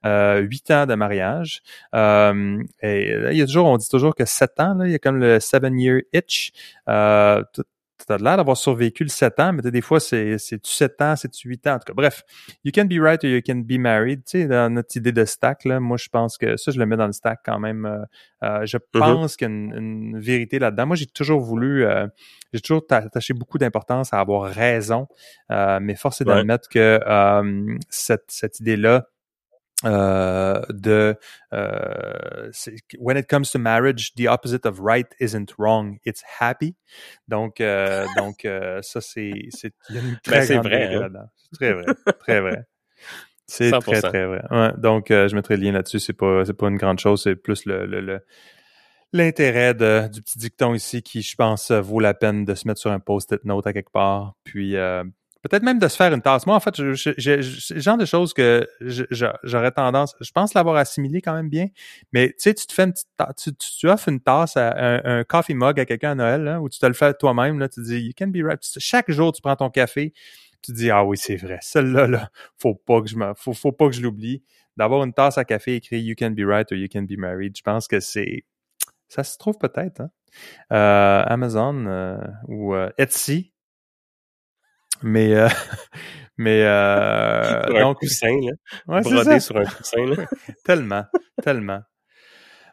euh, 0.06 0.38
huit 0.38 0.70
ans 0.70 0.86
de 0.86 0.94
mariage, 0.94 1.60
euh, 1.94 2.62
et 2.82 3.12
il 3.32 3.36
y 3.36 3.42
a 3.42 3.46
toujours, 3.46 3.66
on 3.66 3.76
dit 3.76 3.88
toujours 3.88 4.14
que 4.14 4.24
sept 4.24 4.60
ans, 4.60 4.78
il 4.84 4.92
y 4.92 4.94
a 4.94 4.98
comme 5.00 5.18
le 5.18 5.40
seven 5.40 5.78
year 5.80 6.02
itch. 6.12 6.52
Tu 8.06 8.12
as 8.12 8.18
l'air 8.18 8.36
d'avoir 8.36 8.56
survécu 8.56 9.04
le 9.04 9.08
7 9.08 9.40
ans, 9.40 9.52
mais 9.52 9.62
des 9.62 9.80
fois, 9.80 10.00
c'est, 10.00 10.38
c'est 10.38 10.64
7 10.64 11.02
ans, 11.02 11.14
c'est 11.16 11.36
8 11.36 11.66
ans? 11.66 11.74
En 11.74 11.78
tout 11.78 11.84
cas, 11.86 11.92
bref, 11.94 12.22
you 12.64 12.72
can 12.74 12.84
be 12.84 13.00
right 13.00 13.22
or 13.24 13.30
you 13.30 13.40
can 13.46 13.56
be 13.56 13.78
married. 13.78 14.24
Tu 14.24 14.42
sais, 14.42 14.46
dans 14.46 14.72
notre 14.72 14.96
idée 14.96 15.12
de 15.12 15.24
stack, 15.24 15.64
là, 15.64 15.80
moi, 15.80 15.96
je 15.96 16.08
pense 16.08 16.38
que 16.38 16.56
ça, 16.56 16.70
je 16.70 16.78
le 16.78 16.86
mets 16.86 16.96
dans 16.96 17.06
le 17.06 17.12
stack 17.12 17.40
quand 17.44 17.58
même. 17.58 17.86
Euh, 17.86 18.04
euh, 18.42 18.66
je 18.66 18.76
mm-hmm. 18.76 18.98
pense 18.98 19.36
qu'il 19.36 19.48
y 19.48 19.50
a 19.50 19.54
une, 19.54 20.18
vérité 20.18 20.58
là-dedans. 20.58 20.86
Moi, 20.86 20.96
j'ai 20.96 21.06
toujours 21.06 21.40
voulu, 21.40 21.84
euh, 21.84 22.06
j'ai 22.52 22.60
toujours 22.60 22.84
attaché 22.90 23.34
beaucoup 23.34 23.58
d'importance 23.58 24.12
à 24.12 24.20
avoir 24.20 24.50
raison, 24.50 25.06
mais 25.50 25.94
force 25.94 26.20
est 26.20 26.24
d'admettre 26.24 26.68
que 26.68 27.00
cette, 27.88 28.24
cette 28.28 28.60
idée-là, 28.60 29.08
euh, 29.84 30.60
de 30.70 31.16
euh, 31.52 32.50
when 32.98 33.16
it 33.16 33.28
comes 33.28 33.50
to 33.50 33.58
marriage, 33.58 34.12
the 34.16 34.26
opposite 34.28 34.66
of 34.66 34.80
right 34.80 35.08
isn't 35.20 35.54
wrong, 35.58 35.98
it's 36.04 36.22
happy. 36.40 36.76
Donc, 37.28 37.60
euh, 37.60 38.06
donc 38.16 38.44
euh, 38.44 38.80
ça 38.82 39.00
c'est 39.00 39.48
c'est 39.50 39.72
ben, 39.90 40.18
très 40.22 40.46
grande 40.46 40.66
vrai, 40.66 40.94
hein? 40.94 41.10
très 41.52 41.72
vrai, 41.72 41.84
très 42.20 42.40
vrai. 42.40 42.64
C'est 43.46 43.70
très 43.70 44.00
très 44.00 44.26
vrai. 44.26 44.42
Ouais, 44.50 44.72
donc 44.78 45.10
euh, 45.10 45.28
je 45.28 45.34
mettrai 45.34 45.56
le 45.56 45.64
lien 45.64 45.72
là-dessus. 45.72 46.00
C'est 46.00 46.14
pas 46.14 46.44
c'est 46.44 46.54
pas 46.54 46.68
une 46.68 46.78
grande 46.78 46.98
chose, 46.98 47.22
c'est 47.22 47.36
plus 47.36 47.66
le, 47.66 47.86
le, 47.86 48.00
le 48.00 48.20
l'intérêt 49.14 49.74
du 49.74 50.22
petit 50.22 50.38
dicton 50.38 50.74
ici 50.74 51.02
qui, 51.02 51.22
je 51.22 51.36
pense, 51.36 51.70
vaut 51.70 52.00
la 52.00 52.14
peine 52.14 52.44
de 52.44 52.54
se 52.54 52.66
mettre 52.66 52.80
sur 52.80 52.90
un 52.90 52.98
post-it 52.98 53.44
note 53.44 53.66
à 53.66 53.72
quelque 53.72 53.92
part, 53.92 54.34
puis 54.42 54.76
euh, 54.76 55.04
Peut-être 55.44 55.62
même 55.62 55.78
de 55.78 55.88
se 55.88 55.96
faire 55.96 56.10
une 56.10 56.22
tasse. 56.22 56.46
Moi, 56.46 56.56
en 56.56 56.60
fait, 56.60 56.74
c'est 56.74 57.74
le 57.74 57.80
genre 57.80 57.98
de 57.98 58.06
choses 58.06 58.32
que 58.32 58.66
j'aurais 58.80 59.72
tendance, 59.72 60.16
je 60.18 60.30
pense 60.30 60.54
l'avoir 60.54 60.76
assimilé 60.76 61.20
quand 61.20 61.34
même 61.34 61.50
bien, 61.50 61.66
mais 62.14 62.28
tu 62.28 62.34
sais, 62.38 62.54
tu 62.54 62.66
te 62.66 62.72
fais 62.72 62.84
une 62.84 62.92
petite 62.92 63.10
tasse, 63.18 63.50
tu, 63.78 63.86
offres 63.88 64.08
une 64.08 64.20
tasse 64.20 64.56
à 64.56 64.72
un, 65.04 65.22
coffee 65.24 65.52
mug 65.52 65.78
à 65.78 65.84
quelqu'un 65.84 66.12
à 66.12 66.14
Noël, 66.14 66.44
là, 66.44 66.62
ou 66.62 66.70
tu 66.70 66.78
te 66.78 66.86
le 66.86 66.94
fais 66.94 67.12
toi-même, 67.12 67.58
là, 67.58 67.68
tu 67.68 67.82
dis, 67.82 67.98
you 68.00 68.12
can 68.18 68.28
be 68.28 68.38
right. 68.42 68.58
Chaque 68.78 69.10
jour, 69.10 69.32
tu 69.32 69.42
prends 69.42 69.54
ton 69.54 69.68
café, 69.68 70.14
tu 70.62 70.72
dis, 70.72 70.90
ah 70.90 71.04
oui, 71.04 71.18
c'est 71.18 71.36
vrai, 71.36 71.58
celle-là, 71.60 72.06
là, 72.06 72.30
faut 72.56 72.74
pas 72.74 73.02
que 73.02 73.08
je 73.08 73.16
me, 73.16 73.34
faut, 73.36 73.52
faut 73.52 73.72
pas 73.72 73.88
que 73.88 73.94
je 73.94 74.00
l'oublie. 74.00 74.42
D'avoir 74.78 75.04
une 75.04 75.12
tasse 75.12 75.36
à 75.36 75.44
café 75.44 75.76
écrit 75.76 76.00
You 76.00 76.16
can 76.18 76.30
be 76.30 76.40
right 76.40 76.72
or 76.72 76.78
you 76.78 76.88
can 76.90 77.02
be 77.02 77.18
married, 77.18 77.56
je 77.56 77.62
pense 77.62 77.86
que 77.86 78.00
c'est, 78.00 78.44
ça 79.08 79.22
se 79.22 79.36
trouve 79.36 79.58
peut-être, 79.58 80.00
hein? 80.00 80.10
Euh, 80.72 81.22
Amazon 81.26 81.86
euh, 81.86 82.18
ou 82.48 82.74
euh, 82.74 82.90
Etsy, 82.98 83.53
mais 85.04 85.34
euh, 85.34 85.48
mais 86.36 86.62
euh, 86.64 87.62
sur 87.66 87.78
donc, 87.78 87.96
un 87.96 88.06
coussin, 88.06 88.40
là. 88.40 88.52
Ouais, 88.88 89.00
Brodé 89.02 89.38
sur 89.38 89.56
un 89.56 89.64
coussin, 89.64 90.06
là. 90.06 90.26
tellement, 90.64 91.04
tellement. 91.42 91.80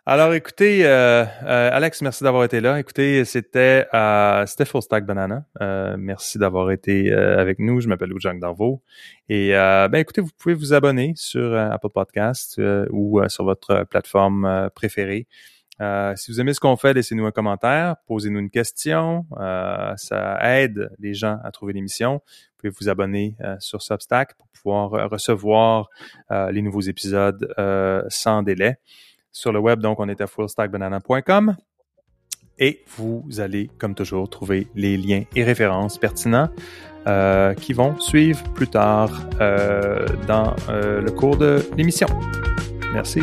Alors, 0.07 0.33
écoutez, 0.33 0.83
euh, 0.83 1.23
euh, 1.43 1.69
Alex, 1.71 2.01
merci 2.01 2.23
d'avoir 2.23 2.43
été 2.43 2.59
là. 2.59 2.79
Écoutez, 2.79 3.23
c'était 3.23 3.85
euh, 3.93 4.47
c'était 4.47 4.65
Full 4.65 4.81
Stack 4.81 5.05
Banana. 5.05 5.45
Euh, 5.61 5.95
merci 5.99 6.39
d'avoir 6.39 6.71
été 6.71 7.13
avec 7.13 7.59
nous. 7.59 7.81
Je 7.81 7.87
m'appelle 7.87 8.09
Louis-Jacques 8.09 8.39
Darvaux. 8.39 8.81
Et 9.29 9.51
ben, 9.51 9.95
écoutez, 9.95 10.21
vous 10.21 10.31
pouvez 10.39 10.55
vous 10.55 10.73
abonner 10.73 11.13
sur 11.15 11.55
Apple 11.55 11.91
Podcast 11.93 12.59
ou 12.89 13.21
sur 13.27 13.43
votre 13.43 13.83
plateforme 13.83 14.69
préférée. 14.73 15.27
Euh, 15.79 16.13
si 16.15 16.31
vous 16.31 16.39
aimez 16.39 16.53
ce 16.53 16.59
qu'on 16.59 16.75
fait, 16.75 16.93
laissez-nous 16.93 17.25
un 17.25 17.31
commentaire, 17.31 17.95
posez-nous 18.07 18.39
une 18.39 18.49
question. 18.49 19.25
Euh, 19.39 19.93
ça 19.97 20.37
aide 20.41 20.91
les 20.99 21.13
gens 21.13 21.37
à 21.43 21.51
trouver 21.51 21.73
l'émission. 21.73 22.15
Vous 22.15 22.69
pouvez 22.69 22.73
vous 22.79 22.89
abonner 22.89 23.35
euh, 23.41 23.55
sur 23.59 23.81
Substack 23.81 24.35
pour 24.35 24.47
pouvoir 24.49 25.09
recevoir 25.09 25.89
les 26.29 26.61
nouveaux 26.61 26.81
épisodes 26.81 27.51
sans 28.09 28.43
délai. 28.43 28.77
Sur 29.31 29.51
le 29.51 29.59
web, 29.59 29.79
donc, 29.79 29.99
on 29.99 30.07
est 30.07 30.21
à 30.21 30.27
fullstackbanana.com. 30.27 31.55
Et 32.59 32.83
vous 32.95 33.25
allez, 33.39 33.71
comme 33.79 33.95
toujours, 33.95 34.29
trouver 34.29 34.67
les 34.75 34.97
liens 34.97 35.23
et 35.35 35.43
références 35.43 35.97
pertinents 35.97 36.49
qui 37.57 37.73
vont 37.73 37.99
suivre 37.99 38.43
plus 38.53 38.67
tard 38.67 39.27
dans 40.27 40.55
le 40.69 41.09
cours 41.09 41.37
de 41.37 41.65
l'émission. 41.75 42.07
Merci. 42.93 43.21